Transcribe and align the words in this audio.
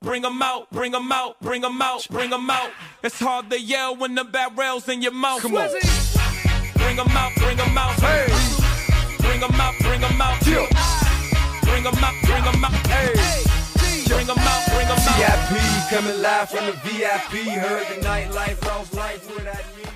Bring 0.00 0.24
'em 0.24 0.42
out, 0.42 0.68
bring 0.70 0.94
'em 0.94 1.12
out, 1.12 1.36
bring 1.40 1.64
'em 1.64 1.80
out, 1.80 2.06
bring 2.10 2.32
'em 2.32 2.50
out. 2.50 2.70
It's 3.02 3.20
hard 3.20 3.50
to 3.50 3.60
yell 3.60 3.94
when 3.94 4.14
the 4.14 4.24
barrel's 4.24 4.88
in 4.88 5.00
your 5.00 5.12
mouth. 5.12 5.42
Come 5.42 5.56
on. 5.56 5.68
Bring 6.74 6.98
'em 6.98 7.16
out, 7.16 7.32
bring 7.36 7.60
'em 7.60 7.78
out. 7.78 7.94
Hey. 8.00 8.26
Bring 9.18 9.42
'em 9.42 9.60
out, 9.60 9.74
bring 9.80 10.02
'em 10.02 10.20
out. 10.20 10.46
Yeah. 10.46 10.66
Bring 11.62 11.86
'em 11.86 12.04
out, 12.04 12.14
bring 12.24 12.44
'em 12.44 12.64
out. 12.64 12.86
Hey. 12.86 13.14
Bring 14.08 14.28
'em 14.28 14.38
out, 14.38 14.66
bring 14.66 14.88
'em 14.88 14.98
out. 14.98 15.16
VIP 15.16 15.90
coming 15.90 16.20
live 16.20 16.50
from 16.50 16.66
the 16.66 16.72
VIP. 16.84 17.48
Heard 17.50 17.86
the 17.88 18.06
nightlife, 18.06 18.64
lost 18.66 18.94
life 18.94 19.24
without 19.34 19.76
me. 19.76 19.91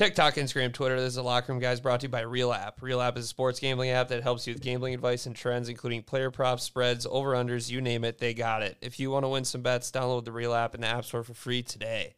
TikTok, 0.00 0.36
Instagram, 0.36 0.72
Twitter. 0.72 0.98
This 0.98 1.08
is 1.08 1.16
the 1.16 1.22
Locker 1.22 1.52
Room 1.52 1.60
Guys 1.60 1.78
brought 1.78 2.00
to 2.00 2.04
you 2.06 2.08
by 2.08 2.22
Real 2.22 2.54
App. 2.54 2.80
Real 2.80 3.02
App 3.02 3.18
is 3.18 3.26
a 3.26 3.28
sports 3.28 3.60
gambling 3.60 3.90
app 3.90 4.08
that 4.08 4.22
helps 4.22 4.46
you 4.46 4.54
with 4.54 4.62
gambling 4.62 4.94
advice 4.94 5.26
and 5.26 5.36
trends, 5.36 5.68
including 5.68 6.02
player 6.02 6.30
props, 6.30 6.62
spreads, 6.62 7.06
over 7.10 7.32
unders, 7.32 7.68
you 7.68 7.82
name 7.82 8.02
it, 8.04 8.16
they 8.16 8.32
got 8.32 8.62
it. 8.62 8.78
If 8.80 8.98
you 8.98 9.10
want 9.10 9.26
to 9.26 9.28
win 9.28 9.44
some 9.44 9.60
bets, 9.60 9.90
download 9.90 10.24
the 10.24 10.32
Real 10.32 10.54
App 10.54 10.74
in 10.74 10.80
the 10.80 10.86
App 10.86 11.04
Store 11.04 11.22
for 11.22 11.34
free 11.34 11.62
today. 11.62 12.14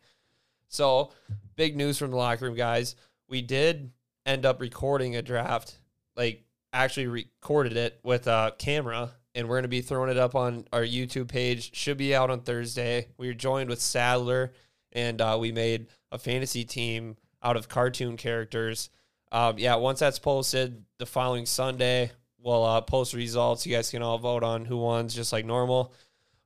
So, 0.68 1.10
big 1.56 1.76
news 1.76 1.98
from 1.98 2.12
the 2.12 2.16
Locker 2.16 2.44
Room 2.44 2.54
Guys. 2.54 2.94
We 3.28 3.42
did 3.42 3.90
end 4.24 4.46
up 4.46 4.60
recording 4.60 5.16
a 5.16 5.22
draft, 5.22 5.76
like 6.14 6.44
actually 6.72 7.08
recorded 7.08 7.76
it 7.76 7.98
with 8.04 8.28
a 8.28 8.54
camera, 8.58 9.10
and 9.34 9.48
we're 9.48 9.56
going 9.56 9.64
to 9.64 9.68
be 9.68 9.80
throwing 9.80 10.08
it 10.08 10.18
up 10.18 10.36
on 10.36 10.66
our 10.72 10.84
YouTube 10.84 11.26
page. 11.26 11.74
Should 11.74 11.96
be 11.96 12.14
out 12.14 12.30
on 12.30 12.42
Thursday. 12.42 13.08
We 13.16 13.26
were 13.26 13.34
joined 13.34 13.68
with 13.68 13.80
Sadler, 13.80 14.52
and 14.92 15.20
uh, 15.20 15.36
we 15.40 15.50
made 15.50 15.88
a 16.12 16.18
fantasy 16.18 16.64
team 16.64 17.16
out 17.42 17.56
of 17.56 17.68
cartoon 17.68 18.16
characters. 18.16 18.90
Um, 19.30 19.58
yeah, 19.58 19.76
once 19.76 20.00
that's 20.00 20.18
posted, 20.18 20.84
the 20.98 21.06
following 21.06 21.46
Sunday 21.46 22.12
we'll 22.42 22.64
uh, 22.64 22.80
post 22.80 23.14
results. 23.14 23.66
You 23.66 23.74
guys 23.74 23.90
can 23.90 24.02
all 24.02 24.18
vote 24.18 24.42
on 24.42 24.64
who 24.64 24.78
wins, 24.78 25.14
just 25.14 25.32
like 25.32 25.44
normal. 25.44 25.92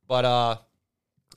But 0.07 0.25
uh, 0.25 0.57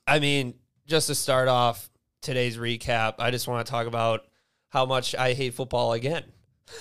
I 0.05 0.19
mean, 0.19 0.55
just 0.85 1.07
to 1.07 1.15
start 1.15 1.47
off 1.47 1.89
today's 2.21 2.57
recap, 2.57 3.15
I 3.19 3.31
just 3.31 3.47
want 3.47 3.65
to 3.65 3.71
talk 3.71 3.87
about 3.87 4.25
how 4.69 4.85
much 4.85 5.15
I 5.15 5.33
hate 5.33 5.53
football 5.53 5.93
again. 5.93 6.23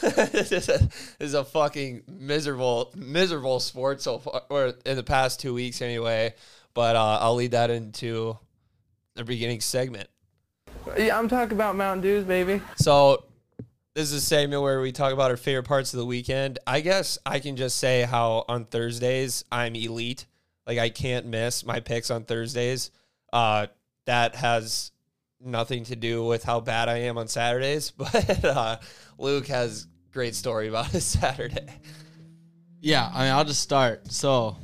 this, 0.03 0.53
is 0.53 0.69
a, 0.69 0.79
this 0.79 0.91
is 1.19 1.35
a 1.35 1.45
fucking 1.45 2.03
miserable, 2.07 2.93
miserable 2.95 3.61
sport 3.61 4.03
so 4.03 4.19
far, 4.19 4.43
or 4.51 4.75
in 4.85 4.97
the 4.97 5.03
past 5.03 5.41
two 5.41 5.55
weeks 5.55 5.81
anyway. 5.81 6.35
But 6.75 6.97
uh, 6.97 7.19
I'll 7.21 7.35
lead 7.35 7.53
that 7.53 7.71
into 7.71 8.39
the 9.15 9.25
beginning 9.25 9.61
segment. 9.61 10.09
Yeah, 10.97 11.19
I'm 11.19 11.29
talking 11.29 11.53
about 11.53 11.77
Mountain 11.77 12.03
Dews, 12.03 12.25
baby. 12.25 12.61
So 12.77 13.25
this 13.95 14.13
is 14.13 14.23
a 14.23 14.25
segment 14.25 14.63
where 14.63 14.81
we 14.81 14.93
talk 14.93 15.13
about 15.13 15.31
our 15.31 15.37
favorite 15.37 15.65
parts 15.65 15.93
of 15.93 15.99
the 15.99 16.07
weekend. 16.07 16.59
I 16.67 16.81
guess 16.81 17.19
I 17.27 17.41
can 17.41 17.57
just 17.57 17.79
say 17.79 18.03
how 18.03 18.45
on 18.49 18.65
Thursdays 18.65 19.45
I'm 19.51 19.75
elite. 19.75 20.27
Like 20.67 20.79
I 20.79 20.89
can't 20.89 21.27
miss 21.27 21.65
my 21.65 21.81
picks 21.81 22.11
on 22.11 22.25
Thursdays. 22.25 22.91
Uh, 23.33 23.67
that 24.07 24.37
has 24.37 24.93
nothing 25.41 25.85
to 25.85 25.97
do 25.97 26.25
with 26.25 26.45
how 26.45 26.61
bad 26.61 26.89
I 26.89 26.99
am 26.99 27.19
on 27.19 27.29
Saturdays, 27.29 27.91
but 27.97 28.45
uh, 28.45 28.79
Luke 29.19 29.47
has 29.49 29.87
great 30.13 30.35
story 30.35 30.69
about 30.69 30.87
his 30.91 31.05
Saturday. 31.05 31.67
Yeah, 32.81 33.11
I 33.13 33.25
mean, 33.25 33.33
I'll 33.33 33.45
just 33.45 33.63
start. 33.63 34.13
So, 34.13 34.57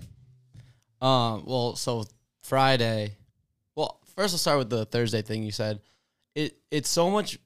um, 1.00 1.44
well, 1.46 1.74
so 1.74 2.04
Friday. 2.42 3.16
Well, 3.74 4.00
first 4.14 4.34
I'll 4.34 4.38
start 4.38 4.58
with 4.58 4.70
the 4.70 4.84
Thursday 4.86 5.22
thing 5.22 5.42
you 5.42 5.50
said. 5.50 5.80
It 6.34 6.56
it's 6.70 6.88
so 6.88 7.10
much. 7.10 7.38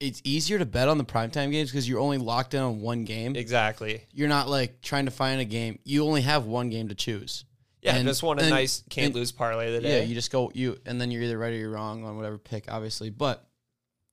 It's 0.00 0.20
easier 0.24 0.58
to 0.58 0.66
bet 0.66 0.88
on 0.88 0.98
the 0.98 1.04
primetime 1.04 1.52
games 1.52 1.70
because 1.70 1.88
you're 1.88 2.00
only 2.00 2.18
locked 2.18 2.54
in 2.54 2.60
on 2.60 2.80
one 2.80 3.04
game. 3.04 3.36
Exactly. 3.36 4.02
You're 4.12 4.28
not 4.28 4.48
like 4.48 4.80
trying 4.82 5.04
to 5.04 5.12
find 5.12 5.40
a 5.40 5.44
game. 5.44 5.78
You 5.84 6.04
only 6.04 6.22
have 6.22 6.44
one 6.46 6.70
game 6.70 6.88
to 6.88 6.94
choose. 6.96 7.44
Yeah, 7.82 7.96
And- 7.96 8.06
just 8.08 8.22
want 8.22 8.40
a 8.40 8.42
and- 8.44 8.50
nice 8.50 8.82
can't 8.90 9.06
and- 9.06 9.14
lose 9.14 9.30
parlay 9.32 9.74
of 9.74 9.82
the 9.82 9.88
Yeah, 9.88 10.00
you 10.02 10.14
just 10.14 10.30
go 10.32 10.50
you, 10.54 10.78
and 10.86 11.00
then 11.00 11.10
you're 11.12 11.22
either 11.22 11.38
right 11.38 11.52
or 11.52 11.56
you're 11.56 11.70
wrong 11.70 12.04
on 12.04 12.16
whatever 12.16 12.36
pick, 12.38 12.64
obviously. 12.68 13.10
But, 13.10 13.48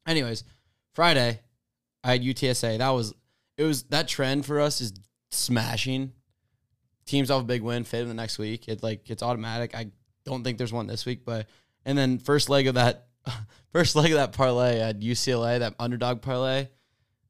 anyways, 0.07 0.43
Friday, 0.93 1.39
I 2.03 2.11
had 2.11 2.23
UTSA. 2.23 2.77
That 2.77 2.89
was 2.89 3.13
it 3.57 3.63
was 3.63 3.83
that 3.85 4.07
trend 4.07 4.45
for 4.45 4.59
us 4.59 4.81
is 4.81 4.93
smashing. 5.31 6.13
Teams 7.05 7.31
off 7.31 7.41
a 7.41 7.45
big 7.45 7.63
win, 7.63 7.83
fit 7.83 8.01
in 8.01 8.07
the 8.07 8.13
next 8.13 8.37
week. 8.37 8.67
It 8.67 8.83
like 8.83 9.09
it's 9.09 9.23
automatic. 9.23 9.73
I 9.75 9.87
don't 10.23 10.43
think 10.43 10.57
there's 10.59 10.71
one 10.73 10.85
this 10.87 11.05
week, 11.05 11.25
but 11.25 11.47
and 11.83 11.97
then 11.97 12.19
first 12.19 12.49
leg 12.49 12.67
of 12.67 12.75
that, 12.75 13.07
first 13.71 13.95
leg 13.95 14.11
of 14.11 14.17
that 14.17 14.33
parlay 14.33 14.79
at 14.79 14.99
UCLA, 14.99 15.59
that 15.59 15.75
underdog 15.79 16.21
parlay. 16.21 16.67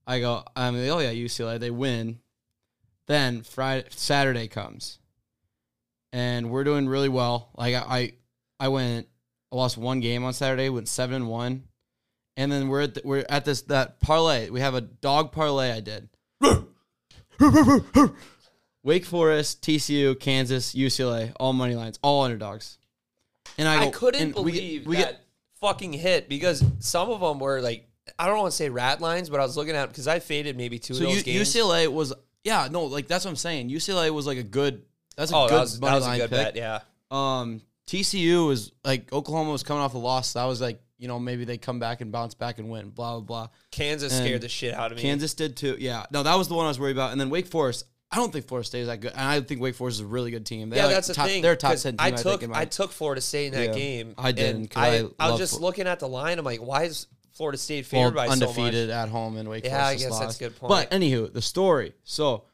I 0.08 0.20
go, 0.20 0.44
I'm 0.56 0.76
like, 0.76 0.90
oh 0.90 1.00
yeah, 1.00 1.12
UCLA, 1.12 1.60
they 1.60 1.72
win. 1.72 2.20
Then 3.08 3.42
Friday, 3.42 3.88
Saturday 3.90 4.48
comes, 4.48 5.00
and 6.14 6.50
we're 6.50 6.64
doing 6.64 6.88
really 6.88 7.10
well. 7.10 7.50
Like 7.56 7.76
I, 7.76 7.80
I, 7.80 8.14
I 8.60 8.68
went, 8.70 9.08
I 9.52 9.56
lost 9.56 9.78
one 9.78 10.00
game 10.00 10.24
on 10.24 10.34
Saturday, 10.34 10.70
went 10.70 10.88
seven 10.88 11.16
and 11.16 11.28
one, 11.28 11.64
and 12.38 12.52
then 12.52 12.70
we're 12.70 12.82
at 12.82 12.96
the, 12.96 13.02
we're 13.04 13.26
at 13.28 13.46
this 13.46 13.64
that 13.64 14.00
parlay. 14.00 14.50
We 14.50 14.62
have 14.62 14.76
a 14.76 14.82
dog 14.82 15.32
parlay. 15.32 15.72
I 15.72 15.80
did. 15.80 16.10
Wake 18.84 19.06
Forest, 19.06 19.62
TCU, 19.62 20.20
Kansas, 20.20 20.74
UCLA, 20.74 21.34
all 21.40 21.54
money 21.54 21.76
lines, 21.76 22.00
all 22.02 22.24
underdogs. 22.24 22.78
And 23.58 23.68
I, 23.68 23.88
I 23.88 23.90
couldn't 23.90 24.22
and 24.22 24.36
we 24.36 24.52
believe 24.52 24.88
we 24.88 24.96
that 24.98 25.12
get 25.12 25.26
fucking 25.62 25.94
hit 25.94 26.30
because 26.30 26.64
some 26.80 27.10
of 27.10 27.22
them 27.22 27.40
were 27.40 27.62
like 27.62 27.86
I 28.18 28.28
don't 28.28 28.38
want 28.40 28.52
to 28.52 28.56
say 28.56 28.70
rat 28.70 29.02
lines, 29.02 29.30
but 29.30 29.40
I 29.40 29.44
was 29.44 29.56
looking 29.56 29.76
at 29.76 29.88
because 29.90 30.08
I 30.08 30.20
faded 30.20 30.58
maybe 30.58 30.80
two 30.80 30.94
so 30.94 31.04
of 31.04 31.10
those 31.10 31.18
U, 31.18 31.24
games. 31.24 31.54
UCLA 31.54 31.88
was 31.88 32.14
yeah 32.44 32.68
no 32.72 32.86
like 32.86 33.08
that's 33.08 33.26
what 33.26 33.32
I'm 33.32 33.38
saying. 33.38 33.70
UCLA 33.70 34.10
was 34.12 34.26
like 34.26 34.38
a 34.38 34.44
good 34.44 34.84
that's 35.16 35.32
a 35.32 35.36
oh, 35.36 35.48
good 35.48 35.56
that 35.56 35.62
was, 35.62 35.80
that 35.80 35.82
money 35.82 35.96
was 35.96 36.06
a 36.06 36.08
line 36.08 36.20
good 36.20 36.30
pick. 36.30 36.54
bet. 36.54 36.56
Yeah, 36.56 36.80
Um, 37.12 37.62
TCU 37.88 38.48
was 38.48 38.72
like 38.84 39.12
Oklahoma 39.12 39.52
was 39.52 39.64
coming 39.64 39.84
off 39.84 39.94
a 39.94 39.98
loss. 39.98 40.32
So 40.32 40.40
I 40.40 40.46
was 40.46 40.62
like, 40.62 40.82
you 40.98 41.08
know, 41.08 41.20
maybe 41.20 41.44
they 41.44 41.58
come 41.58 41.80
back 41.80 42.02
and 42.02 42.12
bounce 42.12 42.36
back 42.36 42.60
and 42.60 42.70
win. 42.70 42.90
Blah 42.90 43.20
blah 43.20 43.22
blah. 43.22 43.48
Kansas 43.72 44.14
And 44.14 44.26
scared 44.26 44.42
the 44.42 44.50
shit 44.50 44.74
out 44.74 44.92
of 44.92 44.98
me. 44.98 45.02
Kansas 45.02 45.34
did 45.34 45.58
too. 45.58 45.76
Yeah, 45.80 46.06
no, 46.12 46.24
that 46.24 46.36
was 46.36 46.48
the 46.48 46.56
one 46.56 46.66
I 46.66 46.70
was 46.70 46.80
worried 46.80 46.96
about. 46.96 47.12
And 47.12 47.20
then 47.20 47.30
Wake 47.30 47.48
Forest. 47.48 47.86
I 48.12 48.16
don't 48.16 48.34
think 48.34 48.48
Florida 48.48 48.66
State 48.66 48.82
is 48.82 48.88
that 48.88 49.02
good, 49.02 49.12
and 49.12 49.22
I 49.22 49.40
think 49.42 49.62
Wake 49.62 49.76
Forest 49.76 49.98
is 49.98 50.02
a 50.02 50.06
really 50.08 50.32
good 50.32 50.46
team. 50.46 50.70
They're 50.70 50.80
yeah, 50.80 50.86
like 50.86 50.96
that's 50.96 51.08
the 51.10 51.14
top, 51.14 51.28
thing. 51.28 51.44
They're 51.44 51.56
top 51.56 51.76
ten 51.76 51.96
team. 51.96 51.98
I 52.00 52.08
I, 52.08 52.12
took 52.12 52.40
think, 52.40 52.52
my- 52.52 52.62
I 52.62 52.66
took 52.66 52.92
Florida 52.92 53.22
State 53.22 53.48
in 53.48 53.54
that 53.54 53.68
Yeah, 53.68 53.74
game. 53.74 54.16
I 54.18 54.32
didn't, 54.32 54.76
I, 54.76 55.00
I 55.00 55.10
I 55.20 55.30
was 55.30 55.40
just 55.40 55.58
Fl- 55.58 55.62
looking 55.64 55.86
at 55.86 56.00
the 56.00 56.08
line. 56.08 56.40
I'm 56.40 56.46
like, 56.46 56.60
why 56.60 56.84
is 56.86 57.06
Florida 57.34 57.58
State 57.58 57.88
well, 57.92 58.06
favored 58.06 58.16
by 58.16 58.26
so 58.28 58.32
undefeated 58.32 58.90
at 58.90 59.10
home 59.10 59.38
and 59.38 59.48
Wake 59.48 59.64
Yeah, 59.64 59.84
Forest. 59.84 60.02
Yeah, 60.02 60.08
I 60.08 60.10
guess 60.10 60.20
that's 60.20 60.36
a 60.38 60.40
good 60.40 60.56
point. 60.58 60.70
But 60.70 60.92
anywho, 60.92 61.32
the 61.32 61.42
story. 61.42 61.94
So, 62.04 62.46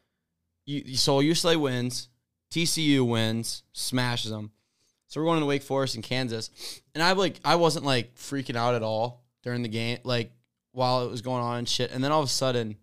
you 0.66 0.96
so 0.98 1.22
UCLA 1.22 1.56
wins, 1.56 2.10
TCU 2.52 3.08
wins, 3.08 3.64
smashes 3.72 4.32
them. 4.32 4.52
So 5.08 5.22
we're 5.22 5.28
going 5.28 5.40
to 5.40 5.46
Wake 5.46 5.64
Forest 5.64 5.96
in 5.96 6.02
Kansas, 6.02 6.50
and 6.94 7.02
I 7.02 7.14
like 7.14 7.40
I 7.46 7.56
wasn't 7.56 7.86
like 7.86 8.16
freaking 8.16 8.58
out 8.58 8.76
at 8.76 8.84
all 8.84 9.24
during 9.44 9.62
the 9.62 9.70
game, 9.70 10.00
like 10.04 10.32
while 10.74 11.06
it 11.06 11.12
was 11.12 11.22
going 11.22 11.42
on 11.42 11.60
and 11.60 11.70
shit. 11.70 11.92
And 11.92 12.04
then 12.04 12.12
all 12.12 12.22
of 12.22 12.28
a 12.28 12.32
sudden, 12.32 12.76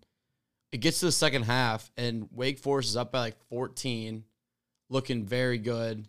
it 0.73 0.81
gets 0.81 0.99
to 1.01 1.05
the 1.05 1.11
second 1.11 1.43
half, 1.43 1.91
and 1.97 2.27
Wake 2.31 2.57
Forest 2.57 2.89
is 2.89 2.97
up 2.97 3.11
by 3.11 3.19
like 3.19 3.37
14, 3.49 4.23
looking 4.89 5.23
very 5.23 5.59
good, 5.59 6.07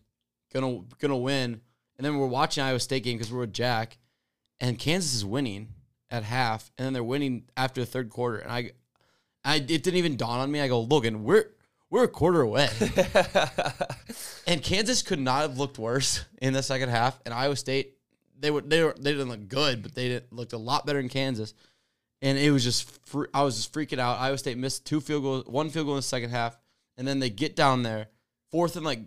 gonna 0.55 0.81
gonna 0.99 1.19
win. 1.19 1.61
And 1.99 2.05
then 2.05 2.17
we're 2.17 2.27
watching 2.27 2.65
Iowa 2.65 2.81
State 2.81 3.05
game 3.05 3.19
because 3.19 3.31
we're 3.31 3.41
with 3.41 3.53
Jack, 3.53 3.99
and 4.59 4.79
Kansas 4.79 5.15
is 5.15 5.25
winning 5.25 5.69
at 6.11 6.23
half, 6.23 6.73
and 6.79 6.87
then 6.87 6.95
they're 6.95 7.05
winning 7.05 7.45
after 7.59 7.83
the 7.83 7.87
third 7.87 8.09
quarter. 8.09 8.39
And 8.39 8.51
I, 8.51 8.71
I 9.45 9.57
it 9.57 9.67
didn't 9.67 9.97
even 9.97 10.17
dawn 10.17 10.41
on 10.41 10.51
me. 10.51 10.61
I 10.61 10.69
go, 10.69 10.81
Logan, 10.81 11.25
we're 11.25 11.51
we're 11.91 12.05
a 12.05 12.09
quarter 12.09 12.41
away, 12.41 12.71
and 14.47 14.63
Kansas 14.63 15.03
could 15.03 15.21
not 15.21 15.43
have 15.43 15.59
looked 15.59 15.79
worse 15.79 16.25
in 16.41 16.55
the 16.55 16.63
second 16.63 16.89
half. 16.89 17.21
And 17.27 17.35
Iowa 17.35 17.57
State, 17.57 17.99
they 18.41 18.51
were 18.51 18.63
they 18.63 18.83
were 18.83 18.95
they 18.99 19.13
didn't 19.13 19.29
look 19.29 19.47
good, 19.47 19.83
but 19.83 19.95
they 19.95 20.09
did, 20.09 20.25
looked 20.31 20.55
a 20.55 20.59
lot 20.59 20.87
better 20.87 21.01
in 21.01 21.11
Kansas. 21.11 21.53
And 22.23 22.39
it 22.39 22.51
was 22.51 22.65
just 22.65 22.89
fr- 23.07 23.27
I 23.35 23.43
was 23.43 23.57
just 23.57 23.73
freaking 23.73 23.99
out. 23.99 24.19
Iowa 24.19 24.39
State 24.39 24.57
missed 24.57 24.87
two 24.87 25.01
field 25.01 25.23
goals, 25.23 25.47
one 25.47 25.71
field 25.71 25.87
goal 25.87 25.95
in 25.95 25.99
the 25.99 26.03
second 26.03 26.31
half, 26.31 26.57
and 26.97 27.07
then 27.07 27.19
they 27.19 27.31
get 27.31 27.55
down 27.57 27.83
there, 27.83 28.09
fourth 28.51 28.77
and 28.77 28.85
like 28.85 29.01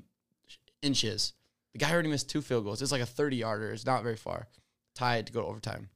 inches. 0.82 1.34
The 1.74 1.80
guy 1.80 1.92
already 1.92 2.10
missed 2.10 2.30
two 2.30 2.42
field 2.42 2.64
goals. 2.64 2.82
It's 2.82 2.92
like 2.92 3.02
a 3.02 3.06
30 3.06 3.38
yarder. 3.38 3.72
It's 3.72 3.86
not 3.86 4.04
very 4.04 4.16
far. 4.16 4.48
Tied 4.96 5.28
to 5.28 5.34
go 5.34 5.42
to 5.42 5.48
overtime. 5.48 5.90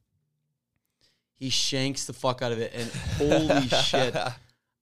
He 1.34 1.50
shanks 1.50 2.04
the 2.06 2.12
fuck 2.12 2.40
out 2.42 2.52
of 2.52 2.58
it, 2.60 2.72
and 2.74 2.90
holy 3.18 3.68
shit. 3.82 4.16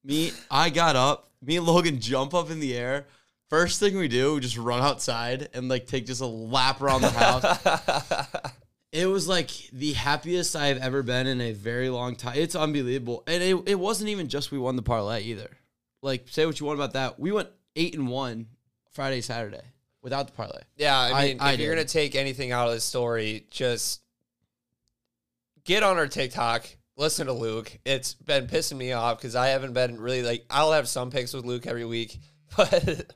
Me, 0.04 0.32
I 0.50 0.70
got 0.70 0.96
up. 0.96 1.30
Me 1.42 1.56
and 1.56 1.66
Logan 1.66 2.00
jump 2.00 2.34
up 2.34 2.50
in 2.50 2.60
the 2.60 2.76
air. 2.76 3.06
First 3.48 3.80
thing 3.80 3.96
we 3.96 4.08
do, 4.08 4.34
we 4.34 4.40
just 4.40 4.56
run 4.56 4.80
outside 4.82 5.48
and 5.54 5.68
like 5.68 5.86
take 5.86 6.06
just 6.06 6.20
a 6.20 6.26
lap 6.26 6.80
around 6.80 7.00
the 7.02 7.10
house. 7.10 8.52
it 8.92 9.06
was 9.06 9.28
like 9.28 9.50
the 9.72 9.92
happiest 9.92 10.56
I've 10.56 10.78
ever 10.78 11.02
been 11.02 11.26
in 11.26 11.40
a 11.40 11.52
very 11.52 11.88
long 11.90 12.16
time. 12.16 12.36
It's 12.36 12.54
unbelievable. 12.56 13.22
And 13.26 13.42
it, 13.42 13.56
it 13.66 13.78
wasn't 13.78 14.10
even 14.10 14.28
just 14.28 14.50
we 14.50 14.58
won 14.58 14.76
the 14.76 14.82
parlay 14.82 15.22
either. 15.24 15.50
Like, 16.02 16.26
say 16.28 16.46
what 16.46 16.58
you 16.58 16.66
want 16.66 16.78
about 16.78 16.94
that. 16.94 17.20
We 17.20 17.30
went 17.30 17.48
eight 17.76 17.94
and 17.94 18.08
one 18.08 18.46
Friday, 18.92 19.20
Saturday 19.20 19.62
without 20.02 20.26
the 20.26 20.32
parlay. 20.32 20.62
Yeah, 20.76 20.98
I 20.98 21.10
I- 21.12 21.26
mean, 21.26 21.36
I 21.40 21.52
if 21.52 21.60
you're 21.60 21.74
did. 21.74 21.82
gonna 21.82 21.88
take 21.88 22.14
anything 22.14 22.52
out 22.52 22.68
of 22.68 22.74
this 22.74 22.84
story, 22.84 23.46
just 23.50 24.00
get 25.64 25.82
on 25.82 25.96
our 25.98 26.08
TikTok. 26.08 26.66
Listen 26.96 27.26
to 27.28 27.32
Luke. 27.32 27.78
It's 27.84 28.14
been 28.14 28.46
pissing 28.46 28.76
me 28.76 28.92
off 28.92 29.18
because 29.18 29.34
I 29.36 29.48
haven't 29.48 29.72
been 29.72 30.00
really 30.00 30.22
like. 30.22 30.44
I'll 30.50 30.72
have 30.72 30.88
some 30.88 31.10
picks 31.10 31.32
with 31.32 31.44
Luke 31.44 31.66
every 31.66 31.84
week, 31.84 32.18
but 32.56 33.12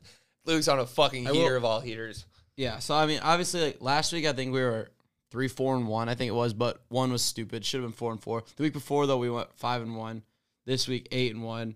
Luke's 0.46 0.68
on 0.68 0.78
a 0.78 0.86
fucking 0.86 1.26
I 1.26 1.32
heater 1.32 1.56
of 1.56 1.64
all 1.64 1.80
heaters. 1.80 2.24
Yeah, 2.56 2.78
so 2.78 2.94
I 2.94 3.06
mean, 3.06 3.20
obviously, 3.22 3.60
like 3.62 3.78
last 3.80 4.12
week, 4.12 4.24
I 4.26 4.32
think 4.32 4.52
we 4.52 4.60
were 4.62 4.90
three, 5.34 5.48
four, 5.48 5.74
and 5.74 5.88
one. 5.88 6.08
I 6.08 6.14
think 6.14 6.28
it 6.28 6.34
was, 6.34 6.54
but 6.54 6.80
one 6.90 7.10
was 7.10 7.20
stupid. 7.20 7.64
Should 7.64 7.80
have 7.80 7.90
been 7.90 7.96
four 7.96 8.12
and 8.12 8.22
four. 8.22 8.44
The 8.54 8.62
week 8.62 8.72
before, 8.72 9.04
though, 9.08 9.18
we 9.18 9.28
went 9.28 9.48
five 9.56 9.82
and 9.82 9.96
one. 9.96 10.22
This 10.64 10.86
week, 10.86 11.08
eight 11.10 11.34
and 11.34 11.42
one. 11.42 11.74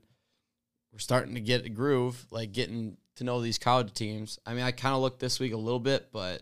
We're 0.92 1.00
starting 1.00 1.34
to 1.34 1.40
get 1.40 1.66
a 1.66 1.68
groove, 1.68 2.24
like 2.30 2.52
getting 2.52 2.98
to 3.16 3.24
know 3.24 3.40
these 3.40 3.58
college 3.58 3.92
teams. 3.94 4.38
I 4.46 4.54
mean, 4.54 4.62
I 4.62 4.70
kind 4.70 4.94
of 4.94 5.00
looked 5.00 5.18
this 5.18 5.40
week 5.40 5.52
a 5.54 5.56
little 5.56 5.80
bit, 5.80 6.10
but 6.12 6.40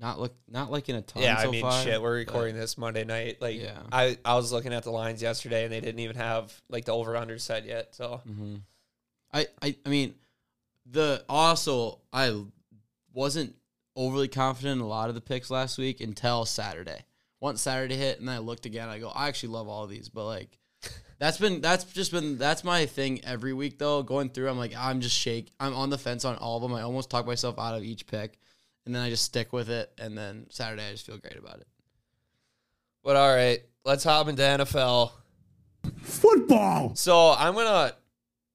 not 0.00 0.18
look, 0.18 0.34
not 0.48 0.70
like 0.70 0.88
in 0.88 0.96
a 0.96 1.02
ton. 1.02 1.22
Yeah, 1.22 1.36
so 1.36 1.48
I 1.48 1.50
mean, 1.50 1.60
far, 1.60 1.82
shit. 1.82 2.00
We're 2.00 2.14
recording 2.14 2.56
this 2.56 2.78
Monday 2.78 3.04
night. 3.04 3.42
Like, 3.42 3.60
Yeah. 3.60 3.78
I 3.92 4.16
I 4.24 4.36
was 4.36 4.50
looking 4.50 4.72
at 4.72 4.84
the 4.84 4.92
lines 4.92 5.20
yesterday, 5.20 5.64
and 5.64 5.72
they 5.74 5.80
didn't 5.80 6.00
even 6.00 6.16
have 6.16 6.58
like 6.70 6.86
the 6.86 6.92
over 6.92 7.14
under 7.18 7.38
set 7.38 7.66
yet. 7.66 7.94
So 7.94 8.22
hmm 8.26 8.56
I, 9.30 9.46
I 9.60 9.76
I 9.84 9.88
mean, 9.90 10.14
the 10.90 11.22
also 11.28 12.00
I 12.14 12.44
wasn't 13.12 13.56
overly 13.96 14.28
confident 14.28 14.80
in 14.80 14.84
a 14.84 14.88
lot 14.88 15.08
of 15.08 15.14
the 15.14 15.20
picks 15.20 15.50
last 15.50 15.78
week 15.78 16.00
until 16.00 16.44
Saturday. 16.44 17.04
Once 17.40 17.60
Saturday 17.62 17.96
hit, 17.96 18.18
and 18.18 18.28
then 18.28 18.36
I 18.36 18.38
looked 18.38 18.66
again, 18.66 18.88
I 18.88 18.98
go, 18.98 19.10
I 19.10 19.28
actually 19.28 19.50
love 19.50 19.68
all 19.68 19.84
of 19.84 19.90
these, 19.90 20.08
but 20.08 20.26
like. 20.26 20.58
That's 21.20 21.38
been 21.38 21.60
that's 21.60 21.84
just 21.84 22.10
been 22.10 22.38
that's 22.38 22.64
my 22.64 22.86
thing 22.86 23.24
every 23.24 23.52
week 23.52 23.78
though. 23.78 24.02
Going 24.02 24.30
through, 24.30 24.50
I'm 24.50 24.58
like 24.58 24.74
I'm 24.76 25.00
just 25.00 25.16
shake. 25.16 25.52
I'm 25.60 25.72
on 25.72 25.88
the 25.88 25.96
fence 25.96 26.24
on 26.24 26.36
all 26.36 26.56
of 26.56 26.62
them. 26.62 26.74
I 26.74 26.82
almost 26.82 27.08
talk 27.08 27.24
myself 27.24 27.56
out 27.56 27.76
of 27.76 27.84
each 27.84 28.06
pick, 28.06 28.36
and 28.84 28.94
then 28.94 29.00
I 29.00 29.10
just 29.10 29.24
stick 29.24 29.52
with 29.52 29.70
it. 29.70 29.90
And 29.96 30.18
then 30.18 30.48
Saturday, 30.50 30.86
I 30.86 30.90
just 30.90 31.06
feel 31.06 31.16
great 31.16 31.38
about 31.38 31.60
it. 31.60 31.68
But 33.04 33.16
all 33.16 33.34
right, 33.34 33.62
let's 33.84 34.02
hop 34.02 34.28
into 34.28 34.42
NFL. 34.42 35.12
Football. 36.02 36.94
So 36.96 37.30
I'm 37.30 37.54
gonna 37.54 37.94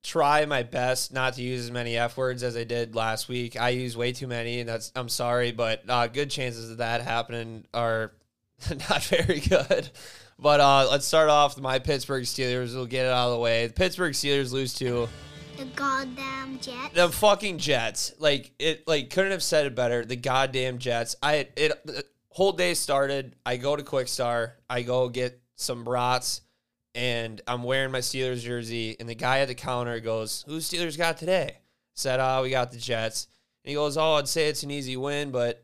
try 0.04 0.46
my 0.46 0.64
best 0.64 1.14
not 1.14 1.34
to 1.36 1.42
use 1.42 1.66
as 1.66 1.72
many 1.72 1.98
f 1.98 2.18
words 2.18 2.44
as 2.44 2.56
I 2.56 2.64
did 2.64 2.96
last 2.96 3.28
week. 3.28 3.60
I 3.60 3.70
use 3.70 3.98
way 3.98 4.12
too 4.12 4.28
many, 4.28 4.60
and 4.60 4.70
that's 4.70 4.92
I'm 4.96 5.10
sorry, 5.10 5.52
but 5.52 5.84
uh, 5.90 6.08
good 6.08 6.30
chances 6.30 6.72
of 6.72 6.78
that 6.78 7.02
happening 7.02 7.66
are 7.74 8.14
not 8.90 9.04
very 9.04 9.40
good. 9.40 9.90
But 10.42 10.62
uh, 10.62 10.88
let's 10.90 11.06
start 11.06 11.30
off 11.30 11.56
with 11.56 11.64
my 11.64 11.80
Pittsburgh 11.80 12.24
Steelers. 12.24 12.74
We'll 12.74 12.86
get 12.86 13.06
it 13.06 13.12
out 13.12 13.28
of 13.28 13.34
the 13.34 13.40
way. 13.40 13.68
The 13.68 13.74
Pittsburgh 13.74 14.14
Steelers 14.14 14.54
lose 14.54 14.74
to 14.76 15.10
The 15.58 15.66
goddamn 15.66 16.60
Jets. 16.60 16.94
the 16.94 17.10
fucking 17.10 17.58
Jets. 17.58 18.14
Like 18.20 18.54
it, 18.58 18.88
like 18.88 19.10
couldn't 19.10 19.32
have 19.32 19.44
said 19.44 19.66
it 19.66 19.76
better. 19.76 20.06
The 20.06 20.16
goddamn 20.16 20.78
Jets. 20.80 21.18
I 21.22 21.50
it 21.58 21.86
the 21.86 22.06
whole 22.30 22.54
day 22.54 22.74
started. 22.74 23.36
I 23.46 23.58
go 23.58 23.76
to 23.76 23.84
Kwik 23.84 24.08
Star. 24.08 24.56
I 24.70 24.82
go 24.84 25.10
get 25.10 25.42
some 25.58 25.84
brats, 25.84 26.40
and 26.96 27.42
I'm 27.48 27.64
wearing 27.64 27.92
my 27.92 28.00
Steelers 28.00 28.42
jersey. 28.42 28.96
And 29.00 29.08
the 29.08 29.16
guy 29.16 29.40
at 29.40 29.48
the 29.48 29.56
counter 29.56 30.00
goes, 30.00 30.44
"Who's 30.48 30.70
Steelers 30.70 30.98
got 30.98 31.18
today?" 31.18 31.60
Said, 31.96 32.20
"Oh, 32.20 32.44
we 32.44 32.50
got 32.50 32.72
the 32.72 32.78
Jets." 32.78 33.28
And 33.64 33.70
he 33.70 33.76
goes, 33.76 33.98
"Oh, 33.98 34.14
I'd 34.14 34.28
say 34.28 34.48
it's 34.48 34.64
an 34.64 34.72
easy 34.72 34.98
win, 34.98 35.32
but." 35.32 35.64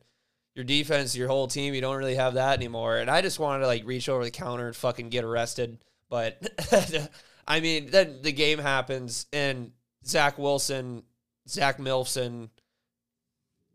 Your 0.53 0.63
defense, 0.63 1.17
your 1.17 1.27
whole 1.27 1.49
team, 1.49 1.73
you 1.73 1.81
don't 1.81 1.97
really 1.97 2.15
have 2.15 2.35
that 2.35 2.57
anymore. 2.57 2.99
And 2.99 3.11
I 3.11 3.19
just 3.19 3.39
wanted 3.39 3.59
to 3.59 3.67
like 3.67 3.85
reach 3.85 4.07
over 4.07 4.23
the 4.23 4.31
counter 4.31 4.67
and 4.67 4.73
fucking 4.73 5.09
get 5.09 5.25
arrested. 5.25 5.79
But 6.09 6.41
I 7.45 7.59
mean, 7.59 7.91
then 7.91 8.21
the 8.21 8.31
game 8.31 8.59
happens 8.59 9.25
and 9.33 9.71
Zach 10.05 10.37
Wilson, 10.37 11.03
Zach 11.47 11.77
Milson, 11.77 12.49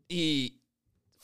he 0.09 0.60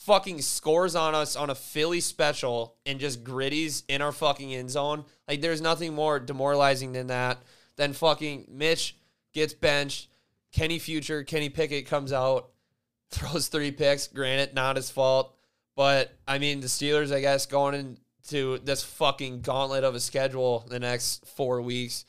fucking 0.08 0.40
scores 0.40 0.96
on 0.96 1.14
us 1.14 1.36
on 1.36 1.50
a 1.50 1.54
Philly 1.54 2.00
special 2.00 2.76
and 2.86 2.98
just 2.98 3.22
gritties 3.22 3.82
in 3.88 4.00
our 4.00 4.10
fucking 4.10 4.54
end 4.54 4.70
zone. 4.70 5.04
Like, 5.28 5.42
there's 5.42 5.60
nothing 5.60 5.94
more 5.94 6.18
demoralizing 6.18 6.92
than 6.92 7.08
that. 7.08 7.42
Then 7.76 7.92
fucking 7.92 8.46
Mitch 8.50 8.96
gets 9.34 9.52
benched. 9.52 10.08
Kenny 10.50 10.78
Future, 10.78 11.24
Kenny 11.24 11.50
Pickett 11.50 11.86
comes 11.86 12.14
out, 12.14 12.48
throws 13.10 13.48
three 13.48 13.70
picks. 13.70 14.06
Granted, 14.06 14.54
not 14.54 14.76
his 14.76 14.90
fault. 14.90 15.36
But, 15.76 16.16
I 16.26 16.38
mean, 16.38 16.60
the 16.60 16.68
Steelers, 16.68 17.14
I 17.14 17.20
guess, 17.20 17.44
going 17.44 17.98
into 18.24 18.58
this 18.64 18.82
fucking 18.82 19.42
gauntlet 19.42 19.84
of 19.84 19.94
a 19.94 20.00
schedule 20.00 20.64
the 20.70 20.80
next 20.80 21.26
four 21.26 21.60
weeks. 21.60 22.06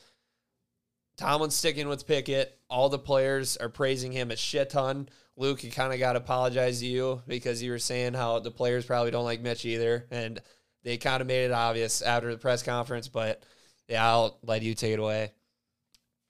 Tomlin's 1.17 1.55
sticking 1.55 1.89
with 1.89 2.07
Pickett. 2.07 2.57
All 2.69 2.87
the 2.87 2.97
players 2.97 3.57
are 3.57 3.67
praising 3.67 4.13
him 4.13 4.31
a 4.31 4.37
shit 4.37 4.69
ton. 4.69 5.09
Luke, 5.39 5.63
you 5.63 5.71
kind 5.71 5.93
of 5.93 5.99
got 5.99 6.13
to 6.13 6.19
apologize 6.19 6.81
to 6.81 6.85
you 6.85 7.21
because 7.25 7.63
you 7.63 7.71
were 7.71 7.79
saying 7.79 8.13
how 8.13 8.39
the 8.39 8.51
players 8.51 8.85
probably 8.85 9.09
don't 9.09 9.23
like 9.23 9.39
Mitch 9.39 9.63
either. 9.63 10.05
And 10.11 10.41
they 10.83 10.97
kind 10.97 11.21
of 11.21 11.27
made 11.27 11.45
it 11.45 11.51
obvious 11.51 12.01
after 12.01 12.29
the 12.29 12.37
press 12.37 12.61
conference. 12.61 13.07
But 13.07 13.41
yeah, 13.87 14.05
I'll 14.05 14.37
let 14.43 14.63
you 14.63 14.73
take 14.73 14.93
it 14.93 14.99
away. 14.99 15.31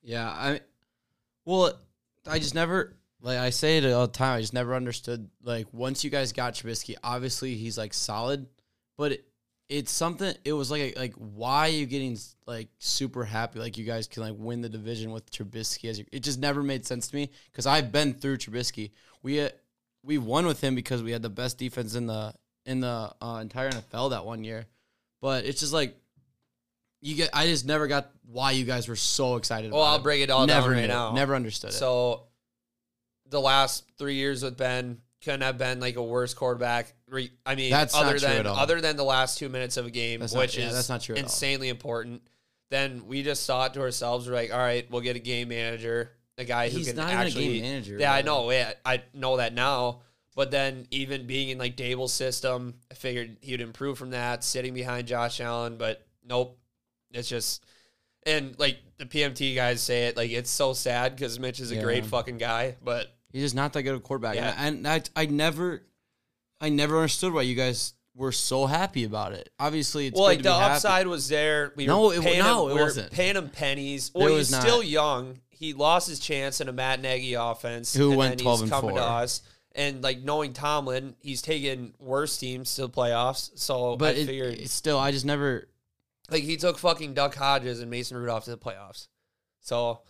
Yeah, 0.04 0.30
I 0.30 0.62
well, 1.44 1.74
I 2.28 2.38
just 2.38 2.54
never 2.54 2.96
like 3.20 3.40
I 3.40 3.50
say 3.50 3.80
it 3.80 3.92
all 3.92 4.06
the 4.06 4.14
time. 4.14 4.38
I 4.38 4.42
just 4.42 4.54
never 4.54 4.76
understood 4.76 5.28
like 5.44 5.66
once 5.74 6.04
you 6.04 6.12
guys 6.12 6.32
got 6.32 6.54
Trubisky, 6.54 6.96
obviously 7.04 7.56
he's 7.56 7.80
like 7.80 7.96
solid, 7.96 8.46
but 8.96 9.20
it's 9.70 9.92
something. 9.92 10.34
It 10.44 10.54
was 10.54 10.72
like 10.72 10.98
like 10.98 11.14
why 11.14 11.68
are 11.68 11.72
you 11.72 11.86
getting 11.86 12.18
like 12.48 12.68
super 12.80 13.24
happy 13.24 13.60
like 13.60 13.78
you 13.78 13.86
guys 13.86 14.08
can 14.08 14.24
like 14.24 14.34
win 14.36 14.62
the 14.62 14.70
division 14.70 15.12
with 15.12 15.32
Trubisky? 15.32 15.90
As 15.90 16.00
your, 16.00 16.08
it 16.12 16.24
just 16.24 16.40
never 16.40 16.64
made 16.64 16.86
sense 16.86 17.08
to 17.10 17.16
me 17.16 17.30
because 17.52 17.68
I've 17.68 17.92
been 17.92 18.14
through 18.14 18.38
Trubisky. 18.38 18.92
We 19.22 19.42
uh, 19.42 19.50
we 20.04 20.18
won 20.18 20.48
with 20.48 20.60
him 20.60 20.74
because 20.74 21.04
we 21.04 21.12
had 21.12 21.22
the 21.22 21.30
best 21.30 21.58
defense 21.60 21.94
in 21.96 22.08
the 22.08 22.34
in 22.66 22.80
the 22.80 23.12
uh, 23.22 23.40
entire 23.42 23.70
NFL 23.70 24.10
that 24.10 24.26
one 24.26 24.44
year, 24.44 24.66
but 25.22 25.46
it's 25.46 25.60
just 25.60 25.74
like. 25.74 25.96
You 27.02 27.16
get. 27.16 27.30
I 27.32 27.46
just 27.46 27.66
never 27.66 27.88
got 27.88 28.12
why 28.26 28.52
you 28.52 28.66
guys 28.66 28.90
were 28.90 28.98
so 28.98 29.38
excited. 29.38 29.72
Well, 29.72 29.84
I'll 29.84 30.00
it. 30.00 30.04
break 30.04 30.22
it 30.22 30.30
all 30.30 30.46
never 30.46 30.68
down 30.68 30.70
right 30.72 30.78
knew 30.80 30.84
it. 30.84 30.88
now. 30.90 31.14
Never 31.14 31.34
understood 31.34 31.70
it. 31.70 31.74
So 31.74 32.24
the 33.30 33.40
last 33.40 33.86
three 33.98 34.16
years 34.16 34.44
with 34.44 34.58
Ben 34.58 34.98
couldn't 35.24 35.42
have 35.42 35.58
been 35.58 35.80
like 35.80 35.96
a 35.96 36.04
worse 36.04 36.34
quarterback. 36.34 36.94
Re- 37.10 37.32
I 37.46 37.56
mean, 37.56 37.72
That's 37.72 37.94
not 37.94 38.04
other 38.06 38.20
true 38.20 38.28
than 38.28 38.38
at 38.38 38.46
all. 38.48 38.56
other 38.58 38.82
than 38.82 38.96
the 38.98 39.04
last 39.04 39.38
two 39.38 39.50
minutes 39.50 39.78
of 39.78 39.86
a 39.86 39.92
game, 39.92 40.20
That's 40.20 40.34
not- 40.34 40.40
which 40.42 40.58
yeah, 40.58 40.68
is 40.68 40.74
that's 40.76 40.90
not 40.90 41.02
true 41.02 41.16
at 41.16 41.20
all. 41.20 41.24
insanely 41.26 41.70
important. 41.70 42.22
Then 42.70 43.08
we 43.08 43.24
just 43.24 43.46
thought 43.48 43.74
to 43.74 43.82
ourselves, 43.82 44.28
we're 44.28 44.36
like, 44.36 44.54
all 44.54 44.60
right, 44.60 44.90
we'll 44.92 45.02
get 45.02 45.16
a 45.16 45.20
game 45.20 45.48
manager, 45.50 46.12
a 46.38 46.46
guy 46.46 46.70
who 46.70 46.78
He's 46.78 46.88
can 46.88 46.98
not 46.98 47.08
even 47.10 47.18
a 47.20 47.26
actually. 47.26 47.48
game 47.54 47.62
manager, 47.64 47.98
Yeah, 48.00 48.14
I 48.14 48.22
know. 48.22 48.52
Yeah, 48.52 48.74
I 48.86 49.02
know 49.14 49.38
that 49.38 49.54
now. 49.54 50.02
But 50.36 50.52
then 50.52 50.86
even 50.92 51.26
being 51.26 51.50
in 51.50 51.58
like 51.58 51.76
Daboll's 51.76 52.14
system, 52.14 52.76
I 52.92 52.94
figured 52.94 53.38
he 53.42 53.52
would 53.54 53.62
improve 53.62 53.98
from 53.98 54.12
that, 54.12 54.44
sitting 54.44 54.74
behind 54.74 55.08
Josh 55.08 55.42
Allen. 55.42 55.78
But 55.78 56.06
nope, 56.24 56.58
it's 57.12 57.28
just 57.28 57.66
and 58.24 58.58
like 58.60 58.78
the 58.98 59.06
PMT 59.06 59.56
guys 59.56 59.82
say 59.82 60.06
it, 60.08 60.16
like 60.16 60.30
it's 60.30 60.50
so 60.52 60.74
sad 60.74 61.16
because 61.16 61.40
Mitch 61.40 61.60
is 61.60 61.72
a 61.72 61.76
Yeah. 61.76 61.82
great 61.82 62.06
fucking 62.06 62.38
guy, 62.38 62.76
but 62.84 63.08
He's 63.32 63.44
just 63.44 63.56
not 63.56 63.74
that 63.74 63.84
good 63.84 63.94
of 63.94 64.00
a 64.00 64.02
quarterback. 64.02 64.36
Yeah. 64.36 64.56
And, 64.58 64.88
I, 64.88 64.96
I, 64.96 65.02
I 65.16 65.26
never, 65.28 65.84
I 66.62 66.70
never 66.70 66.98
understood 66.98 67.34
why 67.34 67.44
you 67.44 67.56
guys 67.56 67.94
were 68.16 68.32
so 68.32 68.66
happy 68.66 69.04
about 69.06 69.34
it. 69.34 69.50
Obviously, 69.60 70.08
it's 70.08 70.16
well, 70.16 70.26
like 70.26 70.40
to 70.40 70.44
the 70.44 70.50
be 70.50 70.56
happy. 70.58 70.74
upside 70.76 71.08
was 71.08 71.30
there. 71.30 71.72
We 71.76 71.86
No, 71.86 72.08
were 72.08 72.16
it 72.16 72.22
paying 72.22 72.40
no, 72.40 72.66
him, 72.66 72.72
it 72.72 72.76
we 72.76 72.82
wasn't. 72.82 73.12
paying 73.12 73.36
him 73.36 73.50
pennies. 73.50 74.12
Well, 74.14 74.26
was 74.34 74.48
he's 74.48 74.52
not. 74.52 74.62
still 74.64 74.84
young. 74.84 75.40
He 75.50 75.74
lost 75.74 76.08
his 76.10 76.20
chance 76.20 76.60
in 76.62 76.68
a 76.70 76.74
Matt 76.74 77.02
Nagy 77.02 77.34
offense, 77.34 77.94
Who 77.96 78.10
and 78.10 78.18
went 78.18 78.38
then 78.38 78.44
12 78.44 78.60
he's 78.60 78.62
and 78.64 78.72
coming 78.72 78.96
to 78.96 79.02
4. 79.02 79.10
us. 79.10 79.42
And 79.76 80.02
like 80.04 80.20
knowing 80.22 80.54
Tomlin, 80.54 81.16
he's 81.22 81.42
taken 81.42 81.94
worse 82.00 82.38
teams 82.38 82.74
to 82.76 82.82
the 82.84 82.90
playoffs. 82.90 83.52
So 83.58 83.96
But 83.96 84.16
I 84.16 84.20
it, 84.20 84.26
figured, 84.26 84.54
it's 84.56 84.74
still, 84.74 84.98
I 84.98 85.12
just 85.12 85.26
never. 85.26 85.68
like 86.30 86.44
he 86.44 86.58
took 86.58 86.78
fucking 86.78 87.14
Duck 87.14 87.36
Hodges 87.36 87.80
and 87.80 87.90
Mason 87.92 88.18
Rudolph 88.18 88.46
to 88.46 88.52
the 88.52 88.58
playoffs. 88.58 89.08
So 89.62 90.02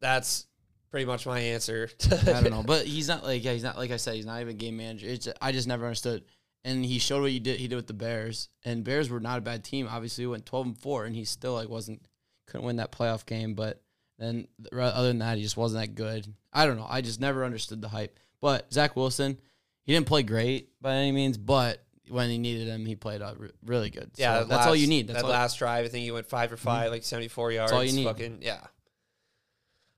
that's 0.00 0.46
pretty 0.90 1.06
much 1.06 1.26
my 1.26 1.38
answer. 1.40 1.90
I 2.10 2.40
don't 2.40 2.50
know, 2.50 2.62
but 2.66 2.86
he's 2.86 3.08
not 3.08 3.24
like 3.24 3.44
yeah, 3.44 3.52
he's 3.52 3.62
not 3.62 3.76
like 3.76 3.90
I 3.90 3.96
said, 3.96 4.14
he's 4.14 4.26
not 4.26 4.40
even 4.40 4.50
a 4.54 4.58
game 4.58 4.76
manager. 4.76 5.06
It's 5.08 5.28
I 5.40 5.52
just 5.52 5.68
never 5.68 5.84
understood. 5.84 6.24
And 6.64 6.84
he 6.84 6.98
showed 6.98 7.22
what 7.22 7.30
he 7.30 7.38
did. 7.38 7.60
He 7.60 7.68
did 7.68 7.76
with 7.76 7.86
the 7.86 7.92
Bears, 7.94 8.48
and 8.64 8.82
Bears 8.84 9.08
were 9.08 9.20
not 9.20 9.38
a 9.38 9.40
bad 9.42 9.62
team. 9.64 9.88
Obviously, 9.90 10.22
he 10.22 10.26
went 10.28 10.44
twelve 10.44 10.66
and 10.66 10.76
four, 10.78 11.04
and 11.04 11.14
he 11.14 11.24
still 11.24 11.54
like 11.54 11.68
wasn't 11.68 12.02
couldn't 12.46 12.66
win 12.66 12.76
that 12.76 12.92
playoff 12.92 13.24
game. 13.26 13.54
But 13.54 13.80
then 14.18 14.48
other 14.72 15.08
than 15.08 15.20
that, 15.20 15.36
he 15.36 15.42
just 15.42 15.56
wasn't 15.56 15.80
that 15.82 15.94
good. 15.94 16.26
I 16.52 16.66
don't 16.66 16.76
know. 16.76 16.86
I 16.88 17.00
just 17.00 17.20
never 17.20 17.44
understood 17.44 17.80
the 17.80 17.88
hype. 17.88 18.18
But 18.40 18.72
Zach 18.72 18.96
Wilson, 18.96 19.38
he 19.84 19.92
didn't 19.94 20.06
play 20.06 20.22
great 20.24 20.70
by 20.80 20.94
any 20.94 21.12
means, 21.12 21.38
but 21.38 21.84
when 22.08 22.28
he 22.30 22.38
needed 22.38 22.66
him, 22.66 22.86
he 22.86 22.96
played 22.96 23.20
re- 23.36 23.50
really 23.64 23.90
good. 23.90 24.16
So 24.16 24.22
Yeah, 24.22 24.42
that's 24.44 24.66
all 24.66 24.74
you 24.76 24.86
need. 24.88 25.06
That's 25.08 25.18
that 25.18 25.24
Mm-hmm. 25.24 25.30
last 25.32 25.58
drive, 25.58 25.84
I 25.84 25.88
think 25.88 26.04
he 26.04 26.10
went 26.10 26.26
five 26.26 26.50
for 26.50 26.56
5 26.56 26.90
like 26.90 27.04
seventy 27.04 27.28
four 27.28 27.52
yards. 27.52 27.70
all 27.72 27.84
you 27.84 27.92
need. 27.92 28.04
Fucking 28.04 28.38
yeah. 28.42 28.60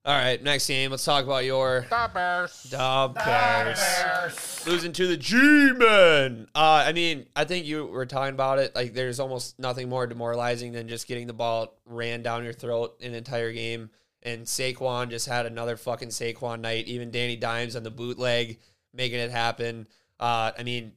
All 0.02 0.14
right, 0.16 0.42
next 0.42 0.66
game. 0.66 0.90
Let's 0.90 1.04
talk 1.04 1.24
about 1.24 1.44
your 1.44 1.82
The 1.90 2.10
Bears. 2.14 2.62
the 2.70 3.12
Bears. 3.14 4.66
losing 4.66 4.92
to 4.92 5.06
the 5.06 5.18
G-men. 5.18 6.46
Uh, 6.54 6.84
I 6.86 6.92
mean, 6.92 7.26
I 7.36 7.44
think 7.44 7.66
you 7.66 7.84
were 7.84 8.06
talking 8.06 8.32
about 8.32 8.58
it. 8.58 8.74
Like, 8.74 8.94
there's 8.94 9.20
almost 9.20 9.58
nothing 9.58 9.90
more 9.90 10.06
demoralizing 10.06 10.72
than 10.72 10.88
just 10.88 11.06
getting 11.06 11.26
the 11.26 11.34
ball 11.34 11.74
ran 11.84 12.22
down 12.22 12.44
your 12.44 12.54
throat 12.54 12.96
an 13.02 13.14
entire 13.14 13.52
game. 13.52 13.90
And 14.22 14.46
Saquon 14.46 15.10
just 15.10 15.26
had 15.26 15.44
another 15.44 15.76
fucking 15.76 16.08
Saquon 16.08 16.60
night. 16.60 16.86
Even 16.88 17.10
Danny 17.10 17.36
Dimes 17.36 17.76
on 17.76 17.82
the 17.82 17.90
bootleg 17.90 18.58
making 18.94 19.18
it 19.18 19.30
happen. 19.30 19.86
Uh, 20.18 20.52
I 20.58 20.62
mean, 20.62 20.92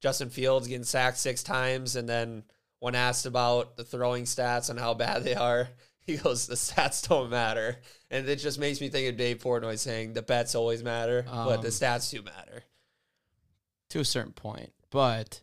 Justin 0.00 0.30
Fields 0.30 0.68
getting 0.68 0.84
sacked 0.84 1.18
six 1.18 1.42
times, 1.42 1.96
and 1.96 2.08
then 2.08 2.44
when 2.78 2.94
asked 2.94 3.26
about 3.26 3.76
the 3.76 3.84
throwing 3.84 4.24
stats 4.24 4.70
and 4.70 4.78
how 4.78 4.94
bad 4.94 5.24
they 5.24 5.34
are, 5.34 5.68
he 6.06 6.16
goes, 6.16 6.46
"The 6.46 6.56
stats 6.56 7.08
don't 7.08 7.30
matter," 7.30 7.78
and 8.14 8.28
it 8.28 8.36
just 8.36 8.58
makes 8.58 8.80
me 8.80 8.88
think 8.88 9.08
of 9.10 9.16
Dave 9.16 9.38
Portnoy 9.38 9.78
saying, 9.78 10.12
"The 10.14 10.22
bets 10.22 10.54
always 10.54 10.82
matter, 10.82 11.22
but 11.26 11.58
the 11.62 11.68
Um, 11.68 11.72
stats 11.74 12.10
do 12.10 12.22
matter." 12.22 12.62
to 13.90 14.00
a 14.00 14.04
certain 14.04 14.32
point, 14.32 14.72
but 14.90 15.40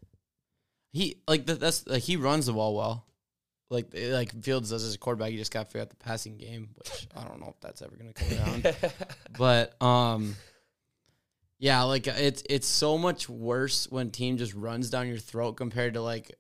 he 0.92 1.18
like 1.28 1.46
th- 1.46 1.60
that's 1.60 1.88
like 1.88 2.04
he 2.04 2.16
runs 2.18 2.48
the 2.48 2.54
ball 2.54 2.76
well. 2.76 3.06
Like 3.70 3.94
like 3.96 4.44
Fields 4.44 4.72
does 4.72 4.84
as 4.84 4.94
a 4.94 4.98
quarterback, 4.98 5.32
you 5.32 5.38
just 5.38 5.52
got 5.54 5.60
to 5.64 5.66
figure 5.68 5.82
out 5.82 5.90
the 5.90 5.96
passing 5.96 6.36
game, 6.38 6.70
which 6.76 7.08
I 7.16 7.24
don't 7.24 7.40
know 7.40 7.48
if 7.50 7.60
that's 7.62 7.82
ever 7.82 7.96
gonna 7.96 8.12
come 8.14 8.38
around. 8.38 8.76
but 9.38 9.82
um, 9.82 10.36
yeah, 11.60 11.84
like 11.84 12.08
it's 12.08 12.44
it's 12.50 12.68
so 12.68 12.98
much 12.98 13.30
worse 13.30 13.90
when 13.90 14.10
team 14.12 14.36
just 14.38 14.54
runs 14.54 14.90
down 14.90 15.08
your 15.08 15.18
throat 15.20 15.54
compared 15.54 15.94
to 15.94 16.02
like 16.02 16.36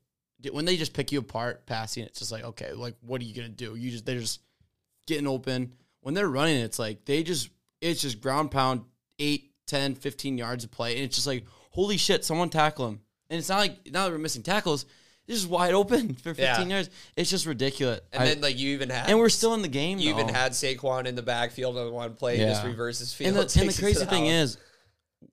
when 0.52 0.66
they 0.66 0.76
just 0.76 0.94
pick 0.94 1.12
you 1.14 1.20
apart 1.20 1.66
passing. 1.66 2.04
It's 2.04 2.20
just 2.20 2.32
like 2.34 2.44
okay, 2.44 2.74
like 2.74 2.96
what 3.02 3.22
are 3.22 3.24
you 3.24 3.34
gonna 3.34 3.48
do? 3.48 3.76
You 3.76 3.92
just 3.92 4.06
they're 4.06 4.20
just 4.20 4.42
getting 5.08 5.28
open. 5.28 5.72
When 6.01 6.13
they're 6.13 6.27
running, 6.29 6.58
it's 6.58 6.79
like 6.79 7.05
they 7.05 7.24
just 7.24 7.50
it's 7.79 8.01
just 8.01 8.22
ground 8.22 8.51
pound 8.51 8.81
8, 9.20 9.51
10, 9.67 9.96
15 9.96 10.38
yards 10.38 10.63
of 10.63 10.72
play, 10.72 10.96
and 10.96 11.03
it's 11.05 11.15
just 11.15 11.27
like 11.27 11.46
holy 11.72 11.98
shit, 11.98 12.25
someone 12.25 12.50
tackle 12.50 12.88
him. 12.88 13.00
And 13.29 13.39
it's 13.39 13.50
not 13.50 13.60
like 13.60 13.89
now 13.91 14.05
that 14.05 14.12
we're 14.12 14.17
missing 14.17 14.43
tackles, 14.43 14.86
it's 15.27 15.39
just 15.41 15.50
wide 15.50 15.74
open 15.74 16.13
for 16.24 16.34
15 16.34 16.43
Yeah. 16.70 16.75
yards. 16.75 16.89
It's 17.15 17.29
just 17.29 17.46
ridiculous. 17.46 18.01
And 18.12 18.24
I- 18.24 18.25
then 18.25 18.41
like 18.41 18.58
you 18.58 18.72
even 18.74 18.89
had 18.89 19.10
and 19.10 19.20
we're 19.20 19.29
still 19.29 19.53
in 19.53 19.62
the 19.62 19.67
game. 19.67 20.00
you 20.00 20.10
even 20.10 20.27
had 20.27 20.51
Saquon 20.51 21.05
in 21.05 21.15
the 21.15 21.22
backfield 21.22 21.77
on 21.77 21.91
one 21.93 22.13
play, 22.15 22.38
he 22.38 22.43
just 22.43 22.65
reverses 22.65 23.13
field. 23.13 23.29
and 23.29 23.38
the, 23.50 23.60
and 23.62 23.70
the 23.70 23.81
crazy 23.81 24.05
thing 24.05 24.25
house. 24.25 24.34
is, 24.34 24.58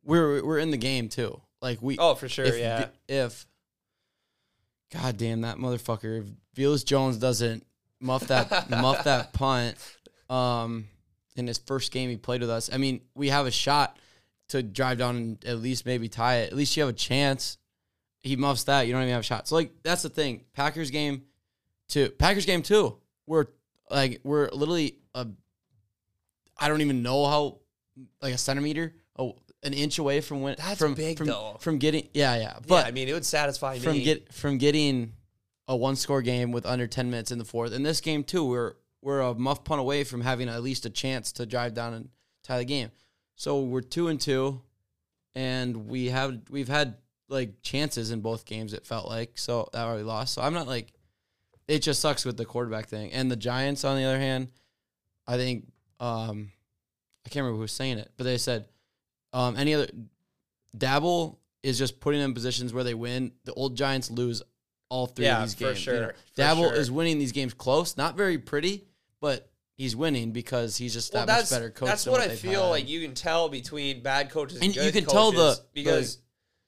we're 0.05 0.45
we're 0.45 0.59
in 0.59 0.71
the 0.71 0.77
game 0.77 1.09
too. 1.09 1.41
Like 1.61 1.83
we 1.83 1.97
oh 1.99 2.15
for 2.15 2.29
sure, 2.29 2.45
if, 2.45 2.59
yeah. 2.59 2.87
If 3.09 3.47
God 4.93 5.17
damn 5.17 5.43
that 5.43 5.57
motherfucker, 5.57 6.21
if 6.21 6.27
Velus 6.57 6.85
Jones 6.85 7.17
doesn't 7.17 7.65
muff 8.01 8.29
that 8.29 8.71
muff 8.71 9.05
that 9.05 9.33
punt, 9.33 9.77
um, 10.29 10.89
in 11.37 11.47
his 11.47 11.59
first 11.59 11.93
game 11.93 12.11
he 12.11 12.17
played 12.17 12.41
with 12.41 12.51
us, 12.51 12.71
I 12.73 12.77
mean, 12.77 13.01
we 13.15 13.29
have 13.29 13.47
a 13.47 13.51
shot 13.51 13.99
to 14.49 14.63
drive 14.63 14.99
down 14.99 15.17
and 15.17 15.45
at 15.45 15.59
least 15.59 15.87
maybe 15.87 16.09
tie 16.09 16.39
it. 16.39 16.53
At 16.53 16.57
least 16.57 16.77
you 16.77 16.83
have 16.83 16.91
a 16.91 16.97
chance. 16.97 17.59
He 18.21 18.37
muffs 18.37 18.65
that, 18.65 18.87
you 18.87 18.93
don't 18.93 19.03
even 19.03 19.13
have 19.13 19.21
a 19.21 19.25
shot. 19.25 19.47
So 19.49 19.55
like 19.55 19.73
that's 19.83 20.03
the 20.03 20.09
thing. 20.09 20.45
Packers 20.53 20.91
game 20.91 21.23
two. 21.89 22.11
Packers 22.11 22.47
game 22.47 22.63
two. 22.63 22.97
We're 23.27 23.47
like 23.91 24.21
we're 24.25 24.49
literally 24.51 24.99
a 25.15 25.27
I 26.59 26.69
don't 26.69 26.81
even 26.81 27.03
know 27.03 27.27
how 27.27 27.59
like 28.21 28.35
a 28.35 28.39
centimeter, 28.39 28.95
oh, 29.19 29.37
an 29.63 29.73
inch 29.73 29.99
away 29.99 30.21
from 30.21 30.41
when 30.43 30.57
That's 30.59 30.79
from 30.79 30.95
big, 30.95 31.19
from, 31.19 31.29
though. 31.29 31.57
from 31.61 31.79
getting 31.79 32.09
yeah 32.15 32.37
yeah. 32.37 32.55
But 32.55 32.69
But 32.69 32.87
I 32.87 32.91
mean, 32.91 33.09
it 33.09 33.13
would 33.13 33.25
satisfy 33.27 33.75
me. 33.75 33.81
from 33.81 33.93
me. 33.93 34.03
get 34.03 34.33
from 34.33 34.59
getting 34.59 35.13
a 35.67 35.77
one 35.77 35.97
score 35.97 36.23
game 36.23 36.53
with 36.53 36.67
under 36.67 36.87
ten 36.87 37.11
minutes 37.11 37.31
in 37.31 37.39
the 37.39 37.45
fourth. 37.45 37.73
In 37.73 37.83
this 37.83 38.01
game 38.01 38.25
too, 38.25 38.45
we're 38.45 38.75
we're 39.03 39.21
a 39.21 39.35
muff 39.35 39.65
punt 39.65 39.81
away 39.81 40.05
from 40.05 40.21
having 40.21 40.49
at 40.49 40.63
least 40.63 40.87
a 40.87 40.91
chance 40.91 41.33
to 41.33 41.47
drive 41.47 41.75
down 41.75 41.95
and 41.95 42.09
tie 42.43 42.59
the 42.59 42.65
game. 42.65 42.91
So 43.37 43.63
we're 43.63 43.81
two 43.81 44.09
and 44.09 44.21
two, 44.21 44.61
and 45.35 45.89
we 45.89 46.07
have 46.11 46.39
we've 46.51 46.69
had 46.69 46.97
like 47.29 47.63
chances 47.63 48.11
in 48.11 48.21
both 48.21 48.45
games. 48.45 48.73
It 48.73 48.87
felt 48.87 49.07
like 49.09 49.39
so 49.39 49.69
that 49.73 49.97
we 49.97 50.03
lost. 50.03 50.35
So 50.35 50.43
I'm 50.43 50.55
not 50.55 50.67
like 50.67 50.93
it 51.69 51.81
just 51.81 52.01
sucks 52.01 52.25
with 52.25 52.37
the 52.37 52.45
quarterback 52.45 52.87
thing. 52.89 53.13
And 53.13 53.31
the 53.31 53.37
Giants, 53.37 53.85
on 53.85 53.97
the 53.97 54.05
other 54.05 54.19
hand, 54.19 54.51
I 55.27 55.37
think 55.37 55.69
um 56.01 56.51
I 57.25 57.29
can't 57.29 57.43
remember 57.45 57.57
who 57.57 57.63
was 57.63 57.73
saying 57.73 57.99
it, 57.99 58.11
but 58.17 58.25
they 58.25 58.39
said 58.39 58.67
um 59.33 59.57
any 59.57 59.75
other 59.75 59.89
Daboll 60.77 61.37
is 61.63 61.79
just 61.79 62.01
putting 62.01 62.21
them 62.21 62.31
in 62.31 62.35
positions 62.35 62.73
where 62.73 62.85
they 62.85 62.95
win. 62.95 63.33
The 63.45 63.53
old 63.53 63.77
Giants 63.77 64.11
lose 64.11 64.43
all 64.89 65.07
three 65.07 65.27
Yeah, 65.27 65.39
of 65.43 65.49
these 65.49 65.55
for 65.55 65.65
games. 65.65 65.79
sure, 65.79 65.95
You 65.95 66.01
know, 66.01 66.11
Daboll 66.37 66.69
sure. 66.71 66.75
is 66.75 66.91
winning 66.91 67.19
these 67.19 67.33
games 67.33 67.53
close, 67.55 67.97
not 67.97 68.17
very 68.17 68.39
pretty, 68.39 68.85
but 69.21 69.51
he's 69.77 69.95
winning 69.97 70.33
because 70.33 70.77
he's 70.77 70.93
just 70.93 71.13
well, 71.15 71.27
that 71.27 71.41
much 71.41 71.51
better 71.51 71.71
coach. 71.71 71.89
that's 71.89 72.05
than 72.05 72.13
what 72.13 72.21
I 72.21 72.35
feel 72.35 72.63
had. 72.65 72.69
like. 72.69 72.89
You 72.89 73.01
can 73.01 73.15
tell 73.15 73.49
between 73.49 74.03
bad 74.03 74.31
coaches 74.31 74.57
and, 74.57 74.65
And 74.67 74.77
you 74.77 74.83
good 74.83 75.05
can 75.05 75.05
tell 75.07 75.31
the- 75.33 75.39
coaches 75.39 75.59
the- 75.59 75.65
because, 75.75 76.19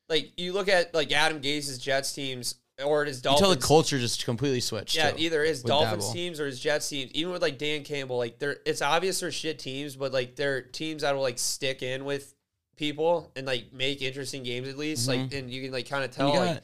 like, 0.09 0.33
you 0.37 0.53
look 0.53 0.69
at 0.69 0.95
like 0.95 1.13
Adam 1.13 1.41
Gase's 1.41 1.79
Jets 1.79 2.13
teams 2.13 2.57
or 2.85 3.05
his 3.05 3.19
You 3.19 3.23
Dolphins. 3.25 3.41
tell 3.41 3.55
the 3.55 3.61
culture 3.61 3.99
just 3.99 4.25
completely 4.25 4.61
switched. 4.61 4.97
Yeah, 4.97 5.11
too, 5.11 5.17
either 5.19 5.45
his 5.45 5.63
Dolphins 5.63 6.05
Daboll. 6.07 6.13
teams 6.13 6.41
or 6.41 6.47
his 6.47 6.59
Jets 6.59 6.89
teams. 6.89 7.11
Even 7.13 7.33
with 7.33 7.43
like 7.43 7.59
Dan 7.59 7.85
Campbell, 7.85 8.17
like 8.17 8.39
they're 8.39 8.57
it's 8.65 8.81
obvious 8.81 9.21
they're 9.21 9.31
shit 9.31 9.59
teams, 9.59 9.97
but 9.97 10.13
like 10.13 10.35
they're 10.37 10.63
teams 10.63 11.03
that 11.03 11.15
will 11.15 11.23
like 11.23 11.39
stick 11.39 11.83
in 11.83 12.05
with 12.05 12.35
people 12.77 13.31
and 13.37 13.47
like 13.47 13.73
make 13.75 14.01
interesting 14.01 14.43
games 14.43 14.67
at 14.69 14.79
least. 14.79 15.09
Like 15.09 15.21
mm-hmm. 15.21 15.37
and 15.37 15.51
you 15.51 15.63
can 15.63 15.73
like 15.73 15.89
kind 15.89 16.05
of 16.05 16.11
tell 16.11 16.35
like 16.35 16.63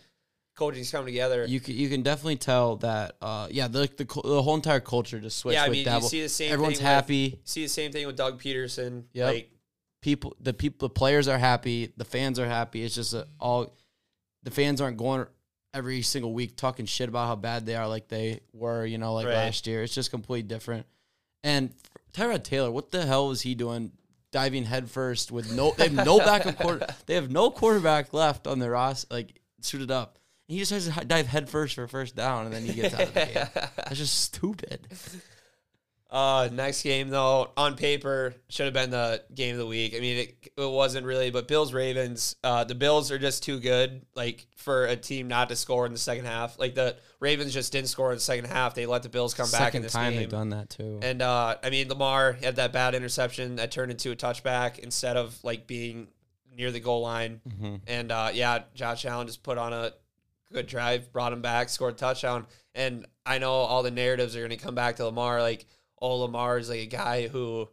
coaching's 0.56 0.90
coming 0.90 1.06
together. 1.06 1.44
You 1.46 1.60
can, 1.60 1.74
you 1.76 1.88
can 1.88 2.02
definitely 2.02 2.36
tell 2.36 2.76
that. 2.78 3.16
Uh, 3.22 3.46
yeah, 3.50 3.68
the, 3.68 3.88
the 3.96 4.04
the 4.04 4.42
whole 4.42 4.54
entire 4.56 4.80
culture 4.80 5.20
just 5.20 5.36
switched 5.38 5.54
yeah, 5.54 5.64
I 5.64 5.68
with 5.68 5.86
mean 5.86 5.94
you 5.94 6.00
see 6.02 6.22
the 6.22 6.28
same. 6.28 6.52
Everyone's 6.52 6.78
thing 6.78 6.84
with- 6.84 6.92
happy. 6.92 7.40
see 7.44 7.62
the 7.62 7.68
same 7.68 7.92
thing 7.92 8.06
with 8.06 8.16
Doug 8.16 8.40
Pederson. 8.42 9.04
Yeah, 9.12 9.26
Like 9.26 9.50
people 10.02 10.36
the 10.40 10.52
people 10.54 10.88
the 10.88 10.92
players 10.92 11.26
are 11.26 11.38
happy 11.38 11.92
the 11.96 12.04
fans 12.04 12.38
are 12.38 12.46
happy 12.46 12.84
it's 12.84 12.94
just 12.94 13.12
a, 13.14 13.26
all 13.40 13.74
the 14.44 14.50
fans 14.52 14.80
aren't 14.80 14.98
going 14.98 15.26
every 15.74 16.00
single 16.02 16.32
week 16.32 16.54
talking 16.56 16.86
shit 16.86 17.08
about 17.08 17.26
how 17.26 17.34
bad 17.34 17.66
they 17.66 17.74
are 17.74 17.88
like 17.88 18.06
they 18.06 18.38
were 18.52 18.84
you 18.86 18.98
know 18.98 19.14
like 19.14 19.26
Right. 19.26 19.34
last 19.34 19.66
year 19.66 19.82
it's 19.82 19.94
just 19.94 20.10
completely 20.10 20.46
different 20.46 20.86
and 21.42 21.72
Tyrod 22.12 22.44
Taylor 22.44 22.70
what 22.70 22.90
the 22.92 23.04
hell 23.04 23.28
was 23.28 23.40
he 23.40 23.54
doing 23.56 23.90
diving 24.30 24.64
headfirst 24.64 25.32
with 25.32 25.50
no 25.52 25.72
they 25.76 25.84
have 25.84 26.06
no 26.06 26.18
backup 26.18 26.56
quarter 26.58 26.86
they 27.06 27.14
have 27.14 27.30
no 27.30 27.50
quarterback 27.50 28.12
left 28.12 28.46
on 28.46 28.58
their 28.60 28.72
roster 28.72 29.12
like 29.12 29.40
suited 29.62 29.90
up 29.90 30.18
he 30.48 30.58
just 30.58 30.70
has 30.70 30.88
to 30.88 31.04
dive 31.04 31.26
headfirst 31.26 31.74
for 31.74 31.86
first 31.88 32.16
down 32.16 32.46
and 32.46 32.54
then 32.54 32.64
he 32.64 32.72
gets 32.72 32.94
out 32.94 33.02
of 33.02 33.14
the 33.14 33.20
game 33.20 33.48
that's 33.76 33.96
just 33.96 34.20
stupid 34.20 34.86
Uh, 36.08 36.48
next 36.52 36.82
game 36.82 37.08
though, 37.08 37.50
on 37.56 37.74
paper, 37.74 38.34
should 38.48 38.64
have 38.64 38.72
been 38.72 38.90
the 38.90 39.22
game 39.34 39.54
of 39.54 39.58
the 39.58 39.66
week. 39.66 39.92
I 39.94 40.00
mean, 40.00 40.18
it, 40.18 40.52
it 40.56 40.70
wasn't 40.70 41.04
really, 41.04 41.30
but 41.30 41.48
Bills 41.48 41.72
Ravens. 41.72 42.36
Uh, 42.44 42.62
the 42.62 42.76
Bills 42.76 43.10
are 43.10 43.18
just 43.18 43.42
too 43.42 43.58
good, 43.58 44.06
like 44.14 44.46
for 44.56 44.86
a 44.86 44.94
team 44.94 45.26
not 45.26 45.48
to 45.48 45.56
score 45.56 45.84
in 45.84 45.92
the 45.92 45.98
second 45.98 46.26
half. 46.26 46.60
Like 46.60 46.76
the 46.76 46.96
Ravens 47.18 47.52
just 47.52 47.72
didn't 47.72 47.88
score 47.88 48.12
in 48.12 48.16
the 48.16 48.20
second 48.20 48.46
half. 48.46 48.74
They 48.74 48.86
let 48.86 49.02
the 49.02 49.08
Bills 49.08 49.34
come 49.34 49.50
back 49.50 49.60
in 49.60 49.66
second 49.66 49.82
this 49.82 49.92
time 49.92 50.12
game. 50.12 50.20
they've 50.20 50.30
done 50.30 50.50
that 50.50 50.70
too 50.70 51.00
And 51.02 51.22
uh, 51.22 51.56
I 51.62 51.70
mean, 51.70 51.88
Lamar 51.88 52.34
had 52.34 52.56
that 52.56 52.72
bad 52.72 52.94
interception 52.94 53.56
that 53.56 53.72
turned 53.72 53.90
into 53.90 54.12
a 54.12 54.16
touchback 54.16 54.78
instead 54.78 55.16
of 55.16 55.36
like 55.42 55.66
being 55.66 56.06
near 56.56 56.70
the 56.70 56.80
goal 56.80 57.00
line. 57.02 57.40
Mm-hmm. 57.48 57.76
And 57.88 58.12
uh, 58.12 58.30
yeah, 58.32 58.60
Josh 58.74 59.04
Allen 59.04 59.26
just 59.26 59.42
put 59.42 59.58
on 59.58 59.72
a 59.72 59.92
good 60.52 60.66
drive, 60.66 61.12
brought 61.12 61.32
him 61.32 61.42
back, 61.42 61.68
scored 61.68 61.94
a 61.94 61.96
touchdown. 61.96 62.46
And 62.74 63.06
I 63.24 63.38
know 63.38 63.52
all 63.52 63.82
the 63.82 63.90
narratives 63.90 64.36
are 64.36 64.40
going 64.40 64.50
to 64.50 64.56
come 64.56 64.74
back 64.74 64.96
to 64.96 65.04
Lamar. 65.06 65.40
Like, 65.40 65.66
oh, 66.00 66.16
Lamar 66.18 66.58
is 66.58 66.68
like 66.68 66.80
a 66.80 66.86
guy 66.86 67.28
who 67.28 67.68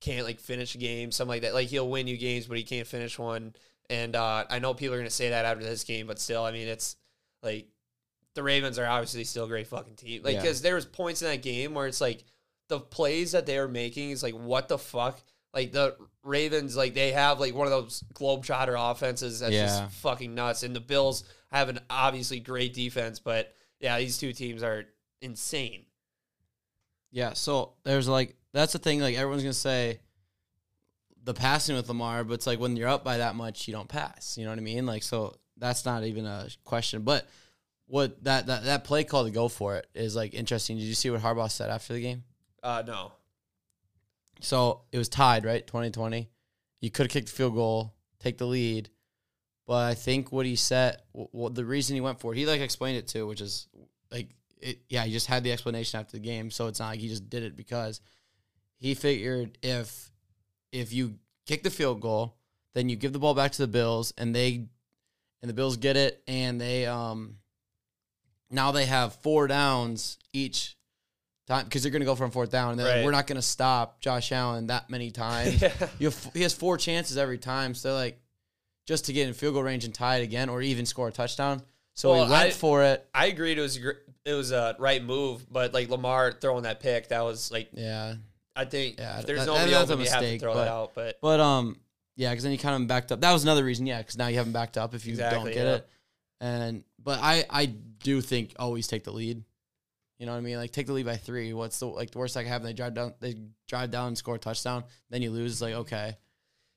can't 0.00 0.26
like 0.26 0.40
finish 0.40 0.74
a 0.74 0.78
game, 0.78 1.12
something 1.12 1.30
like 1.30 1.42
that. 1.42 1.54
Like 1.54 1.68
he'll 1.68 1.88
win 1.88 2.06
you 2.06 2.16
games, 2.16 2.46
but 2.46 2.56
he 2.56 2.64
can't 2.64 2.86
finish 2.86 3.18
one. 3.18 3.54
And 3.88 4.14
uh, 4.16 4.44
I 4.48 4.58
know 4.58 4.74
people 4.74 4.94
are 4.94 4.98
going 4.98 5.08
to 5.08 5.14
say 5.14 5.30
that 5.30 5.44
after 5.44 5.64
this 5.64 5.84
game, 5.84 6.06
but 6.06 6.18
still, 6.18 6.44
I 6.44 6.52
mean, 6.52 6.68
it's 6.68 6.96
like 7.42 7.68
the 8.34 8.42
Ravens 8.42 8.78
are 8.78 8.86
obviously 8.86 9.24
still 9.24 9.44
a 9.44 9.48
great 9.48 9.66
fucking 9.66 9.96
team. 9.96 10.22
Like, 10.22 10.34
Yeah. 10.34 10.42
because 10.42 10.62
there 10.62 10.76
was 10.76 10.86
points 10.86 11.22
in 11.22 11.28
that 11.28 11.42
game 11.42 11.74
where 11.74 11.86
it's 11.86 12.00
like 12.00 12.24
the 12.68 12.78
plays 12.78 13.32
that 13.32 13.46
they 13.46 13.58
were 13.58 13.66
making 13.68 14.10
is 14.10 14.22
like, 14.22 14.34
what 14.34 14.68
the 14.68 14.78
fuck? 14.78 15.20
Like 15.52 15.72
the 15.72 15.96
Ravens, 16.22 16.76
like 16.76 16.94
they 16.94 17.12
have 17.12 17.40
like 17.40 17.54
one 17.54 17.66
of 17.66 17.70
those 17.70 18.04
globetrotter 18.14 18.74
offenses 18.90 19.40
that's 19.40 19.52
Yeah. 19.52 19.66
just 19.66 19.92
fucking 20.00 20.34
nuts. 20.34 20.62
And 20.62 20.74
the 20.76 20.80
Bills 20.80 21.24
have 21.50 21.68
an 21.68 21.80
obviously 21.88 22.40
great 22.40 22.74
defense, 22.74 23.18
but 23.18 23.54
yeah, 23.80 23.98
these 23.98 24.18
two 24.18 24.32
teams 24.32 24.62
are 24.62 24.84
insane. 25.22 25.86
Yeah, 27.10 27.32
so 27.32 27.72
there's 27.84 28.06
like 28.08 28.36
that's 28.52 28.72
the 28.72 28.78
thing. 28.78 29.00
Like 29.00 29.16
everyone's 29.16 29.42
gonna 29.42 29.52
say 29.54 30.00
the 31.24 31.34
passing 31.34 31.76
with 31.76 31.88
Lamar, 31.88 32.24
but 32.24 32.34
it's 32.34 32.46
like 32.46 32.60
when 32.60 32.76
you're 32.76 32.88
up 32.88 33.04
by 33.04 33.18
that 33.18 33.34
much, 33.34 33.66
you 33.66 33.72
don't 33.74 33.88
pass. 33.88 34.36
You 34.38 34.44
know 34.44 34.50
what 34.50 34.58
I 34.58 34.62
mean? 34.62 34.86
Like 34.86 35.02
so 35.02 35.34
that's 35.56 35.84
not 35.84 36.04
even 36.04 36.26
a 36.26 36.48
question. 36.64 37.02
But 37.02 37.26
what 37.86 38.22
that 38.24 38.46
that, 38.46 38.64
that 38.64 38.84
play 38.84 39.04
call 39.04 39.24
to 39.24 39.30
go 39.30 39.48
for 39.48 39.76
it 39.76 39.86
is 39.94 40.14
like 40.14 40.34
interesting. 40.34 40.76
Did 40.76 40.84
you 40.84 40.94
see 40.94 41.10
what 41.10 41.20
Harbaugh 41.22 41.50
said 41.50 41.70
after 41.70 41.92
the 41.94 42.00
game? 42.00 42.24
Uh, 42.62 42.82
no. 42.86 43.12
So 44.40 44.82
it 44.92 44.98
was 44.98 45.08
tied, 45.08 45.44
right? 45.44 45.66
2020. 45.66 46.28
You 46.80 46.90
could 46.90 47.06
have 47.06 47.12
kicked 47.12 47.28
the 47.28 47.34
field 47.34 47.54
goal, 47.54 47.94
take 48.18 48.38
the 48.38 48.46
lead. 48.46 48.90
But 49.66 49.86
I 49.86 49.94
think 49.94 50.32
what 50.32 50.46
he 50.46 50.56
said, 50.56 50.96
well, 51.12 51.50
the 51.50 51.64
reason 51.64 51.94
he 51.94 52.00
went 52.00 52.20
for 52.20 52.32
it, 52.32 52.38
he 52.38 52.46
like 52.46 52.60
explained 52.60 52.98
it 52.98 53.06
too, 53.06 53.26
which 53.26 53.40
is 53.40 53.68
like, 54.10 54.30
it, 54.60 54.80
yeah, 54.88 55.04
he 55.04 55.12
just 55.12 55.26
had 55.26 55.44
the 55.44 55.52
explanation 55.52 56.00
after 56.00 56.12
the 56.12 56.22
game. 56.22 56.50
So 56.50 56.66
it's 56.66 56.80
not 56.80 56.88
like 56.88 57.00
he 57.00 57.08
just 57.08 57.30
did 57.30 57.42
it 57.42 57.56
because 57.56 58.00
he 58.78 58.94
figured 58.94 59.58
if 59.62 60.10
if 60.72 60.92
you 60.92 61.18
kick 61.46 61.62
the 61.62 61.70
field 61.70 62.00
goal, 62.00 62.36
then 62.74 62.88
you 62.88 62.96
give 62.96 63.12
the 63.12 63.18
ball 63.18 63.34
back 63.34 63.52
to 63.52 63.62
the 63.62 63.68
Bills, 63.68 64.12
and 64.16 64.34
they 64.34 64.66
and 65.42 65.48
the 65.48 65.54
Bills 65.54 65.76
get 65.76 65.96
it, 65.96 66.22
and 66.26 66.60
they 66.60 66.86
um 66.86 67.36
now 68.50 68.72
they 68.72 68.86
have 68.86 69.14
four 69.16 69.46
downs 69.46 70.18
each 70.32 70.76
time 71.50 71.64
because 71.64 71.82
they're 71.82 71.92
going 71.92 72.00
to 72.00 72.06
go 72.06 72.14
from 72.14 72.30
fourth 72.30 72.50
down. 72.50 72.70
And 72.70 72.78
they're 72.80 72.96
like, 72.96 73.04
we're 73.04 73.10
not 73.10 73.26
going 73.26 73.36
to 73.36 73.42
stop 73.42 74.00
Josh 74.00 74.32
Allen 74.32 74.68
that 74.68 74.88
many 74.90 75.10
times. 75.10 75.60
Yeah. 75.62 75.72
You 75.98 76.08
have, 76.08 76.30
he 76.34 76.42
has 76.42 76.54
four 76.54 76.76
chances 76.78 77.16
every 77.18 77.38
time. 77.38 77.74
So 77.74 77.94
like, 77.94 78.18
just 78.86 79.06
to 79.06 79.12
get 79.12 79.28
in 79.28 79.34
field 79.34 79.54
goal 79.54 79.62
range 79.62 79.84
and 79.84 79.94
tie 79.94 80.16
it 80.16 80.22
again, 80.22 80.48
or 80.48 80.62
even 80.62 80.86
score 80.86 81.08
a 81.08 81.12
touchdown. 81.12 81.62
So 81.94 82.10
Well, 82.12 82.24
he 82.26 82.30
went 82.30 82.44
I- 82.46 82.50
for 82.50 82.82
it. 82.84 83.06
I 83.14 83.26
agreed 83.26 83.58
it 83.58 83.62
was 83.62 83.76
a 83.76 83.92
it 84.24 84.34
was 84.34 84.52
a 84.52 84.76
right 84.78 85.02
move, 85.02 85.50
but 85.50 85.72
like 85.74 85.88
Lamar 85.90 86.32
throwing 86.32 86.62
that 86.64 86.80
pick, 86.80 87.08
that 87.08 87.22
was 87.22 87.50
like 87.50 87.68
Yeah, 87.72 88.14
I 88.56 88.64
think 88.64 88.98
Yeah, 88.98 89.20
there's 89.22 89.40
that- 89.40 89.46
nobody 89.46 89.70
that- 89.72 89.78
that's 89.78 89.90
open, 89.90 90.00
a 90.00 90.04
you 90.04 90.10
have 90.10 90.20
to 90.22 90.38
throw 90.38 90.54
but- 90.54 90.64
that 90.64 90.70
out. 90.70 90.94
But 90.94 91.18
but 91.20 91.40
um, 91.40 91.78
Yeah, 92.16 92.30
because 92.30 92.42
then 92.44 92.52
you 92.52 92.58
kind 92.58 92.80
of 92.82 92.88
backed 92.88 93.12
up. 93.12 93.20
That 93.20 93.32
was 93.32 93.42
another 93.42 93.64
reason. 93.64 93.86
Yeah, 93.86 93.98
because 93.98 94.16
now 94.16 94.28
you 94.28 94.36
haven't 94.36 94.52
backed 94.52 94.76
up 94.78 94.94
if 94.94 95.04
you 95.06 95.16
don't 95.16 95.46
get 95.46 95.56
yeah. 95.56 95.74
it. 95.76 95.88
And 96.40 96.84
but 97.02 97.18
I 97.22 97.44
I 97.50 97.66
do 97.66 98.20
think 98.20 98.54
always 98.58 98.86
take 98.86 99.04
the 99.04 99.12
lead. 99.12 99.42
You 100.20 100.26
know 100.26 100.32
what 100.32 100.38
I 100.38 100.42
mean? 100.42 100.58
Like 100.58 100.70
take 100.70 100.86
the 100.86 100.92
lead 100.92 101.06
by 101.06 101.16
three. 101.16 101.54
What's 101.54 101.80
the 101.80 101.86
like 101.86 102.10
the 102.10 102.18
worst 102.18 102.34
that 102.34 102.42
can 102.42 102.52
happen? 102.52 102.66
They 102.66 102.74
drive 102.74 102.92
down. 102.92 103.14
They 103.20 103.36
drive 103.66 103.90
down 103.90 104.08
and 104.08 104.18
score 104.18 104.34
a 104.34 104.38
touchdown. 104.38 104.84
Then 105.08 105.22
you 105.22 105.30
lose. 105.30 105.52
It's 105.52 105.62
like 105.62 105.74
okay. 105.74 106.14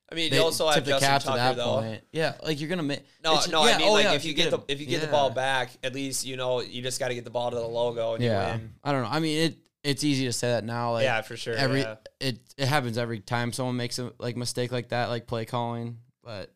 I 0.10 0.16
mean, 0.16 0.32
They 0.32 0.38
you 0.38 0.44
also 0.44 0.70
have 0.70 0.86
the 0.86 0.92
Justin 0.92 1.10
cap 1.10 1.22
to 1.22 1.28
Tucker 1.28 1.38
that 1.40 1.56
though. 1.58 1.82
point. 1.82 2.04
Yeah, 2.14 2.36
like 2.42 2.62
you're 2.62 2.70
gonna 2.70 2.84
make. 2.84 3.04
No, 3.22 3.42
no, 3.52 3.66
yeah, 3.66 3.76
I 3.76 3.78
mean 3.78 3.88
oh, 3.90 3.92
like 3.92 4.06
yeah, 4.06 4.14
if 4.14 4.24
you 4.24 4.34
get 4.34 4.50
the 4.50 4.60
if 4.70 4.80
you 4.80 4.86
get 4.86 5.02
the 5.02 5.08
ball 5.08 5.30
back, 5.30 5.72
at 5.84 5.94
least 5.94 6.26
you 6.26 6.38
know 6.38 6.62
you 6.62 6.82
just 6.82 7.02
got 7.02 7.10
to 7.10 7.16
get 7.16 7.26
the 7.26 7.32
ball 7.32 7.50
to 7.52 7.58
the 7.58 7.68
logo 7.68 8.14
and 8.14 8.24
Yeah, 8.24 8.54
you 8.54 8.60
win. 8.60 8.74
I 8.82 8.92
don't 8.94 9.04
know. 9.04 9.10
I 9.10 9.20
mean, 9.20 9.38
it 9.40 9.58
it's 9.84 10.06
easy 10.06 10.24
to 10.26 10.32
say 10.32 10.48
that 10.50 10.64
now. 10.64 10.94
Like 10.94 11.04
yeah, 11.04 11.22
for 11.22 11.36
sure. 11.36 11.56
every 11.56 11.82
yeah. 11.82 11.96
it 12.22 12.40
it 12.58 12.68
happens 12.68 12.98
every 12.98 13.20
time 13.20 13.52
someone 13.52 13.76
makes 13.76 14.00
a 14.00 14.14
like 14.20 14.38
mistake 14.38 14.72
like 14.72 14.90
that, 14.90 15.10
like 15.10 15.28
play 15.28 15.44
calling. 15.44 15.98
But 16.24 16.54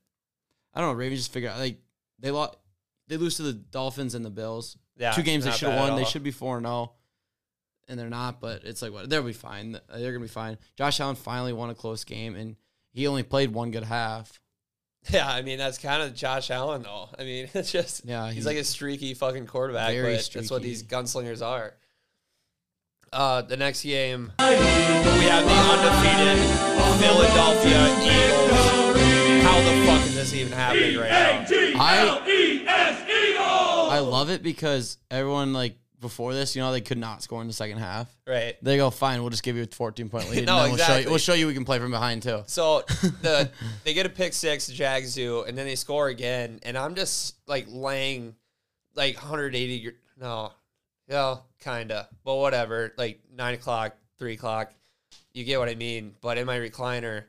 I 0.74 0.80
don't 0.80 0.92
know. 0.92 0.96
Ravens 0.96 1.20
just 1.20 1.34
figure 1.34 1.50
out 1.50 1.60
like 1.60 1.80
they 2.20 2.32
lost. 2.32 2.58
They 3.10 3.18
lose 3.18 3.36
to 3.38 3.44
the 3.44 3.54
Dolphins 3.54 4.16
and 4.16 4.24
the 4.24 4.30
Bills. 4.30 4.78
Yeah, 4.98 5.12
Two 5.12 5.22
games 5.24 5.46
they 5.46 5.52
should 5.52 5.70
have 5.70 5.80
won. 5.90 5.96
They 5.98 6.06
should 6.06 6.24
be 6.24 6.32
four 6.32 6.58
and 6.58 6.66
zero, 6.66 6.94
and 7.88 8.00
they're 8.00 8.10
not. 8.10 8.42
But 8.42 8.64
it's 8.64 8.82
like 8.82 8.92
what 8.92 9.10
they'll 9.10 9.24
be 9.24 9.34
fine. 9.34 9.74
They're 9.94 10.12
gonna 10.12 10.20
be 10.24 10.28
fine. 10.28 10.58
Josh 10.76 11.00
Allen 11.00 11.16
finally 11.16 11.54
won 11.54 11.70
a 11.70 11.76
close 11.76 12.04
game, 12.04 12.36
and 12.36 12.56
he 12.92 13.08
only 13.08 13.24
played 13.24 13.54
one 13.54 13.72
good 13.72 13.84
half. 13.84 14.40
Yeah, 15.10 15.30
I 15.30 15.42
mean 15.42 15.58
that's 15.58 15.78
kind 15.78 16.04
of 16.04 16.14
Josh 16.16 16.52
Allen 16.52 16.82
though. 16.82 17.08
I 17.18 17.24
mean 17.24 17.48
it's 17.54 17.72
just 17.72 18.04
Yeah, 18.04 18.26
he's, 18.26 18.36
he's 18.36 18.46
like 18.46 18.58
a 18.58 18.64
streaky 18.66 19.14
fucking 19.14 19.48
quarterback, 19.48 19.94
very 19.94 20.16
but 20.16 20.30
that's 20.34 20.52
what 20.52 20.62
these 20.64 20.84
gunslingers 20.84 21.46
are. 21.46 21.76
Uh, 23.14 23.42
the 23.42 23.56
next 23.56 23.84
game 23.84 24.34
we 24.38 24.44
have 24.44 25.46
the 25.46 25.54
undefeated 25.54 26.40
Philadelphia 27.00 27.88
Eagles. 28.02 29.07
How 29.58 29.64
the 29.64 29.86
fuck 29.88 30.06
is 30.06 30.14
this 30.14 30.36
even 30.36 30.54
happening 30.54 30.96
right 31.00 31.10
now? 31.10 31.46
I 31.80 32.22
I 33.90 34.00
love 34.00 34.30
it 34.30 34.44
because 34.44 35.00
everyone 35.10 35.52
like 35.52 35.80
before 36.00 36.36
this, 36.36 36.56
you 36.56 36.62
know, 36.62 36.72
they 36.72 36.80
could 36.82 37.00
not 37.00 37.24
score 37.24 37.42
in 37.42 37.48
the 37.48 37.54
second 37.54 37.80
half. 37.80 38.08
Right. 38.28 38.56
They 38.62 38.78
go, 38.78 38.92
fine, 38.92 39.20
we'll 39.22 39.32
just 39.32 39.42
give 39.42 39.56
you 39.56 39.64
a 39.64 39.66
14 39.66 40.10
point 40.10 40.30
lead. 40.30 40.46
No, 40.46 40.60
and 40.60 40.66
then 40.66 40.70
we'll 40.70 40.78
show 40.78 40.84
you 40.84 40.94
exactly. 40.94 41.10
we'll 41.10 41.18
show 41.18 41.34
you 41.34 41.48
we 41.48 41.56
can 41.56 41.66
play 41.66 41.80
from 41.80 41.90
behind 41.90 42.22
too. 42.22 42.44
So 42.46 42.82
the 43.24 43.50
they 43.84 43.96
get 43.96 44.06
a 44.06 44.10
pick 44.10 44.34
six, 44.34 44.68
the 44.68 44.74
Jags 44.74 45.16
do, 45.16 45.42
and 45.42 45.58
then 45.58 45.66
they 45.66 45.74
score 45.74 46.08
again, 46.10 46.60
and 46.62 46.78
I'm 46.78 46.94
just 46.94 47.38
like 47.48 47.66
laying 47.68 48.36
like 48.94 49.16
180. 49.16 49.80
gr- 49.80 49.90
No, 50.22 50.52
yeah, 51.10 51.38
kinda, 51.62 52.08
but 52.24 52.36
whatever. 52.36 52.94
Like 52.96 53.22
nine 53.36 53.56
o'clock, 53.56 53.96
three 54.20 54.34
o'clock, 54.36 54.72
you 55.34 55.44
get 55.46 55.58
what 55.58 55.68
I 55.68 55.74
mean. 55.74 56.14
But 56.22 56.38
in 56.38 56.46
my 56.46 56.60
recliner, 56.60 57.24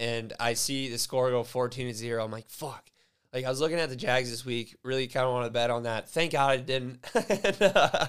and 0.00 0.32
I 0.40 0.54
see 0.54 0.88
the 0.88 0.98
score 0.98 1.30
go 1.30 1.44
14 1.44 1.86
to 1.88 1.94
zero. 1.94 2.24
I'm 2.24 2.30
like, 2.32 2.48
fuck. 2.48 2.90
Like 3.32 3.44
I 3.44 3.48
was 3.48 3.60
looking 3.60 3.78
at 3.78 3.88
the 3.88 3.94
Jags 3.94 4.28
this 4.28 4.44
week, 4.44 4.76
really 4.82 5.06
kind 5.06 5.24
of 5.24 5.32
wanted 5.32 5.46
to 5.48 5.52
bet 5.52 5.70
on 5.70 5.84
that. 5.84 6.08
Thank 6.08 6.32
God 6.32 6.50
I 6.50 6.56
didn't. 6.56 6.98
and, 7.14 7.62
uh, 7.62 8.08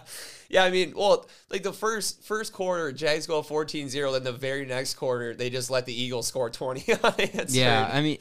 yeah, 0.50 0.63
I 0.63 0.71
mean, 0.71 0.93
well, 0.95 1.29
like 1.51 1.62
the 1.62 1.74
first 1.74 2.24
first 2.24 2.53
quarter, 2.53 2.91
Jags 2.91 3.27
go 3.27 3.43
14-0, 3.43 4.13
then 4.13 4.24
the 4.24 4.31
very 4.31 4.65
next 4.65 4.95
quarter, 4.95 5.36
they 5.36 5.51
just 5.51 5.69
let 5.69 5.86
the 5.86 5.93
Eagles 5.93 6.25
score 6.25 6.50
20 6.50 6.91
unanswered. 7.03 7.51
Yeah, 7.51 7.88
I 7.93 8.01
mean, 8.01 8.17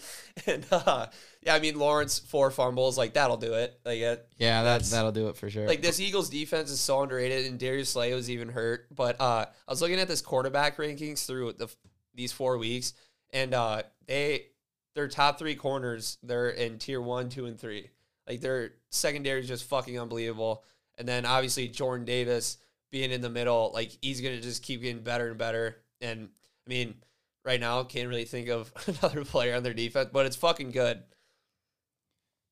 and 0.46 0.66
uh, 0.70 1.06
yeah, 1.40 1.54
I 1.54 1.60
mean 1.60 1.78
Lawrence 1.78 2.18
four 2.18 2.50
fumbles, 2.50 2.98
like 2.98 3.14
that'll 3.14 3.38
do 3.38 3.54
it. 3.54 3.80
Like 3.82 4.00
it, 4.00 4.28
yeah, 4.36 4.62
that 4.62 4.72
That's- 4.72 4.90
that'll 4.90 5.12
do 5.12 5.28
it 5.28 5.38
for 5.38 5.48
sure. 5.48 5.66
like 5.66 5.80
this 5.80 6.00
Eagles 6.00 6.28
defense 6.28 6.70
is 6.70 6.80
so 6.80 7.00
underrated, 7.00 7.46
and 7.46 7.58
Darius 7.58 7.88
Slay 7.88 8.12
was 8.12 8.28
even 8.28 8.50
hurt. 8.50 8.94
But 8.94 9.18
uh, 9.22 9.46
I 9.46 9.70
was 9.72 9.80
looking 9.80 10.00
at 10.00 10.08
this 10.08 10.20
quarterback 10.20 10.76
rankings 10.76 11.24
through 11.26 11.54
the 11.54 11.68
these 12.14 12.32
four 12.32 12.58
weeks, 12.58 12.92
and 13.32 13.54
uh, 13.54 13.82
they 14.06 14.46
their 14.94 15.08
top 15.08 15.38
three 15.38 15.54
corners 15.54 16.18
they're 16.22 16.50
in 16.50 16.78
tier 16.78 17.00
one, 17.00 17.28
two, 17.28 17.46
and 17.46 17.58
three. 17.58 17.90
Like 18.28 18.40
their 18.40 18.72
secondary 18.90 19.40
is 19.40 19.48
just 19.48 19.64
fucking 19.64 19.98
unbelievable. 19.98 20.64
And 20.98 21.08
then 21.08 21.24
obviously 21.24 21.68
Jordan 21.68 22.04
Davis 22.04 22.58
being 22.90 23.10
in 23.10 23.20
the 23.20 23.30
middle, 23.30 23.70
like 23.72 23.96
he's 24.02 24.20
gonna 24.20 24.40
just 24.40 24.62
keep 24.62 24.82
getting 24.82 25.02
better 25.02 25.28
and 25.28 25.38
better. 25.38 25.78
And 26.00 26.28
I 26.66 26.68
mean, 26.68 26.94
right 27.44 27.60
now 27.60 27.82
can't 27.84 28.08
really 28.08 28.24
think 28.24 28.48
of 28.48 28.72
another 29.02 29.24
player 29.24 29.56
on 29.56 29.62
their 29.62 29.74
defense, 29.74 30.10
but 30.12 30.26
it's 30.26 30.36
fucking 30.36 30.70
good. 30.70 31.02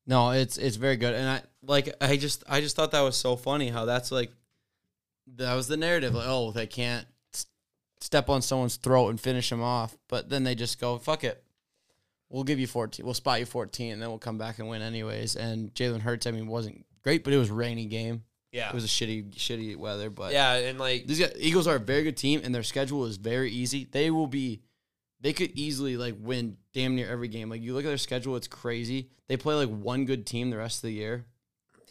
No, 0.05 0.31
it's 0.31 0.57
it's 0.57 0.77
very 0.77 0.97
good, 0.97 1.13
and 1.13 1.29
I 1.29 1.41
like 1.61 1.93
I 2.01 2.17
just 2.17 2.43
I 2.49 2.61
just 2.61 2.75
thought 2.75 2.91
that 2.91 3.01
was 3.01 3.15
so 3.15 3.35
funny 3.35 3.69
how 3.69 3.85
that's 3.85 4.11
like 4.11 4.31
that 5.35 5.53
was 5.53 5.67
the 5.67 5.77
narrative 5.77 6.15
like 6.15 6.25
oh 6.27 6.51
they 6.51 6.65
can't 6.65 7.05
step 8.01 8.29
on 8.29 8.41
someone's 8.41 8.77
throat 8.77 9.09
and 9.09 9.19
finish 9.19 9.49
them 9.49 9.61
off, 9.61 9.97
but 10.07 10.29
then 10.29 10.43
they 10.43 10.55
just 10.55 10.79
go 10.79 10.97
fuck 10.97 11.23
it, 11.23 11.43
we'll 12.29 12.43
give 12.43 12.59
you 12.59 12.67
fourteen, 12.67 13.05
we'll 13.05 13.13
spot 13.13 13.39
you 13.39 13.45
fourteen, 13.45 13.93
and 13.93 14.01
then 14.01 14.09
we'll 14.09 14.19
come 14.19 14.37
back 14.37 14.59
and 14.59 14.69
win 14.69 14.81
anyways. 14.81 15.35
And 15.35 15.73
Jalen 15.73 16.01
Hurts, 16.01 16.27
I 16.27 16.31
mean, 16.31 16.47
wasn't 16.47 16.85
great, 17.03 17.23
but 17.23 17.33
it 17.33 17.37
was 17.37 17.49
a 17.49 17.53
rainy 17.53 17.85
game. 17.85 18.23
Yeah, 18.51 18.69
It 18.69 18.73
was 18.73 18.83
a 18.83 18.87
shitty 18.87 19.31
shitty 19.35 19.75
weather, 19.77 20.09
but 20.09 20.33
yeah, 20.33 20.55
and 20.55 20.79
like 20.79 21.05
these 21.05 21.19
guys, 21.19 21.33
Eagles 21.37 21.67
are 21.67 21.75
a 21.75 21.79
very 21.79 22.03
good 22.03 22.17
team, 22.17 22.41
and 22.43 22.53
their 22.55 22.63
schedule 22.63 23.05
is 23.05 23.17
very 23.17 23.51
easy. 23.51 23.87
They 23.91 24.09
will 24.09 24.25
be, 24.25 24.61
they 25.21 25.33
could 25.33 25.51
easily 25.51 25.97
like 25.97 26.15
win 26.19 26.57
damn 26.73 26.95
near 26.95 27.07
every 27.11 27.27
game. 27.27 27.49
Like 27.49 27.61
you 27.61 27.73
look 27.75 27.85
at 27.85 27.89
their 27.89 27.97
schedule, 27.97 28.35
it's 28.35 28.47
crazy. 28.47 29.09
They 29.27 29.37
play 29.37 29.53
like 29.53 29.69
one 29.69 30.05
good 30.05 30.25
team 30.25 30.49
the 30.49 30.57
rest 30.57 30.77
of 30.79 30.87
the 30.87 30.93
year. 30.93 31.25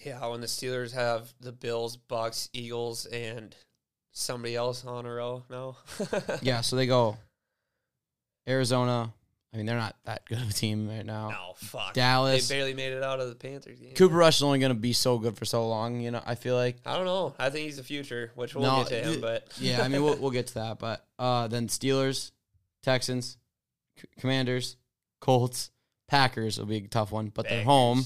Yeah, 0.05 0.27
when 0.27 0.41
the 0.41 0.47
Steelers 0.49 0.93
have 0.95 1.33
the 1.41 1.53
Bills, 1.53 1.97
Bucks, 1.97 2.49
Eagles, 2.53 3.07
and 3.07 3.55
somebody 4.19 4.55
else 4.57 4.85
on 4.85 5.07
a 5.07 5.13
row. 5.13 5.45
No. 5.49 5.77
Yeah, 6.43 6.61
so 6.61 6.77
they 6.77 6.87
go 6.87 7.17
Arizona. 8.49 9.13
I 9.53 9.57
mean, 9.57 9.65
they're 9.65 9.79
not 9.79 9.97
that 10.05 10.27
good 10.27 10.39
of 10.43 10.51
a 10.51 10.53
team 10.53 10.89
right 10.89 11.05
now. 11.07 11.31
No, 11.31 11.53
fuck. 11.57 11.95
Dallas. 11.95 12.47
They 12.49 12.55
barely 12.55 12.75
made 12.75 12.93
it 12.93 13.03
out 13.03 13.19
of 13.19 13.31
the 13.31 13.35
Panthers 13.35 13.79
game. 13.81 13.95
Cooper 13.95 14.15
Rush 14.15 14.37
is 14.37 14.43
only 14.43 14.59
going 14.59 14.75
to 14.75 14.79
be 14.79 14.93
so 14.93 15.17
good 15.19 15.39
for 15.39 15.47
so 15.47 15.67
long. 15.67 16.01
You 16.01 16.11
know, 16.11 16.23
I 16.27 16.35
feel 16.35 16.55
like. 16.55 16.77
I 16.85 16.97
don't 16.97 17.07
know. 17.07 17.35
I 17.39 17.49
think 17.49 17.65
he's 17.65 17.79
the 17.79 17.83
future, 17.83 18.31
which 18.35 18.55
we'll 18.55 18.65
No, 18.65 18.85
get 18.85 18.89
to 18.89 19.11
him. 19.13 19.21
But 19.23 19.49
Yeah, 19.59 19.83
I 19.83 19.89
mean, 19.89 20.03
we'll 20.03 20.17
we'll 20.21 20.31
get 20.33 20.49
to 20.49 20.55
that, 20.55 20.79
but 20.79 21.03
uh, 21.19 21.49
then 21.49 21.69
Steelers, 21.69 22.31
Texans, 22.83 23.39
C- 23.99 24.07
Commanders, 24.21 24.77
Colts, 25.23 25.71
Packers 26.09 26.59
will 26.59 26.67
be 26.67 26.77
a 26.77 26.81
tough 26.89 27.11
one, 27.11 27.31
but 27.35 27.49
they're 27.49 27.65
home. 27.65 28.05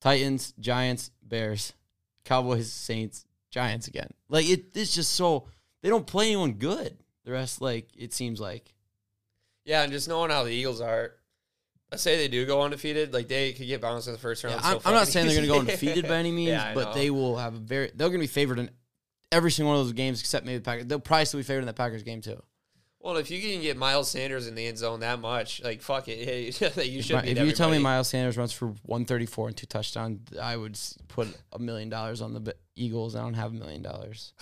Titans, 0.00 0.54
Giants, 0.58 1.10
Bears, 1.22 1.72
Cowboys, 2.24 2.72
Saints, 2.72 3.26
Giants 3.54 3.86
again. 3.86 4.08
Like 4.28 4.48
it, 4.50 4.64
it's 4.74 4.92
just 4.92 5.12
so 5.12 5.46
they 5.80 5.88
don't 5.88 6.06
play 6.06 6.26
anyone 6.26 6.54
good. 6.54 6.98
The 7.24 7.30
rest, 7.30 7.60
like 7.60 7.88
it 7.96 8.12
seems 8.12 8.40
like. 8.40 8.74
yeah, 9.64 9.82
and 9.84 9.92
just 9.92 10.08
knowing 10.08 10.30
how 10.32 10.42
the 10.42 10.50
Eagles 10.50 10.80
are, 10.80 11.12
I 11.92 11.96
say 11.96 12.16
they 12.16 12.26
do 12.26 12.44
go 12.46 12.62
undefeated. 12.62 13.14
Like 13.14 13.28
they 13.28 13.52
could 13.52 13.68
get 13.68 13.80
bounced 13.80 14.08
in 14.08 14.12
the 14.12 14.18
first 14.18 14.42
round. 14.42 14.56
Yeah, 14.56 14.70
so 14.70 14.76
I'm, 14.78 14.80
I'm 14.86 14.94
not 14.94 15.06
saying 15.06 15.26
they're 15.26 15.36
going 15.36 15.46
to 15.46 15.52
go 15.52 15.60
undefeated 15.60 16.08
by 16.08 16.16
any 16.16 16.32
means, 16.40 16.50
Yeah, 16.50 16.74
but 16.74 16.86
know. 16.86 16.94
they 16.94 17.10
will 17.10 17.36
have 17.36 17.54
a 17.54 17.58
very. 17.58 17.92
They're 17.94 18.08
going 18.08 18.18
to 18.18 18.24
be 18.24 18.26
favored 18.26 18.58
in 18.58 18.70
every 19.30 19.52
single 19.52 19.72
one 19.72 19.80
of 19.80 19.86
those 19.86 19.92
games 19.92 20.18
except 20.18 20.44
maybe 20.44 20.58
the 20.58 20.64
Packers. 20.64 20.86
They'll 20.86 20.98
probably 20.98 21.24
still 21.26 21.38
be 21.38 21.44
favored 21.44 21.60
in 21.60 21.66
the 21.66 21.72
Packers 21.74 22.02
game 22.02 22.20
too. 22.22 22.42
Well, 23.04 23.18
if 23.18 23.30
you 23.30 23.38
can 23.38 23.60
get 23.60 23.76
Miles 23.76 24.10
Sanders 24.10 24.46
in 24.46 24.54
the 24.54 24.66
end 24.66 24.78
zone 24.78 25.00
that 25.00 25.20
much, 25.20 25.62
like 25.62 25.82
fuck 25.82 26.08
it, 26.08 26.26
yeah, 26.26 26.32
you 26.82 27.02
should. 27.02 27.18
If 27.18 27.36
beat 27.36 27.36
you 27.36 27.52
tell 27.52 27.68
me. 27.68 27.76
Miles 27.76 28.08
Sanders 28.08 28.38
runs 28.38 28.50
for 28.50 28.68
134 28.68 29.48
and 29.48 29.56
two 29.58 29.66
touchdowns, 29.66 30.20
I 30.40 30.56
would 30.56 30.80
put 31.08 31.28
a 31.52 31.58
million 31.58 31.90
dollars 31.90 32.22
on 32.22 32.32
the 32.32 32.56
Eagles. 32.74 33.14
I 33.14 33.20
don't 33.20 33.34
have 33.34 33.50
a 33.52 33.54
million 33.54 33.82
dollars. 33.82 34.32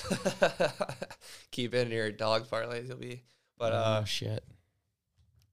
keep 1.51 1.75
it 1.75 1.89
in 1.89 1.93
your 1.93 2.13
dog 2.13 2.47
parlays, 2.47 2.87
you'll 2.87 2.99
be. 2.99 3.25
But 3.59 3.73
uh, 3.73 3.99
oh 4.03 4.05
shit. 4.05 4.45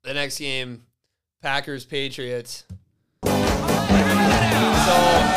the 0.04 0.13
next 0.13 0.38
game, 0.38 0.84
Packers 1.41 1.86
Patriots. 1.86 2.65
So, 4.80 5.30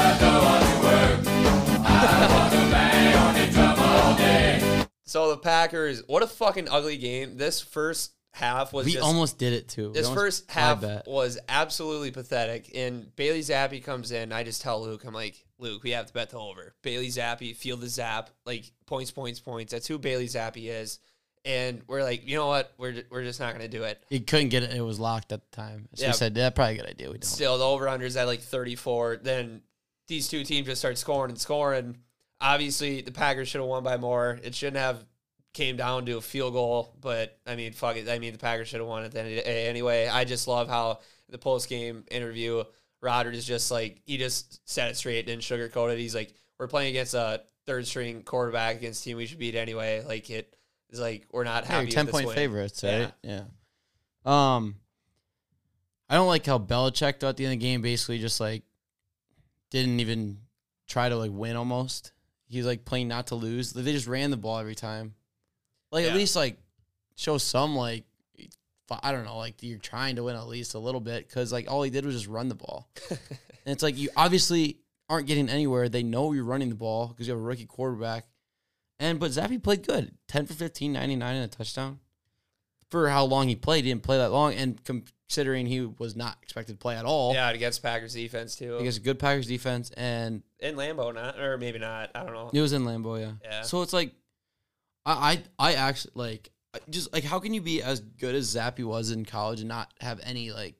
so 5.12 5.30
the 5.30 5.36
Packers, 5.36 6.02
what 6.06 6.22
a 6.22 6.26
fucking 6.26 6.68
ugly 6.70 6.96
game. 6.96 7.36
This 7.36 7.60
first 7.60 8.12
half 8.32 8.72
was 8.72 8.86
We 8.86 8.92
just 8.92 9.04
almost 9.04 9.36
did 9.36 9.52
it 9.52 9.68
too. 9.68 9.88
We 9.88 9.92
this 9.92 10.06
almost- 10.06 10.24
first 10.24 10.50
half 10.50 11.06
was 11.06 11.38
absolutely 11.50 12.10
pathetic. 12.10 12.70
And 12.74 13.14
Bailey 13.14 13.40
Zappe 13.40 13.84
comes 13.84 14.10
in. 14.10 14.32
I 14.32 14.42
just 14.42 14.62
tell 14.62 14.82
Luke, 14.82 15.04
I'm 15.04 15.12
like, 15.12 15.44
Luke, 15.58 15.82
we 15.82 15.90
have 15.90 16.06
to 16.06 16.12
bet 16.14 16.30
the 16.30 16.38
over. 16.38 16.74
Bailey 16.80 17.08
Zappe, 17.08 17.54
feel 17.54 17.76
the 17.76 17.88
zap, 17.88 18.30
like 18.46 18.72
points, 18.86 19.10
points, 19.10 19.38
points. 19.38 19.72
That's 19.72 19.86
who 19.86 19.98
Bailey 19.98 20.28
Zappe 20.28 20.66
is. 20.66 20.98
And 21.44 21.82
we're 21.88 22.04
like, 22.04 22.26
you 22.26 22.36
know 22.36 22.46
what? 22.46 22.72
We're 22.78 23.02
we're 23.10 23.24
just 23.24 23.38
not 23.38 23.52
gonna 23.52 23.68
do 23.68 23.82
it. 23.82 24.02
He 24.08 24.20
couldn't 24.20 24.48
get 24.48 24.62
it. 24.62 24.72
It 24.72 24.80
was 24.80 24.98
locked 24.98 25.32
at 25.32 25.42
the 25.50 25.56
time. 25.56 25.88
So 25.94 26.06
Yeah. 26.06 26.12
said, 26.12 26.34
"That's 26.36 26.54
probably 26.54 26.74
a 26.74 26.76
good 26.78 26.88
idea. 26.90 27.08
We 27.08 27.14
don't." 27.14 27.24
Still, 27.24 27.58
the 27.58 27.66
over 27.66 27.86
unders 27.86 28.16
at 28.18 28.28
like 28.28 28.40
34. 28.40 29.18
Then 29.22 29.62
these 30.06 30.28
two 30.28 30.44
teams 30.44 30.68
just 30.68 30.80
start 30.80 30.96
scoring 30.98 31.30
and 31.32 31.40
scoring. 31.40 31.98
Obviously, 32.42 33.00
the 33.00 33.12
Packers 33.12 33.48
should 33.48 33.60
have 33.60 33.68
won 33.68 33.84
by 33.84 33.96
more. 33.96 34.38
It 34.42 34.54
shouldn't 34.54 34.76
have 34.76 35.04
came 35.54 35.76
down 35.76 36.06
to 36.06 36.16
a 36.16 36.20
field 36.20 36.54
goal, 36.54 36.94
but 37.00 37.38
I 37.46 37.56
mean, 37.56 37.72
fuck 37.72 37.96
it. 37.96 38.08
I 38.08 38.18
mean, 38.18 38.32
the 38.32 38.38
Packers 38.38 38.68
should 38.68 38.80
have 38.80 38.88
won 38.88 39.04
at 39.04 39.12
the 39.12 39.20
end 39.20 39.28
of 39.28 39.36
the 39.36 39.42
day 39.42 39.68
anyway. 39.68 40.08
I 40.08 40.24
just 40.24 40.48
love 40.48 40.68
how 40.68 41.00
the 41.28 41.38
post 41.38 41.68
game 41.68 42.04
interview, 42.10 42.64
Rodgers 43.00 43.38
is 43.38 43.44
just 43.44 43.70
like 43.70 44.00
he 44.04 44.16
just 44.16 44.60
said 44.68 44.90
it 44.90 44.96
straight, 44.96 45.26
didn't 45.26 45.42
sugarcoat 45.42 45.92
it. 45.92 45.98
He's 45.98 46.14
like, 46.14 46.34
we're 46.58 46.68
playing 46.68 46.90
against 46.90 47.14
a 47.14 47.42
third 47.66 47.86
string 47.86 48.22
quarterback 48.22 48.76
against 48.76 49.02
a 49.02 49.04
team 49.04 49.16
we 49.16 49.26
should 49.26 49.38
beat 49.38 49.54
anyway. 49.54 50.02
Like 50.06 50.30
it 50.30 50.56
is 50.90 51.00
like 51.00 51.26
we're 51.32 51.44
not 51.44 51.64
happy. 51.64 51.86
you're 51.86 51.92
ten 51.92 52.06
with 52.06 52.14
this 52.14 52.20
point 52.20 52.26
win. 52.28 52.36
favorites, 52.36 52.84
right? 52.84 53.12
Yeah. 53.22 53.44
Um. 54.24 54.76
I 56.08 56.16
don't 56.16 56.28
like 56.28 56.44
how 56.44 56.58
Belichick 56.58 57.20
though 57.20 57.30
at 57.30 57.36
the 57.36 57.46
end 57.46 57.54
of 57.54 57.60
the 57.60 57.66
game 57.66 57.80
basically 57.80 58.18
just 58.18 58.38
like 58.38 58.64
didn't 59.70 60.00
even 60.00 60.38
try 60.86 61.08
to 61.08 61.16
like 61.16 61.30
win 61.32 61.56
almost. 61.56 62.12
He's 62.52 62.66
like 62.66 62.84
playing 62.84 63.08
not 63.08 63.28
to 63.28 63.34
lose. 63.34 63.72
They 63.72 63.92
just 63.92 64.06
ran 64.06 64.30
the 64.30 64.36
ball 64.36 64.58
every 64.58 64.74
time. 64.74 65.14
Like 65.90 66.04
Yeah. 66.04 66.10
at 66.10 66.16
least 66.16 66.36
like 66.36 66.58
show 67.16 67.38
some 67.38 67.74
like 67.76 68.04
I 69.02 69.10
don't 69.12 69.24
know 69.24 69.38
like 69.38 69.62
you're 69.62 69.78
trying 69.78 70.16
to 70.16 70.24
win 70.24 70.36
at 70.36 70.46
least 70.48 70.74
a 70.74 70.78
little 70.78 71.00
bit 71.00 71.26
because 71.26 71.50
like 71.52 71.70
all 71.70 71.82
he 71.82 71.90
did 71.90 72.04
was 72.04 72.14
just 72.14 72.26
run 72.26 72.48
the 72.48 72.54
ball. 72.54 72.88
and 73.10 73.18
it's 73.66 73.82
like 73.82 73.96
you 73.96 74.10
obviously 74.16 74.78
aren't 75.08 75.26
getting 75.26 75.48
anywhere. 75.48 75.88
They 75.88 76.02
know 76.02 76.32
you're 76.32 76.44
running 76.44 76.68
the 76.68 76.74
ball 76.74 77.08
because 77.08 77.26
you 77.26 77.32
have 77.32 77.40
a 77.40 77.44
rookie 77.44 77.64
quarterback. 77.66 78.26
And 78.98 79.18
but 79.18 79.30
Zappe 79.30 79.62
played 79.62 79.86
good. 79.86 80.12
10 80.28 80.46
for 80.46 80.54
15, 80.54 80.92
99 80.92 81.34
and 81.36 81.44
a 81.44 81.48
touchdown. 81.48 82.00
For 82.90 83.08
how 83.08 83.24
long 83.24 83.48
he 83.48 83.56
played, 83.56 83.84
he 83.84 83.90
didn't 83.90 84.02
play 84.02 84.18
that 84.18 84.30
long. 84.30 84.52
And 84.54 84.78
considering 85.32 85.64
he 85.64 85.80
was 85.80 86.14
not 86.14 86.36
expected 86.42 86.74
to 86.74 86.78
play 86.78 86.94
at 86.94 87.06
all, 87.06 87.32
Yeah, 87.32 87.48
against 87.50 87.82
Packers 87.82 88.12
defense 88.12 88.54
too. 88.54 88.76
against 88.76 88.98
a 88.98 89.00
good 89.00 89.18
Packers 89.18 89.46
defense, 89.46 89.90
and 89.96 90.42
in 90.58 90.74
Lambeau, 90.76 91.14
not 91.14 91.40
or 91.40 91.56
maybe 91.56 91.78
not. 91.78 92.10
I 92.14 92.22
don't 92.22 92.34
know. 92.34 92.50
it 92.52 92.60
was 92.60 92.74
in 92.74 92.82
Lambeau, 92.84 93.18
yeah. 93.18 93.32
Yeah. 93.42 93.62
So 93.62 93.80
it's 93.80 93.94
like, 93.94 94.12
I, 95.06 95.42
I, 95.58 95.70
I 95.70 95.74
actually 95.74 96.12
like 96.16 96.50
just 96.90 97.12
like 97.14 97.24
how 97.24 97.38
can 97.38 97.54
you 97.54 97.62
be 97.62 97.82
as 97.82 98.00
good 98.00 98.34
as 98.34 98.54
Zappe 98.54 98.84
was 98.84 99.10
in 99.10 99.24
college 99.24 99.60
and 99.60 99.68
not 99.68 99.90
have 100.02 100.20
any 100.22 100.52
like, 100.52 100.74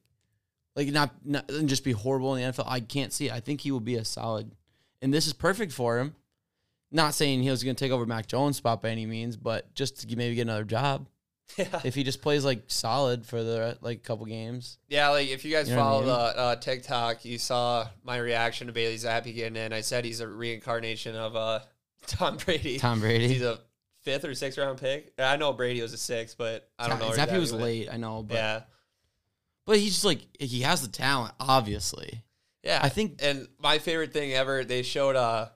like 0.76 0.88
not 0.88 1.12
not 1.24 1.50
and 1.50 1.66
just 1.66 1.82
be 1.82 1.92
horrible 1.92 2.34
in 2.34 2.42
the 2.42 2.52
NFL? 2.52 2.66
I 2.68 2.80
can't 2.80 3.12
see 3.12 3.28
it. 3.28 3.32
I 3.32 3.40
think 3.40 3.62
he 3.62 3.70
will 3.70 3.80
be 3.80 3.94
a 3.94 4.04
solid, 4.04 4.54
and 5.00 5.14
this 5.14 5.26
is 5.26 5.32
perfect 5.32 5.72
for 5.72 5.98
him. 5.98 6.14
Not 6.90 7.14
saying 7.14 7.42
he 7.42 7.48
was 7.48 7.64
going 7.64 7.74
to 7.74 7.82
take 7.82 7.90
over 7.90 8.04
Mac 8.04 8.26
Jones' 8.26 8.58
spot 8.58 8.82
by 8.82 8.90
any 8.90 9.06
means, 9.06 9.38
but 9.38 9.72
just 9.74 10.06
to 10.06 10.14
maybe 10.14 10.34
get 10.34 10.42
another 10.42 10.64
job 10.64 11.08
Yeah. 11.58 11.80
if 11.84 11.94
he 11.94 12.02
just 12.02 12.22
plays 12.22 12.44
like 12.46 12.62
solid 12.68 13.26
for 13.26 13.42
the 13.42 13.76
like 13.82 14.02
couple 14.02 14.24
games. 14.26 14.78
Yeah, 14.88 15.10
like 15.10 15.28
if 15.28 15.44
you 15.44 15.52
guys 15.52 15.68
You 15.68 15.76
know 15.76 15.82
what 15.82 15.86
I 15.86 15.90
follow 15.90 16.00
mean? 16.00 16.08
the 16.08 16.38
uh, 16.40 16.56
TikTok, 16.56 17.24
you 17.26 17.36
saw 17.38 17.86
my 18.04 18.16
reaction 18.16 18.68
to 18.68 18.72
Bailey 18.72 18.96
Zappe 18.96 19.34
getting 19.34 19.56
in. 19.56 19.72
I 19.72 19.82
said 19.82 20.04
he's 20.06 20.20
a 20.20 20.28
reincarnation 20.28 21.14
of 21.14 21.36
uh, 21.36 21.60
Tom 22.06 22.38
Brady. 22.38 22.78
Tom 22.78 23.00
Brady. 23.00 23.28
He's 23.28 23.42
a 23.42 23.58
fifth 24.02 24.24
or 24.24 24.34
sixth 24.34 24.56
round 24.58 24.80
pick. 24.80 25.12
I 25.18 25.36
know 25.36 25.52
Brady 25.52 25.82
was 25.82 25.92
a 25.92 25.98
sixth, 25.98 26.36
but 26.38 26.70
I 26.78 26.88
don't 26.88 26.98
know. 26.98 27.10
Zappe 27.10 27.38
was 27.38 27.52
went. 27.52 27.64
late, 27.64 27.88
I 27.92 27.98
know, 27.98 28.22
but 28.22 28.34
Yeah, 28.34 28.60
but 29.66 29.78
he's 29.78 29.92
just 29.92 30.04
like 30.06 30.26
he 30.40 30.62
has 30.62 30.80
the 30.80 30.88
talent, 30.88 31.34
obviously. 31.38 32.22
yeah. 32.62 32.80
I 32.82 32.88
think- 32.88 33.20
and 33.22 33.46
my 33.58 33.78
favorite 33.78 34.12
thing 34.14 34.32
ever, 34.32 34.64
they 34.64 34.82
showed 34.82 35.16
uh 35.16 35.48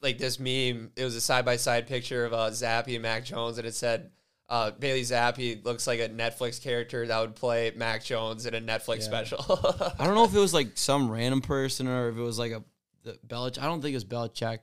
like 0.00 0.18
this 0.18 0.40
meme. 0.40 0.90
It 0.96 1.04
was 1.04 1.14
a 1.14 1.20
side 1.20 1.44
by 1.44 1.56
side 1.56 1.86
picture 1.86 2.24
of 2.24 2.32
uh, 2.32 2.50
Zappe 2.50 2.92
and 2.92 3.02
Mac 3.02 3.24
Jones, 3.24 3.56
and 3.58 3.66
it 3.68 3.74
said. 3.74 4.10
Uh, 4.48 4.70
Bailey 4.70 5.00
Zappe 5.02 5.64
looks 5.64 5.86
like 5.86 6.00
a 6.00 6.08
Netflix 6.10 6.62
character 6.62 7.06
that 7.06 7.20
would 7.20 7.34
play 7.34 7.72
Mac 7.74 8.04
Jones 8.04 8.44
in 8.44 8.54
a 8.54 8.60
Netflix 8.60 8.98
Yeah. 8.98 9.04
special. 9.04 9.38
I 9.98 10.04
don't 10.04 10.14
know 10.14 10.24
if 10.24 10.34
it 10.34 10.38
was 10.38 10.52
like 10.52 10.72
some 10.74 11.10
random 11.10 11.40
person 11.40 11.88
or 11.88 12.08
if 12.10 12.16
it 12.16 12.20
was 12.20 12.38
like 12.38 12.52
a 12.52 12.62
the 13.04 13.18
Belich. 13.26 13.58
I 13.58 13.64
don't 13.64 13.80
think 13.80 13.92
it 13.92 13.96
was 13.96 14.04
Belichick. 14.04 14.58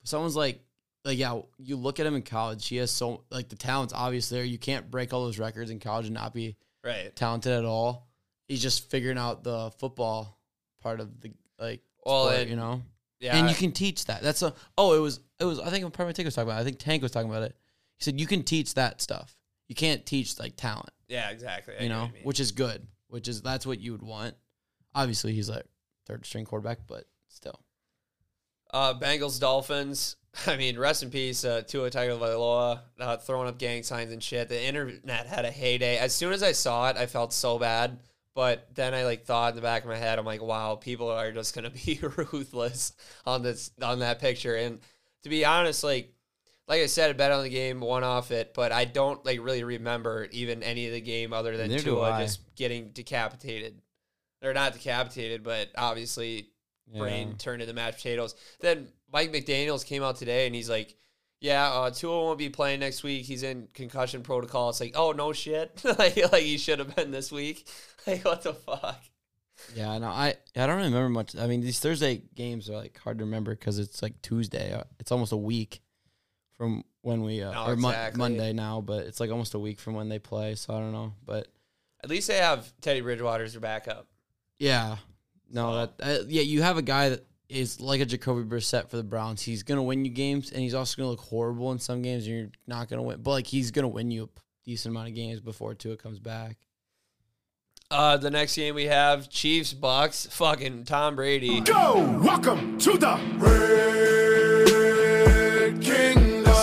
But 0.00 0.08
someone's 0.08 0.36
like, 0.36 0.60
like 1.04 1.18
yeah, 1.18 1.40
you 1.58 1.76
look 1.76 1.98
at 2.00 2.06
him 2.06 2.14
in 2.14 2.22
college. 2.22 2.66
He 2.68 2.76
has 2.76 2.90
so 2.92 3.24
like 3.30 3.48
the 3.48 3.56
talent's 3.56 3.92
obvious 3.92 4.28
there. 4.28 4.44
You 4.44 4.58
can't 4.58 4.90
break 4.90 5.12
all 5.12 5.24
those 5.24 5.38
records 5.38 5.70
in 5.70 5.80
college 5.80 6.06
and 6.06 6.14
not 6.14 6.32
be 6.32 6.56
right. 6.84 7.14
talented 7.16 7.52
at 7.52 7.64
all. 7.64 8.06
He's 8.46 8.62
just 8.62 8.88
figuring 8.90 9.18
out 9.18 9.42
the 9.42 9.70
football 9.78 10.38
part 10.80 11.00
of 11.00 11.20
the 11.20 11.32
like. 11.58 11.80
Well, 12.06 12.26
sport, 12.26 12.40
and- 12.42 12.50
you 12.50 12.56
know, 12.56 12.82
Yeah. 13.20 13.36
and 13.36 13.48
you 13.48 13.54
can 13.56 13.72
teach 13.72 14.04
that. 14.06 14.22
That's 14.22 14.42
a. 14.42 14.54
Oh, 14.78 14.94
it 14.94 15.00
was. 15.00 15.20
It 15.40 15.44
was. 15.44 15.58
I 15.58 15.70
think 15.70 15.90
Permanent 15.92 16.14
Tank 16.16 16.26
was 16.26 16.34
talking 16.34 16.48
about. 16.50 16.58
It. 16.58 16.60
I 16.60 16.64
think 16.64 16.78
Tank 16.78 17.02
was 17.02 17.10
talking 17.10 17.28
about 17.30 17.42
it. 17.42 17.56
He 18.04 18.10
said 18.10 18.20
you 18.20 18.26
can 18.26 18.42
teach 18.42 18.74
that 18.74 19.00
stuff. 19.00 19.34
You 19.66 19.74
can't 19.74 20.04
teach 20.04 20.38
like 20.38 20.56
talent. 20.56 20.90
Yeah, 21.08 21.30
exactly. 21.30 21.74
I 21.78 21.84
you 21.84 21.88
know, 21.88 22.06
you 22.06 22.12
mean. 22.12 22.22
which 22.24 22.38
is 22.38 22.52
good. 22.52 22.86
Which 23.08 23.28
is 23.28 23.40
that's 23.40 23.66
what 23.66 23.80
you 23.80 23.92
would 23.92 24.02
want. 24.02 24.34
Obviously, 24.94 25.32
he's 25.32 25.48
like 25.48 25.64
third 26.06 26.26
string 26.26 26.44
quarterback, 26.44 26.80
but 26.86 27.04
still. 27.28 27.60
uh, 28.72 28.92
Bengals 28.92 29.40
Dolphins. 29.40 30.16
I 30.46 30.56
mean, 30.56 30.78
rest 30.78 31.02
in 31.02 31.10
peace, 31.10 31.44
uh, 31.46 31.62
Tua 31.66 31.90
Tagovailoa, 31.90 32.80
uh, 33.00 33.16
throwing 33.16 33.48
up 33.48 33.58
gang 33.58 33.82
signs 33.84 34.12
and 34.12 34.22
shit. 34.22 34.50
The 34.50 34.62
internet 34.62 35.26
had 35.26 35.46
a 35.46 35.50
heyday. 35.50 35.96
As 35.96 36.14
soon 36.14 36.32
as 36.32 36.42
I 36.42 36.52
saw 36.52 36.90
it, 36.90 36.96
I 36.96 37.06
felt 37.06 37.32
so 37.32 37.58
bad. 37.58 38.00
But 38.34 38.68
then 38.74 38.92
I 38.92 39.04
like 39.04 39.24
thought 39.24 39.50
in 39.50 39.56
the 39.56 39.62
back 39.62 39.84
of 39.84 39.88
my 39.88 39.96
head, 39.96 40.18
I'm 40.18 40.26
like, 40.26 40.42
wow, 40.42 40.74
people 40.74 41.08
are 41.08 41.32
just 41.32 41.54
gonna 41.54 41.70
be 41.86 42.00
ruthless 42.02 42.92
on 43.24 43.42
this 43.42 43.70
on 43.80 44.00
that 44.00 44.18
picture. 44.20 44.56
And 44.56 44.80
to 45.22 45.30
be 45.30 45.44
honest, 45.44 45.82
like 45.82 46.13
like 46.66 46.80
I 46.80 46.86
said, 46.86 47.10
I 47.10 47.12
bet 47.12 47.30
on 47.30 47.42
the 47.42 47.50
game, 47.50 47.80
won 47.80 48.04
off 48.04 48.30
it, 48.30 48.54
but 48.54 48.72
I 48.72 48.84
don't 48.84 49.24
like 49.24 49.40
really 49.42 49.64
remember 49.64 50.28
even 50.30 50.62
any 50.62 50.86
of 50.86 50.92
the 50.92 51.00
game 51.00 51.32
other 51.32 51.56
than 51.56 51.70
Neither 51.70 51.82
Tua 51.82 52.18
just 52.20 52.40
getting 52.56 52.90
decapitated. 52.90 53.80
Or 54.42 54.52
not 54.52 54.74
decapitated, 54.74 55.42
but 55.42 55.68
obviously 55.76 56.48
brain 56.98 57.36
turned 57.38 57.62
into 57.62 57.72
mashed 57.74 57.96
potatoes. 57.96 58.34
Then 58.60 58.88
Mike 59.10 59.32
McDaniels 59.32 59.86
came 59.86 60.02
out 60.02 60.16
today 60.16 60.44
and 60.46 60.54
he's 60.54 60.68
like, 60.68 60.94
"Yeah, 61.40 61.66
uh, 61.70 61.90
Tua 61.90 62.24
won't 62.24 62.38
be 62.38 62.50
playing 62.50 62.80
next 62.80 63.02
week. 63.02 63.24
He's 63.24 63.42
in 63.42 63.68
concussion 63.72 64.22
protocol." 64.22 64.68
It's 64.68 64.80
like, 64.80 64.92
"Oh 64.96 65.12
no, 65.12 65.32
shit! 65.32 65.82
like, 65.98 66.16
like 66.30 66.42
he 66.42 66.58
should 66.58 66.78
have 66.78 66.94
been 66.94 67.10
this 67.10 67.32
week. 67.32 67.66
Like, 68.06 68.22
what 68.26 68.42
the 68.42 68.52
fuck?" 68.52 69.02
Yeah, 69.74 69.96
no, 69.96 70.08
I 70.08 70.34
I 70.54 70.66
don't 70.66 70.76
remember 70.76 71.08
much. 71.08 71.34
I 71.34 71.46
mean, 71.46 71.62
these 71.62 71.78
Thursday 71.80 72.22
games 72.34 72.68
are 72.68 72.76
like 72.76 72.98
hard 72.98 73.16
to 73.16 73.24
remember 73.24 73.54
because 73.54 73.78
it's 73.78 74.02
like 74.02 74.20
Tuesday. 74.20 74.74
Uh, 74.74 74.82
It's 75.00 75.10
almost 75.10 75.32
a 75.32 75.38
week 75.38 75.80
from 76.56 76.84
when 77.02 77.22
we 77.22 77.42
uh, 77.42 77.52
No, 77.52 77.66
or 77.66 77.76
Mon- 77.76 77.92
exactly. 77.92 78.18
Monday 78.18 78.52
now, 78.52 78.80
but 78.80 79.06
it's 79.06 79.20
like 79.20 79.30
almost 79.30 79.54
a 79.54 79.58
week 79.58 79.78
from 79.80 79.94
when 79.94 80.08
they 80.08 80.18
play. 80.18 80.54
So 80.54 80.74
I 80.74 80.78
don't 80.78 80.92
know, 80.92 81.12
but 81.24 81.48
At 82.02 82.10
least 82.10 82.28
they 82.28 82.36
have 82.38 82.72
Teddy 82.80 83.00
Bridgewater 83.00 83.44
as 83.44 83.52
their 83.52 83.60
backup. 83.60 84.06
yeah, 84.58 84.96
no, 85.50 85.70
So- 85.72 85.92
that 86.04 86.20
uh, 86.20 86.24
yeah, 86.28 86.42
you 86.42 86.62
have 86.62 86.76
a 86.78 86.82
guy 86.82 87.10
that 87.10 87.26
is 87.48 87.80
like 87.80 88.00
a 88.00 88.06
Jacoby 88.06 88.42
Brissett 88.48 88.88
for 88.88 88.96
the 88.96 89.02
Browns. 89.02 89.42
He's 89.42 89.62
gonna 89.62 89.82
win 89.82 90.04
you 90.04 90.10
games, 90.10 90.50
and 90.50 90.60
he's 90.62 90.74
also 90.74 90.96
gonna 90.96 91.10
look 91.10 91.20
horrible 91.20 91.72
in 91.72 91.78
some 91.78 92.00
games, 92.02 92.26
and 92.26 92.34
you're 92.36 92.50
not 92.66 92.88
gonna 92.88 93.02
win. 93.02 93.20
But 93.22 93.30
like 93.32 93.46
he's 93.46 93.70
gonna 93.70 93.86
win 93.88 94.10
you 94.10 94.24
a 94.24 94.28
decent 94.64 94.92
amount 94.92 95.08
of 95.08 95.14
games 95.14 95.40
before 95.40 95.74
Tua 95.74 95.96
comes 95.96 96.18
back. 96.18 96.56
Uh, 97.90 98.16
the 98.16 98.30
next 98.30 98.56
game 98.56 98.74
we 98.74 98.84
have 98.86 99.28
Chiefs 99.28 99.74
Bucks. 99.74 100.26
Fucking 100.30 100.84
Tom 100.84 101.16
Brady. 101.16 101.60
Go! 101.60 102.18
Welcome 102.24 102.78
to 102.78 102.96
the 102.96 103.20
Red 103.36 103.68
Kingdom. 103.68 104.23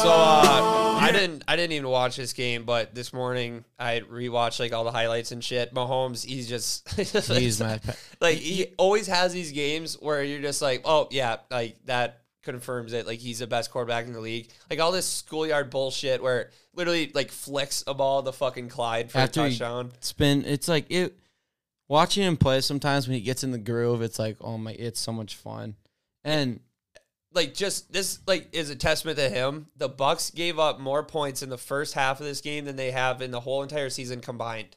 So 0.01 0.09
uh, 0.09 0.97
I 0.99 1.11
didn't 1.11 1.43
I 1.47 1.55
didn't 1.55 1.73
even 1.73 1.87
watch 1.87 2.15
this 2.15 2.33
game, 2.33 2.63
but 2.65 2.95
this 2.95 3.13
morning 3.13 3.65
I 3.77 3.99
rewatched 3.99 4.59
like 4.59 4.73
all 4.73 4.83
the 4.83 4.91
highlights 4.91 5.31
and 5.31 5.43
shit. 5.43 5.75
Mahomes, 5.75 6.25
he's 6.25 6.49
just 6.49 6.89
He's 6.97 7.59
my 7.59 7.77
pe- 7.77 7.93
like 8.19 8.37
he 8.37 8.73
always 8.77 9.05
has 9.05 9.31
these 9.31 9.51
games 9.51 9.93
where 9.99 10.23
you're 10.23 10.41
just 10.41 10.59
like, 10.59 10.81
oh 10.85 11.07
yeah, 11.11 11.37
like 11.51 11.77
that 11.85 12.21
confirms 12.41 12.93
it. 12.93 13.05
Like 13.05 13.19
he's 13.19 13.39
the 13.39 13.47
best 13.47 13.69
quarterback 13.69 14.07
in 14.07 14.13
the 14.13 14.19
league. 14.21 14.49
Like 14.71 14.79
all 14.79 14.91
this 14.91 15.05
schoolyard 15.07 15.69
bullshit 15.69 16.23
where 16.23 16.49
literally 16.73 17.11
like 17.13 17.29
flicks 17.29 17.83
a 17.85 17.93
ball 17.93 18.23
to 18.23 18.31
fucking 18.31 18.69
Clyde 18.69 19.11
for 19.11 19.19
After 19.19 19.41
a 19.41 19.49
touchdown. 19.49 19.91
spin. 19.99 20.45
It's 20.45 20.67
like 20.67 20.87
it. 20.89 21.15
Watching 21.89 22.23
him 22.23 22.37
play 22.37 22.61
sometimes 22.61 23.07
when 23.07 23.15
he 23.17 23.21
gets 23.21 23.43
in 23.43 23.51
the 23.51 23.59
groove, 23.59 24.01
it's 24.01 24.17
like 24.17 24.37
oh 24.41 24.57
my, 24.57 24.71
it's 24.71 24.99
so 24.99 25.11
much 25.11 25.35
fun. 25.35 25.75
And 26.23 26.59
like 27.33 27.53
just 27.53 27.91
this 27.93 28.19
like 28.27 28.49
is 28.53 28.69
a 28.69 28.75
testament 28.75 29.17
to 29.17 29.29
him. 29.29 29.67
The 29.77 29.89
Bucks 29.89 30.31
gave 30.31 30.59
up 30.59 30.79
more 30.79 31.03
points 31.03 31.41
in 31.41 31.49
the 31.49 31.57
first 31.57 31.93
half 31.93 32.19
of 32.19 32.25
this 32.25 32.41
game 32.41 32.65
than 32.65 32.75
they 32.75 32.91
have 32.91 33.21
in 33.21 33.31
the 33.31 33.39
whole 33.39 33.63
entire 33.63 33.89
season 33.89 34.19
combined. 34.21 34.75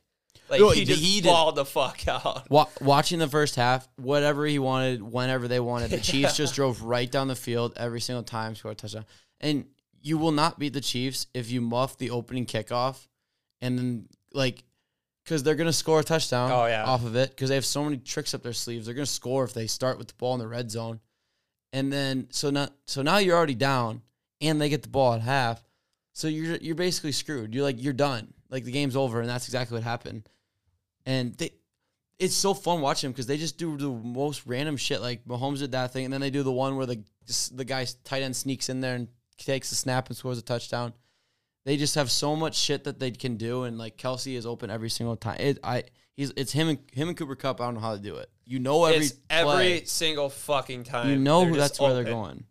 Like 0.49 0.61
No, 0.61 0.71
he 0.71 0.85
just 0.85 1.01
he 1.01 1.23
balled 1.23 1.57
the 1.57 1.65
fuck 1.65 2.07
out. 2.07 2.51
wa- 2.51 2.69
watching 2.81 3.19
the 3.19 3.29
first 3.29 3.57
half, 3.57 3.89
whatever 3.97 4.45
he 4.47 4.59
wanted, 4.59 5.03
whenever 5.03 5.49
they 5.49 5.59
wanted, 5.61 5.91
the 5.91 5.99
Chiefs 6.01 6.37
just 6.37 6.55
drove 6.55 6.83
right 6.83 7.11
down 7.11 7.29
the 7.29 7.35
field 7.37 7.73
every 7.77 8.01
single 8.01 8.23
time, 8.23 8.55
scored 8.55 8.73
a 8.73 8.77
touchdown. 8.77 9.07
And 9.41 9.65
you 10.03 10.19
will 10.19 10.33
not 10.33 10.59
beat 10.59 10.75
the 10.75 10.81
Chiefs 10.83 11.29
if 11.33 11.51
you 11.51 11.61
muff 11.63 11.97
the 11.97 12.11
opening 12.11 12.47
kickoff, 12.47 13.07
and 13.61 13.79
then 13.79 14.09
like. 14.33 14.63
Because 15.25 15.43
they're 15.43 15.55
gonna 15.55 15.73
score 15.73 16.01
a 16.01 16.05
touchdown 16.05 16.53
Oh, 16.53 16.67
yeah. 16.67 16.85
off 16.85 17.03
of 17.07 17.17
it. 17.17 17.31
Because 17.31 17.49
they 17.49 17.55
have 17.55 17.65
so 17.65 17.83
many 17.83 17.97
tricks 17.97 18.35
up 18.35 18.43
their 18.43 18.53
sleeves. 18.53 18.85
They're 18.85 18.95
gonna 18.95 19.07
score 19.07 19.43
if 19.45 19.55
they 19.55 19.67
start 19.67 19.97
with 19.97 20.09
the 20.09 20.15
ball 20.19 20.35
in 20.35 20.39
the 20.41 20.47
red 20.47 20.71
zone, 20.71 21.01
and 21.75 21.93
then 21.93 22.29
so 22.31 22.51
now 22.51 22.69
so 22.87 23.03
now 23.03 23.19
you're 23.19 23.37
already 23.37 23.57
down, 23.57 24.01
and 24.41 24.61
they 24.61 24.69
get 24.71 24.83
the 24.83 24.89
ball 24.89 25.13
at 25.13 25.21
half. 25.21 25.63
So 26.13 26.29
you're 26.29 26.57
you're 26.57 26.77
basically 26.77 27.13
screwed. 27.13 27.53
You're 27.53 27.65
like 27.65 27.83
you're 27.83 27.93
done. 27.93 28.33
Like 28.49 28.65
the 28.65 28.71
game's 28.71 28.97
over, 28.97 29.21
and 29.21 29.29
that's 29.29 29.49
exactly 29.49 29.75
what 29.75 29.83
happened. 29.83 30.29
And 31.05 31.35
they, 31.35 31.51
it's 32.21 32.37
so 32.37 32.55
fun 32.55 32.81
watching 32.81 33.09
them 33.09 33.13
because 33.13 33.27
they 33.27 33.37
just 33.37 33.59
do 33.59 33.77
the 33.77 33.89
most 33.89 34.47
random 34.47 34.77
shit. 34.77 35.01
Like 35.01 35.25
Mahomes 35.27 35.59
did 35.59 35.73
that 35.73 35.93
thing, 35.93 36.05
and 36.05 36.15
then 36.15 36.21
they 36.21 36.31
do 36.31 36.45
the 36.45 36.53
one 36.53 36.77
where 36.77 36.87
the 36.87 37.03
the 37.53 37.65
guy's 37.65 37.95
tight 37.95 38.23
end 38.23 38.37
sneaks 38.37 38.69
in 38.69 38.81
there 38.81 38.95
and 38.95 39.09
takes 39.37 39.71
the 39.71 39.77
snap 39.77 40.07
and 40.07 40.17
scores 40.17 40.39
a 40.39 40.43
touchdown. 40.43 40.95
They 41.65 41.77
just 41.77 41.97
have 41.97 42.11
so 42.11 42.37
much 42.37 42.57
shit 42.57 42.85
that 42.85 43.01
they 43.01 43.11
can 43.11 43.37
do, 43.37 43.65
and 43.65 43.79
like 43.79 43.97
Kelce 43.97 44.37
is 44.37 44.47
open 44.47 44.71
every 44.71 44.91
single 44.91 45.17
time. 45.17 45.39
It 45.41 45.59
I 45.65 45.83
he's 46.17 46.33
it's 46.37 46.53
him 46.53 46.69
and 46.69 46.79
him 46.93 47.09
and 47.09 47.17
Cooper 47.17 47.35
Kupp. 47.35 47.61
I 47.61 47.65
don't 47.65 47.75
know 47.75 47.81
how 47.81 47.97
to 47.97 48.01
do 48.01 48.15
it. 48.17 48.31
You 48.47 48.59
know 48.59 48.85
every 48.85 49.07
it's 49.07 49.15
every 49.31 49.53
play. 49.53 49.85
single 49.85 50.29
fucking 50.29 50.85
time. 50.85 51.11
you 51.11 51.17
know 51.17 51.45
they're 51.45 51.55
that's 51.55 51.81
where 51.81 51.95
they're 51.95 52.05
going. 52.05 52.45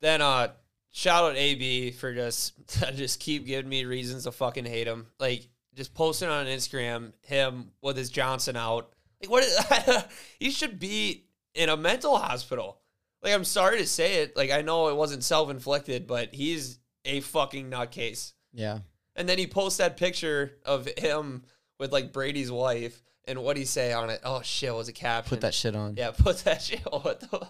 Then 0.00 0.20
uh 0.20 0.48
shout 0.90 1.24
out 1.24 1.36
AB 1.36 1.92
for 1.92 2.14
just 2.14 2.54
just 2.94 3.20
keep 3.20 3.46
giving 3.46 3.68
me 3.68 3.84
reasons 3.84 4.24
to 4.24 4.32
fucking 4.32 4.64
hate 4.64 4.86
him. 4.86 5.06
Like 5.18 5.48
just 5.74 5.94
posting 5.94 6.28
on 6.28 6.46
Instagram 6.46 7.12
him 7.22 7.70
with 7.80 7.96
his 7.96 8.10
Johnson 8.10 8.56
out. 8.56 8.92
Like 9.20 9.30
what? 9.30 10.10
he 10.38 10.50
should 10.50 10.78
be 10.78 11.24
in 11.54 11.68
a 11.68 11.76
mental 11.76 12.16
hospital. 12.18 12.78
Like 13.22 13.34
I'm 13.34 13.44
sorry 13.44 13.78
to 13.78 13.86
say 13.86 14.22
it. 14.22 14.36
Like 14.36 14.50
I 14.50 14.62
know 14.62 14.88
it 14.88 14.96
wasn't 14.96 15.24
self 15.24 15.50
inflicted, 15.50 16.06
but 16.06 16.34
he's 16.34 16.78
a 17.04 17.20
fucking 17.20 17.70
nutcase. 17.70 18.32
Yeah. 18.52 18.80
And 19.14 19.28
then 19.28 19.38
he 19.38 19.46
posts 19.46 19.78
that 19.78 19.96
picture 19.96 20.58
of 20.64 20.88
him 20.98 21.42
with 21.78 21.92
like 21.92 22.12
Brady's 22.12 22.50
wife, 22.50 23.02
and 23.26 23.42
what 23.42 23.54
do 23.54 23.60
you 23.60 23.66
say 23.66 23.92
on 23.92 24.10
it? 24.10 24.20
Oh 24.24 24.42
shit, 24.42 24.74
was 24.74 24.88
a 24.88 24.92
caption? 24.92 25.30
Put 25.30 25.40
that 25.42 25.54
shit 25.54 25.76
on. 25.76 25.96
Yeah, 25.96 26.10
put 26.16 26.38
that 26.44 26.62
shit. 26.62 26.80
What 26.80 27.20
the 27.20 27.46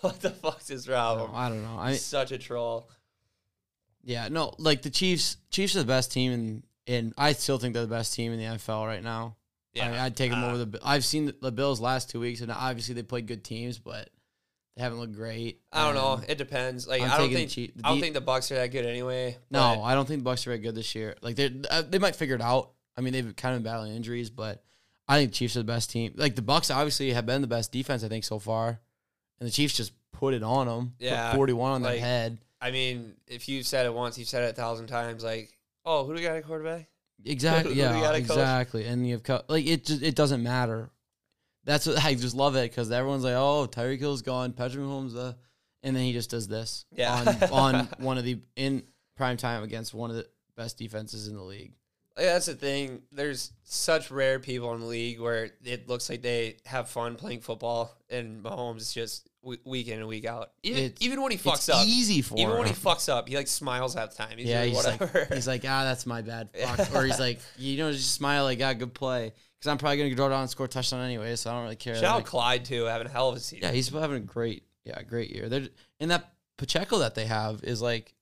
what 0.00 0.20
the 0.20 0.30
fuck's 0.30 0.68
his 0.68 0.86
problem? 0.86 1.30
I 1.34 1.48
don't 1.48 1.62
know. 1.62 1.76
I 1.78 1.92
He's 1.92 2.04
such 2.04 2.32
a 2.32 2.38
troll. 2.38 2.88
yeah, 4.02 4.28
no, 4.28 4.54
like 4.58 4.82
the 4.82 4.90
Chiefs. 4.90 5.36
Chiefs 5.50 5.76
are 5.76 5.80
the 5.80 5.84
best 5.84 6.12
team, 6.12 6.32
and 6.32 6.62
and 6.86 7.14
I 7.16 7.32
still 7.32 7.58
think 7.58 7.74
they're 7.74 7.86
the 7.86 7.94
best 7.94 8.14
team 8.14 8.32
in 8.32 8.38
the 8.38 8.44
NFL 8.44 8.86
right 8.86 9.02
now. 9.02 9.36
Yeah, 9.72 9.92
I, 9.92 10.06
I'd 10.06 10.16
take 10.16 10.30
them 10.30 10.44
uh, 10.44 10.48
over 10.48 10.64
the. 10.64 10.80
I've 10.84 11.04
seen 11.04 11.26
the, 11.26 11.36
the 11.40 11.52
Bills 11.52 11.80
last 11.80 12.10
two 12.10 12.20
weeks, 12.20 12.40
and 12.40 12.50
obviously 12.50 12.94
they 12.94 13.02
played 13.02 13.26
good 13.26 13.42
teams, 13.42 13.78
but 13.78 14.08
they 14.76 14.82
haven't 14.82 14.98
looked 14.98 15.14
great. 15.14 15.60
I 15.72 15.84
don't 15.84 15.94
know. 15.94 16.08
Um, 16.12 16.24
It 16.28 16.38
depends. 16.38 16.86
Like 16.86 17.02
I'm 17.02 17.10
I 17.10 17.18
don't 17.18 17.32
think 17.32 17.50
the 17.50 17.72
I 17.84 17.90
don't 17.90 18.00
think 18.00 18.14
the 18.14 18.20
Bucks 18.20 18.50
are 18.52 18.56
that 18.56 18.72
good 18.72 18.86
anyway. 18.86 19.36
No, 19.50 19.82
I 19.82 19.94
don't 19.94 20.06
think 20.06 20.20
the 20.20 20.24
Bucks 20.24 20.46
are 20.46 20.50
very 20.50 20.58
good 20.58 20.74
this 20.74 20.94
year. 20.94 21.14
Like 21.22 21.36
they 21.36 21.48
they 21.88 21.98
might 21.98 22.16
figure 22.16 22.34
it 22.34 22.42
out. 22.42 22.70
I 22.96 23.00
mean, 23.00 23.12
they've 23.12 23.34
kind 23.34 23.56
of 23.56 23.62
been 23.62 23.72
battling 23.72 23.94
injuries, 23.96 24.30
but 24.30 24.62
I 25.06 25.18
think 25.18 25.30
the 25.32 25.36
Chiefs 25.36 25.56
are 25.56 25.60
the 25.60 25.64
best 25.64 25.90
team. 25.90 26.12
Like 26.16 26.34
the 26.34 26.42
Bucks 26.42 26.70
obviously 26.70 27.12
have 27.12 27.26
been 27.26 27.40
the 27.42 27.46
best 27.46 27.72
defense 27.72 28.02
I 28.04 28.08
think 28.08 28.24
so 28.24 28.38
far, 28.38 28.80
and 29.40 29.46
the 29.48 29.52
Chiefs 29.52 29.74
just 29.76 29.92
put 30.12 30.32
it 30.34 30.42
on 30.42 30.66
them. 30.66 30.94
Yeah, 30.98 31.34
forty 31.34 31.52
one 31.52 31.72
on 31.72 31.82
like- 31.82 31.92
their 31.94 32.00
head. 32.00 32.38
I 32.60 32.70
mean, 32.70 33.12
if 33.26 33.46
you've 33.48 33.66
said 33.66 33.84
it 33.84 33.92
once, 33.92 34.16
you've 34.18 34.28
said 34.28 34.42
it 34.44 34.50
a 34.52 34.54
thousand 34.54 34.86
times. 34.86 35.22
Like, 35.22 35.50
oh, 35.84 36.04
who 36.06 36.14
do 36.14 36.20
we 36.20 36.22
got 36.26 36.36
at 36.36 36.46
quarterback? 36.46 36.88
Exactly. 37.26 37.74
who 37.74 37.80
do 37.80 37.88
we 37.88 38.00
Yeah. 38.00 38.10
coach? 38.10 38.16
Exactly. 38.20 38.84
And 38.86 39.06
you 39.06 39.14
have 39.14 39.22
co- 39.22 39.42
like 39.48 39.66
it. 39.66 39.84
Just, 39.86 40.02
it 40.02 40.14
doesn't 40.14 40.42
matter. 40.42 40.90
That's 41.64 41.86
what 41.86 42.02
I 42.04 42.14
just 42.14 42.34
love 42.34 42.56
it 42.56 42.70
because 42.70 42.90
everyone's 42.90 43.24
like, 43.24 43.34
"Oh, 43.34 43.66
Tyreek 43.70 43.98
Hill's 44.00 44.22
gone, 44.22 44.52
Patrick 44.52 44.82
Mahomes," 44.82 45.16
uh, 45.16 45.32
and 45.82 45.94
then 45.94 46.02
he 46.04 46.12
just 46.12 46.30
does 46.30 46.48
this. 46.48 46.84
Yeah. 46.90 47.14
On 47.50 47.76
on 47.78 47.88
one 47.98 48.18
of 48.18 48.24
the 48.24 48.40
in 48.56 48.82
prime 49.16 49.36
time 49.36 49.62
against 49.62 49.94
one 49.94 50.10
of 50.10 50.16
the 50.16 50.26
best 50.56 50.76
defenses 50.78 51.28
in 51.28 51.34
the 51.36 51.42
league. 51.42 51.72
Like, 52.16 52.26
that's 52.26 52.46
the 52.46 52.54
thing. 52.54 53.02
There's 53.10 53.50
such 53.64 54.10
rare 54.10 54.38
people 54.38 54.72
in 54.74 54.80
the 54.80 54.86
league 54.86 55.20
where 55.20 55.50
it 55.64 55.88
looks 55.88 56.08
like 56.08 56.22
they 56.22 56.58
have 56.64 56.88
fun 56.88 57.16
playing 57.16 57.40
football, 57.40 57.96
and 58.08 58.42
Mahomes 58.44 58.82
is 58.82 58.92
just 58.92 59.28
w- 59.42 59.58
week 59.64 59.88
in 59.88 59.98
and 59.98 60.06
week 60.06 60.24
out. 60.24 60.52
Even 60.62 60.84
It's- 60.84 60.98
even 61.00 61.20
when 61.22 61.32
he 61.32 61.36
It's 61.36 61.44
fucks 61.44 61.68
up, 61.72 61.84
easy 61.84 62.22
for 62.22 62.36
even 62.38 62.56
when 62.56 62.68
he 62.68 62.72
fucks 62.72 63.08
up, 63.08 63.28
he 63.28 63.36
like 63.36 63.48
smiles 63.48 63.94
half 63.94 64.10
the 64.10 64.16
time. 64.16 64.38
He's 64.38 64.46
yeah, 64.46 64.60
like, 64.60 64.68
he's 64.68 64.76
whatever. 64.76 65.18
like, 65.18 65.32
he's 65.34 65.48
like, 65.48 65.64
ah, 65.66 65.82
that's 65.82 66.06
my 66.06 66.22
bad. 66.22 66.50
Fuck. 66.56 66.94
Or 66.94 67.04
he's 67.04 67.18
like, 67.18 67.40
you 67.58 67.78
know, 67.78 67.90
just 67.90 68.14
smile 68.14 68.44
like, 68.44 68.60
ah, 68.62 68.74
good 68.74 68.94
play. 68.94 69.32
Because 69.58 69.70
I'm 69.72 69.78
probably 69.78 69.96
gonna 69.98 70.14
go 70.14 70.28
down 70.28 70.42
and 70.42 70.50
score 70.50 70.66
a 70.66 70.68
touchdown 70.68 71.04
anyway, 71.04 71.34
so 71.34 71.50
I 71.50 71.54
don't 71.54 71.64
really 71.64 71.74
care. 71.76 71.96
Shout 71.96 72.04
out 72.04 72.16
Like, 72.18 72.26
Clyde 72.26 72.64
too, 72.64 72.84
having 72.84 73.08
a 73.08 73.10
hell 73.10 73.30
of 73.30 73.36
a 73.36 73.40
season. 73.40 73.64
yeah, 73.64 73.72
he's 73.72 73.88
having 73.88 74.18
a 74.18 74.20
great, 74.20 74.62
yeah, 74.84 75.02
great 75.02 75.30
year. 75.34 75.48
They're 75.48 75.66
and 75.98 76.12
that 76.12 76.32
Pacheco 76.58 76.98
that 76.98 77.16
they 77.16 77.26
have 77.26 77.64
is 77.64 77.82
like, 77.82 78.14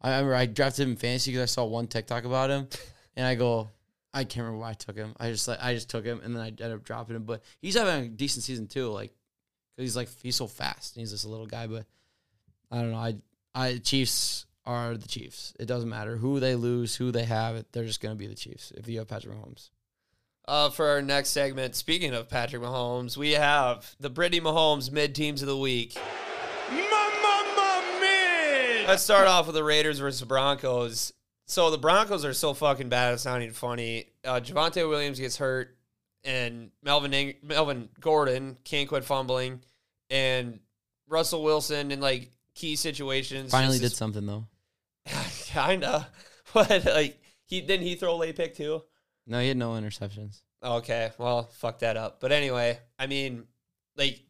I 0.00 0.10
remember 0.10 0.34
I 0.36 0.46
drafted 0.46 0.84
him 0.84 0.90
in 0.92 0.96
fantasy 0.96 1.32
because 1.32 1.42
I 1.42 1.46
saw 1.52 1.64
one 1.64 1.86
TikTok 1.88 2.24
about 2.24 2.50
him, 2.50 2.68
and 3.16 3.26
I 3.26 3.34
go, 3.34 3.70
I 4.14 4.24
can't 4.24 4.44
remember 4.44 4.58
why 4.58 4.70
I 4.70 4.74
took 4.74 4.96
him. 4.96 5.14
I 5.18 5.30
just 5.30 5.48
like 5.48 5.62
I 5.62 5.74
just 5.74 5.88
took 5.88 6.04
him, 6.04 6.20
and 6.22 6.34
then 6.34 6.42
I 6.42 6.48
ended 6.48 6.72
up 6.72 6.84
dropping 6.84 7.16
him. 7.16 7.24
But 7.24 7.42
he's 7.60 7.74
having 7.74 8.04
a 8.04 8.08
decent 8.08 8.44
season 8.44 8.66
too, 8.66 8.88
like 8.88 9.12
because 9.76 9.88
he's 9.88 9.96
like 9.96 10.08
he's 10.22 10.36
so 10.36 10.46
fast. 10.46 10.96
And 10.96 11.00
he's 11.00 11.12
just 11.12 11.24
a 11.24 11.28
little 11.28 11.46
guy, 11.46 11.66
but 11.66 11.86
I 12.70 12.76
don't 12.76 12.92
know. 12.92 12.98
I 12.98 13.16
I 13.54 13.78
Chiefs 13.78 14.46
are 14.66 14.96
the 14.96 15.08
Chiefs. 15.08 15.54
It 15.58 15.66
doesn't 15.66 15.88
matter 15.88 16.16
who 16.16 16.40
they 16.40 16.54
lose, 16.54 16.94
who 16.94 17.10
they 17.10 17.24
have. 17.24 17.64
They're 17.72 17.84
just 17.84 18.02
gonna 18.02 18.14
be 18.14 18.26
the 18.26 18.34
Chiefs 18.34 18.72
if 18.76 18.86
you 18.88 18.98
have 18.98 19.08
Patrick 19.08 19.36
Mahomes. 19.36 19.70
Uh, 20.46 20.70
for 20.70 20.88
our 20.88 21.00
next 21.00 21.30
segment, 21.30 21.76
speaking 21.76 22.12
of 22.12 22.28
Patrick 22.28 22.62
Mahomes, 22.62 23.16
we 23.16 23.32
have 23.32 23.94
the 24.00 24.10
Brittany 24.10 24.40
Mahomes 24.40 24.90
mid 24.90 25.14
teams 25.14 25.40
of 25.40 25.48
the 25.48 25.56
week. 25.56 25.96
Mamma 26.68 27.82
mia! 28.00 28.84
Let's 28.88 29.04
start 29.04 29.28
off 29.28 29.46
with 29.46 29.54
the 29.54 29.64
Raiders 29.64 30.00
versus 30.00 30.26
Broncos. 30.26 31.12
So 31.52 31.70
the 31.70 31.76
Broncos 31.76 32.24
are 32.24 32.32
so 32.32 32.54
fucking 32.54 32.88
bad, 32.88 33.12
it's 33.12 33.26
not 33.26 33.42
even 33.42 33.52
funny. 33.52 34.06
Uh, 34.24 34.40
Javonte 34.40 34.88
Williams 34.88 35.20
gets 35.20 35.36
hurt, 35.36 35.76
and 36.24 36.70
Melvin 36.82 37.34
Melvin 37.42 37.90
Gordon 38.00 38.56
can't 38.64 38.88
quit 38.88 39.04
fumbling, 39.04 39.60
and 40.08 40.60
Russell 41.10 41.42
Wilson 41.42 41.90
in 41.90 42.00
like 42.00 42.30
key 42.54 42.74
situations 42.74 43.50
Finally 43.50 43.80
did 43.80 43.92
something 43.92 44.24
though. 44.24 44.46
kinda, 45.44 46.08
but 46.54 46.86
like 46.86 47.20
he 47.44 47.60
didn't 47.60 47.86
he 47.86 47.96
throw 47.96 48.14
a 48.14 48.16
late 48.16 48.34
pick 48.34 48.56
too. 48.56 48.82
No, 49.26 49.38
he 49.38 49.48
had 49.48 49.58
no 49.58 49.72
interceptions. 49.72 50.40
Okay, 50.64 51.10
well, 51.18 51.50
fuck 51.52 51.80
that 51.80 51.98
up. 51.98 52.18
But 52.18 52.32
anyway, 52.32 52.78
I 52.98 53.06
mean, 53.08 53.44
like, 53.94 54.22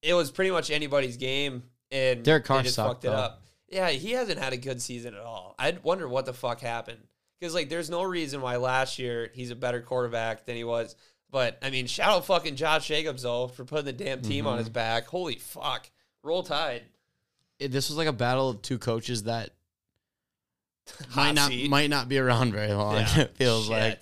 it 0.00 0.14
was 0.14 0.30
pretty 0.30 0.52
much 0.52 0.70
anybody's 0.70 1.18
game, 1.18 1.64
and 1.90 2.24
Derek 2.24 2.46
Carr 2.46 2.60
they 2.60 2.62
just 2.62 2.76
sucked, 2.76 2.88
fucked 2.88 3.04
it 3.04 3.08
though. 3.08 3.14
up. 3.14 3.41
Yeah, 3.72 3.88
he 3.90 4.12
hasn't 4.12 4.38
had 4.38 4.52
a 4.52 4.56
good 4.58 4.80
season 4.80 5.14
at 5.14 5.20
all. 5.22 5.54
I 5.58 5.76
wonder 5.82 6.06
what 6.06 6.26
the 6.26 6.32
fuck 6.34 6.60
happened 6.60 6.98
because 7.40 7.54
like, 7.54 7.68
there's 7.70 7.90
no 7.90 8.02
reason 8.02 8.40
why 8.42 8.56
last 8.56 8.98
year 8.98 9.30
he's 9.34 9.50
a 9.50 9.56
better 9.56 9.80
quarterback 9.80 10.44
than 10.46 10.54
he 10.56 10.62
was. 10.64 10.94
But 11.30 11.58
I 11.62 11.70
mean, 11.70 11.86
shout 11.86 12.10
out 12.10 12.26
fucking 12.26 12.56
Josh 12.56 12.86
Jacobs 12.86 13.22
though 13.22 13.48
for 13.48 13.64
putting 13.64 13.86
the 13.86 13.92
damn 13.94 14.20
team 14.20 14.46
on 14.46 14.58
his 14.58 14.66
Mm-hmm. 14.66 14.74
back. 14.74 15.06
Holy 15.06 15.36
fuck, 15.36 15.90
roll 16.22 16.42
tide. 16.42 16.82
It, 17.58 17.72
this 17.72 17.88
was 17.88 17.96
like 17.96 18.08
a 18.08 18.12
battle 18.12 18.50
of 18.50 18.60
two 18.62 18.78
coaches 18.78 19.22
that 19.22 19.50
might 21.16 21.32
not 21.32 21.48
seat. 21.50 21.70
might 21.70 21.90
not 21.90 22.08
be 22.08 22.18
around 22.18 22.52
very 22.52 22.72
long. 22.72 22.96
Yeah, 22.96 23.20
it 23.20 23.36
feels 23.36 23.64
shit. 23.64 23.70
like, 23.72 24.00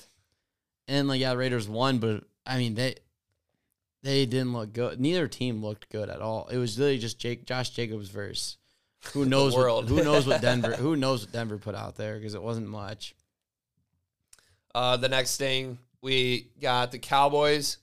and 0.88 1.06
like 1.08 1.20
yeah, 1.20 1.34
Raiders 1.34 1.68
won, 1.68 1.98
but 1.98 2.24
I 2.44 2.58
mean 2.58 2.74
they 2.74 2.96
they 4.02 4.26
didn't 4.26 4.52
look 4.52 4.72
good. 4.72 4.98
Neither 5.00 5.28
team 5.28 5.62
looked 5.62 5.88
good 5.90 6.08
at 6.08 6.20
all. 6.20 6.48
It 6.50 6.56
was 6.58 6.78
really 6.78 6.98
just 6.98 7.18
Jake 7.20 7.44
Josh 7.44 7.70
Jacobs 7.70 8.08
versus 8.08 8.56
who 9.12 9.24
knows 9.24 9.56
what, 9.56 9.84
who 9.84 10.02
knows 10.02 10.26
what 10.26 10.40
Denver 10.42 10.74
who 10.74 10.96
knows 10.96 11.22
what 11.24 11.32
Denver 11.32 11.58
put 11.58 11.74
out 11.74 11.96
there 11.96 12.16
because 12.16 12.34
it 12.34 12.42
wasn't 12.42 12.68
much. 12.68 13.14
Uh, 14.74 14.96
the 14.96 15.08
next 15.08 15.36
thing 15.36 15.78
we 16.00 16.48
got 16.60 16.92
the 16.92 16.98
Cowboys. 16.98 17.78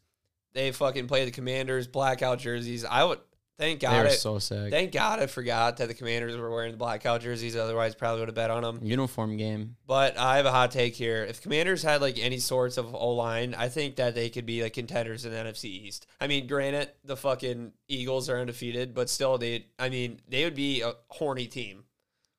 They 0.54 0.72
fucking 0.72 1.08
play 1.08 1.26
the 1.26 1.32
Commanders 1.32 1.88
blackout 1.88 2.40
jerseys. 2.40 2.84
I 2.84 3.04
would 3.04 3.20
thank 3.58 3.80
they 3.80 3.88
God 3.88 4.04
were 4.04 4.10
it. 4.10 4.14
so 4.14 4.40
sick. 4.40 4.72
Thank 4.72 4.92
God 4.92 5.20
I 5.20 5.28
forgot 5.28 5.78
that 5.78 5.88
the 5.88 5.94
Commanders 5.94 6.36
were 6.38 6.50
wearing 6.50 6.72
the 6.72 6.78
blackout 6.78 7.22
jerseys. 7.22 7.56
Otherwise, 7.56 7.96
probably 7.96 8.22
would 8.22 8.30
have 8.30 8.36
bet 8.36 8.52
on 8.52 8.64
them. 8.64 8.80
Uniform 8.84 9.38
game. 9.38 9.76
But 9.86 10.18
I 10.18 10.38
have 10.38 10.46
a 10.46 10.52
hot 10.52 10.72
take 10.72 10.96
here. 10.96 11.24
If 11.24 11.42
Commanders 11.42 11.84
had 11.84 12.02
like 12.02 12.18
any 12.20 12.40
sorts 12.40 12.78
of 12.78 12.94
O 12.94 13.12
line, 13.12 13.56
I 13.56 13.70
think 13.70 13.96
that 13.98 14.16
they 14.16 14.30
could 14.30 14.46
be 14.46 14.64
like 14.64 14.74
contenders 14.74 15.26
in 15.26 15.32
the 15.32 15.38
NFC 15.38 15.66
East. 15.66 16.08
I 16.20 16.28
mean, 16.28 16.48
granted, 16.48 16.92
the 17.04 17.18
fucking 17.18 17.74
Eagles 17.88 18.30
are 18.30 18.40
undefeated, 18.40 18.94
but 18.94 19.10
still, 19.10 19.38
they. 19.38 19.66
I 19.78 19.90
mean, 19.90 20.20
they 20.28 20.44
would 20.44 20.56
be 20.56 20.82
a 20.82 20.94
horny 21.10 21.48
team. 21.48 21.84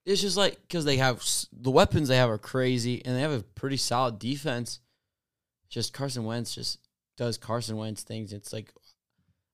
It's 0.06 0.22
just 0.22 0.38
like 0.38 0.58
because 0.62 0.84
they 0.86 0.96
have 0.96 1.22
the 1.52 1.70
weapons 1.70 2.08
they 2.08 2.16
have 2.16 2.30
are 2.30 2.38
crazy, 2.38 3.04
and 3.04 3.14
they 3.14 3.20
have 3.20 3.32
a 3.32 3.42
pretty 3.42 3.76
solid 3.76 4.18
defense. 4.18 4.80
Just 5.68 5.92
Carson 5.92 6.24
Wentz 6.24 6.54
just 6.54 6.78
does 7.18 7.36
Carson 7.36 7.76
Wentz 7.76 8.02
things. 8.02 8.32
It's 8.32 8.52
like, 8.52 8.72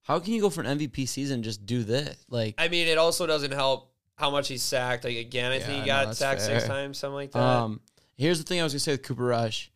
how 0.05 0.19
can 0.19 0.33
you 0.33 0.41
go 0.41 0.49
for 0.51 0.61
an 0.61 0.77
MVP 0.77 1.07
season 1.07 1.35
and 1.35 1.43
just 1.43 1.65
do 1.65 1.83
this? 1.83 2.15
Like, 2.29 2.53
I 2.59 2.67
mean, 2.67 2.87
it 2.87 2.97
also 2.99 3.25
doesn't 3.25 3.51
help 3.51 3.91
how 4.17 4.29
much 4.29 4.47
he's 4.47 4.61
sacked. 4.61 5.03
Like 5.03 5.17
again, 5.17 5.51
I 5.51 5.57
Yeah, 5.57 5.65
think 5.65 5.79
he 5.81 5.85
got 5.87 6.05
that's 6.05 6.19
sacked 6.19 6.41
six 6.41 6.63
times, 6.65 6.99
something 6.99 7.15
like 7.15 7.31
that. 7.31 7.39
um, 7.39 7.81
here's 8.15 8.37
the 8.37 8.43
thing 8.45 8.59
I 8.61 8.63
was 8.63 8.73
gonna 8.73 8.79
say 8.81 8.91
with 8.93 9.01
Cooper 9.03 9.23
Rush. 9.25 9.71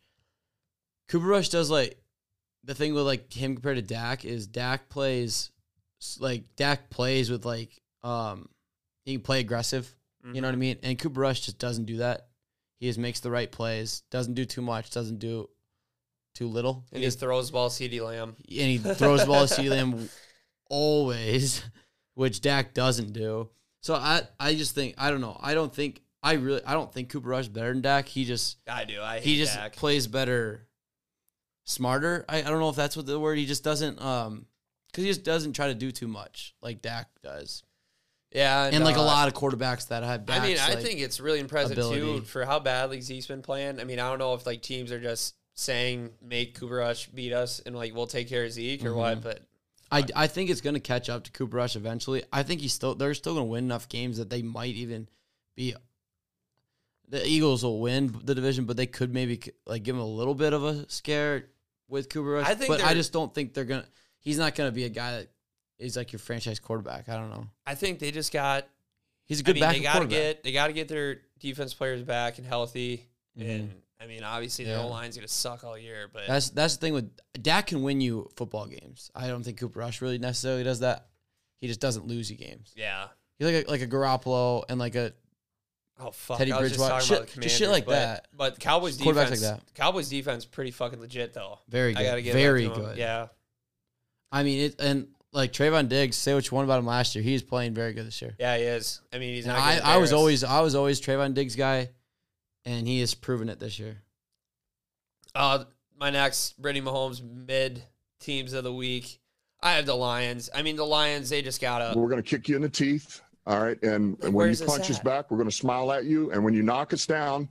Cooper 1.08 1.26
Rush 1.26 1.48
does 1.48 1.68
like 1.70 1.98
the 2.64 2.74
thing 2.74 2.94
with 2.94 3.04
like 3.04 3.32
him 3.32 3.54
compared 3.54 3.76
to 3.76 3.82
Dak 3.82 4.24
is 4.24 4.46
Dak 4.46 4.88
plays 4.88 5.50
like 6.20 6.44
Dak 6.56 6.90
plays 6.90 7.28
with 7.30 7.44
like 7.44 7.80
um 8.04 8.48
he 9.04 9.14
can 9.14 9.22
play 9.22 9.40
aggressive. 9.40 9.92
You 10.32 10.40
know 10.42 10.48
what 10.48 10.54
I 10.54 10.58
mean? 10.58 10.76
And 10.82 10.98
Cooper 10.98 11.20
Rush 11.20 11.40
just 11.40 11.58
doesn't 11.58 11.86
do 11.86 11.96
that. 11.98 12.28
He 12.78 12.86
just 12.86 12.98
makes 12.98 13.20
the 13.20 13.30
right 13.30 13.50
plays. 13.50 14.02
Doesn't 14.10 14.34
do 14.34 14.44
too 14.44 14.60
much. 14.62 14.90
Doesn't 14.90 15.18
do 15.18 15.48
too 16.40 16.48
little. 16.48 16.86
and 16.90 17.00
He 17.02 17.04
he 17.04 17.10
throws 17.10 17.48
the 17.48 17.52
ball 17.52 17.68
CeeDee 17.68 18.02
Lamb. 18.02 18.34
and 18.38 18.46
he 18.48 18.78
throws 18.78 19.20
the 19.20 19.26
ball 19.26 19.46
to 19.46 19.54
CeeDee 19.60 19.68
Lamb 19.68 20.08
always, 20.70 21.62
which 22.14 22.40
Dak 22.40 22.72
doesn't 22.72 23.12
do. 23.12 23.50
So 23.82 23.94
I 23.94 24.22
I 24.38 24.54
just 24.54 24.74
think 24.74 24.94
I 24.96 25.10
don't 25.10 25.20
know. 25.20 25.38
I 25.40 25.52
don't 25.52 25.74
think 25.74 26.00
I 26.22 26.34
really 26.34 26.62
I 26.64 26.72
don't 26.72 26.90
think 26.92 27.10
Cooper 27.10 27.28
Rush 27.28 27.44
is 27.44 27.48
better 27.48 27.72
than 27.72 27.82
Dak. 27.82 28.08
He 28.08 28.24
just 28.24 28.56
I 28.66 28.84
do. 28.86 29.02
I 29.02 29.20
he 29.20 29.36
just 29.36 29.54
Dak. 29.54 29.76
plays 29.76 30.06
better, 30.06 30.66
smarter. 31.64 32.24
I, 32.26 32.38
I 32.38 32.42
don't 32.42 32.60
know 32.60 32.70
if 32.70 32.76
that's 32.76 32.96
what 32.96 33.04
the 33.04 33.20
word. 33.20 33.36
He 33.36 33.44
just 33.44 33.62
doesn't 33.64 34.00
um 34.00 34.46
because 34.86 35.04
he 35.04 35.10
just 35.10 35.24
doesn't 35.24 35.52
try 35.52 35.68
to 35.68 35.74
do 35.74 35.92
too 35.92 36.08
much 36.08 36.54
like 36.62 36.80
Dak 36.80 37.08
does, 37.22 37.64
yeah, 38.32 38.70
and, 38.72 38.84
like 38.84 38.96
a 38.96 39.00
uh, 39.00 39.04
lot 39.04 39.28
of 39.28 39.34
quarterbacks 39.34 39.88
that 39.88 40.02
have. 40.02 40.24
I 40.28 40.40
mean, 40.40 40.58
I 40.58 40.70
like- 40.74 40.82
think 40.82 41.00
it's 41.00 41.20
really 41.20 41.38
impressive 41.38 41.76
too 41.76 42.22
for 42.22 42.44
how 42.44 42.60
badly 42.60 43.00
Zeke's 43.02 43.26
been 43.26 43.42
playing. 43.42 43.78
I 43.80 43.84
mean, 43.84 43.98
I 43.98 44.08
don't 44.08 44.18
know 44.18 44.34
if 44.34 44.46
like 44.46 44.62
teams 44.62 44.90
are 44.90 45.00
just 45.00 45.34
saying 45.60 46.10
make 46.22 46.58
Cooper 46.58 46.76
Rush 46.76 47.06
beat 47.08 47.32
us 47.32 47.60
and 47.60 47.76
like 47.76 47.94
we'll 47.94 48.06
take 48.06 48.28
care 48.28 48.44
of 48.44 48.52
Zeke 48.52 48.84
or 48.84 48.90
Mm-hmm. 48.90 48.98
what, 48.98 49.22
but 49.22 49.40
I, 49.92 50.04
I 50.14 50.26
think 50.28 50.50
it's 50.50 50.60
going 50.60 50.74
to 50.74 50.80
catch 50.80 51.08
up 51.10 51.24
to 51.24 51.32
Cooper 51.32 51.56
Rush 51.56 51.74
eventually. 51.76 52.22
I 52.32 52.42
think 52.44 52.60
he's 52.60 52.72
still 52.72 52.94
they're 52.94 53.14
still 53.14 53.34
going 53.34 53.46
to 53.46 53.50
win 53.50 53.64
enough 53.64 53.88
games 53.88 54.18
that 54.18 54.30
they 54.30 54.42
might 54.42 54.74
even 54.74 55.08
be. 55.56 55.74
The 57.08 57.26
Eagles 57.26 57.64
will 57.64 57.80
win 57.80 58.14
the 58.22 58.34
division, 58.36 58.66
but 58.66 58.76
they 58.76 58.86
could 58.86 59.12
maybe 59.12 59.40
like 59.66 59.82
give 59.82 59.96
him 59.96 60.00
a 60.02 60.06
little 60.06 60.34
bit 60.34 60.52
of 60.52 60.62
a 60.64 60.88
scare. 60.88 61.46
with 61.88 62.08
Cooper 62.08 62.30
Rush. 62.30 62.46
I 62.46 62.54
think 62.54 62.68
but 62.68 62.84
I 62.84 62.94
just 62.94 63.12
don't 63.12 63.34
think 63.34 63.52
they're 63.52 63.64
gonna. 63.64 63.86
He's 64.20 64.38
not 64.38 64.54
gonna 64.54 64.70
be 64.70 64.84
a 64.84 64.88
guy 64.88 65.12
that 65.18 65.28
is 65.78 65.96
like 65.96 66.12
your 66.12 66.20
franchise 66.20 66.60
quarterback. 66.60 67.08
I 67.08 67.16
don't 67.16 67.30
know. 67.30 67.46
I 67.66 67.74
think 67.74 67.98
they 67.98 68.12
just 68.12 68.32
got. 68.32 68.68
He's 69.24 69.40
a 69.40 69.42
good 69.42 69.54
mean, 69.56 69.62
backup 69.62 69.76
they 69.78 69.82
got 69.82 69.98
to 70.00 70.06
get 70.06 70.42
they 70.44 70.52
got 70.52 70.66
to 70.68 70.72
get 70.72 70.86
their 70.88 71.18
defense 71.40 71.74
players 71.74 72.02
back 72.02 72.38
and 72.38 72.46
healthy. 72.46 73.08
Mhm. 73.36 73.50
And 73.50 73.72
I 74.00 74.06
mean, 74.06 74.22
obviously, 74.24 74.64
their 74.64 74.78
Yeah. 74.78 74.84
O 74.84 74.88
line's 74.88 75.16
gonna 75.16 75.28
suck 75.28 75.62
all 75.64 75.76
year, 75.76 76.08
but 76.12 76.26
That's 76.26 76.50
that's 76.50 76.76
the 76.76 76.80
thing 76.80 76.94
with 76.94 77.10
Dak 77.42 77.66
can 77.68 77.82
win 77.82 78.00
you 78.00 78.30
football 78.36 78.66
games. 78.66 79.10
I 79.14 79.28
don't 79.28 79.42
think 79.42 79.58
Cooper 79.58 79.78
Rush 79.80 80.00
really 80.00 80.18
necessarily 80.18 80.64
does 80.64 80.80
that. 80.80 81.06
He 81.60 81.66
just 81.66 81.80
doesn't 81.80 82.06
lose 82.06 82.30
you 82.30 82.36
games. 82.36 82.72
yeah. 82.76 83.08
He's 83.38 83.46
like 83.52 83.66
a, 83.66 83.70
like 83.70 83.80
a 83.82 83.86
Garoppolo 83.86 84.64
and 84.68 84.78
like 84.78 84.94
a 84.94 85.12
Oh 86.02 86.10
fuck! 86.12 86.38
Teddy 86.38 86.50
just 86.50 86.60
Bridgewater. 86.60 87.04
talking 87.04 87.26
Shit- 87.34 87.42
just 87.42 87.58
shit 87.58 87.68
like 87.68 87.84
but, 87.84 87.92
that. 87.92 88.28
But 88.34 88.58
Cowboys 88.58 88.96
defense, 88.96 89.30
like 89.30 89.40
that. 89.40 89.60
Cowboys 89.74 90.08
defense, 90.08 90.46
pretty 90.46 90.70
fucking 90.70 90.98
legit 90.98 91.34
though. 91.34 91.58
very 91.68 91.94
I 91.94 92.02
gotta 92.02 92.22
good, 92.22 92.24
give 92.24 92.32
very 92.34 92.64
that 92.68 92.74
to 92.74 92.80
'em. 92.80 92.86
good. 92.86 92.96
Yeah, 92.98 93.26
I 94.32 94.42
mean 94.42 94.60
it, 94.60 94.76
and 94.80 95.08
like 95.32 95.52
Trevon 95.52 95.88
Diggs. 95.90 96.16
Say 96.16 96.32
what 96.32 96.50
you 96.50 96.54
want 96.54 96.64
about 96.66 96.78
him 96.78 96.86
last 96.86 97.14
year. 97.14 97.22
He's 97.22 97.42
playing 97.42 97.74
very 97.74 97.92
good 97.92 98.06
this 98.06 98.22
year. 98.22 98.34
yeah, 98.38 98.56
he 98.56 98.62
is. 98.64 99.02
I 99.12 99.18
mean, 99.18 99.34
he's. 99.34 99.46
I, 99.46 99.78
I 99.78 99.96
was 99.98 100.12
always 100.14 100.42
I 100.42 100.60
was 100.60 100.74
always 100.74 101.00
Trevon 101.02 101.34
Diggs 101.34 101.54
guy, 101.54 101.90
and 102.64 102.86
he 102.86 103.00
has 103.00 103.14
proven 103.14 103.48
it 103.48 103.58
this 103.60 103.78
year. 103.78 104.02
Uh, 105.34 105.64
my 105.98 106.10
next 106.10 106.60
Brittany 106.60 106.84
Mahomes 106.84 107.22
mid 107.22 107.82
teams 108.20 108.52
of 108.52 108.64
the 108.64 108.72
week. 108.72 109.18
I 109.62 109.72
have 109.72 109.86
the 109.86 109.94
Lions. 109.94 110.48
I 110.54 110.62
mean, 110.62 110.76
the 110.76 110.86
Lions. 110.86 111.28
They 111.30 111.42
just 111.42 111.60
gotta. 111.60 111.96
We're 111.98 112.08
going 112.08 112.22
to 112.22 112.28
kick 112.28 112.48
you 112.48 112.56
in 112.56 112.62
the 112.62 112.68
teeth. 112.68 113.20
All 113.46 113.62
right. 113.62 113.80
And, 113.82 114.16
and 114.22 114.32
when 114.32 114.32
Where's 114.34 114.60
you 114.60 114.66
this 114.66 114.74
punch 114.76 114.90
us 114.90 114.98
back, 115.00 115.30
we're 115.30 115.36
going 115.38 115.48
to 115.48 115.54
smile 115.54 115.92
at 115.92 116.04
you. 116.04 116.30
And 116.30 116.44
when 116.44 116.54
you 116.54 116.62
knock 116.62 116.92
us 116.92 117.06
down, 117.06 117.48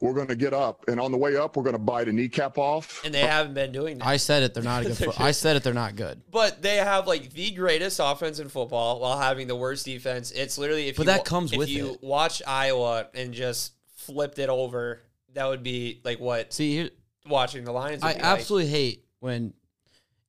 we're 0.00 0.14
going 0.14 0.26
to 0.28 0.34
get 0.34 0.52
up. 0.52 0.84
And 0.88 0.98
on 0.98 1.12
the 1.12 1.18
way 1.18 1.36
up, 1.36 1.56
we're 1.56 1.62
going 1.62 1.74
to 1.74 1.78
bite 1.78 2.08
a 2.08 2.12
kneecap 2.12 2.58
off. 2.58 3.02
And 3.04 3.14
they 3.14 3.20
haven't 3.20 3.54
been 3.54 3.70
doing 3.70 3.98
that. 3.98 4.06
I 4.06 4.16
said 4.16 4.42
it. 4.42 4.54
They're 4.54 4.62
not 4.62 4.82
a 4.84 4.88
good. 4.88 4.96
fo- 4.96 5.22
I 5.22 5.30
said 5.30 5.56
it. 5.56 5.62
They're 5.62 5.72
not 5.74 5.94
good. 5.96 6.20
But 6.30 6.62
they 6.62 6.76
have 6.76 7.06
like 7.06 7.32
the 7.32 7.50
greatest 7.52 8.00
offense 8.02 8.38
in 8.38 8.48
football 8.48 9.00
while 9.00 9.18
having 9.18 9.46
the 9.46 9.56
worst 9.56 9.84
defense. 9.84 10.32
It's 10.32 10.58
literally 10.58 10.88
if 10.88 10.96
But 10.96 11.02
you 11.04 11.12
that 11.12 11.24
comes 11.24 11.52
if 11.52 11.58
with 11.58 11.68
you 11.68 11.92
it. 11.92 12.02
watch 12.02 12.42
Iowa 12.46 13.06
and 13.14 13.32
just 13.32 13.72
flipped 14.06 14.38
it 14.38 14.48
over, 14.48 15.02
that 15.34 15.46
would 15.46 15.62
be 15.62 16.00
like 16.04 16.18
what 16.20 16.52
See, 16.52 16.74
here, 16.76 16.90
watching 17.28 17.64
the 17.64 17.72
Lions. 17.72 18.02
Would 18.02 18.08
I 18.08 18.14
be 18.14 18.18
like. 18.22 18.26
absolutely 18.32 18.70
hate 18.70 19.04
when 19.20 19.52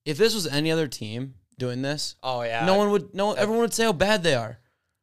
if 0.04 0.16
this 0.18 0.34
was 0.34 0.46
any 0.46 0.70
other 0.70 0.86
team 0.88 1.34
doing 1.58 1.82
this, 1.82 2.16
Oh 2.22 2.42
yeah. 2.42 2.64
no 2.66 2.76
one 2.76 2.90
would. 2.90 3.14
No, 3.14 3.32
everyone 3.32 3.62
would 3.62 3.74
say 3.74 3.84
how 3.84 3.92
bad 3.92 4.22
they 4.22 4.34
are. 4.34 4.58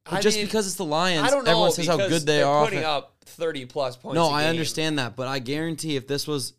But 0.05 0.13
I 0.15 0.21
just 0.21 0.37
mean, 0.37 0.45
because 0.45 0.67
it's 0.67 0.75
the 0.75 0.85
Lions, 0.85 1.27
I 1.27 1.31
don't 1.31 1.45
know. 1.45 1.51
everyone 1.51 1.71
says 1.71 1.87
how 1.87 1.97
because 1.97 2.11
good 2.11 2.21
they 2.27 2.37
they're 2.37 2.47
are. 2.47 2.65
Putting 2.65 2.83
up 2.83 3.15
thirty 3.25 3.65
plus 3.65 3.97
points. 3.97 4.15
no, 4.15 4.25
a 4.27 4.31
I 4.31 4.41
game. 4.43 4.49
understand 4.51 4.99
that, 4.99 5.15
but 5.15 5.27
I 5.27 5.39
guarantee 5.39 5.95
if 5.95 6.07
this 6.07 6.27
was 6.27 6.53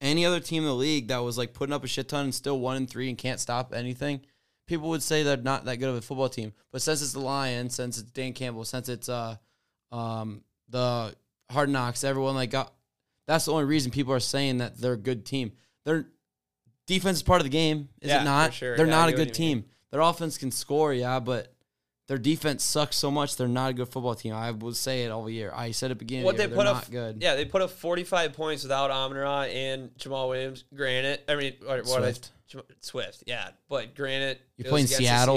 any 0.00 0.24
other 0.26 0.40
team 0.40 0.62
in 0.62 0.68
the 0.68 0.74
league 0.74 1.08
that 1.08 1.18
was 1.18 1.36
like 1.38 1.52
putting 1.54 1.72
up 1.74 1.84
a 1.84 1.86
shit 1.88 2.08
ton 2.08 2.24
and 2.24 2.34
still 2.34 2.58
one 2.58 2.76
and 2.76 2.88
three 2.88 3.08
and 3.08 3.16
can't 3.18 3.38
stop 3.40 3.72
anything, 3.74 4.20
people 4.66 4.88
would 4.90 5.02
say 5.02 5.22
they're 5.22 5.36
not 5.36 5.64
that 5.66 5.76
good 5.76 5.88
of 5.90 5.96
a 5.96 6.00
football 6.02 6.28
team. 6.28 6.52
But 6.72 6.80
since 6.82 7.00
it's 7.02 7.12
the 7.12 7.20
Lions, 7.20 7.74
since 7.74 7.98
it's 7.98 8.10
Dan 8.10 8.32
Campbell, 8.32 8.64
since 8.64 8.88
it's 8.88 9.08
uh 9.08 9.36
um 9.92 10.42
the 10.68 11.14
Hard 11.50 11.68
Knocks, 11.68 12.04
everyone 12.04 12.34
like 12.34 12.50
got 12.50 12.72
that's 13.26 13.44
the 13.46 13.52
only 13.52 13.64
reason 13.64 13.90
people 13.90 14.12
are 14.12 14.20
saying 14.20 14.58
that 14.58 14.78
they're 14.78 14.92
a 14.92 14.96
good 14.96 15.24
team. 15.26 15.52
Their 15.84 16.06
defense 16.86 17.18
is 17.18 17.22
part 17.22 17.40
of 17.40 17.44
the 17.44 17.50
game, 17.50 17.88
is 18.00 18.08
Yeah, 18.10 18.22
it 18.22 18.24
not? 18.24 18.54
sure. 18.54 18.76
They're 18.76 18.86
Yeah, 18.86 18.92
not 18.92 19.08
a 19.08 19.12
good 19.12 19.34
team. 19.34 19.64
Their 19.90 20.00
offense 20.00 20.38
can 20.38 20.50
score, 20.50 20.92
yeah, 20.92 21.18
but 21.20 21.52
their 22.06 22.18
defense 22.18 22.62
sucks 22.62 22.94
so 22.96 23.10
much. 23.10 23.34
They're 23.36 23.48
not 23.48 23.70
a 23.70 23.72
good 23.72 23.88
football 23.88 24.14
team. 24.14 24.32
I 24.32 24.52
would 24.52 24.76
say 24.76 25.04
it 25.04 25.10
all 25.10 25.28
year. 25.28 25.52
I 25.54 25.72
said 25.72 25.90
it 25.90 25.98
beginning. 25.98 26.24
What 26.24 26.36
they 26.36 26.46
put 26.46 26.66
up, 26.68 26.88
good. 26.88 27.18
yeah, 27.20 27.34
they 27.34 27.44
put 27.44 27.62
up 27.62 27.70
forty-five 27.70 28.32
points 28.32 28.62
without 28.62 28.92
Amon 28.92 29.16
Ra 29.18 29.42
and 29.42 29.90
Jamaal 29.98 30.28
Williams. 30.28 30.64
Granted, 30.74 31.20
I 31.28 31.34
mean, 31.34 31.54
what, 31.64 31.84
what 31.86 32.02
I- 32.04 32.12
Swift. 32.12 32.30
Swift, 32.80 33.24
yeah, 33.26 33.48
but 33.68 33.96
granted, 33.96 34.38
You're 34.56 34.68
playing 34.68 34.86
Seattle. 34.86 35.36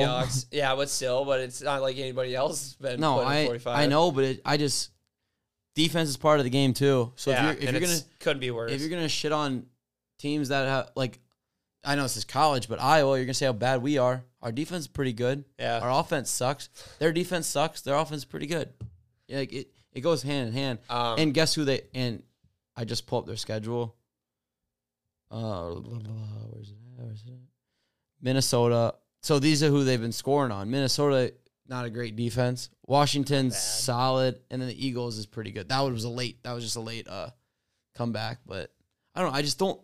Yeah, 0.52 0.76
but 0.76 0.90
still, 0.90 1.26
but 1.26 1.40
it's 1.40 1.60
not 1.60 1.82
like 1.82 1.98
anybody 1.98 2.36
else 2.36 2.76
been. 2.76 3.00
No, 3.00 3.20
I 3.22 3.46
45. 3.48 3.76
I 3.80 3.88
know, 3.88 4.12
but 4.12 4.24
it, 4.26 4.42
I 4.46 4.58
just 4.58 4.92
defense 5.80 6.10
is 6.10 6.18
part 6.18 6.40
of 6.40 6.44
the 6.44 6.50
game 6.50 6.74
too. 6.74 7.14
So 7.16 7.32
yeah, 7.32 7.38
if 7.38 7.44
you're 7.44 7.52
if 7.52 7.70
and 7.70 7.72
you're 7.72 7.88
gonna 7.88 8.02
couldn't 8.20 8.40
be 8.40 8.52
worse. 8.52 8.72
if 8.72 8.82
you're 8.82 8.90
gonna 8.90 9.08
shit 9.08 9.32
on 9.32 9.66
teams 10.18 10.50
that 10.50 10.68
have 10.68 10.92
like, 10.96 11.20
I 11.86 11.96
know 11.96 12.04
this 12.04 12.18
is 12.18 12.26
college, 12.26 12.68
but 12.68 12.82
Iowa, 12.82 13.16
you're 13.16 13.26
gonna 13.26 13.34
say 13.34 13.46
how 13.46 13.54
bad 13.54 13.82
we 13.82 13.98
are. 13.98 14.24
Our 14.42 14.52
defense 14.52 14.82
is 14.82 14.88
pretty 14.88 15.14
good. 15.14 15.46
Yeah. 15.58 15.80
Our 15.80 16.00
offense 16.02 16.30
sucks. 16.30 16.70
Their 17.00 17.14
defense 17.14 17.48
sucks. 17.48 17.82
Their 17.82 17.96
offense 17.96 18.20
is 18.20 18.26
pretty 18.26 18.48
good. 18.48 18.74
Yeah, 19.28 19.38
like 19.38 19.54
it 19.54 19.72
it 19.94 20.02
goes 20.02 20.22
hand 20.22 20.50
in 20.50 20.54
hand. 20.54 20.80
Um, 20.90 21.18
and 21.18 21.34
guess 21.34 21.54
who 21.54 21.64
they 21.64 21.84
and 21.94 22.24
I 22.76 22.84
just 22.84 23.08
pulled 23.08 23.24
up 23.24 23.28
their 23.28 23.38
schedule. 23.38 23.96
Uh, 25.32 25.76
blah, 25.76 25.80
blah, 25.80 26.00
blah, 26.00 26.14
where's 26.50 26.72
it? 26.72 26.78
Where's 26.96 27.24
it? 27.24 27.40
Minnesota. 28.22 28.96
So 29.22 29.40
these 29.40 29.64
are 29.64 29.70
who 29.70 29.84
they've 29.84 30.02
been 30.02 30.12
scoring 30.12 30.52
on. 30.52 30.70
Minnesota, 30.72 31.34
not 31.70 31.86
a 31.86 31.90
great 31.90 32.16
defense. 32.16 32.70
Washington's 32.88 33.58
solid, 33.58 34.40
and 34.50 34.62
then 34.62 34.68
the 34.70 34.88
Eagles 34.88 35.18
is 35.18 35.26
pretty 35.26 35.52
good. 35.52 35.70
That 35.70 35.80
was 35.82 36.04
a 36.04 36.10
late. 36.10 36.44
That 36.44 36.54
was 36.54 36.64
just 36.64 36.76
a 36.76 36.82
late 36.82 37.08
uh 37.08 37.30
comeback, 37.96 38.40
but 38.46 38.72
I 39.16 39.22
don't 39.22 39.32
know. 39.32 39.38
I 39.38 39.42
just 39.42 39.60
don't. 39.60 39.80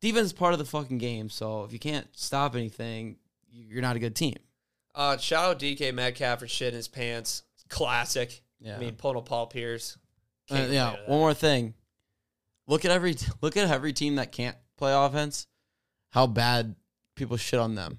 Defense 0.00 0.26
is 0.26 0.32
part 0.32 0.52
of 0.52 0.58
the 0.58 0.64
fucking 0.64 0.98
game. 0.98 1.28
So 1.30 1.64
if 1.64 1.72
you 1.72 1.78
can't 1.78 2.06
stop 2.12 2.54
anything, 2.54 3.16
you're 3.50 3.82
not 3.82 3.96
a 3.96 3.98
good 3.98 4.14
team. 4.14 4.36
uh, 4.94 5.16
shout 5.18 5.44
out 5.44 5.58
DK 5.58 5.92
Metcalf 5.92 6.40
for 6.40 6.46
shit 6.48 6.68
in 6.68 6.74
his 6.74 6.88
pants. 6.88 7.42
Classic. 7.68 8.42
Yeah. 8.60 8.76
I 8.76 8.78
mean, 8.78 8.94
pulling 8.94 9.18
a 9.18 9.22
Paul 9.22 9.46
Pierce. 9.46 9.98
Uh, 10.50 10.54
Can't 10.54 10.70
yeah. 10.72 10.96
One 11.06 11.18
more 11.18 11.34
thing. 11.34 11.74
Look 12.66 12.84
at 12.84 12.90
every 12.90 13.16
look 13.40 13.56
at 13.56 13.68
every 13.70 13.92
team 13.92 14.16
that 14.16 14.32
can't 14.32 14.56
play 14.76 14.92
offense. 14.94 15.46
How 16.10 16.26
bad 16.26 16.76
people 17.14 17.36
shit 17.36 17.58
on 17.60 17.74
them. 17.74 17.98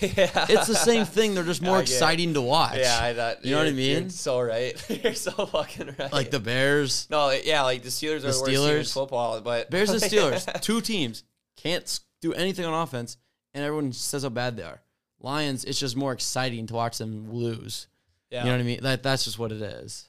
Yeah. 0.00 0.46
It's 0.48 0.66
the 0.66 0.74
same 0.74 1.04
thing. 1.04 1.34
They're 1.34 1.44
just 1.44 1.62
more 1.62 1.78
it. 1.78 1.82
exciting 1.82 2.34
to 2.34 2.40
watch. 2.40 2.78
Yeah, 2.78 2.98
I 3.00 3.14
thought, 3.14 3.44
You 3.44 3.52
know 3.52 3.58
what 3.58 3.68
I 3.68 3.72
mean? 3.72 4.10
so 4.10 4.40
right. 4.40 4.74
you're 5.04 5.14
so 5.14 5.30
fucking 5.46 5.94
right. 5.98 6.12
like 6.12 6.30
the 6.30 6.40
Bears, 6.40 7.06
no, 7.10 7.30
yeah, 7.30 7.62
like 7.62 7.82
the 7.82 7.88
Steelers 7.90 8.18
are 8.18 8.20
The 8.20 8.32
the, 8.32 8.40
worst 8.40 8.44
team 8.46 8.54
in 8.54 8.60
Steelers. 8.60 8.92
football, 8.92 9.40
but 9.40 9.70
Bears 9.70 9.90
and 9.90 10.00
Steelers, 10.02 10.60
two 10.60 10.80
teams 10.80 11.22
can't 11.56 12.00
do 12.20 12.32
anything 12.32 12.64
on 12.64 12.74
offense, 12.74 13.16
and 13.52 13.64
everyone 13.64 13.92
says 13.92 14.22
how 14.22 14.28
bad 14.30 14.56
they 14.56 14.62
are. 14.62 14.80
Lions, 15.20 15.64
it's 15.64 15.78
just 15.78 15.96
more 15.96 16.12
exciting 16.12 16.66
to 16.66 16.74
watch 16.74 16.98
them 16.98 17.32
lose. 17.32 17.86
yeah. 18.30 18.40
You 18.40 18.46
know 18.46 18.52
what 18.52 18.60
I 18.60 18.64
mean? 18.64 18.80
That 18.82 19.02
that's 19.02 19.24
just 19.24 19.38
what 19.38 19.52
it 19.52 19.62
is. 19.62 20.08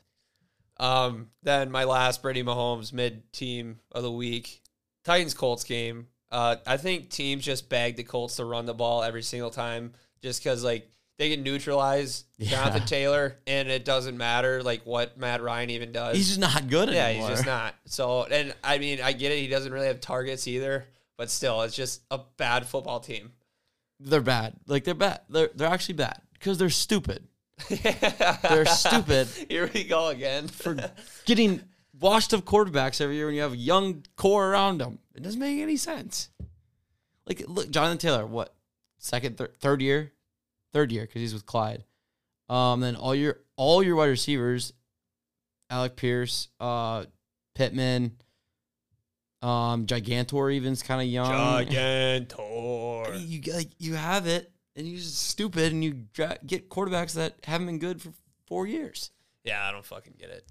Um, 0.77 1.29
then 1.43 1.71
my 1.71 1.85
last 1.85 2.21
Brady 2.21 2.43
Mahomes 2.43 2.91
mid 2.91 3.31
team 3.31 3.79
of 3.93 4.03
the 4.03 4.11
week, 4.11 4.61
Titans 5.05 5.33
Colts 5.33 5.63
game. 5.63 6.07
Uh, 6.31 6.55
I 6.65 6.77
think 6.77 7.09
teams 7.09 7.43
just 7.45 7.69
bag 7.69 7.95
the 7.95 8.03
Colts 8.03 8.37
to 8.37 8.45
run 8.45 8.65
the 8.65 8.73
ball 8.73 9.03
every 9.03 9.21
single 9.23 9.49
time, 9.51 9.93
just 10.21 10.43
because 10.43 10.63
like 10.63 10.89
they 11.17 11.29
can 11.33 11.43
neutralize 11.43 12.25
Yeah. 12.37 12.49
Jonathan 12.51 12.85
Taylor, 12.87 13.37
and 13.47 13.69
it 13.69 13.85
doesn't 13.85 14.17
matter 14.17 14.61
like 14.63 14.85
what 14.85 15.17
Matt 15.17 15.41
Ryan 15.41 15.69
even 15.69 15.91
does. 15.91 16.17
He's 16.17 16.27
just 16.27 16.39
not 16.39 16.67
good 16.67 16.89
yeah, 16.89 17.05
anymore. 17.07 17.29
he's 17.29 17.37
just 17.37 17.47
not. 17.47 17.75
So, 17.85 18.23
and 18.23 18.53
I 18.63 18.79
mean, 18.79 18.99
I 19.01 19.13
get 19.13 19.31
it. 19.31 19.39
He 19.39 19.47
doesn't 19.47 19.71
really 19.71 19.87
have 19.87 20.01
targets 20.01 20.47
either, 20.47 20.85
but 21.17 21.29
still, 21.29 21.61
it's 21.61 21.75
just 21.75 22.01
a 22.11 22.19
bad 22.37 22.65
football 22.65 22.99
team. 22.99 23.31
They're 24.01 24.19
bad. 24.19 24.55
Like 24.67 24.83
they're 24.83 24.93
bad. 24.93 25.21
They're 25.29 25.49
they're 25.55 25.69
actually 25.69 25.95
bad 25.95 26.19
because 26.33 26.57
they're 26.57 26.69
stupid. 26.69 27.27
They're 27.69 28.65
stupid 28.65 29.29
Here 29.47 29.69
we 29.73 29.85
go 29.85 30.09
again. 30.09 30.49
for 30.49 30.75
getting 31.25 31.61
washed 31.99 32.33
of 32.33 32.45
quarterbacks 32.45 33.01
every 33.01 33.15
year 33.15 33.25
when 33.25 33.35
you 33.35 33.41
have 33.41 33.53
a 33.53 33.57
young 33.57 34.03
core 34.15 34.47
around 34.51 34.79
them. 34.79 34.99
It 35.15 35.23
doesn't 35.23 35.39
make 35.39 35.59
any 35.59 35.77
sense. 35.77 36.29
Like, 37.25 37.43
look, 37.47 37.69
Jonathan 37.69 37.97
Taylor, 37.97 38.25
what 38.25 38.53
second, 38.99 39.37
thir- 39.37 39.51
third 39.59 39.81
year, 39.81 40.11
third 40.73 40.91
year 40.91 41.03
because 41.03 41.21
he's 41.21 41.33
with 41.33 41.45
Clyde. 41.45 41.83
Um, 42.49 42.81
then 42.81 42.95
all 42.95 43.15
your 43.15 43.39
all 43.55 43.81
your 43.81 43.95
wide 43.95 44.05
receivers, 44.09 44.73
Alec 45.69 45.95
Pierce, 45.95 46.49
uh, 46.59 47.05
Pittman, 47.55 48.17
um, 49.41 49.87
Gigantor 49.87 50.53
even's 50.53 50.83
kind 50.83 51.01
of 51.01 51.07
young. 51.07 51.31
Gigantor. 51.65 53.19
You 53.27 53.53
like 53.53 53.69
you 53.79 53.95
have 53.95 54.27
it, 54.27 54.51
and 54.75 54.87
you're 54.87 54.99
just 54.99 55.17
stupid, 55.27 55.71
and 55.71 55.83
you 55.83 56.05
dra- 56.13 56.37
get 56.45 56.69
quarterbacks 56.69 57.13
that 57.13 57.35
haven't 57.45 57.67
been 57.67 57.79
good 57.79 58.01
for 58.01 58.11
four 58.45 58.67
years. 58.67 59.11
Yeah, 59.43 59.67
I 59.67 59.71
don't 59.71 59.85
fucking 59.85 60.15
get 60.19 60.29
it. 60.29 60.45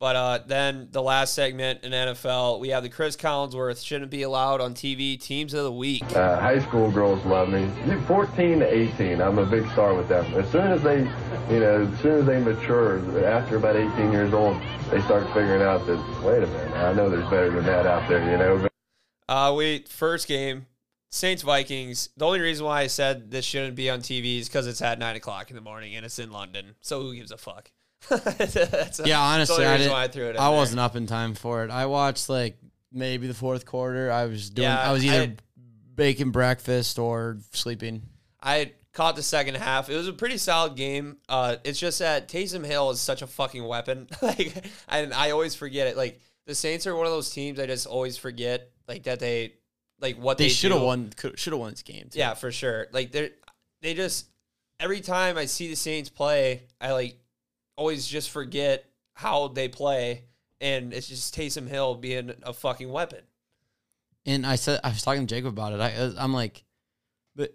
But 0.00 0.16
uh, 0.16 0.38
then 0.46 0.88
the 0.90 1.00
last 1.00 1.34
segment 1.34 1.84
in 1.84 1.92
NFL, 1.92 2.60
we 2.60 2.68
have 2.70 2.82
the 2.82 2.88
Chris 2.88 3.16
Collinsworth 3.16 3.82
shouldn't 3.84 4.10
be 4.10 4.22
allowed 4.22 4.60
on 4.60 4.74
TV 4.74 5.18
teams 5.18 5.54
of 5.54 5.64
the 5.64 5.72
week. 5.72 6.04
Uh, 6.14 6.38
high 6.38 6.58
school 6.58 6.90
girls 6.90 7.24
love 7.24 7.48
me. 7.48 7.70
14 8.06 8.58
to 8.58 8.74
18, 8.74 9.22
I'm 9.22 9.38
a 9.38 9.46
big 9.46 9.70
star 9.70 9.94
with 9.94 10.08
them. 10.08 10.26
As 10.34 10.50
soon 10.50 10.72
as 10.72 10.82
they, 10.82 10.98
you 11.52 11.60
know, 11.60 11.88
as 11.90 12.00
soon 12.00 12.20
as 12.20 12.26
they 12.26 12.40
mature, 12.40 13.24
after 13.24 13.56
about 13.56 13.76
18 13.76 14.12
years 14.12 14.34
old, 14.34 14.60
they 14.90 15.00
start 15.02 15.26
figuring 15.28 15.62
out 15.62 15.86
that, 15.86 16.22
wait 16.22 16.42
a 16.42 16.46
minute, 16.46 16.72
I 16.72 16.92
know 16.92 17.08
there's 17.08 17.30
better 17.30 17.50
than 17.50 17.64
that 17.64 17.86
out 17.86 18.08
there, 18.08 18.30
you 18.30 18.36
know. 18.36 18.68
Uh, 19.28 19.54
we 19.56 19.84
first 19.88 20.28
game, 20.28 20.66
Saints 21.10 21.42
Vikings. 21.42 22.10
The 22.16 22.26
only 22.26 22.40
reason 22.40 22.66
why 22.66 22.82
I 22.82 22.88
said 22.88 23.30
this 23.30 23.44
shouldn't 23.44 23.76
be 23.76 23.88
on 23.88 24.00
TV 24.00 24.40
is 24.40 24.48
because 24.48 24.66
it's 24.66 24.82
at 24.82 24.98
nine 24.98 25.16
o'clock 25.16 25.50
in 25.50 25.56
the 25.56 25.62
morning 25.62 25.94
and 25.94 26.04
it's 26.04 26.18
in 26.18 26.30
London. 26.30 26.74
So 26.80 27.00
who 27.00 27.14
gives 27.14 27.30
a 27.30 27.38
fuck? 27.38 27.70
Yeah, 29.04 29.20
honestly, 29.20 29.64
I 29.64 29.74
I 29.74 30.04
it. 30.04 30.36
I 30.36 30.48
wasn't 30.50 30.80
up 30.80 30.96
in 30.96 31.06
time 31.06 31.34
for 31.34 31.64
it. 31.64 31.70
I 31.70 31.86
watched 31.86 32.28
like 32.28 32.56
maybe 32.92 33.26
the 33.26 33.34
fourth 33.34 33.66
quarter. 33.66 34.10
I 34.10 34.26
was 34.26 34.50
doing. 34.50 34.68
Yeah, 34.68 34.78
I 34.78 34.92
was 34.92 35.04
either 35.04 35.22
I- 35.22 35.36
bacon 35.94 36.30
breakfast 36.30 36.98
or 36.98 37.38
sleeping. 37.52 38.02
I 38.42 38.72
caught 38.92 39.16
the 39.16 39.22
second 39.22 39.56
half. 39.56 39.90
It 39.90 39.96
was 39.96 40.08
a 40.08 40.12
pretty 40.12 40.38
solid 40.38 40.76
game. 40.76 41.18
Uh, 41.28 41.56
it's 41.64 41.78
just 41.78 41.98
that 41.98 42.28
Taysom 42.28 42.64
Hill 42.64 42.90
is 42.90 43.00
such 43.00 43.22
a 43.22 43.26
fucking 43.26 43.64
weapon. 43.64 44.08
like, 44.22 44.66
and 44.88 45.12
I 45.12 45.30
always 45.30 45.54
forget 45.54 45.86
it. 45.86 45.96
Like 45.96 46.20
the 46.46 46.54
Saints 46.54 46.86
are 46.86 46.94
one 46.94 47.06
of 47.06 47.12
those 47.12 47.30
teams 47.30 47.58
I 47.58 47.66
just 47.66 47.86
always 47.86 48.16
forget. 48.16 48.70
Like 48.86 49.04
that 49.04 49.18
they, 49.20 49.54
like 50.00 50.16
what 50.16 50.38
They 50.38 50.44
they, 50.44 50.50
should 50.50 50.72
have 50.72 50.82
won. 50.82 51.10
Should 51.36 51.52
have 51.52 51.60
won 51.60 51.70
this 51.70 51.82
game. 51.82 52.08
Too. 52.10 52.18
Yeah, 52.18 52.34
for 52.34 52.52
sure. 52.52 52.86
Like 52.92 53.12
they, 53.12 53.30
they 53.82 53.94
just 53.94 54.26
every 54.78 55.00
time 55.00 55.38
I 55.38 55.46
see 55.46 55.68
the 55.68 55.76
Saints 55.76 56.10
play, 56.10 56.64
I 56.80 56.92
like 56.92 57.18
always 57.76 58.06
just 58.06 58.30
forget 58.30 58.84
how 59.14 59.48
they 59.48 59.68
play, 59.68 60.24
and 60.60 60.92
it's 60.92 61.08
just 61.08 61.34
Taysom 61.36 61.68
Hill 61.68 61.94
being 61.96 62.32
a 62.42 62.52
fucking 62.52 62.88
weapon. 62.90 63.20
And 64.26 64.46
I 64.46 64.56
said 64.56 64.80
I 64.82 64.88
was 64.88 65.02
talking 65.02 65.26
to 65.26 65.34
Jacob 65.34 65.48
about 65.52 65.72
it. 65.72 65.80
I 65.80 66.22
I'm 66.22 66.32
like, 66.32 66.64
but 67.36 67.54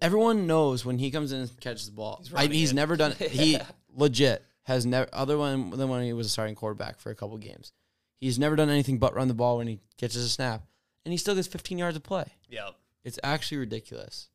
everyone 0.00 0.46
knows 0.46 0.84
when 0.84 0.98
he 0.98 1.10
comes 1.10 1.32
in 1.32 1.40
and 1.40 1.60
catches 1.60 1.86
the 1.86 1.92
ball. 1.92 2.18
He's 2.20 2.32
running 2.32 2.52
he's 2.52 2.70
it. 2.72 2.74
never 2.74 2.96
done. 2.96 3.12
He 3.12 3.52
Yeah. 3.54 3.66
legit 3.94 4.44
has 4.64 4.86
never 4.86 5.08
other 5.12 5.36
one 5.36 5.70
than 5.70 5.88
when 5.88 6.02
he 6.04 6.12
was 6.12 6.26
a 6.26 6.30
starting 6.30 6.54
quarterback 6.54 6.98
for 7.00 7.10
a 7.10 7.14
couple 7.14 7.36
games. 7.38 7.72
He's 8.18 8.38
never 8.38 8.56
done 8.56 8.68
anything 8.70 8.98
but 8.98 9.14
run 9.14 9.28
the 9.28 9.34
ball 9.34 9.58
when 9.58 9.66
he 9.66 9.80
catches 9.96 10.22
a 10.24 10.28
snap, 10.28 10.62
and 11.04 11.12
he 11.12 11.18
still 11.18 11.34
gets 11.34 11.48
15 11.48 11.78
yards 11.78 11.96
of 11.96 12.02
play. 12.02 12.24
Yep. 12.50 12.74
It's 13.04 13.18
actually 13.22 13.58
ridiculous. 13.58 14.28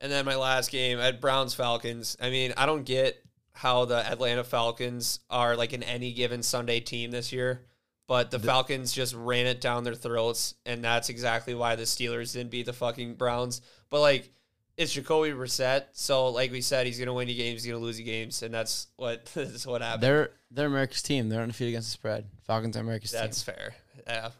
And 0.00 0.10
then 0.10 0.24
my 0.24 0.36
last 0.36 0.70
game 0.70 0.98
at 0.98 1.20
Browns 1.20 1.54
Falcons. 1.54 2.16
I 2.20 2.30
mean, 2.30 2.52
I 2.56 2.66
don't 2.66 2.84
get 2.84 3.22
how 3.54 3.84
the 3.84 4.04
Atlanta 4.06 4.44
Falcons 4.44 5.20
are 5.30 5.56
like 5.56 5.72
an 5.72 5.82
any 5.82 6.12
given 6.12 6.42
Sunday 6.42 6.80
team 6.80 7.10
this 7.10 7.32
year, 7.32 7.62
but 8.06 8.30
the, 8.30 8.38
Falcons 8.38 8.92
just 8.92 9.14
ran 9.14 9.46
it 9.46 9.60
down 9.60 9.84
their 9.84 9.94
throats, 9.94 10.54
and 10.66 10.84
that's 10.84 11.08
exactly 11.08 11.54
why 11.54 11.76
the 11.76 11.84
Steelers 11.84 12.32
didn't 12.32 12.50
beat 12.50 12.66
the 12.66 12.72
fucking 12.72 13.14
Browns. 13.14 13.62
But 13.90 14.00
like, 14.00 14.32
it's 14.76 14.92
Jacoby 14.92 15.30
Brissett, 15.30 15.84
so 15.92 16.28
like 16.28 16.50
we 16.50 16.60
said, 16.60 16.86
he's 16.86 16.98
gonna 16.98 17.14
win 17.14 17.28
you 17.28 17.36
games, 17.36 17.62
he's 17.62 17.72
gonna 17.72 17.82
lose 17.82 17.98
you 17.98 18.04
games, 18.04 18.42
and 18.42 18.52
that's 18.52 18.88
what 18.96 19.24
that's 19.34 19.66
what 19.66 19.82
happened. 19.82 20.02
They're 20.02 20.30
they're 20.50 20.66
America's 20.66 21.02
team. 21.02 21.28
They're 21.28 21.42
undefeated 21.42 21.70
against 21.74 21.88
the 21.88 21.92
spread. 21.92 22.26
Falcons 22.46 22.76
are 22.76 22.80
America's 22.80 23.12
team. 23.12 23.20
that's 23.20 23.42
team. 23.42 23.54
fair. 23.54 23.74
Yeah. 24.06 24.30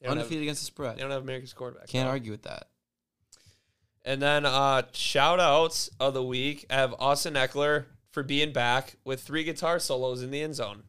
They 0.00 0.06
don't, 0.06 0.18
have, 0.18 0.24
Undefeated 0.24 0.42
against 0.42 0.62
the 0.62 0.66
spread. 0.66 0.96
they 0.96 1.02
don't 1.02 1.10
have 1.10 1.22
America's 1.22 1.52
quarterback. 1.52 1.88
Can't 1.88 2.06
no. 2.06 2.10
argue 2.10 2.30
with 2.30 2.42
that. 2.42 2.68
And 4.04 4.22
then 4.22 4.46
uh 4.46 4.82
shout 4.92 5.40
outs 5.40 5.90
of 5.98 6.14
the 6.14 6.22
week. 6.22 6.64
I 6.70 6.74
have 6.74 6.94
Austin 7.00 7.34
Ekeler 7.34 7.86
for 8.16 8.22
being 8.22 8.50
back 8.50 8.96
with 9.04 9.20
three 9.20 9.44
guitar 9.44 9.78
solos 9.78 10.22
in 10.22 10.30
the 10.30 10.40
end 10.40 10.54
zone. 10.54 10.84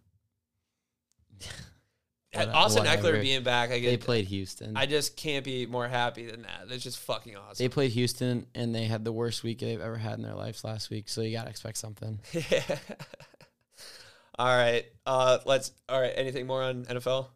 What- 2.32 2.48
Austin. 2.48 2.86
Ekeler 2.86 3.20
being 3.20 3.44
back, 3.44 3.70
I 3.70 3.80
guess. 3.80 3.92
They 3.92 3.98
played 3.98 4.28
Houston. 4.28 4.78
I 4.78 4.86
just 4.86 5.18
can't 5.18 5.44
be 5.44 5.66
more 5.66 5.90
happy 5.90 6.26
than 6.26 6.44
that. 6.44 6.70
That's 6.70 6.82
just 6.82 7.00
fucking 7.00 7.36
awesome. 7.36 7.62
they 7.62 7.68
played 7.68 7.92
Houston 7.92 8.48
and 8.56 8.74
they 8.74 8.86
had 8.86 9.04
the 9.04 9.12
worst 9.12 9.44
week 9.44 9.60
they've 9.60 9.82
ever 9.82 9.98
had 9.98 10.14
in 10.14 10.22
their 10.22 10.36
lives 10.36 10.64
last 10.64 10.90
week. 10.90 11.10
So 11.10 11.20
you 11.20 11.36
gotta 11.36 11.50
expect 11.50 11.76
something. 11.76 12.18
yeah. 12.32 12.62
all 14.40 14.48
right. 14.48 14.86
Uh 15.06 15.40
let's 15.46 15.74
all 15.90 16.00
right, 16.00 16.14
anything 16.16 16.48
more 16.48 16.64
on 16.64 16.86
NFL? 16.86 17.28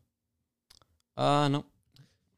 Uh 1.18 1.50
no. 1.50 1.66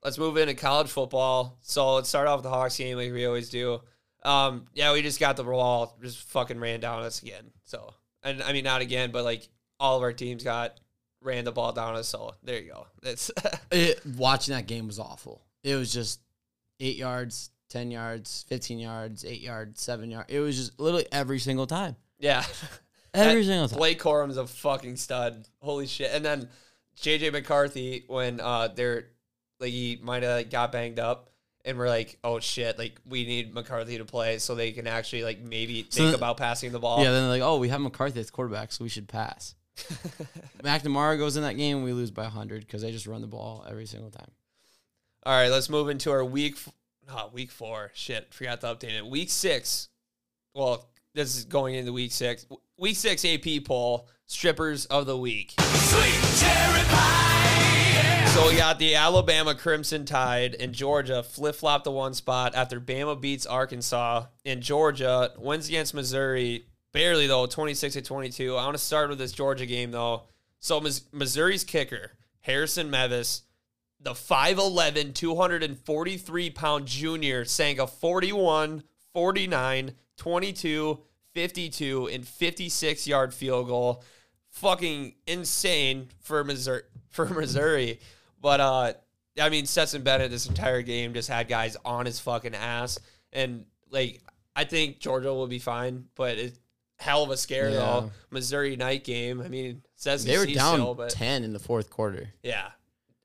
Let's 0.04 0.18
move 0.18 0.38
into 0.38 0.56
college 0.56 0.89
football. 0.89 1.60
So 1.62 1.93
let's 1.93 2.10
start 2.10 2.28
off 2.28 2.38
with 2.39 2.45
the 2.45 2.49
Hawks 2.49 2.78
game 2.78 2.97
like 2.97 3.12
we 3.14 3.28
always 3.28 3.51
do. 3.51 3.80
Um, 4.26 4.65
yeah, 4.74 4.93
we 4.93 5.01
just 5.01 5.19
got 5.19 5.36
the 5.38 5.43
ball, 5.43 5.97
just 6.01 6.17
fucking 6.30 6.59
ran 6.59 6.80
down 6.80 7.03
us 7.03 7.21
again. 7.21 7.51
So, 7.63 7.93
and 8.24 8.41
I 8.43 8.53
mean 8.53 8.63
not 8.63 8.82
again, 8.82 9.11
but 9.11 9.24
like 9.24 9.47
all 9.80 9.97
of 9.97 10.03
our 10.03 10.13
teams 10.13 10.43
got 10.43 10.78
ran 11.21 11.43
the 11.45 11.51
ball 11.51 11.71
down 11.74 11.95
us. 11.95 12.07
So 12.07 12.34
there 12.43 12.59
you 12.61 12.71
go. 12.71 12.88
It's 13.03 13.32
It, 13.71 14.05
watching 14.17 14.53
that 14.53 14.67
game 14.67 14.88
was 14.88 14.99
awful. 14.99 15.41
It 15.63 15.76
was 15.76 15.91
just 15.91 16.19
eight 16.80 16.95
yards, 16.97 17.49
ten 17.69 17.91
yards, 17.91 18.45
fifteen 18.47 18.80
yards, 18.80 19.26
eight 19.26 19.41
yards, 19.41 19.82
seven 19.82 20.09
yards. 20.09 20.32
It 20.32 20.39
was 20.39 20.55
just 20.57 20.80
literally 20.80 21.07
every 21.11 21.39
single 21.39 21.67
time. 21.67 21.95
yeah. 22.19 22.43
Every 23.15 23.41
That- 23.41 23.47
single 23.47 23.67
time. 23.67 23.78
Blake 23.78 23.99
Corum's 23.99 24.38
a 24.38 24.47
fucking 24.47 24.95
stud. 24.95 25.47
Holy 25.59 25.86
shit! 25.86 26.09
And 26.11 26.26
then 26.26 26.49
JJ 26.99 27.32
McCarthy 27.32 28.05
when 28.07 28.39
uh 28.39 28.69
they're 28.69 29.09
like 29.59 29.69
he 29.69 29.99
might 30.01 30.24
have 30.24 30.49
got 30.49 30.71
banged 30.71 30.97
up. 30.99 31.30
And 31.66 31.78
we're 31.78 31.88
like, 31.88 32.18
oh 32.26 32.39
shit! 32.39 32.78
Like 32.78 32.99
we 33.05 33.26
need 33.26 33.53
McCarthy 33.53 33.97
to 33.97 34.05
play 34.05 34.38
so 34.39 34.53
they 34.53 34.72
can 34.74 34.86
actually 34.86 35.24
like 35.24 35.39
maybe 35.39 35.86
So 35.89 35.97
think 35.97 36.07
then- 36.07 36.16
about 36.16 36.38
passing 36.38 36.72
the 36.74 36.80
ball. 36.80 36.99
Yeah, 37.01 37.11
then 37.11 37.22
they're 37.24 37.30
like, 37.30 37.41
oh, 37.41 37.57
we 37.57 37.70
have 37.70 37.80
McCarthy 37.80 38.20
as 38.20 38.30
quarterback, 38.30 38.72
so 38.74 38.84
we 38.84 38.89
should 38.89 39.07
pass. 39.07 39.55
McNamara 40.64 41.18
goes 41.18 41.38
in 41.38 41.43
that 41.43 41.53
game, 41.57 41.78
and 41.78 41.86
we 41.86 41.93
lose 41.93 42.11
by 42.11 42.26
hundred 42.26 42.61
because 42.61 42.82
they 42.82 42.91
just 42.91 43.07
run 43.07 43.22
the 43.22 43.28
ball 43.28 43.66
every 43.70 43.86
single 43.86 44.11
time. 44.11 44.30
All 45.26 45.34
right, 45.34 45.49
let's 45.49 45.70
move 45.70 45.89
into 45.89 46.11
our 46.11 46.24
week. 46.26 46.55
f- 46.57 46.74
Not 47.07 47.34
week 47.34 47.49
four. 47.49 47.91
Shit, 47.93 48.34
forgot 48.34 48.59
to 48.61 48.68
update 48.68 48.97
it. 48.97 49.05
Week 49.05 49.30
six. 49.32 49.88
Well, 50.53 50.89
this 51.16 51.36
is 51.38 51.45
going 51.45 51.76
into 51.76 51.93
week 51.93 52.11
six. 52.11 52.45
Week 52.78 52.95
six 52.97 53.24
AP 53.24 53.64
poll. 53.66 54.09
Strippers 54.26 54.86
of 54.88 55.05
the 55.05 55.18
week. 55.18 55.53
So 58.34 58.47
we 58.47 58.57
got 58.57 58.79
the 58.79 58.95
Alabama 58.95 59.53
Crimson 59.53 60.05
Tide 60.05 60.55
and 60.59 60.73
Georgia 60.73 61.21
flip 61.21 61.53
flop 61.53 61.84
the 61.84 61.91
one 61.91 62.15
spot 62.15 62.55
after 62.55 62.81
Bama 62.81 63.21
beats 63.21 63.45
Arkansas. 63.45 64.25
And 64.43 64.59
Georgia 64.59 65.31
wins 65.38 65.67
against 65.67 65.93
Missouri, 65.93 66.65
barely 66.93 67.27
though, 67.27 67.45
26 67.45 67.93
to 67.93 68.01
22. 68.01 68.55
I 68.55 68.65
want 68.65 68.75
to 68.75 68.84
start 68.84 69.09
with 69.09 69.19
this 69.19 69.34
Georgia 69.34 69.67
game 69.67 69.91
though. 69.91 70.23
So 70.59 70.81
Missouri's 71.11 71.63
kicker, 71.63 72.13
Harrison 72.39 72.89
Mevis, 72.89 73.43
the 73.99 74.13
5'11, 74.13 75.13
243 75.13 76.49
pound 76.49 76.88
junior, 76.88 77.45
sank 77.45 77.77
a 77.77 77.86
41, 77.86 78.81
49, 79.13 79.91
22, 80.17 80.99
52, 81.36 82.07
and 82.07 82.27
56 82.27 83.07
yard 83.07 83.31
field 83.31 83.67
goal. 83.67 84.03
Fucking 84.49 85.13
insane 85.27 86.09
for 86.19 86.43
Missouri. 86.43 86.81
For 87.13 87.27
Missouri. 87.27 87.99
But, 88.44 88.60
uh, 88.60 88.94
I 89.41 89.50
mean, 89.50 89.66
Stetson 89.66 90.04
Bennett 90.04 90.30
this 90.30 90.46
entire 90.46 90.84
game 90.84 91.16
just 91.16 91.30
had 91.30 91.48
guys 91.48 91.76
on 91.84 92.06
his 92.06 92.20
fucking 92.20 92.54
ass. 92.54 93.00
And, 93.32 93.66
like, 93.89 94.22
I 94.56 94.66
think 94.66 95.00
Georgia 95.00 95.34
will 95.34 95.48
be 95.48 95.58
fine, 95.58 96.06
but 96.14 96.38
it's 96.38 96.60
hell 97.00 97.24
of 97.24 97.32
a 97.32 97.38
scare, 97.38 97.70
Yeah. 97.72 97.78
though. 97.78 98.12
Missouri 98.30 98.76
night 98.76 99.04
game. 99.04 99.41
I 99.41 99.48
mean, 99.48 99.82
says 99.96 100.24
They 100.26 100.38
were 100.38 100.46
down 100.46 100.76
still, 100.76 100.94
but 100.94 101.10
ten 101.10 101.44
in 101.44 101.54
the 101.54 101.60
fourth 101.60 101.89
quarter. 101.89 102.30
yeah, 102.44 102.70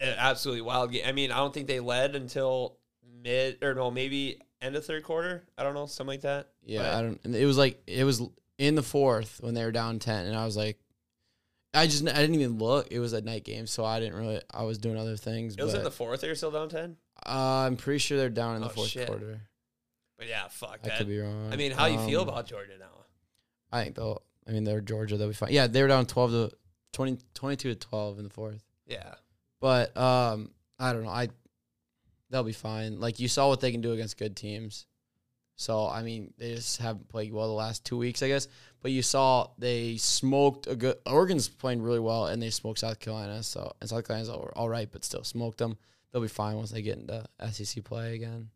absolutely 0.01 0.63
wild 0.63 0.93
game. 0.93 1.03
I 1.07 1.13
mean, 1.13 1.31
I 1.33 1.37
don't 1.37 1.53
think 1.53 1.67
they 1.67 1.81
led 1.81 2.15
until 2.17 2.79
mid 3.23 3.63
or 3.63 3.75
no, 3.75 3.91
maybe 3.91 4.41
end 4.63 4.77
of 4.77 4.87
third 4.87 5.03
quarter. 5.03 5.45
I 5.59 5.63
don't 5.65 5.75
know, 5.75 5.87
something 5.87 6.13
like 6.15 6.21
that. 6.23 6.49
Yeah, 6.65 6.83
But- 6.83 6.95
I 6.95 7.03
don't. 7.03 7.35
It 7.35 7.45
was 7.47 7.59
like 7.59 7.83
it 7.87 8.05
was 8.05 8.23
in 8.57 8.75
the 8.77 8.83
fourth 8.83 9.41
when 9.43 9.55
they 9.55 9.65
were 9.65 9.73
down 9.73 9.99
ten, 9.99 10.27
and 10.27 10.37
I 10.37 10.45
was 10.45 10.57
like, 10.57 10.79
I 11.79 11.87
just 11.87 12.07
I 12.09 12.13
didn't 12.21 12.35
even 12.37 12.59
look. 12.59 12.89
It 12.91 12.99
was 12.99 13.13
a 13.13 13.21
night 13.21 13.45
game, 13.45 13.67
so 13.67 13.85
I 13.85 14.01
didn't 14.01 14.17
really. 14.17 14.41
I 14.53 14.65
was 14.65 14.79
doing 14.79 14.97
other 14.97 15.17
things. 15.17 15.57
It 15.57 15.63
was 15.63 15.75
in 15.75 15.85
the 15.85 15.91
fourth. 15.91 16.21
They 16.21 16.29
were 16.29 16.35
still 16.35 16.51
down 16.51 16.69
ten. 16.69 16.97
uh, 17.27 17.31
I'm 17.67 17.77
pretty 17.77 17.99
sure 17.99 18.17
they're 18.19 18.29
down 18.31 18.57
in 18.57 18.63
the 18.63 18.69
Oh, 18.69 18.71
fourth 18.71 18.89
shit. 18.89 19.07
quarter. 19.09 19.41
But 20.17 20.29
yeah, 20.29 20.49
fuck 20.49 20.81
I 20.85 20.89
that. 20.89 20.99
could 20.99 21.09
be 21.09 21.19
wrong. 21.21 21.53
I 21.53 21.57
mean, 21.57 21.73
how 21.73 21.87
you 21.87 21.99
feel 22.07 22.23
Um, 22.23 22.29
about 22.29 22.47
Georgia 22.47 22.73
now? 22.79 23.05
I 23.71 23.85
think 23.85 23.97
they'll. 23.97 24.23
I 24.47 24.51
mean, 24.53 24.65
they're 24.65 24.81
Georgia. 24.81 25.17
They'll 25.17 25.29
be 25.29 25.35
fine. 25.35 25.53
Yeah, 25.53 25.67
they 25.67 25.83
were 25.83 25.89
down 25.89 26.07
twelve 26.07 26.31
to 26.33 26.51
20, 26.93 27.19
22 27.35 27.75
to 27.75 27.79
twelve 27.79 28.19
in 28.19 28.25
the 28.25 28.31
fourth. 28.31 28.65
Yeah, 28.87 29.15
But 29.61 29.95
um, 29.97 30.51
I 30.79 30.93
don't 30.93 31.05
know. 31.05 31.11
I 31.11 31.29
they'll 32.31 32.43
be 32.45 32.53
fine. 32.53 32.99
Like 33.01 33.21
you 33.21 33.29
saw 33.29 33.49
what 33.49 33.61
they 33.61 33.71
can 33.71 33.81
do 33.83 33.93
against 33.93 34.17
good 34.19 34.35
teams. 34.37 34.87
So 35.57 35.87
I 35.89 36.03
mean, 36.03 36.33
they 36.39 36.55
just 36.55 36.79
haven't 36.79 37.09
played 37.09 37.33
well 37.33 37.49
the 37.49 37.53
last 37.55 37.85
two 37.85 37.99
weeks, 37.99 38.23
I 38.23 38.29
guess. 38.29 38.49
But 38.81 38.93
you 38.93 39.03
saw 39.03 39.49
they 39.59 39.97
smoked 39.97 40.67
a 40.67 40.77
good. 40.77 40.97
Oregon's 41.05 41.49
playing 41.49 41.83
really 41.83 41.99
well, 41.99 42.27
and 42.27 42.41
they 42.41 42.51
smoked 42.51 42.79
South 42.79 43.01
Carolina. 43.01 43.43
So 43.43 43.73
and 43.81 43.91
South 43.91 44.07
Carolina's 44.07 44.29
all, 44.29 44.51
all 44.55 44.69
right, 44.69 44.89
but 44.91 45.05
still 45.05 45.25
smoked 45.25 45.59
them. 45.59 45.77
They'll 46.13 46.23
be 46.23 46.29
fine 46.29 46.57
once 46.57 46.71
they 46.71 46.83
get 46.83 46.99
into 46.99 47.25
SEC 47.51 47.85
play 47.85 48.15
again. 48.15 48.51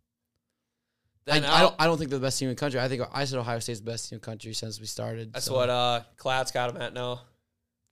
I, 1.29 1.37
I 1.37 1.61
don't. 1.61 1.75
I 1.79 1.87
don't 1.87 1.99
think 1.99 2.11
they're 2.11 2.19
the 2.19 2.27
best 2.27 2.39
team 2.39 2.49
in 2.49 2.55
the 2.55 2.59
country. 2.59 2.81
I 2.81 2.89
think 2.89 3.03
I 3.13 3.25
said 3.25 3.39
Ohio 3.39 3.59
State's 3.61 3.81
the 3.81 3.87
best 3.87 4.09
team 4.09 4.17
in 4.17 4.21
the 4.21 4.27
country 4.27 4.53
since 4.55 4.81
we 4.81 4.87
started. 4.87 5.33
That's 5.33 5.47
so- 5.47 5.55
what 5.55 5.71
uh 5.71 6.01
Klatt's 6.17 6.51
got 6.51 6.71
him 6.71 6.81
at 6.83 6.95
now. 6.95 7.21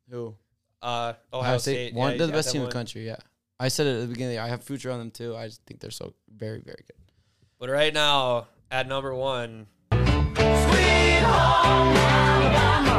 who 0.09 0.35
Uh, 0.83 1.13
Ohio, 1.33 1.59
State. 1.59 1.95
One, 1.95 2.13
yeah, 2.13 2.19
they're 2.19 2.27
the 2.29 2.33
best 2.33 2.51
team 2.53 2.63
in 2.63 2.69
the 2.69 2.73
country. 2.73 3.07
Yeah, 3.07 3.19
I 3.61 3.69
said 3.69 3.87
it 3.87 3.97
at 3.97 4.01
the 4.01 4.07
beginning. 4.09 4.39
I 4.39 4.49
have 4.49 4.65
future 4.65 4.91
on 4.91 4.99
them 4.99 5.11
too. 5.11 5.37
I 5.37 5.47
just 5.47 5.65
think 5.67 5.81
they're 5.81 5.91
so 5.91 6.15
very, 6.35 6.61
very 6.61 6.83
good. 6.87 6.97
But 7.59 7.69
right 7.69 7.93
now, 7.93 8.49
at 8.71 8.89
number 8.89 9.15
one, 9.15 9.67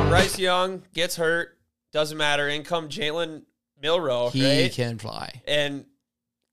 Bryce 0.10 0.38
Young 0.38 0.84
gets 0.94 1.16
hurt. 1.16 1.58
Doesn't 1.92 2.18
matter. 2.18 2.48
In 2.48 2.64
come 2.64 2.90
Jalen 2.90 3.44
Milroe, 3.82 4.30
he 4.30 4.64
right? 4.64 4.72
can 4.72 4.98
fly. 4.98 5.42
And 5.48 5.86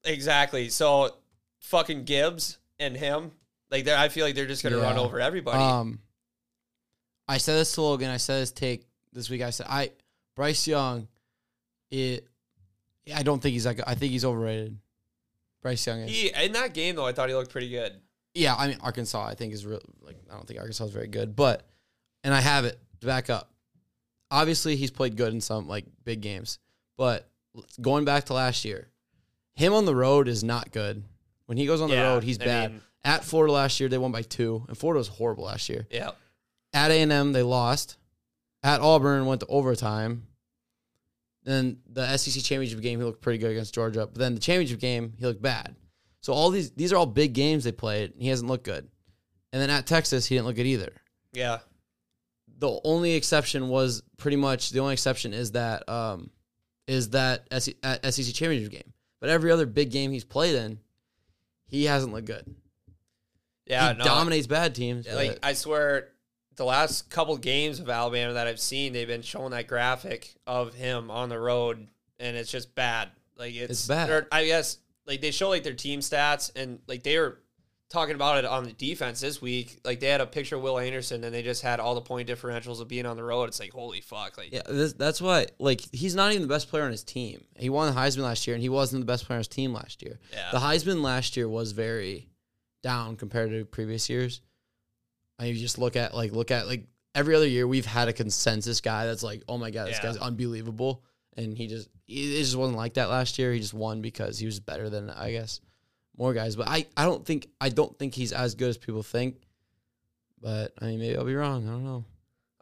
exactly. 0.04 0.68
So 0.68 1.16
fucking 1.60 2.04
Gibbs 2.04 2.58
and 2.78 2.96
him, 2.96 3.32
like 3.70 3.84
they 3.84 3.94
I 3.94 4.08
feel 4.08 4.24
like 4.24 4.34
they're 4.34 4.46
just 4.46 4.62
gonna 4.62 4.78
run 4.78 4.98
over 4.98 5.20
everybody. 5.20 5.58
Um, 5.58 6.00
I 7.28 7.38
said 7.38 7.56
this 7.56 7.72
to 7.72 7.82
Logan. 7.82 8.10
I 8.10 8.16
said 8.16 8.42
this 8.42 8.52
take 8.52 8.86
this 9.12 9.28
week. 9.30 9.42
I 9.42 9.50
said 9.50 9.66
I 9.68 9.92
Bryce 10.34 10.66
Young. 10.66 11.08
It. 11.90 12.26
I 13.14 13.22
don't 13.22 13.40
think 13.40 13.54
he's 13.54 13.66
like. 13.66 13.80
I 13.86 13.94
think 13.94 14.12
he's 14.12 14.24
overrated. 14.24 14.78
Bryce 15.62 15.86
Young 15.86 16.00
is. 16.00 16.10
He 16.10 16.30
in 16.44 16.52
that 16.52 16.74
game 16.74 16.96
though, 16.96 17.06
I 17.06 17.12
thought 17.12 17.28
he 17.28 17.34
looked 17.34 17.50
pretty 17.50 17.70
good. 17.70 17.92
Yeah, 18.34 18.54
I 18.54 18.68
mean 18.68 18.78
Arkansas. 18.80 19.24
I 19.26 19.34
think 19.34 19.52
is 19.52 19.66
real. 19.66 19.80
Like 20.00 20.16
I 20.30 20.34
don't 20.34 20.46
think 20.46 20.58
Arkansas 20.60 20.84
is 20.84 20.92
very 20.92 21.08
good, 21.08 21.34
but 21.36 21.62
and 22.24 22.32
I 22.34 22.40
have 22.40 22.64
it 22.64 22.78
to 23.00 23.06
back 23.06 23.30
up. 23.30 23.50
Obviously, 24.30 24.76
he's 24.76 24.90
played 24.90 25.16
good 25.16 25.32
in 25.32 25.40
some 25.40 25.66
like 25.68 25.86
big 26.04 26.20
games, 26.20 26.58
but 26.96 27.28
going 27.80 28.04
back 28.04 28.24
to 28.26 28.34
last 28.34 28.64
year, 28.64 28.88
him 29.54 29.72
on 29.72 29.84
the 29.86 29.94
road 29.96 30.28
is 30.28 30.44
not 30.44 30.70
good. 30.70 31.02
When 31.46 31.56
he 31.56 31.64
goes 31.66 31.80
on 31.80 31.88
the 31.88 31.96
Yeah, 31.96 32.12
road, 32.12 32.22
he's 32.24 32.38
I 32.40 32.44
bad. 32.44 32.72
mean- 32.72 32.82
At 33.04 33.24
Florida 33.24 33.52
last 33.54 33.80
year, 33.80 33.88
they 33.88 33.96
won 33.96 34.12
by 34.12 34.20
two, 34.22 34.64
and 34.68 34.76
Florida 34.76 34.98
was 34.98 35.08
horrible 35.08 35.44
last 35.44 35.68
year. 35.70 35.86
Yeah. 35.90 36.10
At 36.74 36.90
A 36.90 37.00
and 37.00 37.10
M, 37.10 37.32
they 37.32 37.42
lost. 37.42 37.96
At 38.62 38.80
Auburn, 38.82 39.24
went 39.24 39.40
to 39.40 39.46
overtime. 39.46 40.26
Then 41.44 41.78
the 41.88 42.16
SEC 42.18 42.42
championship 42.42 42.80
game, 42.82 42.98
he 42.98 43.04
looked 43.06 43.22
pretty 43.22 43.38
good 43.38 43.52
against 43.52 43.72
Georgia. 43.74 44.06
But 44.06 44.16
then 44.16 44.34
the 44.34 44.40
championship 44.40 44.80
game, 44.80 45.14
he 45.18 45.24
looked 45.24 45.40
bad. 45.40 45.74
So 46.28 46.34
all 46.34 46.50
these 46.50 46.72
these 46.72 46.92
are 46.92 46.96
all 46.96 47.06
big 47.06 47.32
games 47.32 47.64
they 47.64 47.72
played. 47.72 48.12
And 48.12 48.20
he 48.20 48.28
hasn't 48.28 48.50
looked 48.50 48.64
good. 48.64 48.86
And 49.50 49.62
then 49.62 49.70
at 49.70 49.86
Texas, 49.86 50.26
he 50.26 50.34
didn't 50.34 50.46
look 50.46 50.56
good 50.56 50.66
either. 50.66 50.92
Yeah. 51.32 51.60
The 52.58 52.78
only 52.84 53.14
exception 53.14 53.70
was 53.70 54.02
pretty 54.18 54.36
much 54.36 54.68
the 54.68 54.80
only 54.80 54.92
exception 54.92 55.32
is 55.32 55.52
that 55.52 55.88
um 55.88 56.28
is 56.86 57.08
that 57.10 57.46
SEC, 57.50 57.76
SEC 57.82 58.34
championship 58.34 58.72
game. 58.72 58.92
But 59.20 59.30
every 59.30 59.50
other 59.50 59.64
big 59.64 59.90
game 59.90 60.10
he's 60.10 60.24
played 60.24 60.54
in, 60.54 60.80
he 61.66 61.84
hasn't 61.84 62.12
looked 62.12 62.26
good. 62.26 62.44
Yeah. 63.64 63.92
he 63.94 63.98
no, 63.98 64.04
dominates 64.04 64.46
bad 64.46 64.74
teams. 64.74 65.10
Like 65.10 65.38
I 65.42 65.54
swear, 65.54 66.08
the 66.56 66.66
last 66.66 67.08
couple 67.08 67.38
games 67.38 67.80
of 67.80 67.88
Alabama 67.88 68.34
that 68.34 68.46
I've 68.46 68.60
seen, 68.60 68.92
they've 68.92 69.08
been 69.08 69.22
showing 69.22 69.52
that 69.52 69.66
graphic 69.66 70.34
of 70.46 70.74
him 70.74 71.10
on 71.10 71.30
the 71.30 71.40
road, 71.40 71.88
and 72.20 72.36
it's 72.36 72.50
just 72.50 72.74
bad. 72.74 73.08
Like 73.38 73.54
it's, 73.54 73.70
It's 73.70 73.86
bad. 73.86 74.26
I 74.30 74.44
guess 74.44 74.76
like 75.08 75.20
they 75.20 75.30
show 75.32 75.48
like 75.48 75.64
their 75.64 75.74
team 75.74 76.00
stats, 76.00 76.52
and 76.54 76.78
like 76.86 77.02
they 77.02 77.18
were 77.18 77.40
talking 77.90 78.14
about 78.14 78.36
it 78.36 78.44
on 78.44 78.64
the 78.64 78.72
defense 78.74 79.18
this 79.20 79.40
week. 79.40 79.80
Like 79.84 79.98
they 80.00 80.08
had 80.08 80.20
a 80.20 80.26
picture 80.26 80.56
of 80.56 80.62
Will 80.62 80.78
Anderson, 80.78 81.24
and 81.24 81.34
they 81.34 81.42
just 81.42 81.62
had 81.62 81.80
all 81.80 81.94
the 81.94 82.02
point 82.02 82.28
differentials 82.28 82.80
of 82.82 82.86
being 82.88 83.06
on 83.06 83.16
the 83.16 83.24
road. 83.24 83.44
It's 83.44 83.58
like 83.58 83.72
holy 83.72 84.00
fuck. 84.02 84.36
Like 84.36 84.52
Yeah, 84.52 84.62
this, 84.68 84.92
that's 84.92 85.20
why. 85.20 85.46
Like, 85.58 85.80
he's 85.92 86.14
not 86.14 86.30
even 86.32 86.42
the 86.42 86.48
best 86.48 86.68
player 86.68 86.84
on 86.84 86.90
his 86.90 87.02
team. 87.02 87.42
He 87.56 87.70
won 87.70 87.92
the 87.92 87.98
Heisman 87.98 88.18
last 88.22 88.46
year, 88.46 88.54
and 88.54 88.62
he 88.62 88.68
wasn't 88.68 89.00
the 89.00 89.06
best 89.06 89.24
player 89.26 89.36
on 89.36 89.40
his 89.40 89.48
team 89.48 89.72
last 89.72 90.02
year. 90.02 90.18
Yeah. 90.32 90.50
The 90.52 90.58
Heisman 90.58 91.02
last 91.02 91.36
year 91.36 91.48
was 91.48 91.72
very 91.72 92.28
down 92.82 93.16
compared 93.16 93.50
to 93.50 93.64
previous 93.64 94.08
years. 94.10 94.42
I 95.38 95.44
mean, 95.44 95.54
you 95.54 95.60
just 95.60 95.78
look 95.78 95.96
at 95.96 96.14
like 96.14 96.32
look 96.32 96.50
at 96.50 96.66
like 96.66 96.84
every 97.14 97.34
other 97.34 97.46
year 97.48 97.66
we've 97.66 97.86
had 97.86 98.08
a 98.08 98.12
consensus 98.12 98.80
guy 98.82 99.06
that's 99.06 99.22
like, 99.22 99.42
oh 99.48 99.56
my 99.56 99.70
god, 99.70 99.88
this 99.88 99.96
Yeah. 99.96 100.02
guy's 100.12 100.16
unbelievable, 100.18 101.04
and 101.36 101.56
he 101.56 101.66
just 101.68 101.88
it 102.08 102.38
just 102.38 102.56
wasn't 102.56 102.78
like 102.78 102.94
that 102.94 103.10
last 103.10 103.38
year. 103.38 103.52
He 103.52 103.60
just 103.60 103.74
won 103.74 104.00
because 104.00 104.38
he 104.38 104.46
was 104.46 104.60
better 104.60 104.88
than 104.88 105.10
I 105.10 105.32
guess 105.32 105.60
more 106.16 106.32
guys. 106.32 106.56
But 106.56 106.68
I 106.68 106.86
I 106.96 107.04
don't 107.04 107.24
think 107.24 107.48
I 107.60 107.68
don't 107.68 107.96
think 107.98 108.14
he's 108.14 108.32
as 108.32 108.54
good 108.54 108.70
as 108.70 108.78
people 108.78 109.02
think. 109.02 109.36
But 110.40 110.72
I 110.80 110.86
mean, 110.86 111.00
maybe 111.00 111.16
I'll 111.16 111.24
be 111.24 111.34
wrong. 111.34 111.68
I 111.68 111.72
don't 111.72 111.84
know. 111.84 112.04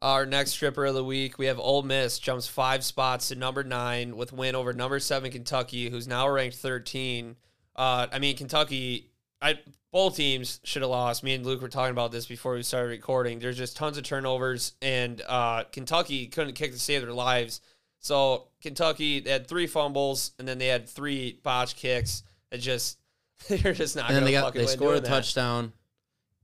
Our 0.03 0.26
next 0.26 0.51
stripper 0.53 0.84
of 0.84 0.94
the 0.94 1.05
week, 1.05 1.38
we 1.38 1.47
have 1.47 1.59
Ole 1.59 1.82
Miss 1.82 2.18
jumps 2.18 2.47
five 2.47 2.84
spots 2.84 3.28
to 3.28 3.34
number 3.34 3.64
nine 3.64 4.16
with 4.16 4.32
win 4.32 4.55
over 4.55 4.72
number 4.72 5.01
seven 5.01 5.30
Kentucky, 5.30 5.88
who's 5.90 6.07
now 6.07 6.28
ranked 6.28 6.57
thirteen. 6.57 7.36
Uh, 7.74 8.07
I 8.12 8.18
mean 8.18 8.36
Kentucky, 8.36 9.11
I 9.40 9.61
both 9.92 10.16
teams 10.16 10.61
should 10.64 10.82
have 10.82 10.90
lost. 10.90 11.22
Me 11.22 11.34
and 11.34 11.47
Luke 11.47 11.62
were 11.62 11.68
talking 11.68 11.92
about 11.92 12.12
this 12.12 12.26
before 12.26 12.55
we 12.55 12.62
started 12.62 12.88
recording. 12.88 13.38
There's 13.38 13.57
just 13.57 13.76
tons 13.76 13.97
of 13.97 14.05
turnovers, 14.05 14.72
and 14.82 15.22
uh, 15.26 15.64
Kentucky 15.72 16.26
couldn't 16.26 16.55
kick 16.55 16.72
to 16.72 16.78
save 16.78 17.03
their 17.03 17.12
lives. 17.12 17.61
So 18.01 18.49
Kentucky 18.61 19.20
they 19.20 19.30
had 19.30 19.47
three 19.47 19.66
fumbles, 19.66 20.32
and 20.38 20.47
then 20.47 20.59
they 20.59 20.68
had 20.68 20.88
three 20.88 21.40
botch 21.42 21.76
kicks. 21.76 22.22
It 22.51 22.59
just 22.59 22.99
they're 23.49 23.72
just 23.72 23.97
not. 23.97 24.09
and 24.09 24.16
then 24.16 24.24
they 24.24 24.32
got 24.32 24.55
they 24.55 24.66
scored 24.66 24.99
a 24.99 25.01
that. 25.01 25.09
touchdown, 25.09 25.72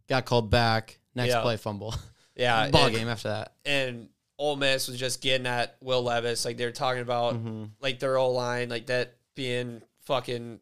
got 0.08 0.24
called 0.24 0.50
back. 0.50 0.98
Next 1.14 1.30
Yeah. 1.30 1.42
play 1.42 1.56
fumble. 1.56 1.94
Yeah, 2.34 2.70
ball 2.72 2.86
and- 2.86 2.96
game 2.96 3.08
after 3.08 3.28
that. 3.28 3.52
and 3.66 4.08
Ole 4.38 4.56
Miss 4.56 4.88
was 4.88 4.98
just 4.98 5.20
getting 5.20 5.46
at 5.46 5.76
Will 5.82 6.02
Levis. 6.02 6.44
Like 6.44 6.56
they 6.56 6.64
were 6.64 6.72
talking 6.72 7.02
about 7.02 7.34
mm-hmm. 7.34 7.64
like 7.80 8.00
their 8.00 8.16
O 8.16 8.30
line, 8.30 8.70
like 8.70 8.86
that 8.86 9.16
being 9.34 9.82
fucking 10.06 10.58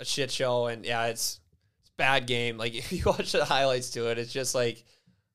a 0.00 0.04
shit 0.04 0.30
show. 0.30 0.66
And 0.66 0.84
yeah, 0.84 1.06
it's 1.06 1.38
it's 1.80 1.90
a 1.90 1.96
bad 1.96 2.26
game. 2.26 2.56
Like 2.56 2.74
if 2.74 2.90
you 2.90 3.02
watch 3.04 3.32
the 3.32 3.44
highlights 3.44 3.90
to 3.90 4.10
it, 4.10 4.18
it's 4.18 4.32
just 4.32 4.54
like 4.54 4.82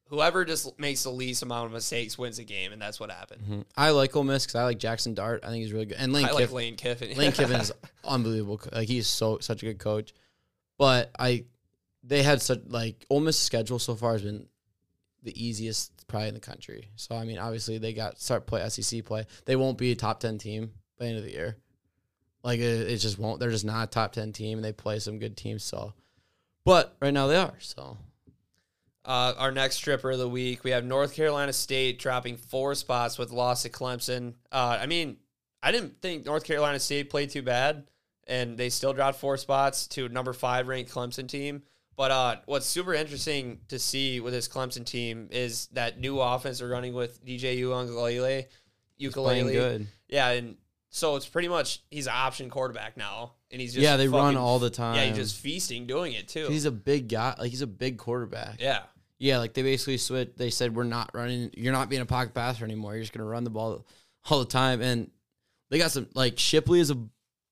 whoever 0.09 0.45
just 0.45 0.77
makes 0.79 1.03
the 1.03 1.11
least 1.11 1.41
amount 1.43 1.67
of 1.67 1.71
mistakes 1.71 2.17
wins 2.17 2.37
the 2.37 2.43
game, 2.43 2.71
and 2.71 2.81
that's 2.81 2.99
what 2.99 3.11
happened. 3.11 3.41
Mm-hmm. 3.41 3.61
I 3.75 3.91
like 3.91 4.15
Ole 4.15 4.23
Miss 4.23 4.45
because 4.45 4.55
I 4.55 4.63
like 4.63 4.79
Jaxson 4.79 5.15
Dart. 5.15 5.43
I 5.43 5.49
think 5.49 5.63
he's 5.63 5.73
really 5.73 5.87
good. 5.87 5.97
And 5.97 6.13
Lane 6.13 6.25
I 6.25 6.31
like 6.31 6.43
Kiffin. 6.43 6.55
Lane 6.55 6.75
Kiffin. 6.75 7.17
Lane 7.17 7.31
Kiffin 7.33 7.59
is 7.59 7.71
unbelievable. 8.03 8.61
Like 8.71 8.87
he's 8.87 9.07
so 9.07 9.39
such 9.39 9.63
a 9.63 9.65
good 9.65 9.79
coach. 9.79 10.13
But 10.77 11.11
I, 11.17 11.45
they 12.03 12.21
had 12.21 12.41
such 12.41 12.61
like 12.67 13.05
Ole 13.09 13.21
Miss 13.21 13.39
schedule 13.39 13.79
so 13.79 13.95
far 13.95 14.13
has 14.13 14.21
been 14.21 14.47
the 15.23 15.43
easiest 15.43 16.07
probably 16.07 16.29
in 16.29 16.33
the 16.33 16.39
country. 16.39 16.89
So 16.95 17.15
I 17.15 17.25
mean, 17.25 17.39
obviously 17.39 17.77
they 17.77 17.93
got 17.93 18.19
start 18.19 18.45
play 18.45 18.67
SEC 18.69 19.03
play. 19.05 19.25
They 19.45 19.55
won't 19.55 19.77
be 19.77 19.91
a 19.91 19.95
top 19.95 20.19
ten 20.19 20.37
team 20.37 20.71
by 20.97 21.05
the 21.05 21.09
end 21.09 21.17
of 21.19 21.23
the 21.23 21.31
year. 21.31 21.57
Like 22.43 22.59
it, 22.59 22.91
it 22.91 22.97
just 22.97 23.17
won't. 23.17 23.39
They're 23.39 23.49
just 23.49 23.65
not 23.65 23.87
a 23.87 23.89
top 23.89 24.11
ten 24.11 24.31
team, 24.31 24.59
and 24.59 24.65
they 24.65 24.71
play 24.71 24.99
some 24.99 25.17
good 25.17 25.35
teams. 25.35 25.63
So, 25.63 25.93
but 26.63 26.95
right 27.01 27.13
now 27.13 27.27
they 27.27 27.37
are. 27.37 27.55
So 27.59 27.97
Uh, 29.05 29.33
our 29.37 29.51
next 29.51 29.75
stripper 29.75 30.11
of 30.11 30.19
the 30.19 30.27
week, 30.27 30.63
we 30.63 30.71
have 30.71 30.83
North 30.83 31.13
Carolina 31.13 31.53
State 31.53 31.99
dropping 31.99 32.37
four 32.37 32.73
spots 32.73 33.17
with 33.17 33.31
loss 33.31 33.65
at 33.65 33.71
Clemson. 33.71 34.33
Uh, 34.51 34.79
I 34.81 34.87
mean, 34.87 35.17
I 35.61 35.71
didn't 35.71 36.01
think 36.01 36.25
North 36.25 36.43
Carolina 36.43 36.79
State 36.79 37.09
played 37.09 37.29
too 37.29 37.43
bad, 37.43 37.87
and 38.27 38.57
they 38.57 38.69
still 38.69 38.93
dropped 38.93 39.19
four 39.19 39.37
spots 39.37 39.87
to 39.89 40.09
number 40.09 40.33
five 40.33 40.67
ranked 40.67 40.91
Clemson 40.91 41.27
team. 41.27 41.61
But 41.95 42.11
uh, 42.11 42.35
what's 42.45 42.65
super 42.65 42.93
interesting 42.93 43.59
to 43.69 43.79
see 43.79 44.19
with 44.19 44.33
this 44.33 44.47
Clemson 44.47 44.85
team 44.85 45.29
is 45.31 45.67
that 45.73 45.99
new 45.99 46.19
offense 46.19 46.59
they're 46.59 46.67
running 46.67 46.93
with 46.93 47.23
DJ 47.23 47.57
Ukulele. 47.57 48.47
Ukulele, 48.97 49.53
good. 49.53 49.87
yeah, 50.07 50.29
and 50.31 50.57
so 50.89 51.15
it's 51.15 51.27
pretty 51.27 51.47
much 51.47 51.83
he's 51.91 52.07
an 52.07 52.13
option 52.15 52.49
quarterback 52.49 52.97
now, 52.97 53.33
and 53.51 53.61
he's 53.61 53.73
just 53.73 53.83
Yeah, 53.83 53.97
they 53.97 54.07
run 54.07 54.35
all 54.37 54.59
the 54.59 54.69
time. 54.69 54.95
Yeah, 54.95 55.05
he's 55.05 55.15
just 55.17 55.37
feasting 55.37 55.85
doing 55.85 56.13
it 56.13 56.27
too. 56.27 56.47
he's 56.47 56.65
a 56.65 56.71
big 56.71 57.09
guy. 57.09 57.35
Like 57.37 57.51
he's 57.51 57.61
a 57.61 57.67
big 57.67 57.97
quarterback. 57.97 58.59
yeah, 58.59 58.83
Yeah, 59.17 59.37
like 59.37 59.53
they 59.53 59.61
basically 59.63 59.97
switch. 59.97 60.31
They 60.35 60.49
said 60.49 60.75
we're 60.75 60.83
not 60.83 61.11
running. 61.13 61.51
You're 61.55 61.73
not 61.73 61.89
being 61.89 62.01
a 62.01 62.05
pocket 62.05 62.33
passer 62.33 62.65
anymore. 62.65 62.93
You're 62.93 63.03
just 63.03 63.13
gonna 63.13 63.29
run 63.29 63.43
the 63.43 63.49
ball 63.49 63.85
all 64.29 64.39
the 64.39 64.45
time. 64.45 64.81
And 64.81 65.09
they 65.69 65.77
got 65.77 65.91
some 65.91 66.07
like 66.13 66.37
Shipley 66.37 66.79
is 66.79 66.91
a 66.91 66.97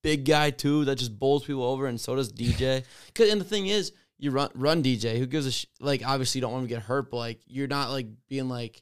big 0.03 0.26
guy 0.26 0.49
too 0.49 0.86
that 0.86 0.97
just 0.97 1.18
bowls 1.18 1.45
people 1.45 1.64
over, 1.64 1.88
and 1.88 1.99
so 1.99 2.16
does 2.16 2.32
DJ. 2.32 2.84
'Cause- 3.16 3.30
and 3.30 3.39
the 3.39 3.45
thing 3.45 3.68
is, 3.68 3.93
you 4.20 4.32
run 4.32 4.49
run 4.55 4.84
DJ. 4.84 5.18
Who 5.18 5.26
gives 5.26 5.45
a 5.45 5.51
sh- 5.51 5.66
like? 5.80 6.05
Obviously, 6.05 6.39
you 6.39 6.41
don't 6.41 6.51
want 6.51 6.64
him 6.64 6.70
to 6.70 6.76
get 6.76 6.84
hurt, 6.84 7.09
but 7.09 7.18
like 7.18 7.39
you're 7.47 7.68
not 7.68 7.91
like 7.91 8.07
being 8.28 8.49
like 8.49 8.82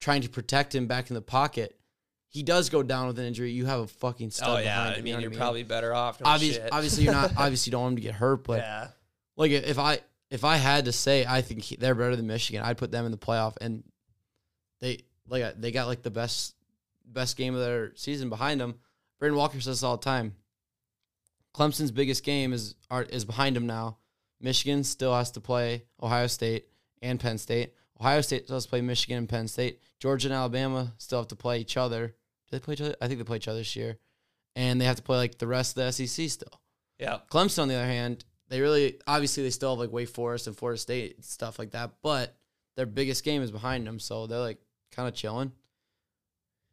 trying 0.00 0.22
to 0.22 0.28
protect 0.28 0.74
him 0.74 0.86
back 0.86 1.10
in 1.10 1.14
the 1.14 1.22
pocket. 1.22 1.78
He 2.28 2.42
does 2.42 2.70
go 2.70 2.82
down 2.82 3.08
with 3.08 3.18
an 3.18 3.26
injury. 3.26 3.52
You 3.52 3.66
have 3.66 3.80
a 3.80 3.86
fucking 3.86 4.28
oh, 4.28 4.30
stud 4.30 4.48
oh 4.48 4.62
behind 4.62 4.64
yeah. 4.64 4.84
him. 4.86 4.92
I 4.92 4.96
you 4.96 5.02
mean, 5.02 5.12
know 5.14 5.18
you're 5.20 5.30
what 5.30 5.38
probably 5.38 5.62
better 5.64 5.94
off. 5.94 6.18
No 6.20 6.30
Obvious, 6.30 6.58
obviously 6.72 7.04
you're 7.04 7.12
not. 7.12 7.32
Obviously, 7.36 7.70
you 7.70 7.72
don't 7.72 7.82
want 7.82 7.92
him 7.92 7.96
to 7.96 8.02
get 8.02 8.14
hurt, 8.14 8.44
but 8.44 8.60
yeah. 8.60 8.88
like 9.36 9.50
if 9.50 9.78
I 9.78 10.00
if 10.32 10.44
I 10.44 10.56
had 10.56 10.86
to 10.86 10.92
say 10.92 11.26
I 11.26 11.42
think 11.42 11.62
he- 11.62 11.76
they're 11.76 11.94
better 11.94 12.16
than 12.16 12.26
Michigan, 12.26 12.62
I'd 12.64 12.78
put 12.78 12.90
them 12.90 13.04
in 13.04 13.12
the 13.12 13.18
playoff 13.18 13.54
and 13.60 13.84
they 14.80 15.04
like 15.28 15.60
they 15.60 15.70
got 15.70 15.86
like 15.86 16.02
the 16.02 16.10
best 16.10 16.54
best 17.04 17.36
game 17.36 17.54
of 17.54 17.60
their 17.60 17.94
season 17.94 18.30
behind 18.30 18.60
them. 18.60 18.76
Brandon 19.18 19.36
Walker 19.38 19.60
says 19.60 19.66
this 19.80 19.82
all 19.82 19.98
the 19.98 20.02
time. 20.04 20.34
Clemson's 21.54 21.90
biggest 21.90 22.24
game 22.24 22.52
is 22.52 22.74
are, 22.90 23.02
is 23.02 23.24
behind 23.24 23.54
them 23.56 23.66
now. 23.66 23.98
Michigan 24.40 24.82
still 24.84 25.14
has 25.14 25.30
to 25.32 25.40
play 25.40 25.84
Ohio 26.02 26.26
State 26.26 26.66
and 27.02 27.20
Penn 27.20 27.38
State. 27.38 27.74
Ohio 28.00 28.22
State 28.22 28.44
still 28.44 28.56
has 28.56 28.64
to 28.64 28.70
play 28.70 28.80
Michigan 28.80 29.18
and 29.18 29.28
Penn 29.28 29.46
State. 29.46 29.80
Georgia 30.00 30.28
and 30.28 30.34
Alabama 30.34 30.94
still 30.98 31.18
have 31.18 31.28
to 31.28 31.36
play 31.36 31.58
each 31.60 31.76
other. 31.76 32.06
Do 32.08 32.14
they 32.50 32.58
play 32.58 32.74
each 32.74 32.80
other? 32.80 32.96
I 33.00 33.06
think 33.06 33.18
they 33.18 33.24
play 33.24 33.36
each 33.36 33.48
other 33.48 33.58
this 33.58 33.76
year. 33.76 33.98
And 34.56 34.80
they 34.80 34.84
have 34.86 34.96
to 34.96 35.02
play 35.02 35.18
like 35.18 35.38
the 35.38 35.46
rest 35.46 35.76
of 35.78 35.84
the 35.84 35.92
SEC 35.92 36.28
still. 36.28 36.60
Yeah. 36.98 37.18
Clemson, 37.30 37.62
on 37.62 37.68
the 37.68 37.74
other 37.74 37.86
hand, 37.86 38.24
they 38.52 38.60
really 38.60 38.98
obviously 39.06 39.42
they 39.42 39.50
still 39.50 39.70
have 39.70 39.78
like 39.78 39.90
Wake 39.90 40.10
Forest 40.10 40.46
and 40.46 40.54
Florida 40.56 40.78
State 40.78 41.16
and 41.16 41.24
stuff 41.24 41.58
like 41.58 41.70
that, 41.70 41.92
but 42.02 42.36
their 42.76 42.84
biggest 42.84 43.24
game 43.24 43.40
is 43.42 43.50
behind 43.50 43.86
them, 43.86 43.98
so 43.98 44.26
they're 44.26 44.38
like 44.38 44.58
kind 44.90 45.08
of 45.08 45.14
chilling. 45.14 45.52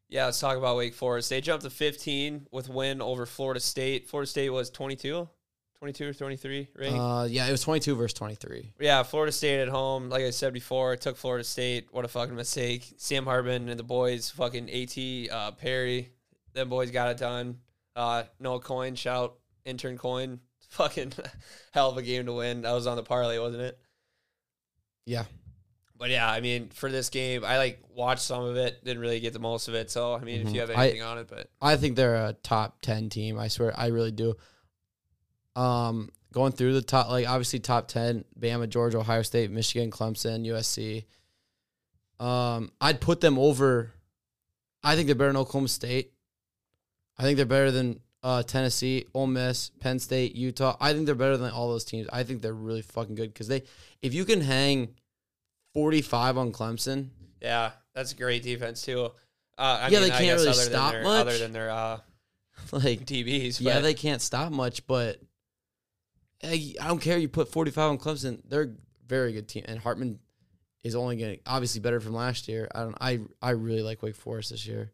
Yeah, 0.09 0.25
let's 0.25 0.39
talk 0.41 0.57
about 0.57 0.75
Wake 0.75 0.93
Forest. 0.93 1.29
They 1.29 1.39
jumped 1.39 1.63
to 1.63 1.69
15 1.69 2.47
with 2.51 2.67
win 2.67 3.01
over 3.01 3.25
Florida 3.25 3.61
State. 3.61 4.09
Florida 4.09 4.27
State 4.29 4.49
was 4.49 4.69
22, 4.71 5.29
22 5.77 6.07
or 6.09 6.13
23 6.13 6.67
right? 6.77 6.87
Uh, 6.87 7.23
yeah, 7.25 7.47
it 7.47 7.51
was 7.51 7.61
twenty 7.61 7.79
two 7.79 7.95
versus 7.95 8.13
twenty 8.13 8.35
three. 8.35 8.73
yeah, 8.77 9.01
Florida 9.03 9.31
State 9.31 9.61
at 9.61 9.69
home. 9.69 10.09
Like 10.09 10.23
I 10.23 10.31
said 10.31 10.51
before, 10.51 10.97
took 10.97 11.15
Florida 11.15 11.45
State. 11.45 11.87
What 11.91 12.03
a 12.03 12.09
fucking 12.09 12.35
mistake. 12.35 12.93
Sam 12.97 13.23
Hartman 13.23 13.69
and 13.69 13.79
the 13.79 13.83
boys, 13.83 14.29
fucking 14.31 14.69
AT 14.69 15.31
uh, 15.31 15.51
Perry, 15.51 16.09
them 16.51 16.67
boys 16.67 16.91
got 16.91 17.11
it 17.11 17.17
done. 17.17 17.59
Uh, 17.95 18.23
no 18.37 18.59
coin, 18.59 18.95
shout 18.95 19.37
intern 19.63 19.97
coin. 19.97 20.41
Fucking 20.73 21.13
hell 21.71 21.89
of 21.89 21.97
a 21.97 22.01
game 22.01 22.25
to 22.27 22.33
win. 22.33 22.61
That 22.61 22.71
was 22.73 22.87
on 22.87 22.95
the 22.95 23.03
parlay, 23.03 23.39
wasn't 23.39 23.63
it? 23.63 23.79
Yeah, 25.05 25.25
But 25.97 26.11
yeah, 26.11 26.29
I 26.29 26.39
mean, 26.39 26.69
for 26.69 26.91
this 26.91 27.09
game, 27.09 27.43
I 27.43 27.57
like 27.57 27.81
watched 27.95 28.21
some 28.21 28.43
of 28.43 28.55
it, 28.57 28.83
didn't 28.85 29.01
really 29.01 29.19
get 29.19 29.33
the 29.33 29.39
most 29.39 29.67
of 29.67 29.73
it. 29.73 29.89
So 29.89 30.13
I 30.13 30.19
mean, 30.19 30.45
if 30.47 30.53
you 30.53 30.59
have 30.61 30.69
Mhm. 30.69 30.77
I- 30.77 30.83
anything 30.85 31.01
on 31.01 31.17
it, 31.17 31.27
but 31.27 31.49
I 31.61 31.75
think 31.77 31.95
they're 31.95 32.15
a 32.27 32.33
top 32.43 32.81
ten 32.81 33.09
team. 33.09 33.39
I 33.39 33.47
swear, 33.47 33.73
I 33.77 33.87
really 33.87 34.11
do. 34.11 34.35
Um, 35.55 36.09
going 36.31 36.51
through 36.51 36.73
the 36.73 36.81
top, 36.83 37.09
like 37.09 37.27
obviously 37.27 37.59
top 37.59 37.87
ten: 37.87 38.23
Bama, 38.39 38.69
Georgia, 38.69 38.99
Ohio 38.99 39.23
State, 39.23 39.49
Michigan, 39.51 39.89
Clemson, 39.91 40.45
USC. 40.45 41.05
Um, 42.23 42.71
I'd 42.79 43.01
put 43.01 43.19
them 43.21 43.39
over. 43.39 43.91
I 44.83 44.95
think 44.95 45.07
they're 45.07 45.15
better 45.15 45.29
than 45.33 45.37
Oklahoma 45.41 45.67
State. 45.69 46.13
I 47.17 47.23
think 47.23 47.37
they're 47.37 47.45
better 47.45 47.71
than 47.71 47.99
uh, 48.23 48.43
Tennessee, 48.43 49.05
Ole 49.13 49.27
Miss, 49.27 49.69
Penn 49.79 49.99
State, 49.99 50.35
Utah. 50.35 50.75
I 50.79 50.93
think 50.93 51.05
they're 51.05 51.15
better 51.15 51.37
than 51.37 51.51
all 51.51 51.69
those 51.69 51.85
teams. 51.85 52.07
I 52.11 52.23
think 52.23 52.41
they're 52.41 52.53
really 52.53 52.81
fucking 52.81 53.15
good 53.15 53.33
because 53.33 53.47
they, 53.47 53.63
if 54.01 54.13
you 54.13 54.25
can 54.25 54.41
hang 54.41 54.95
forty-five 55.73 56.37
on 56.37 56.51
Clemson, 56.51 57.09
Yeah, 57.41 57.71
that's 57.93 58.11
a 58.11 58.15
great 58.15 58.43
defense 58.43 58.81
too. 58.81 59.11
Uh, 59.57 59.79
I 59.81 59.87
Yeah, 59.89 59.99
mean, 59.99 60.09
they 60.09 60.17
can't 60.17 60.39
really 60.39 60.53
stop 60.53 60.91
their, 60.93 61.03
much. 61.03 61.21
other 61.21 61.37
than 61.37 61.51
their 61.53 61.69
uh, 61.69 61.99
like 62.71 63.05
DBs. 63.05 63.59
Yeah, 63.61 63.79
they 63.79 63.93
can't 63.93 64.21
stop 64.21 64.51
much, 64.51 64.85
but 64.87 65.19
hey, 66.39 66.75
I 66.81 66.87
don't 66.87 66.99
care. 67.01 67.17
You 67.17 67.27
put 67.29 67.49
45 67.51 67.89
on 67.91 67.97
Clemson, 67.97 68.41
they're 68.47 68.63
a 68.63 68.69
very 69.07 69.33
good 69.33 69.47
team, 69.47 69.63
and 69.67 69.79
Hartman 69.79 70.19
is 70.83 70.95
only 70.95 71.17
getting 71.17 71.39
obviously 71.45 71.81
better 71.81 71.99
from 71.99 72.13
last 72.13 72.47
year. 72.47 72.67
I 72.73 72.79
don't. 72.83 72.97
I 73.01 73.19
I 73.41 73.49
really 73.51 73.81
like 73.81 74.01
Wake 74.01 74.15
Forest 74.15 74.51
this 74.51 74.65
year. 74.65 74.91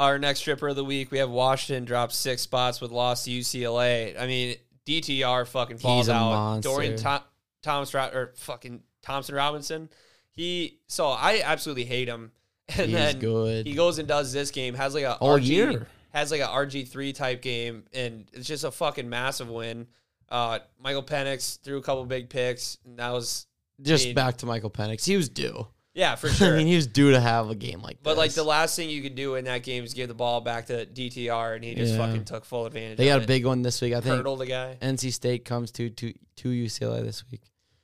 Our 0.00 0.18
next 0.18 0.40
stripper 0.40 0.68
of 0.68 0.76
the 0.76 0.84
week, 0.84 1.10
we 1.10 1.18
have 1.18 1.28
Washington 1.30 1.84
drop 1.84 2.10
six 2.10 2.40
spots 2.42 2.80
with 2.80 2.90
loss 2.90 3.24
to 3.24 3.30
UCLA. 3.30 4.18
I 4.18 4.26
mean, 4.26 4.56
DTR 4.86 5.46
fucking 5.46 5.76
falls 5.76 6.08
out. 6.08 6.30
monster. 6.30 6.70
Dorian 6.70 6.96
Tom- 6.96 7.22
Thomas 7.62 7.94
or 7.94 8.32
fucking 8.36 8.82
Thompson 9.02 9.34
Robinson. 9.34 9.90
He 10.32 10.78
so 10.86 11.08
I 11.08 11.42
absolutely 11.44 11.84
hate 11.84 12.08
him. 12.08 12.32
And 12.70 12.86
He's 12.86 12.92
then 12.92 13.18
good. 13.18 13.66
he 13.66 13.74
goes 13.74 13.98
and 13.98 14.06
does 14.06 14.32
this 14.32 14.52
game, 14.52 14.74
has 14.74 14.94
like 14.94 15.02
a 15.02 15.16
All 15.16 15.36
RG, 15.38 15.44
year. 15.44 15.88
has 16.14 16.30
like 16.30 16.40
a 16.40 16.46
RG 16.46 16.86
three 16.88 17.12
type 17.12 17.42
game, 17.42 17.82
and 17.92 18.26
it's 18.32 18.46
just 18.46 18.62
a 18.62 18.70
fucking 18.70 19.08
massive 19.08 19.48
win. 19.50 19.88
Uh, 20.28 20.60
Michael 20.80 21.02
Penix 21.02 21.58
threw 21.62 21.78
a 21.78 21.82
couple 21.82 22.04
big 22.06 22.30
picks, 22.30 22.78
and 22.86 22.96
that 23.00 23.10
was 23.10 23.46
Just 23.82 24.04
I 24.04 24.06
mean, 24.06 24.14
back 24.14 24.36
to 24.38 24.46
Michael 24.46 24.70
Penix. 24.70 25.04
He 25.04 25.16
was 25.16 25.28
due. 25.28 25.66
Yeah 25.94 26.14
for 26.14 26.28
sure. 26.30 26.54
I 26.54 26.56
mean, 26.58 26.66
he 26.66 26.76
was 26.76 26.86
due 26.86 27.10
to 27.12 27.20
have 27.20 27.50
a 27.50 27.54
game 27.54 27.82
like 27.82 27.96
that. 27.96 28.02
But 28.04 28.16
like 28.16 28.32
the 28.32 28.44
last 28.44 28.76
thing 28.76 28.90
you 28.90 29.02
could 29.02 29.14
do 29.14 29.34
in 29.34 29.44
that 29.46 29.62
game 29.62 29.84
is 29.84 29.94
give 29.94 30.08
the 30.08 30.14
ball 30.14 30.40
back 30.40 30.66
to 30.66 30.86
DTR, 30.86 31.56
and 31.56 31.64
he 31.64 31.74
just 31.74 31.94
Yeah. 31.94 32.06
fucking 32.06 32.24
took 32.24 32.44
full 32.44 32.66
advantage. 32.66 32.98
they 32.98 33.08
of 33.08 33.14
got 33.16 33.20
a 33.20 33.24
it. 33.24 33.26
big 33.26 33.46
one 33.46 33.62
this 33.62 33.80
week. 33.80 33.92
I 33.94 34.00
think 34.00 34.16
hurdle 34.16 34.36
the 34.36 34.46
guy. 34.46 34.76
NC 34.80 35.12
State 35.12 35.44
comes 35.44 35.70
to 35.72 35.90
to 35.90 36.12
to 36.36 36.48
UCLA 36.48 37.02
this 37.02 37.24
week. 37.30 37.42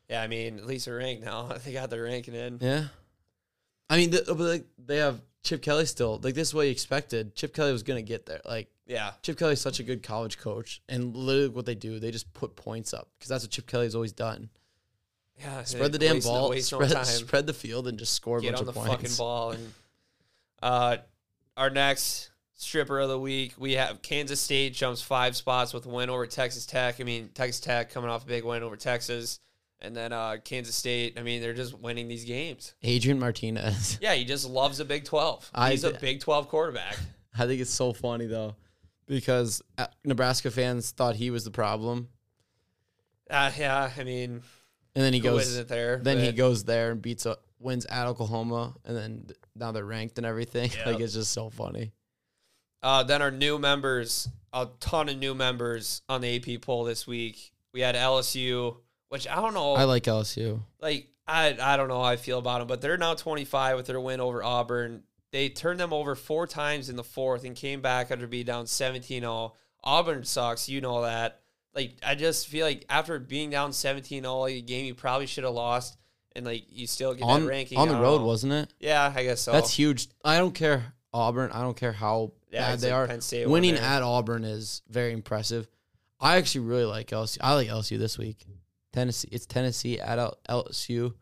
Yeah, 0.09 0.23
I 0.23 0.27
mean 0.29 0.59
at 0.59 0.67
least 0.67 0.87
they're 0.87 0.97
ranked 0.97 1.25
now. 1.25 1.53
They 1.65 1.73
got 1.73 1.91
their 1.91 2.03
ranking 2.05 2.35
in. 2.35 2.59
Yeah. 2.61 2.85
I 3.91 3.97
mean, 3.99 4.11
the, 4.11 4.23
but 4.27 4.39
like 4.39 4.65
they 4.79 4.97
have 4.99 5.21
Chip 5.43 5.63
Kelly 5.63 5.87
still. 5.87 6.19
Like 6.23 6.35
this 6.35 6.49
is 6.49 6.55
what 6.55 6.63
you 6.63 6.71
expected. 6.73 7.35
Chip 7.37 7.55
Kelly 7.55 7.73
was 7.73 7.83
gonna 7.85 8.03
get 8.03 8.27
there. 8.27 8.41
Like 8.45 8.69
Yeah, 8.87 9.13
Chip 9.23 9.39
Kelly's 9.39 9.61
such 9.61 9.79
a 9.81 9.83
good 9.85 10.03
college 10.03 10.39
coach, 10.39 10.81
and 10.89 11.15
literally 11.17 11.49
what 11.49 11.67
they 11.67 11.75
do, 11.75 11.99
they 12.01 12.11
just 12.11 12.33
put 12.35 12.57
points 12.57 12.93
up 12.95 13.09
because 13.19 13.29
that's 13.29 13.45
what 13.45 13.51
Chip 13.51 13.67
Kelly's 13.67 13.95
always 13.95 14.13
done. 14.13 14.49
Yeah. 15.41 15.63
Spread 15.65 15.93
the 15.93 15.99
damn 15.99 16.17
no- 16.19 16.23
ball, 16.25 16.51
no 16.53 16.59
spread, 16.61 16.91
time. 16.91 17.05
spread 17.05 17.47
the 17.47 17.53
field, 17.55 17.89
and 17.89 17.99
just 17.99 18.13
score 18.15 18.39
a 18.39 18.41
Get 18.43 18.53
bunch 18.57 18.61
on 18.61 18.65
the 18.67 18.71
of 18.81 18.87
points. 18.87 18.91
fucking 19.03 19.17
ball. 19.19 19.51
And 19.53 19.73
uh, 20.63 20.97
our 21.57 21.71
next 21.71 22.31
stripper 22.55 22.99
of 23.01 23.09
the 23.09 23.19
week, 23.19 23.53
we 23.59 23.73
have 23.75 24.01
Kansas 24.03 24.41
State 24.41 24.73
jumps 24.75 25.03
five 25.03 25.37
spots 25.37 25.75
with 25.75 25.85
a 25.87 25.89
win 25.89 26.09
over 26.11 26.27
Texas 26.27 26.65
Tech. 26.67 27.01
I 27.01 27.05
mean 27.05 27.29
Texas 27.35 27.61
Tech 27.61 27.91
coming 27.91 28.09
off 28.11 28.25
a 28.25 28.27
big 28.27 28.45
win 28.45 28.63
over 28.63 28.77
Texas, 28.77 29.41
and 29.81 29.95
then 29.95 30.13
uh, 30.13 30.37
Kansas 30.45 30.75
State. 30.75 31.19
I 31.19 31.23
mean 31.23 31.43
they're 31.43 31.53
just 31.55 31.79
winning 31.79 32.09
these 32.09 32.25
games. 32.25 32.75
Adrian 32.83 33.19
Martinez. 33.19 33.99
Yeah, 34.01 34.15
he 34.15 34.25
just 34.25 34.49
loves 34.49 34.79
the 34.79 34.85
Big 34.87 35.05
Twelve. 35.05 35.51
He's 35.69 35.85
a 35.85 35.93
Big 35.93 36.21
Twelve 36.21 36.49
quarterback. 36.51 36.97
I 37.39 37.47
think 37.47 37.61
it's 37.61 37.71
so 37.71 37.93
funny 37.93 38.25
though, 38.27 38.57
because 39.07 39.61
uh, 39.77 39.89
Nebraska 40.05 40.51
fans 40.51 40.91
thought 40.93 41.17
he 41.17 41.31
was 41.31 41.45
the 41.45 41.51
problem, 41.51 42.09
Uh, 43.31 43.51
yeah, 43.59 43.91
I 43.99 44.05
mean, 44.05 44.41
and 44.97 45.05
then 45.05 45.13
he 45.13 45.21
who 45.21 45.25
goes. 45.25 45.47
isn't 45.47 45.69
there? 45.69 45.99
Then 46.03 46.19
he 46.19 46.27
But- 46.27 46.37
goes 46.37 46.65
there 46.65 46.91
and 46.91 47.01
beats 47.01 47.25
a 47.27 47.37
wins 47.61 47.87
at 47.87 48.07
Oklahoma, 48.09 48.75
and 48.85 48.97
then 48.97 49.27
now 49.55 49.71
they're 49.73 49.85
ranked 49.85 50.19
and 50.19 50.27
everything. 50.27 50.71
Yep. 50.77 50.87
Like 50.87 51.01
it's 51.01 51.15
just 51.15 51.31
so 51.33 51.49
funny. 51.51 51.93
Uh, 52.83 53.03
then 53.03 53.23
our 53.23 53.31
new 53.31 53.59
members, 53.59 54.29
a 54.53 54.69
ton 54.81 55.09
of 55.09 55.17
new 55.19 55.35
members 55.35 56.03
on 56.09 56.21
the 56.21 56.37
AP 56.37 56.61
poll 56.63 56.85
this 56.85 57.07
week. 57.07 57.53
We 57.73 57.81
had 57.81 57.95
LSU, 57.95 58.77
which 59.09 59.27
I 59.29 59.37
don't 59.37 59.55
know. 59.55 59.75
I 59.75 59.85
like 59.85 60.05
LSU. 60.05 60.61
like 60.81 61.09
I 61.27 61.57
I 61.61 61.77
don't 61.77 61.89
know 61.89 61.99
how 62.03 62.05
I 62.09 62.17
feel 62.17 62.39
about 62.39 62.59
them, 62.61 62.69
but 62.69 62.81
they're 62.81 62.97
now 62.97 63.15
25 63.15 63.77
with 63.77 63.87
their 63.87 64.01
win 64.01 64.21
over 64.21 64.43
Auburn. 64.43 65.03
They 65.33 65.49
turned 65.49 65.81
them 65.81 65.93
over 65.93 66.15
four 66.15 66.47
times 66.47 66.89
in 66.89 66.97
the 66.97 67.03
fourth 67.05 67.45
and 67.45 67.57
came 67.57 67.81
back 67.81 68.11
after 68.11 68.27
being 68.27 68.47
down 68.47 68.67
17-0. 68.67 69.53
Auburn 69.83 70.25
sucks, 70.25 70.69
you 70.69 70.81
know 70.81 71.03
that. 71.03 71.41
Like 71.77 71.99
I 72.05 72.15
just 72.15 72.49
feel 72.49 72.67
like 72.67 72.87
after 72.89 73.19
being 73.19 73.51
down 73.51 73.73
17 73.73 74.25
all 74.27 74.47
a 74.47 74.61
game 74.63 74.87
you 74.87 74.95
probably 74.95 75.27
should 75.27 75.45
have 75.45 75.53
lost 75.55 75.99
and 76.35 76.45
like 76.47 76.65
you 76.71 76.87
still 76.87 77.15
get 77.15 77.23
on 77.23 77.43
that 77.43 77.49
ranking 77.49 77.79
on 77.79 77.89
the 77.89 77.95
road, 77.95 78.21
know. 78.23 78.27
wasn't 78.27 78.53
it? 78.55 78.73
Yeah, 78.81 79.13
I 79.15 79.23
guess 79.23 79.43
so. 79.43 79.53
That's 79.53 79.73
huge. 79.73 80.09
I 80.25 80.39
don't 80.39 80.55
care 80.55 80.95
Auburn. 81.13 81.51
I 81.53 81.61
don't 81.61 81.77
care 81.77 81.93
how 81.93 82.33
Yeah, 82.51 82.71
bad 82.71 82.81
they 82.81 82.93
like 82.93 83.11
are. 83.11 83.49
Winning 83.49 83.77
at 83.77 84.03
Auburn 84.03 84.45
is 84.45 84.83
very 84.89 85.13
impressive. 85.13 85.69
I 86.19 86.37
actually 86.37 86.67
really 86.67 86.85
like 86.85 87.09
LSU. 87.09 87.39
I 87.41 87.55
like 87.55 87.69
LSU 87.69 87.99
this 87.99 88.17
week. 88.19 88.47
Tennessee. 88.93 89.29
It's 89.31 89.47
Tennessee 89.47 90.01
at 90.01 90.19
LSU. 90.49 91.13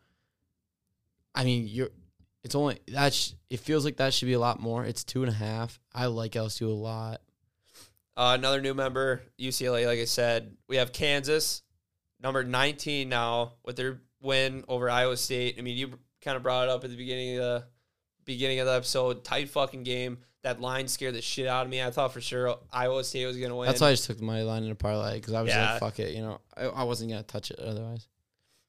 I 1.34 1.44
mean, 1.44 1.66
you're. 1.66 1.90
It's 2.44 2.54
only 2.54 2.78
that. 2.88 3.12
Sh- 3.12 3.32
it 3.50 3.60
feels 3.60 3.84
like 3.84 3.96
that 3.96 4.14
should 4.14 4.26
be 4.26 4.34
a 4.34 4.38
lot 4.38 4.60
more. 4.60 4.84
It's 4.84 5.02
two 5.02 5.22
and 5.24 5.30
a 5.30 5.34
half. 5.34 5.80
I 5.92 6.06
like 6.06 6.32
LSU 6.32 6.66
a 6.68 6.70
lot. 6.70 7.20
Uh, 8.16 8.36
another 8.38 8.60
new 8.60 8.74
member, 8.74 9.22
UCLA. 9.40 9.86
Like 9.86 9.98
I 9.98 10.04
said, 10.04 10.56
we 10.68 10.76
have 10.76 10.92
Kansas, 10.92 11.62
number 12.20 12.44
19 12.44 13.08
now 13.08 13.54
with 13.64 13.76
their 13.76 14.00
win 14.22 14.64
over 14.68 14.88
Iowa 14.88 15.16
State. 15.16 15.56
I 15.58 15.62
mean, 15.62 15.76
you 15.76 15.98
kind 16.22 16.36
of 16.36 16.42
brought 16.42 16.68
it 16.68 16.70
up 16.70 16.84
at 16.84 16.90
the 16.90 16.96
beginning 16.96 17.36
of 17.38 17.42
the 17.42 17.64
beginning 18.24 18.60
of 18.60 18.66
the 18.66 18.72
episode. 18.72 19.24
Tight 19.24 19.48
fucking 19.50 19.82
game. 19.82 20.18
That 20.42 20.60
line 20.60 20.88
scared 20.88 21.14
the 21.14 21.22
shit 21.22 21.46
out 21.46 21.64
of 21.64 21.70
me. 21.70 21.82
I 21.82 21.90
thought 21.90 22.12
for 22.12 22.20
sure 22.20 22.58
Iowa 22.70 23.02
State 23.02 23.26
was 23.26 23.36
gonna 23.38 23.56
win. 23.56 23.66
That's 23.66 23.80
why 23.80 23.88
I 23.88 23.92
just 23.92 24.04
took 24.04 24.18
the 24.18 24.24
money 24.24 24.42
line 24.42 24.62
in 24.64 24.70
a 24.70 24.74
parlay 24.74 25.14
because 25.14 25.32
I 25.34 25.40
was 25.42 25.50
Yeah. 25.50 25.72
like, 25.72 25.80
fuck 25.80 25.98
it. 26.00 26.14
You 26.14 26.22
know, 26.22 26.40
I, 26.56 26.64
I 26.66 26.82
wasn't 26.84 27.10
gonna 27.10 27.22
touch 27.22 27.50
it 27.50 27.58
otherwise. 27.58 28.06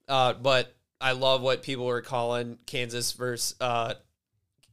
Uh, 0.08 0.34
but 0.34 0.74
I 1.02 1.12
love 1.12 1.42
what 1.42 1.64
people 1.64 1.86
were 1.86 2.02
calling 2.02 2.58
Kansas 2.66 3.12
versus 3.12 3.56
uh, 3.60 3.96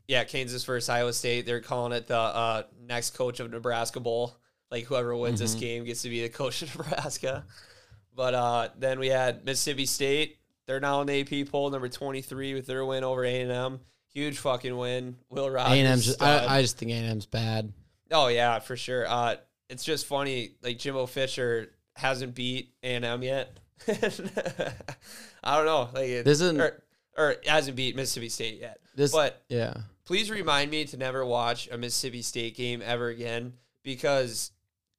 yeah, 0.09 0.25
Kansas 0.25 0.65
versus 0.65 0.89
Iowa 0.89 1.13
State. 1.13 1.45
They're 1.45 1.61
calling 1.61 1.93
it 1.93 2.07
the 2.07 2.17
uh, 2.17 2.63
next 2.87 3.11
coach 3.17 3.41
of 3.41 3.51
Nebraska 3.51 3.99
Bowl. 4.01 4.37
Like 4.73 4.85
whoever 4.87 5.15
wins 5.15 5.39
this 5.39 5.55
Mhm. 5.55 5.61
game 5.61 5.85
gets 5.85 6.03
to 6.03 6.09
be 6.09 6.23
the 6.23 6.29
coach 6.31 6.63
of 6.63 6.75
Nebraska. 6.77 7.45
But 8.17 8.35
uh, 8.35 8.69
then 8.79 8.99
we 8.99 9.09
had 9.09 9.45
Mississippi 9.45 9.87
State. 9.87 10.39
They're 10.67 10.81
now 10.81 11.01
in 11.03 11.07
the 11.07 11.21
AP 11.21 11.49
poll, 11.51 11.71
number 11.71 11.89
twenty 11.89 12.23
three, 12.23 12.55
with 12.55 12.67
their 12.67 12.85
win 12.85 13.05
over 13.05 13.25
A 13.25 13.41
and 13.43 13.53
M. 13.53 13.81
Huge 14.15 14.39
fucking 14.39 14.77
win. 14.77 15.17
Will 15.31 15.49
Rogers. 15.51 15.79
and 15.79 15.87
M's. 15.87 16.13
stud. 16.15 16.45
I, 16.45 16.57
I 16.59 16.63
just 16.63 16.77
think 16.79 16.91
A 16.91 16.95
and 16.95 17.07
M's 17.11 17.27
bad. 17.27 17.73
Oh 18.11 18.27
yeah, 18.29 18.59
for 18.59 18.77
sure. 18.77 19.07
Uh, 19.09 19.37
it's 19.69 19.85
just 19.85 20.07
funny. 20.07 20.53
Like 20.63 20.79
Jimbo 20.79 21.07
Fisher 21.07 21.71
hasn't 21.95 22.35
beat 22.35 22.73
A 22.83 22.95
and 22.95 23.05
M 23.05 23.23
yet. 23.23 23.59
I 23.89 25.57
don't 25.57 25.67
know. 25.67 25.89
Like 25.93 26.09
it, 26.09 26.25
This 26.25 26.41
isn't- 26.41 26.61
or, 26.61 26.83
or 27.17 27.37
hasn't 27.47 27.77
beat 27.77 27.97
Mississippi 27.97 28.29
State 28.29 28.61
yet. 28.61 28.79
This, 28.95 29.13
but 29.13 29.43
yeah. 29.49 29.75
please 30.05 30.31
remind 30.31 30.71
me 30.71 30.85
to 30.87 30.97
never 30.97 31.25
watch 31.25 31.69
a 31.71 31.77
Mississippi 31.79 32.23
State 32.23 32.57
game 32.57 32.83
ever 32.85 33.09
again 33.09 33.55
because 33.83 34.51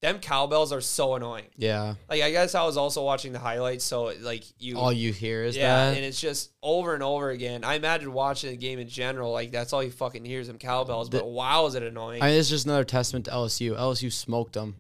them 0.03 0.19
cowbells 0.19 0.73
are 0.73 0.81
so 0.81 1.15
annoying. 1.15 1.45
Yeah. 1.55 1.95
Like 2.09 2.21
I 2.21 2.29
guess 2.29 2.55
I 2.55 2.63
was 2.65 2.75
also 2.75 3.03
watching 3.05 3.31
the 3.31 3.39
highlights, 3.39 3.85
so 3.85 4.13
like 4.19 4.43
you 4.61 4.77
All 4.77 4.91
you 4.91 5.13
hear 5.13 5.45
is 5.45 5.55
yeah, 5.55 5.85
that. 5.91 5.95
and 5.95 6.05
it's 6.05 6.19
just 6.19 6.51
over 6.61 6.93
and 6.93 7.01
over 7.01 7.29
again. 7.29 7.63
I 7.63 7.75
imagine 7.75 8.11
watching 8.11 8.51
the 8.51 8.57
game 8.57 8.79
in 8.79 8.89
general, 8.89 9.31
like 9.31 9.51
that's 9.53 9.71
all 9.71 9.81
you 9.81 9.91
fucking 9.91 10.25
hear 10.25 10.41
is 10.41 10.47
them 10.47 10.57
cowbells. 10.59 11.09
The- 11.09 11.19
but 11.19 11.27
wow, 11.29 11.65
is 11.67 11.75
it 11.75 11.83
annoying? 11.83 12.21
I 12.21 12.27
mean, 12.27 12.35
it's 12.37 12.49
just 12.49 12.65
another 12.65 12.83
testament 12.83 13.25
to 13.25 13.31
LSU. 13.31 13.77
LSU 13.77 14.11
smoked 14.11 14.53
them, 14.53 14.75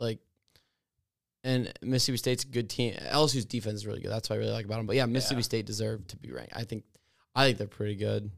like, 0.00 0.18
and 1.44 1.70
Mississippi 1.82 2.16
State's 2.16 2.44
a 2.44 2.46
good 2.48 2.70
team. 2.70 2.94
LSU's 3.12 3.44
defense 3.44 3.74
is 3.76 3.86
really 3.86 4.00
good. 4.00 4.10
That's 4.10 4.30
what 4.30 4.36
I 4.36 4.38
really 4.38 4.52
like 4.52 4.64
about 4.64 4.78
them. 4.78 4.86
But 4.86 4.96
yeah, 4.96 5.04
Mississippi 5.04 5.40
Yeah. 5.40 5.44
State 5.44 5.66
deserved 5.66 6.08
to 6.08 6.16
be 6.16 6.32
ranked. 6.32 6.54
I 6.56 6.64
think, 6.64 6.84
I 7.34 7.44
think 7.44 7.58
they're 7.58 7.66
pretty 7.66 7.96
good. 7.96 8.30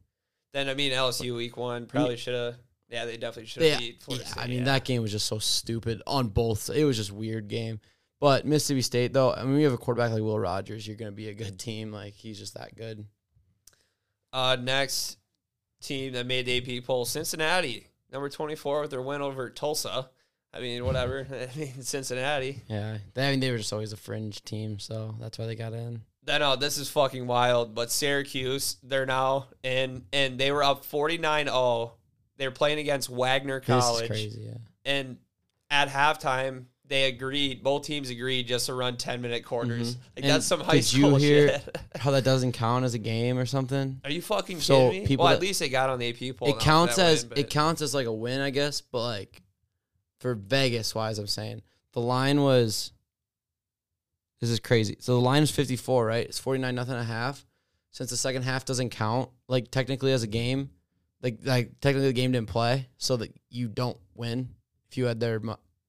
Then 0.52 0.68
I 0.68 0.74
mean 0.74 0.90
LSU 0.90 1.36
week 1.36 1.56
one 1.56 1.86
probably 1.86 2.16
should 2.16 2.34
have. 2.34 2.56
Yeah, 2.88 3.04
they 3.04 3.16
definitely 3.16 3.46
should 3.46 3.62
Yeah, 3.62 3.70
have 3.70 3.80
beat 3.80 4.02
Florida 4.02 4.24
yeah. 4.24 4.30
State. 4.32 4.42
I 4.42 4.46
mean, 4.46 4.58
yeah. 4.60 4.64
that 4.64 4.84
game 4.84 5.02
was 5.02 5.12
just 5.12 5.26
so 5.26 5.38
stupid 5.38 6.02
on 6.06 6.28
both. 6.28 6.70
It 6.70 6.84
was 6.84 6.96
just 6.96 7.12
weird 7.12 7.48
game. 7.48 7.80
But 8.20 8.46
Mississippi 8.46 8.82
State, 8.82 9.12
though, 9.12 9.32
I 9.32 9.42
mean, 9.42 9.52
when 9.52 9.58
you 9.60 9.64
have 9.66 9.74
a 9.74 9.78
quarterback 9.78 10.12
like 10.12 10.22
Will 10.22 10.38
Rogers, 10.38 10.86
you're 10.86 10.96
going 10.96 11.10
to 11.10 11.16
be 11.16 11.28
a 11.28 11.34
good 11.34 11.58
team. 11.58 11.92
Like 11.92 12.14
he's 12.14 12.38
just 12.38 12.54
that 12.54 12.74
good. 12.74 13.04
Uh, 14.32 14.56
next 14.60 15.18
team 15.82 16.12
that 16.12 16.26
made 16.26 16.46
the 16.46 16.78
AP 16.78 16.84
poll, 16.84 17.04
Cincinnati, 17.04 17.88
number 18.10 18.28
twenty 18.28 18.54
four 18.54 18.82
with 18.82 18.90
their 18.90 19.02
win 19.02 19.20
over 19.20 19.50
Tulsa. 19.50 20.10
I 20.52 20.60
mean, 20.60 20.84
whatever. 20.84 21.26
I 21.30 21.58
mean, 21.58 21.82
Cincinnati. 21.82 22.62
Yeah, 22.68 22.98
I 23.16 23.30
mean, 23.30 23.40
they 23.40 23.50
were 23.50 23.58
just 23.58 23.72
always 23.72 23.92
a 23.92 23.96
fringe 23.96 24.42
team, 24.44 24.78
so 24.78 25.14
that's 25.20 25.38
why 25.38 25.46
they 25.46 25.54
got 25.54 25.74
in. 25.74 26.02
Then 26.22 26.42
oh, 26.42 26.56
this 26.56 26.78
is 26.78 26.88
fucking 26.88 27.26
wild. 27.26 27.74
But 27.74 27.90
Syracuse, 27.90 28.78
they're 28.82 29.06
now 29.06 29.48
in, 29.62 30.06
and 30.12 30.38
they 30.38 30.50
were 30.50 30.64
up 30.64 30.84
49-0. 30.84 31.92
They're 32.38 32.50
playing 32.50 32.78
against 32.78 33.08
Wagner 33.08 33.60
This 33.60 33.66
College. 33.66 34.02
is 34.04 34.08
crazy. 34.08 34.40
Yeah. 34.46 34.54
and 34.84 35.16
at 35.70 35.88
halftime 35.88 36.64
they 36.88 37.04
agreed. 37.08 37.64
Both 37.64 37.82
teams 37.84 38.10
agreed 38.10 38.46
just 38.46 38.66
to 38.66 38.74
run 38.74 38.96
ten 38.96 39.20
minute 39.20 39.44
quarters. 39.44 39.88
Like 39.88 39.96
Mm-hmm. 39.96 40.18
And 40.18 40.24
that's 40.26 40.46
some 40.46 40.60
high 40.60 40.74
did 40.76 40.84
school 40.84 41.10
you 41.12 41.16
hear 41.26 41.48
shit. 41.48 41.78
how 41.96 42.12
that 42.12 42.22
doesn't 42.22 42.52
count 42.52 42.84
as 42.84 42.94
a 42.94 42.98
game 42.98 43.38
or 43.38 43.46
something? 43.46 44.00
Are 44.04 44.10
you 44.10 44.22
fucking 44.22 44.60
So, 44.60 44.88
kidding 44.90 45.02
me? 45.02 45.06
people 45.08 45.24
well, 45.24 45.32
that- 45.32 45.38
at 45.38 45.42
least 45.42 45.58
they 45.58 45.68
got 45.68 45.90
on 45.90 45.98
the 45.98 46.08
AP 46.10 46.36
poll. 46.36 46.48
it 46.50 46.60
counts 46.60 46.94
that 46.96 47.06
as 47.06 47.22
win, 47.24 47.28
but- 47.30 47.38
it 47.38 47.50
counts 47.50 47.82
as 47.82 47.92
like 47.94 48.06
a 48.06 48.12
win, 48.12 48.40
I 48.40 48.50
guess. 48.50 48.80
But 48.82 49.02
like 49.02 49.42
for 50.20 50.34
Vegas 50.34 50.94
wise, 50.94 51.18
I'm 51.18 51.26
saying 51.26 51.62
the 51.92 52.00
line 52.00 52.40
was. 52.42 52.92
This 54.40 54.50
is 54.50 54.60
crazy. 54.60 54.96
So 55.00 55.14
the 55.14 55.20
line 55.20 55.42
is 55.42 55.50
54, 55.50 56.04
right? 56.06 56.26
It's 56.26 56.38
49 56.38 56.74
nothing 56.74 56.92
and 56.92 57.00
a 57.02 57.04
half. 57.04 57.46
Since 57.92 58.10
the 58.10 58.16
second 58.18 58.42
half 58.42 58.66
doesn't 58.66 58.90
count, 58.90 59.30
like 59.48 59.70
technically 59.70 60.12
as 60.12 60.22
a 60.22 60.26
game, 60.26 60.70
like 61.26 61.38
like 61.44 61.80
technically 61.80 62.08
the 62.08 62.12
game 62.12 62.32
didn't 62.32 62.48
play, 62.48 62.88
so 62.98 63.16
that 63.16 63.32
you 63.50 63.68
don't 63.68 63.98
win 64.14 64.48
if 64.88 64.96
you 64.96 65.06
had 65.06 65.18
their 65.18 65.40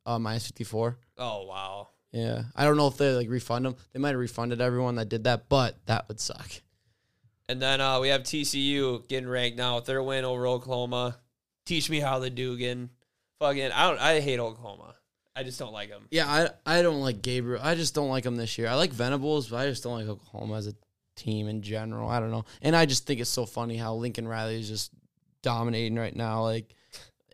uh, 0.05 0.17
minus 0.19 0.47
54. 0.47 0.97
Oh 1.17 1.45
wow. 1.45 1.89
Yeah, 2.11 2.43
I 2.55 2.63
don't 2.63 2.77
know 2.77 2.87
if 2.87 2.97
they 2.97 3.13
like 3.13 3.29
refund 3.29 3.65
them. 3.65 3.75
They 3.93 3.99
might 3.99 4.09
have 4.09 4.19
refunded 4.19 4.61
everyone 4.61 4.95
that 4.95 5.09
did 5.09 5.25
that, 5.25 5.49
but 5.49 5.77
that 5.85 6.07
would 6.07 6.19
suck. 6.19 6.49
And 7.49 7.61
then 7.61 7.79
uh, 7.79 7.99
we 7.99 8.09
have 8.09 8.23
TCU 8.23 9.07
getting 9.07 9.29
ranked 9.29 9.57
now 9.57 9.75
with 9.75 9.85
their 9.85 10.01
win 10.01 10.25
over 10.25 10.47
Oklahoma. 10.47 11.17
Teach 11.65 11.89
me 11.89 11.99
how 11.99 12.19
the 12.19 12.29
Duggan. 12.29 12.89
Fucking, 13.39 13.71
I 13.71 13.87
don't. 13.89 13.99
I 13.99 14.19
hate 14.19 14.39
Oklahoma. 14.39 14.95
I 15.35 15.43
just 15.43 15.59
don't 15.59 15.71
like 15.71 15.89
them. 15.89 16.07
Yeah, 16.09 16.25
I 16.27 16.77
I 16.79 16.81
don't 16.81 17.01
like 17.01 17.21
Gabriel. 17.21 17.61
I 17.63 17.75
just 17.75 17.93
don't 17.93 18.09
like 18.09 18.25
him 18.25 18.37
this 18.37 18.57
year. 18.57 18.67
I 18.67 18.73
like 18.73 18.91
Venables, 18.91 19.49
but 19.49 19.57
I 19.57 19.67
just 19.67 19.83
don't 19.83 19.93
like 19.93 20.07
Oklahoma 20.07 20.55
as 20.55 20.65
a 20.65 20.73
team 21.15 21.47
in 21.47 21.61
general. 21.61 22.09
I 22.09 22.19
don't 22.19 22.31
know, 22.31 22.45
and 22.63 22.75
I 22.75 22.87
just 22.87 23.05
think 23.05 23.19
it's 23.19 23.29
so 23.29 23.45
funny 23.45 23.77
how 23.77 23.93
Lincoln 23.93 24.27
Riley 24.27 24.59
is 24.59 24.67
just 24.67 24.91
dominating 25.47 25.95
right 25.97 26.13
now. 26.13 26.43
Like 26.43 26.75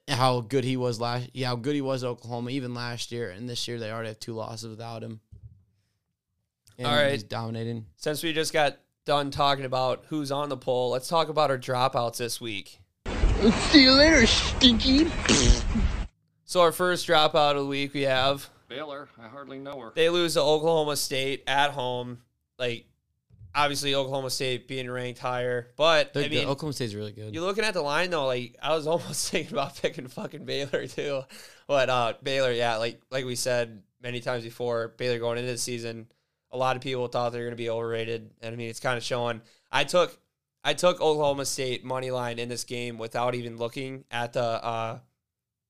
how 0.07 0.41
good 0.41 0.63
he 0.63 0.77
was 0.77 0.99
last. 0.99 1.31
Yeah, 1.33 1.47
how 1.47 1.55
good 1.55 1.73
he 1.73 1.81
was 1.81 2.03
at 2.03 2.07
Oklahoma 2.09 2.51
even 2.51 2.75
last 2.75 3.11
year, 3.11 3.31
and 3.31 3.49
this 3.49 3.67
year 3.67 3.79
they 3.79 3.91
already 3.91 4.09
have 4.09 4.19
two 4.19 4.33
losses 4.33 4.69
without 4.69 5.01
him. 5.03 5.19
And 6.77 6.85
All 6.85 6.95
right. 6.95 7.11
he's 7.11 7.23
dominating. 7.23 7.87
Since 7.95 8.21
we 8.21 8.31
just 8.31 8.53
got 8.53 8.77
done 9.05 9.31
talking 9.31 9.65
about 9.65 10.05
who's 10.09 10.31
on 10.31 10.49
the 10.49 10.57
poll, 10.57 10.91
let's 10.91 11.07
talk 11.07 11.29
about 11.29 11.49
our 11.49 11.57
dropouts 11.57 12.17
this 12.17 12.39
week. 12.39 12.79
See 13.71 13.83
you 13.83 13.93
later, 13.93 14.27
stinky. 14.27 15.07
So 16.45 16.61
our 16.61 16.71
first 16.71 17.07
dropout 17.07 17.51
of 17.51 17.57
the 17.57 17.65
week 17.65 17.95
we 17.95 18.01
have 18.03 18.47
Baylor, 18.69 19.09
I 19.19 19.27
hardly 19.27 19.57
know 19.57 19.79
her. 19.79 19.91
they 19.95 20.09
lose 20.09 20.35
to 20.35 20.41
Oklahoma 20.41 20.97
State 20.97 21.43
at 21.47 21.71
home. 21.71 22.19
Like 22.59 22.85
obviously 23.55 23.95
Oklahoma 23.95 24.29
State 24.29 24.67
being 24.67 24.89
ranked 24.89 25.19
higher, 25.19 25.71
but 25.75 26.13
They're 26.13 26.23
I 26.23 26.27
good. 26.27 26.35
mean 26.35 26.47
Oklahoma 26.47 26.73
State's 26.73 26.93
really 26.93 27.11
good. 27.11 27.33
You're 27.33 27.43
looking 27.43 27.63
at 27.63 27.73
the 27.73 27.81
line 27.81 28.09
though, 28.09 28.25
like 28.25 28.55
I 28.61 28.75
was 28.75 28.87
almost 28.87 29.29
thinking 29.29 29.53
about 29.53 29.81
picking 29.81 30.07
fucking 30.07 30.45
Baylor 30.45 30.87
too. 30.87 31.21
But 31.67 31.89
uh 31.89 32.13
Baylor, 32.21 32.51
yeah, 32.51 32.77
like 32.77 33.01
like 33.11 33.25
we 33.25 33.35
said 33.35 33.83
many 34.01 34.19
times 34.19 34.43
before, 34.43 34.89
Baylor 34.97 35.19
going 35.19 35.37
into 35.37 35.51
the 35.51 35.57
season, 35.57 36.07
a 36.51 36.57
lot 36.57 36.75
of 36.75 36.81
people 36.81 37.07
thought 37.07 37.31
they 37.31 37.39
were 37.39 37.45
gonna 37.45 37.55
be 37.55 37.69
overrated. 37.69 38.31
And 38.41 38.53
I 38.53 38.57
mean 38.57 38.69
it's 38.69 38.79
kind 38.79 38.97
of 38.97 39.03
showing. 39.03 39.41
I 39.71 39.83
took 39.83 40.17
I 40.63 40.73
took 40.73 41.01
Oklahoma 41.01 41.45
State 41.45 41.83
money 41.83 42.11
line 42.11 42.39
in 42.39 42.49
this 42.49 42.63
game 42.63 42.97
without 42.97 43.35
even 43.35 43.57
looking 43.57 44.05
at 44.11 44.33
the 44.33 44.43
uh 44.43 44.99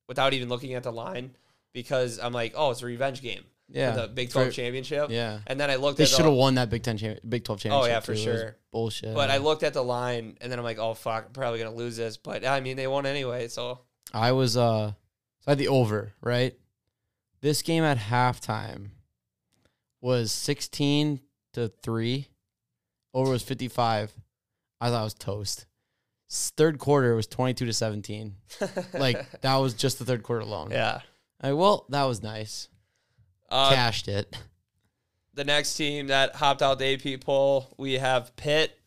without 0.07 0.33
even 0.33 0.49
looking 0.49 0.73
at 0.73 0.83
the 0.83 0.91
line 0.91 1.35
because 1.73 2.19
I'm 2.19 2.33
like, 2.33 2.53
oh, 2.55 2.71
it's 2.71 2.81
a 2.81 2.85
revenge 2.85 3.21
game. 3.21 3.43
For 3.73 3.79
Yeah, 3.79 3.91
the 3.91 4.07
Big 4.07 4.29
12 4.29 4.47
for- 4.47 4.53
championship. 4.53 5.09
yeah. 5.09 5.39
And 5.47 5.59
then 5.59 5.69
I 5.69 5.75
looked 5.75 5.97
They 5.97 6.03
at 6.05 6.09
the- 6.09 6.15
should 6.15 6.25
have 6.25 6.33
won 6.35 6.55
that 6.55 6.69
Big 6.69 6.83
Ten, 6.83 6.97
champ- 6.97 7.19
Big 7.27 7.43
Twelve 7.43 7.59
championship. 7.59 7.83
Oh 7.83 7.87
yeah, 7.91 7.99
for 7.99 8.13
too. 8.15 8.21
Sure. 8.21 8.55
Bullshit. 8.71 9.13
But 9.13 9.29
I 9.29 9.37
looked 9.37 9.63
at 9.63 9.73
the 9.73 9.83
line 9.83 10.37
and 10.41 10.51
then 10.51 10.59
I'm 10.59 10.65
like, 10.65 10.79
oh 10.79 10.93
fuck, 10.93 11.25
I'm 11.27 11.33
probably 11.33 11.59
gonna 11.59 11.75
lose 11.75 11.97
this. 11.97 12.17
But 12.17 12.45
I 12.45 12.59
mean, 12.61 12.77
they 12.77 12.87
won 12.87 13.05
anyway, 13.05 13.47
so 13.47 13.79
I 14.13 14.31
was 14.31 14.55
uh 14.57 14.91
so 14.91 14.95
I 15.47 15.51
had 15.51 15.57
the 15.57 15.67
over, 15.67 16.13
right? 16.21 16.55
This 17.41 17.61
game 17.61 17.83
at 17.83 17.97
halftime 17.97 18.91
was 20.01 20.31
16 20.31 21.19
to 21.53 21.69
3. 21.81 22.27
Over 23.13 23.31
was 23.31 23.43
55. 23.43 24.11
I 24.81 24.89
thought 24.89 25.01
it 25.01 25.03
was 25.03 25.13
toast. 25.13 25.65
Third 26.31 26.79
quarter 26.79 27.15
was 27.15 27.27
22 27.27 27.65
to 27.65 27.73
17. 27.73 28.35
like 28.93 29.41
that 29.41 29.55
was 29.57 29.73
just 29.73 29.99
the 29.99 30.05
third 30.05 30.23
quarter 30.23 30.41
alone. 30.41 30.71
yeah. 30.71 31.01
Like, 31.41 31.55
well, 31.55 31.85
that 31.89 32.03
was 32.05 32.23
nice. 32.23 32.69
Uh, 33.49 33.73
Cashed 33.73 34.07
it. 34.07 34.35
the 35.33 35.43
next 35.43 35.75
team 35.75 36.07
that 36.07 36.35
hopped 36.35 36.61
out 36.61 36.79
the 36.79 36.93
AP 37.15 37.21
poll, 37.21 37.73
we 37.77 37.93
have 37.93 38.35
Pitt. 38.35 38.77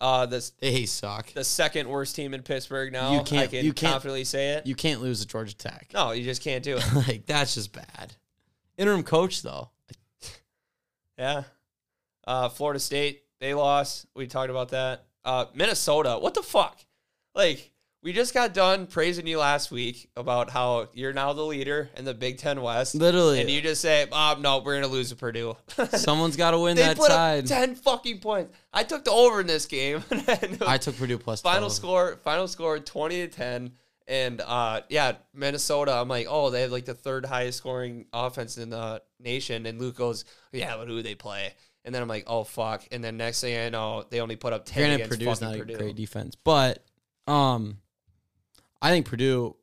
Uh, 0.00 0.26
the 0.26 0.50
They 0.60 0.84
suck. 0.84 1.32
the 1.32 1.42
second 1.44 1.88
worst 1.88 2.14
team 2.16 2.34
in 2.34 2.42
Pittsburgh 2.42 2.92
now. 2.92 3.12
You 3.14 3.22
can't- 3.22 3.44
I 3.44 3.46
can 3.46 3.64
you 3.64 3.72
can't- 3.72 3.92
confidently 3.92 4.24
say 4.24 4.50
it. 4.50 4.66
You 4.66 4.74
can't 4.74 5.00
lose 5.00 5.20
to 5.20 5.26
Georgia 5.26 5.54
Tech. 5.56 5.88
no, 5.94 6.10
you 6.12 6.22
just 6.22 6.42
can't 6.42 6.62
do 6.62 6.76
it. 6.76 6.84
like 7.08 7.24
that's 7.26 7.54
just 7.54 7.72
bad. 7.72 8.14
Interim 8.76 9.02
coach 9.04 9.40
though. 9.42 9.70
yeah. 11.18 11.44
Uh, 12.26 12.48
Florida 12.50 12.78
State, 12.80 13.22
they 13.40 13.54
lost. 13.54 14.06
We 14.14 14.26
talked 14.26 14.50
about 14.50 14.68
that. 14.70 15.04
Uh, 15.24 15.46
Minnesota, 15.54 16.18
what 16.20 16.34
the 16.34 16.42
fuck? 16.42 16.78
Like, 17.34 17.72
we 18.06 18.12
just 18.12 18.32
got 18.32 18.54
done 18.54 18.86
praising 18.86 19.26
you 19.26 19.36
last 19.36 19.72
week 19.72 20.08
about 20.16 20.48
how 20.48 20.86
you're 20.94 21.12
now 21.12 21.32
the 21.32 21.42
leader 21.42 21.90
in 21.96 22.04
the 22.04 22.14
Big 22.14 22.38
Ten 22.38 22.62
West. 22.62 22.94
Literally. 22.94 23.40
And 23.40 23.50
you 23.50 23.60
just 23.60 23.82
say, 23.82 24.06
oh, 24.12 24.36
no, 24.38 24.58
we're 24.58 24.74
going 24.74 24.84
to 24.84 24.88
lose 24.88 25.08
to 25.08 25.16
Purdue. 25.16 25.56
Someone's 25.88 26.36
got 26.36 26.52
to 26.52 26.60
win 26.60 26.76
they 26.76 26.82
that 26.82 26.96
put 26.96 27.08
side. 27.08 27.42
up 27.42 27.48
10 27.48 27.74
fucking 27.74 28.20
points. 28.20 28.56
I 28.72 28.84
took 28.84 29.04
the 29.04 29.10
over 29.10 29.40
in 29.40 29.48
this 29.48 29.66
game. 29.66 30.04
I 30.64 30.78
took 30.78 30.96
Purdue 30.96 31.18
plus 31.18 31.40
final 31.40 31.62
12. 31.62 31.72
score 31.72 32.20
final 32.22 32.46
score 32.46 32.78
20 32.78 33.26
to 33.26 33.28
10 33.28 33.72
and 34.06 34.40
uh 34.40 34.82
yeah 34.88 35.14
minnesota 35.34 35.92
i'm 35.92 36.06
like 36.06 36.28
oh 36.30 36.50
they 36.50 36.60
have 36.60 36.70
like 36.70 36.84
the 36.84 36.94
third 36.94 37.26
highest 37.26 37.58
scoring 37.58 38.06
offense 38.12 38.56
in 38.56 38.70
the 38.70 39.02
nation 39.18 39.66
and 39.66 39.80
luke 39.80 39.96
goes 39.96 40.24
yeah 40.52 40.76
but 40.76 40.86
who 40.86 41.02
they 41.02 41.16
play 41.16 41.52
and 41.84 41.92
then 41.92 42.02
i'm 42.02 42.08
like 42.08 42.22
oh 42.28 42.44
fuck 42.44 42.86
and 42.92 43.02
then 43.02 43.16
next 43.16 43.40
thing 43.40 43.58
i 43.58 43.68
know 43.68 44.04
they 44.08 44.20
only 44.20 44.36
put 44.36 44.52
up 44.52 44.64
10 44.64 44.76
Granted, 44.76 44.94
against 44.94 45.10
Purdue's 45.10 45.40
not 45.40 45.58
Purdue. 45.58 45.74
a 45.74 45.78
great 45.78 45.96
defense, 45.96 46.36
but 46.36 46.84
um, 47.26 47.78
I 48.80 48.90
think 48.90 49.06
Purdue, 49.06 49.56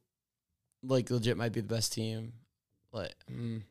like, 0.81 1.09
legit 1.09 1.37
might 1.37 1.53
be 1.53 1.61
the 1.61 1.73
best 1.73 1.93
team. 1.93 2.33
Like, 2.91 3.13
mm, 3.31 3.61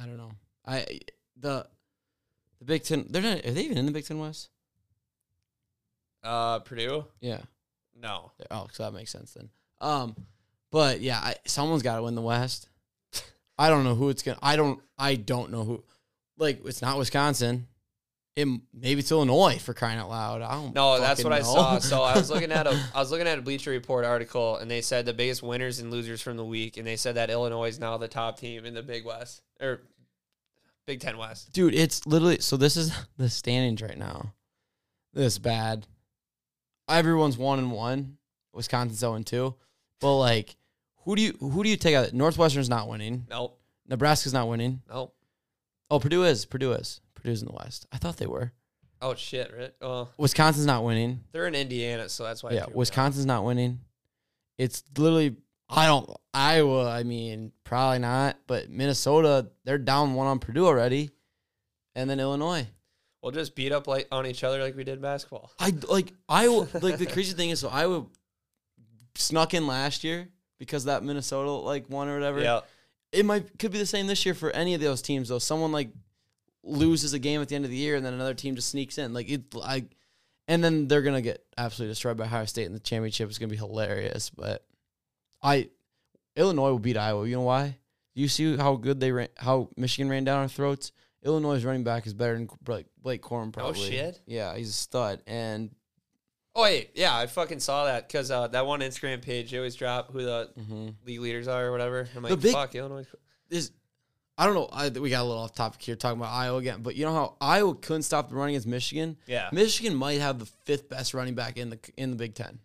I 0.00 0.06
don't 0.06 0.16
know. 0.16 0.32
I 0.66 1.00
the 1.36 1.66
the 2.58 2.64
Big 2.64 2.84
Ten. 2.84 3.06
They're 3.08 3.22
not. 3.22 3.44
Are 3.44 3.50
they 3.50 3.62
even 3.62 3.78
in 3.78 3.86
the 3.86 3.92
Big 3.92 4.04
Ten 4.06 4.18
West? 4.18 4.48
uh 6.24 6.60
purdue 6.60 7.04
Yeah. 7.20 7.40
no 8.00 8.30
Oh, 8.48 8.68
so 8.70 8.84
that 8.84 8.92
makes 8.92 9.10
sense 9.10 9.32
then. 9.32 9.48
Um, 9.80 10.14
but 10.70 11.00
yeah, 11.00 11.18
I, 11.18 11.34
someone's 11.46 11.82
got 11.82 11.96
to 11.96 12.02
win 12.04 12.14
the 12.14 12.22
West. 12.22 12.68
I 13.58 13.68
don't 13.68 13.82
know 13.82 13.96
who 13.96 14.08
it's 14.08 14.22
gonna. 14.22 14.38
I 14.42 14.56
don't. 14.56 14.80
I 14.96 15.16
don't 15.16 15.50
know 15.50 15.64
who. 15.64 15.84
Like, 16.38 16.64
it's 16.64 16.80
not 16.82 16.98
Wisconsin. 16.98 17.66
It 18.34 18.48
maybe 18.72 19.00
it's 19.00 19.10
Illinois 19.12 19.58
for 19.58 19.74
crying 19.74 19.98
out 19.98 20.08
loud. 20.08 20.40
I 20.42 20.54
don't. 20.54 20.74
no 20.74 20.98
that's 20.98 21.22
what 21.22 21.34
i 21.34 21.42
saw 21.42 21.78
so 21.78 22.02
i 22.02 22.16
was 22.16 22.30
looking 22.30 22.50
at 22.50 22.66
a 22.66 22.70
i 22.94 22.98
was 22.98 23.10
looking 23.10 23.26
at 23.28 23.38
a 23.38 23.42
bleacher 23.42 23.70
report 23.70 24.06
article 24.06 24.56
and 24.56 24.70
they 24.70 24.80
said 24.80 25.04
the 25.04 25.12
biggest 25.12 25.42
winners 25.42 25.80
and 25.80 25.90
losers 25.90 26.22
from 26.22 26.38
the 26.38 26.44
week 26.44 26.78
and 26.78 26.86
they 26.86 26.96
said 26.96 27.16
that 27.16 27.28
illinois 27.28 27.68
is 27.68 27.78
now 27.78 27.98
the 27.98 28.08
top 28.08 28.38
team 28.38 28.64
in 28.64 28.72
the 28.72 28.82
big 28.82 29.04
west 29.04 29.42
or 29.60 29.82
big 30.86 31.00
ten 31.00 31.18
west 31.18 31.52
dude. 31.52 31.74
It's 31.74 32.06
literally 32.06 32.38
so. 32.40 32.56
This 32.56 32.76
is 32.76 32.90
the 33.18 33.28
standings 33.28 33.82
right 33.82 33.98
now. 33.98 34.32
This 35.12 35.36
bad. 35.38 35.86
Everyone's 36.88 37.36
one 37.38 37.58
and 37.58 37.70
one. 37.70 38.16
Wisconsin's 38.54 38.98
zero 38.98 39.14
and 39.14 39.26
two. 39.26 39.54
But 40.00 40.16
like, 40.16 40.56
who 41.04 41.16
do 41.16 41.22
you 41.22 41.32
who 41.38 41.62
do 41.62 41.68
you 41.68 41.76
take 41.76 41.94
out? 41.94 42.12
Northwestern's 42.12 42.68
not 42.68 42.88
winning. 42.88 43.26
nope 43.30 43.58
Nebraska's 43.86 44.32
not 44.32 44.48
winning. 44.48 44.80
nope 44.88 45.14
Oh, 45.90 45.98
Purdue 46.00 46.24
is. 46.24 46.46
Purdue 46.46 46.72
is. 46.72 47.00
Purdue's 47.22 47.42
in 47.42 47.48
the 47.48 47.54
West. 47.54 47.86
I 47.92 47.98
thought 47.98 48.16
they 48.16 48.26
were. 48.26 48.52
oh 49.00 49.14
shit 49.14 49.52
right 49.56 49.72
well 49.80 50.02
uh, 50.02 50.14
Wisconsin's 50.16 50.66
not 50.66 50.84
winning. 50.84 51.20
They're 51.32 51.46
in 51.46 51.54
Indiana, 51.54 52.08
so 52.08 52.24
that's 52.24 52.42
why. 52.42 52.50
I 52.50 52.52
yeah, 52.54 52.60
threw 52.60 52.70
it 52.70 52.72
out. 52.72 52.76
Wisconsin's 52.76 53.26
not 53.26 53.44
winning. 53.44 53.80
It's 54.58 54.82
literally 54.96 55.36
I 55.68 55.86
don't 55.86 56.10
Iowa. 56.34 56.90
I 56.90 57.02
mean, 57.02 57.52
probably 57.64 57.98
not. 57.98 58.36
But 58.46 58.68
Minnesota, 58.68 59.48
they're 59.64 59.78
down 59.78 60.14
one 60.14 60.26
on 60.26 60.38
Purdue 60.38 60.66
already, 60.66 61.10
and 61.94 62.08
then 62.08 62.20
Illinois. 62.20 62.66
We'll 63.22 63.32
just 63.32 63.54
beat 63.54 63.72
up 63.72 63.86
like 63.86 64.08
on 64.10 64.26
each 64.26 64.44
other 64.44 64.60
like 64.60 64.76
we 64.76 64.84
did 64.84 65.00
basketball. 65.00 65.52
I 65.58 65.72
like 65.88 66.12
Iowa. 66.28 66.68
like 66.80 66.98
the 66.98 67.06
crazy 67.06 67.34
thing 67.34 67.50
is, 67.50 67.60
so 67.60 67.68
Iowa 67.68 68.06
snuck 69.14 69.54
in 69.54 69.66
last 69.66 70.04
year 70.04 70.28
because 70.58 70.84
that 70.84 71.02
Minnesota 71.02 71.50
like 71.50 71.88
won 71.88 72.08
or 72.08 72.14
whatever. 72.14 72.40
Yeah, 72.40 72.60
it 73.12 73.24
might 73.24 73.58
could 73.58 73.72
be 73.72 73.78
the 73.78 73.86
same 73.86 74.06
this 74.06 74.26
year 74.26 74.34
for 74.34 74.50
any 74.50 74.74
of 74.74 74.80
those 74.80 75.02
teams 75.02 75.28
though. 75.28 75.38
Someone 75.38 75.72
like 75.72 75.90
loses 76.62 77.12
a 77.12 77.18
game 77.18 77.40
at 77.42 77.48
the 77.48 77.56
end 77.56 77.64
of 77.64 77.70
the 77.70 77.76
year 77.76 77.96
and 77.96 78.04
then 78.04 78.14
another 78.14 78.34
team 78.34 78.54
just 78.54 78.68
sneaks 78.68 78.98
in. 78.98 79.12
Like 79.12 79.28
it 79.28 79.42
I 79.62 79.86
and 80.48 80.62
then 80.62 80.88
they're 80.88 81.02
gonna 81.02 81.22
get 81.22 81.44
absolutely 81.56 81.92
destroyed 81.92 82.16
by 82.16 82.24
Ohio 82.24 82.44
State 82.44 82.66
in 82.66 82.72
the 82.72 82.80
championship. 82.80 83.28
It's 83.28 83.38
gonna 83.38 83.50
be 83.50 83.56
hilarious. 83.56 84.30
But 84.30 84.64
I 85.42 85.70
Illinois 86.36 86.70
will 86.70 86.78
beat 86.78 86.96
Iowa. 86.96 87.26
You 87.26 87.36
know 87.36 87.42
why? 87.42 87.78
You 88.14 88.28
see 88.28 88.56
how 88.56 88.76
good 88.76 89.00
they 89.00 89.12
ran 89.12 89.28
how 89.36 89.70
Michigan 89.76 90.08
ran 90.08 90.24
down 90.24 90.40
our 90.40 90.48
throats? 90.48 90.92
Illinois' 91.24 91.64
running 91.64 91.84
back 91.84 92.06
is 92.06 92.14
better 92.14 92.34
than 92.34 92.48
Blake, 92.62 92.86
Blake 93.00 93.22
Corum 93.22 93.52
probably. 93.52 93.80
Oh 93.80 93.90
shit? 93.90 94.20
Yeah, 94.26 94.56
he's 94.56 94.70
a 94.70 94.72
stud. 94.72 95.22
And 95.26 95.70
Oh 96.54 96.62
wait, 96.62 96.90
yeah, 96.94 97.16
I 97.16 97.26
fucking 97.26 97.60
saw 97.60 97.86
that 97.86 98.06
because 98.08 98.30
uh, 98.30 98.48
that 98.48 98.66
one 98.66 98.80
Instagram 98.80 99.22
page 99.22 99.50
they 99.50 99.56
always 99.56 99.74
drop 99.74 100.12
who 100.12 100.22
the 100.22 100.50
mhm. 100.58 100.94
league 101.06 101.20
leaders 101.20 101.48
are 101.48 101.66
or 101.66 101.72
whatever. 101.72 102.08
I'm 102.14 102.22
The 102.22 102.30
like, 102.30 102.40
big- 102.40 102.52
fuck 102.52 102.74
Illinois. 102.74 103.06
this. 103.48 103.70
I 104.42 104.46
don't 104.46 104.54
know. 104.54 104.68
I, 104.72 104.88
we 104.88 105.08
got 105.10 105.20
a 105.22 105.24
little 105.24 105.40
off 105.44 105.54
topic 105.54 105.80
here 105.82 105.94
talking 105.94 106.18
about 106.18 106.32
Iowa 106.32 106.58
again, 106.58 106.82
but 106.82 106.96
you 106.96 107.04
know 107.04 107.12
how 107.14 107.36
Iowa 107.40 107.76
couldn't 107.76 108.02
stop 108.02 108.28
the 108.28 108.34
running 108.34 108.54
against 108.56 108.66
Michigan. 108.66 109.16
Yeah. 109.28 109.48
Michigan 109.52 109.94
might 109.94 110.20
have 110.20 110.40
the 110.40 110.46
fifth 110.64 110.88
best 110.88 111.14
running 111.14 111.34
back 111.36 111.56
in 111.58 111.70
the 111.70 111.78
in 111.96 112.10
the 112.10 112.16
Big 112.16 112.34
Ten. 112.34 112.58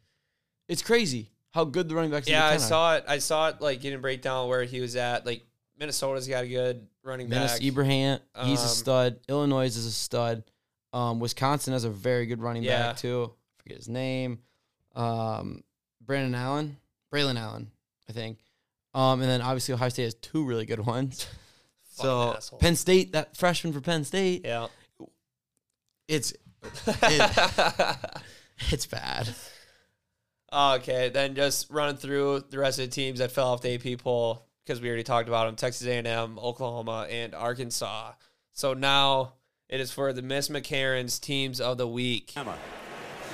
It's 0.68 0.82
crazy 0.82 1.30
how 1.52 1.66
good 1.66 1.88
the 1.88 1.94
running 1.94 2.10
backs. 2.10 2.28
Yeah, 2.28 2.46
I 2.46 2.50
the 2.50 2.54
Big 2.56 2.60
Ten 2.62 2.68
saw 2.70 2.96
it. 2.96 3.04
I 3.08 3.20
saw 3.20 3.50
it 3.50 3.62
like 3.62 3.80
getting 3.82 4.02
breakdown 4.02 4.48
where 4.50 4.64
he 4.64 4.80
was 4.82 4.96
at. 4.96 5.24
Like 5.26 5.44
Minnesota's 5.78 6.28
got 6.28 6.46
a 6.46 6.48
good 6.48 6.88
running 7.04 7.28
Are. 7.28 7.30
back. 7.30 7.40
Minnesota 7.42 7.68
Ibrahim, 7.68 8.20
he's 8.44 8.60
a 8.60 8.64
Um, 8.64 8.70
stud. 8.70 9.20
Illinois 9.30 9.68
is 9.68 9.86
a 9.86 9.92
stud. 9.92 10.44
Um, 10.94 11.20
Wisconsin 11.20 11.74
has 11.74 11.84
a 11.84 11.90
very 11.92 12.26
good 12.26 12.42
running 12.42 12.64
Yeah. 12.64 12.88
back 12.88 12.98
too. 12.98 13.32
I 13.60 13.62
forget 13.62 13.78
his 13.78 13.88
name. 13.88 14.40
Um, 14.96 15.64
Brandon 16.02 16.34
Allen, 16.34 16.78
Braylon 17.14 17.38
Allen, 17.38 17.70
I 18.10 18.14
think. 18.14 18.40
Um, 18.96 19.22
and 19.22 19.30
then 19.30 19.42
obviously 19.44 19.76
Ohio 19.76 19.90
State 19.90 20.06
has 20.06 20.16
two 20.16 20.44
really 20.44 20.66
good 20.66 20.84
ones. 20.84 21.28
so 22.04 22.34
asshole. 22.36 22.60
Penn 22.60 22.76
State, 22.76 23.14
that 23.14 23.36
freshman 23.38 23.74
for 23.74 23.82
Penn 23.82 24.04
State, 24.04 24.44
Yeah. 24.46 24.68
it's 26.08 26.34
it, 27.04 27.92
it's 28.72 28.86
bad. 28.86 29.30
okay, 30.52 31.10
then 31.10 31.36
just 31.36 31.70
running 31.70 31.98
through 31.98 32.44
the 32.50 32.58
rest 32.58 32.80
of 32.80 32.86
the 32.86 32.92
teams 32.92 33.20
that 33.20 33.32
fell 33.32 33.48
off 33.54 33.62
the 33.62 33.74
AP 33.76 34.00
poll 34.00 34.46
because 34.66 34.82
we 34.82 34.88
already 34.88 35.04
talked 35.04 35.28
about 35.28 35.46
them: 35.46 35.56
Texas 35.56 35.88
A&M, 35.88 36.40
Oklahoma, 36.40 37.08
and 37.10 37.34
Arkansas. 37.36 38.14
So 38.54 38.74
now 38.74 39.34
it 39.70 39.80
is 39.80 39.92
for 39.92 40.14
the 40.14 40.22
Miss 40.22 40.50
McCarron's 40.50 41.20
teams 41.20 41.62
of 41.62 41.78
the 41.78 41.88
week. 41.88 42.34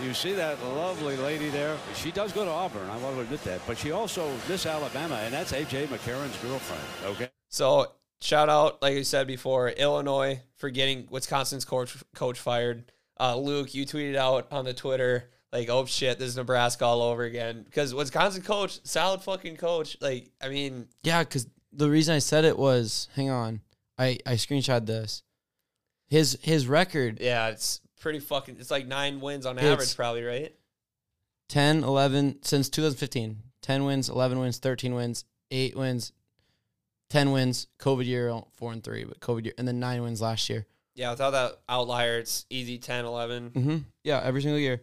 You 0.03 0.13
see 0.15 0.33
that 0.33 0.61
lovely 0.63 1.15
lady 1.17 1.49
there? 1.49 1.77
She 1.95 2.09
does 2.11 2.33
go 2.33 2.43
to 2.43 2.49
Auburn. 2.49 2.89
I 2.89 2.97
want 2.97 3.15
to 3.15 3.21
admit 3.21 3.43
that. 3.43 3.61
But 3.67 3.77
she 3.77 3.91
also 3.91 4.27
Miss 4.49 4.65
Alabama, 4.65 5.15
and 5.23 5.31
that's 5.31 5.51
A.J. 5.53 5.85
McCarron's 5.87 6.35
girlfriend. 6.41 6.83
Okay. 7.15 7.29
So 7.49 7.91
shout 8.23 8.49
out, 8.49 8.81
like 8.81 8.95
I 8.95 9.01
said 9.03 9.27
before, 9.27 9.69
Illinois 9.69 10.41
for 10.55 10.69
getting 10.69 11.07
Wisconsin's 11.09 11.65
coach 11.65 11.95
coach 12.15 12.39
fired. 12.39 12.91
Uh, 13.19 13.37
Luke, 13.37 13.75
you 13.75 13.85
tweeted 13.85 14.15
out 14.15 14.47
on 14.51 14.65
the 14.65 14.73
Twitter 14.73 15.29
like, 15.51 15.69
"Oh 15.69 15.85
shit, 15.85 16.17
this 16.17 16.29
is 16.29 16.37
Nebraska 16.37 16.85
all 16.85 17.01
over 17.01 17.23
again." 17.23 17.63
Because 17.63 17.93
Wisconsin 17.93 18.41
coach, 18.41 18.79
solid 18.83 19.21
fucking 19.21 19.57
coach. 19.57 19.97
Like, 20.01 20.31
I 20.41 20.49
mean, 20.49 20.87
Yeah, 21.03 21.23
because 21.23 21.47
the 21.71 21.89
reason 21.89 22.15
I 22.15 22.19
said 22.19 22.45
it 22.45 22.57
was, 22.57 23.09
hang 23.15 23.29
on, 23.29 23.61
I 23.97 24.19
I 24.25 24.33
screenshot 24.33 24.85
this. 24.85 25.23
His 26.07 26.37
his 26.41 26.67
record 26.67 27.19
yeah, 27.19 27.49
it's 27.49 27.81
pretty 27.99 28.19
fucking. 28.19 28.57
It's 28.59 28.71
like 28.71 28.87
nine 28.87 29.19
wins 29.19 29.45
on 29.45 29.59
average, 29.59 29.95
probably 29.95 30.23
right. 30.23 30.55
10, 31.49 31.83
11, 31.83 32.39
since 32.41 32.69
2015. 32.69 33.37
10 33.61 33.85
wins, 33.85 34.09
11 34.09 34.39
wins, 34.39 34.57
13 34.57 34.95
wins, 34.95 35.25
8 35.51 35.75
wins, 35.77 36.11
10 37.13 37.31
wins, 37.31 37.67
COVID 37.79 38.05
year, 38.07 38.35
4 38.55 38.73
and 38.73 38.83
3, 38.83 39.03
but 39.03 39.19
COVID 39.19 39.45
year, 39.45 39.53
and 39.59 39.67
then 39.67 39.79
9 39.79 40.01
wins 40.01 40.19
last 40.19 40.49
year. 40.49 40.65
Yeah, 40.95 41.11
without 41.11 41.29
that 41.29 41.59
outlier, 41.69 42.17
it's 42.17 42.47
easy 42.49 42.79
10, 42.79 43.05
11. 43.05 43.49
hmm 43.49 43.77
Yeah, 44.03 44.19
every 44.23 44.41
single 44.41 44.57
year. 44.59 44.81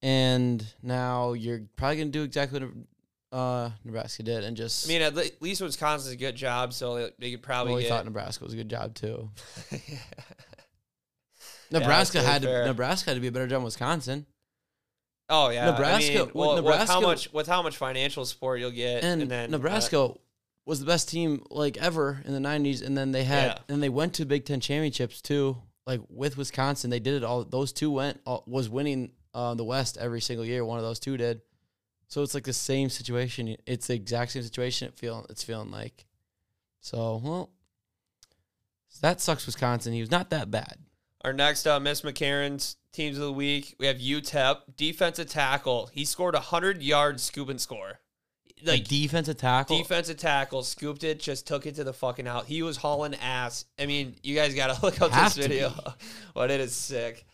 And 0.00 0.64
now 0.82 1.34
you're 1.34 1.60
probably 1.76 1.96
going 1.96 2.08
to 2.12 2.18
do 2.18 2.22
exactly 2.22 2.60
what 2.60 3.38
uh, 3.38 3.70
Nebraska 3.84 4.22
did 4.22 4.42
and 4.42 4.56
just. 4.56 4.86
I 4.86 4.88
mean, 4.88 5.02
at 5.02 5.14
le- 5.14 5.24
least 5.40 5.60
Wisconsin's 5.60 6.14
a 6.14 6.16
good 6.16 6.34
job, 6.34 6.72
so 6.72 6.94
they, 6.94 7.10
they 7.18 7.30
could 7.32 7.42
probably 7.42 7.72
well, 7.72 7.76
we 7.76 7.82
get. 7.82 7.90
thought 7.90 8.06
Nebraska 8.06 8.42
was 8.42 8.54
a 8.54 8.56
good 8.56 8.70
job 8.70 8.94
too. 8.94 9.30
Yeah, 11.70 11.80
Nebraska 11.80 12.18
that's 12.18 12.28
had 12.28 12.42
to 12.42 12.48
fair. 12.48 12.66
Nebraska 12.66 13.10
had 13.10 13.14
to 13.14 13.20
be 13.20 13.26
a 13.26 13.32
better 13.32 13.46
job 13.46 13.56
than 13.56 13.64
Wisconsin. 13.64 14.26
Oh 15.28 15.48
yeah, 15.48 15.70
Nebraska- 15.70 16.12
I 16.12 16.24
mean, 16.24 16.30
well, 16.34 16.54
well, 16.54 16.62
with 16.62 16.74
how 16.88 17.00
Nebraska- 17.00 17.00
much 17.00 17.32
with 17.32 17.46
how 17.48 17.62
much 17.62 17.76
financial 17.78 18.24
support 18.26 18.60
you'll 18.60 18.70
get, 18.70 19.02
and, 19.02 19.22
and, 19.22 19.30
then 19.30 19.48
uh, 19.48 19.56
Nebraska 19.56 20.12
was 20.66 20.80
the 20.80 20.86
best 20.86 21.08
team 21.08 21.42
like 21.50 21.76
ever 21.76 22.22
in 22.24 22.32
the 22.32 22.38
'90s, 22.40 22.82
and 22.84 22.96
then 22.96 23.12
they 23.12 23.24
had 23.24 23.44
Yeah. 23.46 23.58
and 23.74 23.82
they 23.82 23.88
went 23.88 24.14
to 24.14 24.24
Big 24.24 24.44
Ten 24.44 24.60
championships 24.60 25.20
too. 25.20 25.58
Like 25.86 26.00
with 26.08 26.36
Wisconsin, 26.38 26.90
they 26.90 27.00
did 27.00 27.14
it 27.14 27.24
all. 27.24 27.44
Those 27.44 27.72
two 27.72 27.90
went 27.90 28.20
all, 28.24 28.42
was 28.46 28.68
winning 28.70 29.12
uh, 29.34 29.54
the 29.54 29.64
West 29.64 29.98
every 29.98 30.20
single 30.20 30.46
year. 30.46 30.64
One 30.64 30.78
of 30.78 30.84
those 30.84 30.98
two 30.98 31.16
did. 31.16 31.42
So 32.08 32.22
it's 32.22 32.34
like 32.34 32.44
the 32.44 32.52
same 32.52 32.88
situation. 32.88 33.56
It's 33.66 33.88
the 33.88 33.94
exact 33.94 34.32
same 34.32 34.42
situation. 34.42 34.88
It 34.88 34.98
feel 34.98 35.26
it's 35.28 35.42
feeling 35.42 35.70
like. 35.70 36.06
So 36.80 37.20
well, 37.22 37.50
that 39.00 39.20
sucks. 39.20 39.46
Wisconsin. 39.46 39.92
He 39.92 40.00
was 40.00 40.10
not 40.10 40.30
that 40.30 40.50
bad. 40.50 40.78
Our 41.22 41.32
next 41.32 41.66
uh, 41.66 41.80
Miss 41.80 42.02
McCarron's 42.02 42.76
teams 42.92 43.16
of 43.16 43.24
the 43.24 43.32
week, 43.32 43.74
we 43.78 43.86
have 43.86 43.96
UTEP 43.96 44.76
defensive 44.76 45.28
tackle. 45.28 45.88
He 45.92 46.04
scored 46.04 46.34
a 46.34 46.40
hundred 46.40 46.82
yards 46.82 47.22
scoop 47.22 47.48
and 47.48 47.60
score. 47.60 48.00
Like 48.62 48.84
defensive 48.84 49.36
tackle. 49.36 49.78
defensive 49.78 50.16
tackle, 50.16 50.62
scooped 50.62 51.04
it, 51.04 51.20
just 51.20 51.46
took 51.46 51.66
it 51.66 51.74
to 51.74 51.84
the 51.84 51.92
fucking 51.92 52.26
out. 52.26 52.46
He 52.46 52.62
was 52.62 52.76
hauling 52.76 53.14
ass. 53.16 53.66
I 53.78 53.86
mean, 53.86 54.16
you 54.22 54.34
guys 54.34 54.54
got 54.54 54.74
to 54.74 54.82
look 54.86 55.00
up 55.02 55.10
Have 55.10 55.34
this 55.34 55.46
video, 55.46 55.72
but 56.34 56.50
it 56.50 56.60
is 56.60 56.74
sick. 56.74 57.26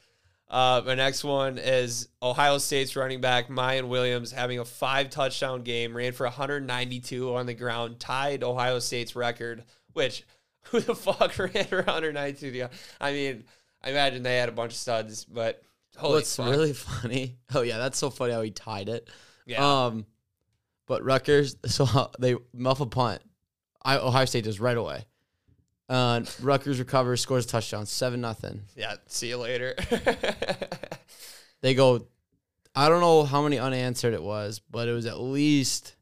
Uh, 0.48 0.82
my 0.84 0.96
next 0.96 1.22
one 1.22 1.58
is 1.58 2.08
Ohio 2.20 2.58
State's 2.58 2.96
running 2.96 3.20
back 3.20 3.48
Miyan 3.48 3.86
Williams 3.86 4.32
having 4.32 4.58
a 4.58 4.64
five 4.64 5.08
touchdown 5.08 5.62
game, 5.62 5.96
ran 5.96 6.12
for 6.12 6.26
192 6.26 7.34
on 7.34 7.46
the 7.46 7.54
ground, 7.54 8.00
tied 8.00 8.42
Ohio 8.42 8.80
State's 8.80 9.14
record. 9.14 9.62
Which 9.92 10.24
who 10.64 10.80
the 10.80 10.96
fuck 10.96 11.38
ran 11.38 11.64
for 11.66 11.76
192? 11.76 12.66
I 13.00 13.12
mean, 13.12 13.44
I 13.82 13.90
imagine 13.90 14.24
they 14.24 14.38
had 14.38 14.48
a 14.48 14.52
bunch 14.52 14.72
of 14.72 14.78
studs, 14.78 15.24
but 15.24 15.62
holy 15.96 16.14
What's 16.14 16.34
fuck. 16.34 16.50
really 16.50 16.72
funny? 16.72 17.36
Oh 17.54 17.62
yeah, 17.62 17.78
that's 17.78 17.98
so 17.98 18.10
funny 18.10 18.32
how 18.32 18.42
he 18.42 18.50
tied 18.50 18.88
it. 18.88 19.08
Yeah. 19.46 19.84
Um, 19.84 20.04
but 20.91 21.05
Rutgers, 21.05 21.55
so 21.66 22.11
they 22.18 22.34
muff 22.53 22.80
a 22.80 22.86
punt. 22.86 23.22
I 23.80 23.97
Ohio 23.97 24.24
State 24.24 24.45
does 24.45 24.59
right 24.59 24.76
away. 24.76 25.05
Uh, 25.88 26.22
Rutgers 26.43 26.78
recovers, 26.80 27.20
scores 27.20 27.47
a 27.47 27.49
touchdown, 27.49 27.86
seven 27.86 28.20
nothing. 28.20 28.62
yeah, 28.76 28.97
see 29.07 29.28
you 29.28 29.38
later. 29.38 29.74
They 31.62 31.74
go. 31.74 32.07
I 32.74 32.88
don't 32.88 33.03
know 33.03 33.22
how 33.22 33.43
many 33.43 33.59
unanswered 33.59 34.14
it 34.14 34.22
was, 34.22 34.62
but 34.70 34.88
it 34.88 34.93
was 34.93 35.05
at 35.05 35.20
least. 35.20 35.95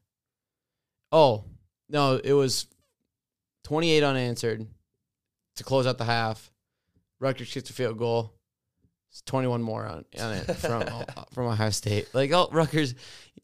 Oh 1.11 1.43
no, 1.89 2.15
it 2.23 2.31
was 2.31 2.65
twenty 3.65 3.91
eight 3.91 4.01
unanswered 4.03 4.65
to 5.57 5.63
close 5.65 5.85
out 5.85 5.97
the 5.97 6.05
half. 6.05 6.49
Rutgers 7.19 7.53
gets 7.53 7.69
a 7.69 7.73
field 7.73 7.97
goal. 7.97 8.38
It's 9.09 9.21
twenty 9.23 9.47
one 9.47 9.61
more 9.61 9.85
on, 9.85 10.05
on 10.19 10.33
it 10.35 10.43
from 10.57 10.83
uh, 10.83 11.03
from 11.33 11.47
Ohio 11.47 11.69
State. 11.71 12.07
Like 12.13 12.31
oh 12.31 12.47
Rutgers, 12.51 12.95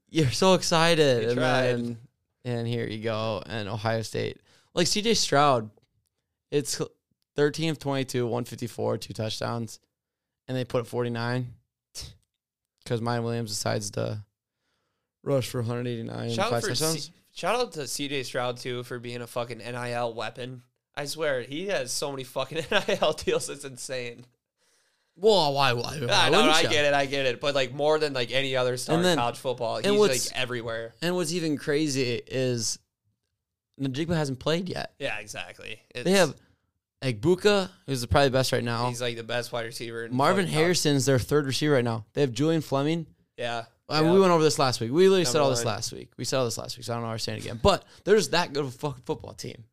you're 0.10 0.30
so 0.32 0.54
excited, 0.54 1.24
You 1.24 1.30
and 1.30 1.38
tried. 1.38 1.64
then 1.64 1.98
and 2.44 2.68
here 2.68 2.86
you 2.88 3.04
go, 3.04 3.42
and 3.46 3.68
Ohio 3.68 4.02
State 4.04 4.40
like 4.76 4.88
C.J. 4.88 5.14
Stroud, 5.16 5.70
it's 6.52 6.80
thirteen 7.36 7.70
of 7.72 7.80
twenty 7.80 8.06
two, 8.06 8.28
one 8.28 8.44
fifty 8.46 8.68
four, 8.68 8.98
two 8.98 9.14
touchdowns, 9.14 9.80
and 10.48 10.56
they 10.56 10.64
put 10.66 10.86
forty 10.86 11.10
nine 11.10 11.54
because 12.84 13.02
Miyan 13.02 13.24
Williams 13.24 13.50
decides 13.50 13.90
to 13.92 14.24
rush 15.24 15.50
for 15.50 15.60
189 15.62 16.30
Shout 16.30 16.46
five 16.52 16.54
out, 16.58 16.62
for 16.62 16.68
touchdowns. 16.70 17.06
C- 17.06 17.12
shout 17.34 17.56
out 17.56 17.72
to 17.72 17.80
CJ 17.82 18.26
Stroud 18.26 18.58
too 18.58 18.84
for 18.84 19.00
being 19.00 19.22
a 19.22 19.28
fucking 19.28 19.58
NIL 19.58 20.14
weapon. 20.14 20.62
I 20.96 21.06
swear 21.06 21.42
he 21.42 21.66
has 21.68 21.92
so 21.92 22.12
many 22.12 22.24
fucking 22.24 22.64
NIL 22.88 23.14
deals. 23.14 23.50
It's 23.50 23.66
insane. 23.66 24.26
Well, 25.18 25.54
why? 25.54 25.74
Why? 25.74 25.82
why 26.00 26.08
I 26.10 26.30
know, 26.30 26.40
wouldn't 26.40 26.56
I 26.56 26.62
ya? 26.62 26.70
get 26.70 26.86
it, 26.86 26.94
I 26.94 27.06
get 27.06 27.26
it, 27.26 27.40
but 27.40 27.56
like 27.56 27.74
more 27.74 27.98
than 28.00 28.14
like 28.14 28.32
any 28.32 28.56
other 28.56 28.76
star 28.78 28.96
And 28.96 29.06
then- 29.06 29.14
in 29.14 29.18
college 29.20 29.38
football, 29.38 29.78
he's 29.78 29.92
what's- 29.92 30.30
like 30.32 30.38
everywhere. 30.40 30.94
And 31.02 31.16
what's 31.16 31.32
even 31.34 31.58
crazy 31.58 32.22
is 32.28 32.78
Njigba 33.80 34.16
hasn't 34.16 34.40
played 34.40 34.68
yet. 34.70 34.94
Yeah, 35.00 35.18
exactly. 35.20 35.82
It's, 35.94 36.04
They 36.06 36.12
have 36.12 36.34
Egbuka, 37.02 37.70
who's 37.86 38.06
probably 38.06 38.30
the 38.30 38.34
best 38.34 38.52
right 38.52 38.64
now. 38.64 38.88
he's 38.90 39.02
like 39.02 39.16
the 39.16 39.24
best 39.24 39.52
wide 39.52 39.66
receiver. 39.66 40.06
in 40.06 40.14
Marvin 40.16 40.46
fucking 40.46 40.54
college. 40.54 40.64
Harrison's 40.66 41.06
their 41.06 41.20
third 41.20 41.46
receiver 41.46 41.74
right 41.76 41.84
now. 41.84 42.06
They 42.14 42.22
have 42.22 42.32
Julian 42.32 42.62
Fleming. 42.62 43.06
Yeah, 43.38 43.66
Uh, 43.90 44.02
yeah. 44.04 44.12
We 44.14 44.20
went 44.20 44.32
over 44.32 44.44
this 44.44 44.58
last 44.60 44.80
week. 44.82 44.92
We 44.92 45.04
literally 45.08 45.26
said 45.26 45.34
Number 45.36 45.44
all 45.44 45.50
this 45.52 45.66
one. 45.66 45.74
last 45.76 45.92
week. 45.94 46.12
We 46.18 46.26
said 46.26 46.38
all 46.40 46.46
this 46.46 46.58
last 46.58 46.78
week, 46.78 46.86
so 46.86 46.94
I 46.94 46.96
don't 46.96 47.04
know 47.04 47.08
why 47.10 47.14
we're 47.14 47.18
saying 47.20 47.40
again. 47.40 47.60
But 47.62 47.84
there's 48.06 48.30
that 48.30 48.54
good 48.54 48.64
of 48.64 48.68
a 48.70 48.78
fucking 48.78 49.04
football 49.06 49.34
team. 49.34 49.66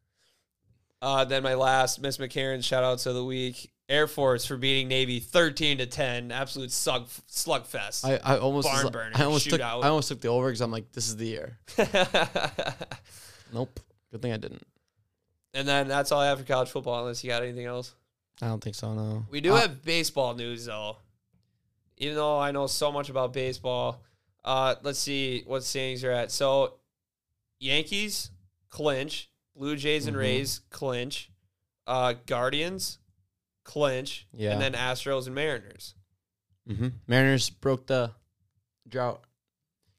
Uh, 1.00 1.24
then 1.24 1.42
my 1.42 1.54
last 1.54 2.00
Miss 2.00 2.18
McCarron 2.18 2.62
shout 2.62 2.84
outs 2.84 3.06
of 3.06 3.14
the 3.14 3.24
week. 3.24 3.70
Air 3.92 4.06
Force 4.06 4.44
for 4.46 4.56
beating 4.56 4.88
Navy 4.88 5.20
thirteen 5.20 5.78
to 5.78 5.86
ten. 5.86 6.32
Absolute 6.32 6.72
slug 6.72 7.08
slugfest. 7.30 8.04
I, 8.04 8.16
I 8.34 8.38
almost 8.38 8.66
Barn 8.66 8.90
burner, 8.90 9.10
I 9.14 9.24
almost 9.24 9.50
took 9.50 9.60
shootout. 9.60 9.84
I 9.84 9.88
almost 9.88 10.08
took 10.08 10.20
the 10.22 10.28
over 10.28 10.48
because 10.48 10.62
I'm 10.62 10.72
like, 10.72 10.90
this 10.92 11.08
is 11.08 11.16
the 11.16 11.26
year. 11.26 11.58
Nope. 13.52 13.80
Good 14.10 14.22
thing 14.22 14.32
I 14.32 14.36
didn't. 14.38 14.66
and 15.54 15.68
then 15.68 15.86
that's 15.88 16.10
all 16.10 16.20
I 16.20 16.26
have 16.28 16.38
for 16.38 16.44
college 16.46 16.70
football. 16.70 17.00
Unless 17.00 17.22
you 17.22 17.28
got 17.30 17.42
anything 17.42 17.66
else. 17.66 17.94
I 18.40 18.46
don't 18.46 18.62
think 18.64 18.74
so. 18.76 18.94
No. 18.94 19.26
We 19.30 19.40
do 19.42 19.52
Uh, 19.52 19.60
have 19.60 19.82
baseball 19.82 20.34
news 20.34 20.64
though. 20.64 20.96
Even 21.98 22.16
though 22.16 22.38
I 22.40 22.50
know 22.50 22.66
so 22.66 22.90
much 22.90 23.10
about 23.10 23.32
baseball, 23.34 24.02
uh, 24.44 24.74
let's 24.82 24.98
see 24.98 25.42
what 25.46 25.62
standings 25.64 26.02
are 26.02 26.10
at. 26.10 26.32
So, 26.32 26.74
Yankees 27.60 28.30
clinch, 28.70 29.30
Blue 29.54 29.76
Jays 29.76 30.06
and 30.06 30.16
Mhm. 30.16 30.20
Rays 30.20 30.60
clinch, 30.70 31.30
uh, 31.86 32.14
Guardians 32.26 32.98
clinch, 33.64 34.26
Yeah. 34.32 34.52
and 34.52 34.60
then 34.60 34.72
Astros 34.74 35.26
and 35.26 35.34
Mariners. 35.34 35.94
Mm-hmm. 36.68 36.88
Mariners 37.06 37.50
broke 37.50 37.86
the 37.86 38.12
drought 38.88 39.22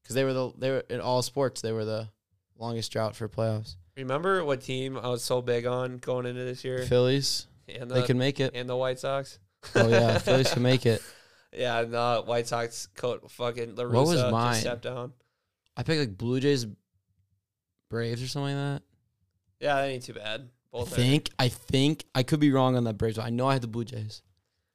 because 0.01 0.15
they 0.15 0.23
were 0.23 0.33
the 0.33 0.51
they 0.57 0.69
were 0.71 0.83
in 0.89 0.99
all 1.01 1.21
sports. 1.21 1.61
They 1.61 1.71
were 1.71 1.85
the 1.85 2.09
longest 2.57 2.91
drought 2.91 3.15
for 3.15 3.27
playoffs. 3.27 3.75
Remember 3.97 4.43
what 4.43 4.61
team 4.61 4.97
I 4.97 5.07
was 5.09 5.23
so 5.23 5.41
big 5.41 5.65
on 5.65 5.97
going 5.97 6.25
into 6.25 6.43
this 6.43 6.63
year? 6.63 6.83
Phillies. 6.85 7.47
And 7.67 7.89
They 7.91 8.01
can 8.03 8.17
make 8.17 8.39
it. 8.39 8.51
And 8.55 8.67
the 8.67 8.75
White 8.75 8.99
Sox. 8.99 9.39
Oh 9.75 9.87
yeah, 9.87 10.17
Phillies 10.19 10.51
can 10.51 10.63
make 10.63 10.85
it. 10.85 11.01
Yeah, 11.51 11.79
and 11.81 11.93
the 11.93 12.23
White 12.25 12.47
Sox 12.47 12.87
coat 12.95 13.29
fucking 13.31 13.75
La 13.75 13.85
What 13.85 14.07
was 14.07 14.23
mine? 14.31 14.55
stepped 14.55 14.81
down. 14.83 15.13
I 15.77 15.83
picked 15.83 15.99
like 15.99 16.17
Blue 16.17 16.39
Jays, 16.39 16.65
Braves 17.89 18.21
or 18.23 18.27
something 18.27 18.55
like 18.55 18.79
that. 18.79 18.81
Yeah, 19.59 19.75
that 19.75 19.87
ain't 19.89 20.03
too 20.03 20.13
bad. 20.13 20.49
I 20.73 20.77
Both 20.79 20.93
are- 20.93 20.95
think 20.95 21.29
I 21.37 21.49
think 21.49 22.05
I 22.15 22.23
could 22.23 22.39
be 22.39 22.51
wrong 22.51 22.75
on 22.75 22.83
that 22.85 22.97
Braves. 22.97 23.19
I 23.19 23.29
know 23.29 23.47
I 23.47 23.53
had 23.53 23.61
the 23.61 23.67
Blue 23.67 23.85
Jays 23.85 24.21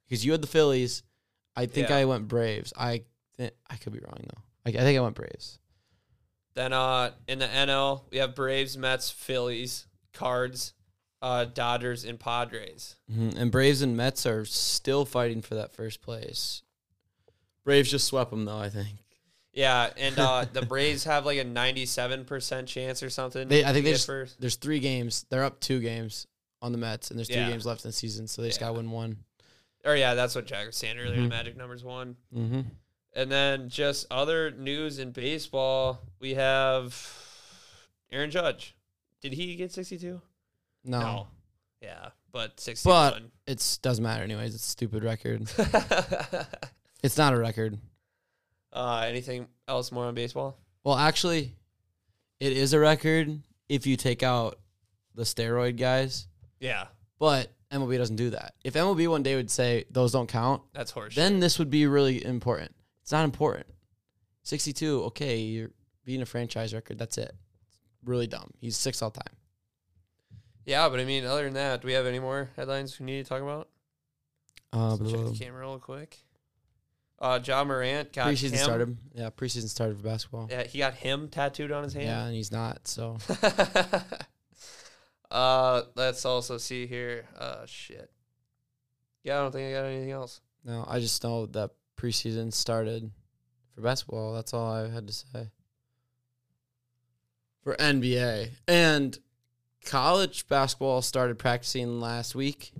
because 0.07 0.25
you 0.25 0.31
had 0.31 0.41
the 0.41 0.47
Phillies. 0.47 1.03
I 1.55 1.65
think 1.65 1.89
Yeah. 1.89 1.97
I 1.97 2.05
went 2.05 2.27
Braves. 2.27 2.71
I 2.77 3.03
thi- 3.37 3.51
I 3.69 3.75
could 3.75 3.93
be 3.93 3.99
wrong 3.99 4.19
though. 4.23 4.41
I, 4.65 4.69
I 4.69 4.81
think 4.83 4.97
I 4.97 5.01
went 5.01 5.15
Braves. 5.15 5.59
Then 6.53 6.73
uh 6.73 7.11
in 7.27 7.39
the 7.39 7.47
NL 7.47 8.03
we 8.11 8.17
have 8.19 8.33
Braves, 8.35 8.77
Mets, 8.77 9.09
Phillies, 9.11 9.87
Cards, 10.13 10.73
uh 11.21 11.43
Dodgers, 11.45 12.05
and 12.05 12.17
Padres. 12.19 12.95
Mhm. 13.11 13.35
And 13.35 13.51
Braves 13.51 13.81
and 13.81 13.97
Mets 13.97 14.25
are 14.25 14.45
still 14.45 15.03
fighting 15.05 15.41
for 15.41 15.55
that 15.55 15.73
first 15.73 16.01
place. 16.01 16.63
Braves 17.65 17.91
just 17.91 18.07
swept 18.07 18.31
them 18.31 18.45
though. 18.45 18.57
I 18.57 18.69
think 18.69 18.99
Yeah, 19.53 19.89
and 19.97 20.17
uh 20.19 20.45
the 20.53 20.61
Braves 20.65 21.03
have 21.05 21.25
like 21.25 21.39
a 21.39 21.43
ninety-seven 21.43 22.25
percent 22.25 22.67
chance 22.67 23.01
or 23.03 23.09
something. 23.09 23.47
they. 23.47 23.63
I 23.63 23.73
think 23.73 23.85
they 23.85 23.93
just, 23.93 24.05
first. 24.05 24.39
there's 24.39 24.55
three 24.55 24.79
games. 24.79 25.25
They're 25.29 25.43
up 25.43 25.59
two 25.59 25.79
games 25.79 26.27
on 26.61 26.71
the 26.71 26.77
Mets, 26.77 27.09
and 27.09 27.17
there's 27.17 27.27
three 27.27 27.37
Yeah. 27.37 27.49
games 27.49 27.65
left 27.65 27.83
in 27.85 27.89
the 27.89 27.93
season. 27.93 28.27
So 28.27 28.41
they 28.41 28.49
just 28.49 28.59
got 28.59 28.67
to 28.67 28.73
win 28.73 28.91
one. 28.91 29.17
Or 29.85 29.95
yeah, 29.95 30.13
that's 30.13 30.35
what 30.35 30.45
Jack 30.45 30.67
was 30.67 30.75
saying 30.75 30.97
earlier. 30.99 31.21
Mhm. 31.21 31.29
Magic 31.29 31.55
numbers 31.57 31.83
one. 31.83 32.15
Mm-hmm. 32.35 32.61
And 33.13 33.31
then 33.31 33.69
just 33.69 34.05
other 34.11 34.51
news 34.51 34.99
in 34.99 35.11
baseball, 35.11 35.99
we 36.19 36.35
have 36.35 36.95
Aaron 38.11 38.29
Judge. 38.29 38.75
Did 39.21 39.33
he 39.33 39.55
get 39.55 39.71
sixty-two? 39.71 40.21
No, 40.85 41.27
Yeah, 41.81 42.09
but 42.31 42.59
61. 42.59 43.11
but 43.45 43.51
it 43.51 43.79
doesn't 43.81 44.03
matter 44.03 44.23
anyways. 44.23 44.53
It's 44.55 44.65
a 44.65 44.69
stupid 44.69 45.03
record. 45.03 45.49
it's 47.03 47.17
not 47.17 47.33
a 47.33 47.37
record. 47.37 47.77
Uh, 48.73 49.05
anything 49.07 49.47
else 49.67 49.91
more 49.91 50.05
on 50.05 50.15
baseball? 50.15 50.57
Well, 50.83 50.95
actually, 50.95 51.55
it 52.39 52.53
is 52.53 52.73
a 52.73 52.79
record 52.79 53.41
if 53.67 53.85
you 53.85 53.95
take 53.97 54.23
out 54.23 54.59
the 55.15 55.23
steroid 55.23 55.77
guys, 55.77 56.27
Yeah, 56.59 56.85
but 57.19 57.51
MLB 57.71 57.97
doesn't 57.97 58.15
do 58.15 58.29
that. 58.31 58.55
If 58.63 58.73
MLB 58.75 59.07
one 59.09 59.21
day 59.23 59.35
would 59.35 59.51
say 59.51 59.85
those 59.91 60.11
don't 60.11 60.27
count, 60.27 60.61
that's 60.73 60.91
horseshit. 60.91 61.15
then 61.15 61.39
this 61.39 61.59
would 61.59 61.69
be 61.69 61.85
really 61.87 62.23
important. 62.23 62.71
It's 63.01 63.11
not 63.11 63.25
important. 63.25 63.67
62, 64.43 65.03
okay, 65.05 65.37
you're 65.39 65.71
beating 66.05 66.21
a 66.21 66.25
franchise 66.25 66.73
record. 66.73 66.97
That's 66.97 67.17
it. 67.17 67.35
Really 68.05 68.27
dumb. 68.27 68.51
He's 68.59 68.77
six 68.77 69.01
all 69.01 69.11
time. 69.11 69.35
Yeah, 70.65 70.87
but 70.89 70.99
I 70.99 71.05
mean, 71.05 71.25
other 71.25 71.43
than 71.43 71.53
that, 71.55 71.81
do 71.81 71.87
we 71.87 71.93
have 71.93 72.05
any 72.05 72.19
more 72.19 72.49
headlines 72.55 72.99
we 72.99 73.05
need 73.05 73.23
to 73.23 73.29
talk 73.29 73.41
about? 73.41 73.69
Uh, 74.71 74.95
Let's 74.95 75.11
check 75.11 75.25
the 75.25 75.45
camera 75.45 75.61
real 75.61 75.79
quick. 75.79 76.17
Uh, 77.21 77.37
Ja 77.43 77.63
Morant 77.65 78.13
got 78.13 78.27
preseason 78.27 78.51
him. 78.51 78.57
started. 78.63 78.97
Yeah, 79.13 79.29
preseason 79.29 79.67
started 79.67 79.97
for 79.97 80.03
basketball. 80.03 80.47
Yeah, 80.49 80.63
he 80.63 80.77
got 80.77 80.93
him 80.93 81.27
tattooed 81.27 81.71
on 81.71 81.83
his 81.83 81.93
hand. 81.93 82.05
Yeah, 82.05 82.25
and 82.25 82.35
he's 82.35 82.51
not. 82.51 82.87
So 82.87 83.17
uh, 85.31 85.81
let's 85.95 86.25
also 86.25 86.57
see 86.57 86.87
here. 86.87 87.25
Uh, 87.37 87.65
shit. 87.65 88.09
Yeah, 89.23 89.39
I 89.39 89.41
don't 89.41 89.51
think 89.51 89.75
I 89.75 89.79
got 89.79 89.85
anything 89.87 90.11
else. 90.11 90.41
no, 90.63 90.85
I 90.87 90.99
just 90.99 91.23
know 91.23 91.45
that 91.47 91.71
preseason 91.97 92.53
started 92.53 93.11
for 93.75 93.81
basketball. 93.81 94.33
That's 94.33 94.53
all 94.53 94.71
I 94.71 94.89
had 94.89 95.07
to 95.07 95.13
say. 95.13 95.49
For 97.63 97.75
NBA 97.75 98.51
and 98.67 99.17
college 99.85 100.47
basketball 100.47 101.01
started 101.01 101.37
practicing 101.37 101.99
last 101.99 102.33
week. 102.33 102.71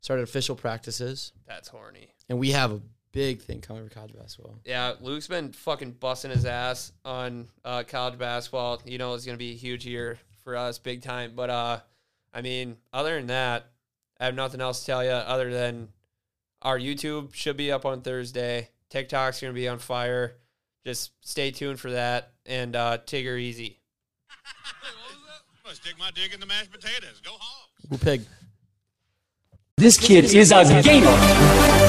Started 0.00 0.24
official 0.24 0.54
practices, 0.54 1.32
That's 1.48 1.68
horny. 1.68 2.08
and 2.28 2.38
we 2.38 2.50
have 2.50 2.72
a 2.72 2.82
big 3.14 3.40
thing 3.40 3.60
coming 3.60 3.88
for 3.88 3.94
college 3.94 4.12
basketball. 4.12 4.58
Yeah, 4.64 4.94
Luke's 5.00 5.28
been 5.28 5.52
fucking 5.52 5.92
busting 5.92 6.32
his 6.32 6.44
ass 6.44 6.92
on 7.04 7.46
uh, 7.64 7.84
college 7.86 8.18
basketball. 8.18 8.82
You 8.84 8.98
know, 8.98 9.14
it's 9.14 9.24
gonna 9.24 9.38
be 9.38 9.52
a 9.52 9.56
huge 9.56 9.86
year 9.86 10.18
for 10.42 10.56
us, 10.56 10.78
big 10.78 11.00
time. 11.00 11.32
But 11.34 11.48
uh, 11.48 11.80
I 12.34 12.42
mean, 12.42 12.76
other 12.92 13.14
than 13.16 13.28
that, 13.28 13.70
I 14.20 14.26
have 14.26 14.34
nothing 14.34 14.60
else 14.60 14.80
to 14.80 14.86
tell 14.86 15.04
you 15.04 15.10
other 15.10 15.50
than 15.50 15.88
our 16.60 16.78
YouTube 16.78 17.32
should 17.32 17.56
be 17.56 17.72
up 17.72 17.86
on 17.86 18.02
Thursday. 18.02 18.68
TikTok's 18.90 19.40
gonna 19.40 19.54
be 19.54 19.68
on 19.68 19.78
fire. 19.78 20.34
Just 20.84 21.12
stay 21.22 21.50
tuned 21.50 21.80
for 21.80 21.92
that 21.92 22.32
and 22.44 22.76
uh, 22.76 22.98
take 23.06 23.24
her 23.24 23.38
easy. 23.38 23.78
Stick 25.72 25.94
my 25.98 26.10
dick 26.14 26.32
in 26.32 26.40
the 26.40 26.46
mashed 26.46 26.70
potatoes. 26.70 27.20
Go 27.24 27.32
home. 27.32 27.68
Who 27.90 27.98
pig? 27.98 28.22
This 29.76 29.98
kid 29.98 30.26
is 30.32 30.52
a 30.52 30.62
gamer. 30.82 31.10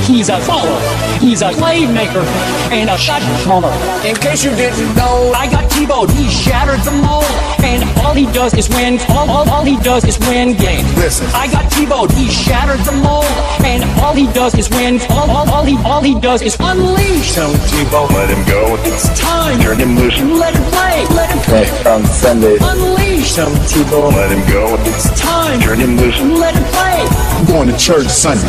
He's 0.09 0.29
a 0.29 0.39
follower. 0.41 0.81
He's 1.19 1.43
a 1.43 1.51
playmaker 1.51 2.25
and 2.73 2.89
a 2.89 2.97
shot 2.97 3.21
caller. 3.45 3.71
In 4.03 4.15
case 4.15 4.43
you 4.43 4.49
didn't 4.55 4.95
know, 4.95 5.31
I 5.35 5.45
got 5.49 5.69
Tebowed. 5.69 6.09
He 6.17 6.27
shattered 6.27 6.79
the 6.81 6.91
mold, 6.91 7.29
and 7.63 7.83
all 7.99 8.15
he 8.15 8.25
does 8.33 8.55
is 8.55 8.67
win. 8.69 8.99
All, 9.09 9.29
all, 9.29 9.47
all 9.49 9.63
he 9.63 9.77
does 9.77 10.03
is 10.03 10.17
win 10.27 10.57
games. 10.57 10.91
Listen, 10.97 11.27
I 11.35 11.45
got 11.45 11.71
Tebowed. 11.71 12.11
He 12.17 12.27
shattered 12.27 12.79
the 12.85 12.91
mold, 12.91 13.25
and 13.63 13.83
all 14.01 14.15
he 14.15 14.25
does 14.33 14.55
is 14.55 14.67
win. 14.71 14.99
All, 15.11 15.29
all, 15.29 15.47
all 15.51 15.63
he 15.63 15.77
all 15.85 16.01
he 16.01 16.19
does 16.19 16.41
is 16.41 16.57
unleash. 16.59 17.35
Tell 17.35 17.53
Tebow, 17.69 18.09
Let 18.09 18.29
him 18.31 18.43
go. 18.49 18.75
it's 18.81 19.07
time. 19.19 19.61
Turn 19.61 19.77
him 19.79 19.95
loose. 19.95 20.19
Let 20.19 20.55
him 20.55 20.63
play. 20.73 21.05
Let 21.15 21.29
him 21.29 21.39
play. 21.45 21.91
on 21.91 22.03
Sunday. 22.07 22.57
Unleash. 22.61 23.35
Tell 23.35 23.51
Tebow, 23.69 24.11
Let 24.11 24.31
him 24.31 24.41
go. 24.51 24.75
it's 24.89 25.07
time. 25.21 25.61
Turn 25.61 25.79
him 25.79 25.97
loose. 25.97 26.19
Let 26.19 26.55
him 26.55 26.63
play. 26.73 27.24
I'm 27.45 27.51
going 27.51 27.67
to 27.69 27.77
church 27.77 28.07
Sunday. 28.07 28.41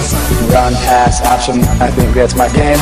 Run 0.55 0.72
pass 0.72 1.20
option. 1.20 1.61
I 1.82 1.90
think 1.90 2.14
that's 2.14 2.34
my 2.34 2.49
game. 2.49 2.78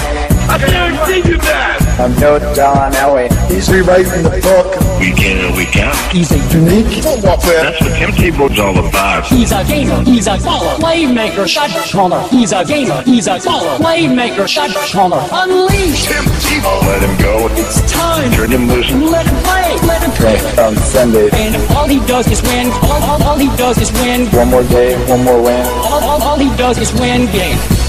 I 0.49 0.59
guarantee 0.59 1.29
you 1.29 1.39
that. 1.39 1.84
I'm 1.97 2.13
no 2.19 2.39
John 2.55 2.93
Elway. 2.93 3.31
He's 3.49 3.71
rewriting 3.71 4.25
the 4.25 4.41
book. 4.43 4.75
Week 4.99 5.19
in 5.23 5.39
and 5.39 5.57
week 5.57 5.77
out. 5.77 5.95
He's 6.11 6.33
a 6.33 6.39
unique 6.51 7.03
football 7.03 7.39
player. 7.39 7.63
That's 7.63 7.81
what 7.81 7.95
Tim 7.95 8.11
Tebow's 8.11 8.59
all 8.59 8.77
about. 8.87 9.27
He's 9.27 9.53
a 9.53 9.63
gamer. 9.65 10.03
He's 10.03 10.27
a 10.27 10.37
baller. 10.39 10.75
Playmaker. 10.79 11.47
Shot 11.47 11.71
caller. 11.93 12.27
He's 12.29 12.51
a 12.53 12.65
gamer. 12.65 13.01
He's 13.03 13.29
a 13.29 13.39
baller. 13.39 13.79
Playmaker. 13.79 14.49
Shot 14.49 14.71
caller. 14.91 15.23
Unleash. 15.31 16.07
Tim 16.07 16.25
Tebow. 16.43 16.83
Let 16.83 17.03
him 17.03 17.17
go. 17.23 17.49
It's 17.53 17.81
time. 17.93 18.33
Turn 18.33 18.51
him 18.51 18.67
loose. 18.67 18.91
Let 18.91 19.27
him 19.27 19.37
play. 19.45 19.79
Let 19.87 20.03
him 20.03 20.11
play. 20.19 20.65
on 20.65 20.77
Sunday. 20.77 21.31
And 21.33 21.55
all 21.77 21.87
he 21.87 22.01
does 22.07 22.27
is 22.27 22.43
win. 22.43 22.73
All, 22.83 23.03
all, 23.03 23.23
all 23.23 23.39
he 23.39 23.49
does 23.57 23.79
is 23.79 23.93
win. 23.93 24.27
One 24.31 24.51
more 24.51 24.65
day, 24.65 24.97
one 25.09 25.23
more 25.23 25.41
win. 25.41 25.65
All, 25.67 26.03
all, 26.03 26.23
all 26.23 26.39
he 26.39 26.49
does 26.57 26.79
is 26.79 26.93
win 26.95 27.27
games. 27.31 27.84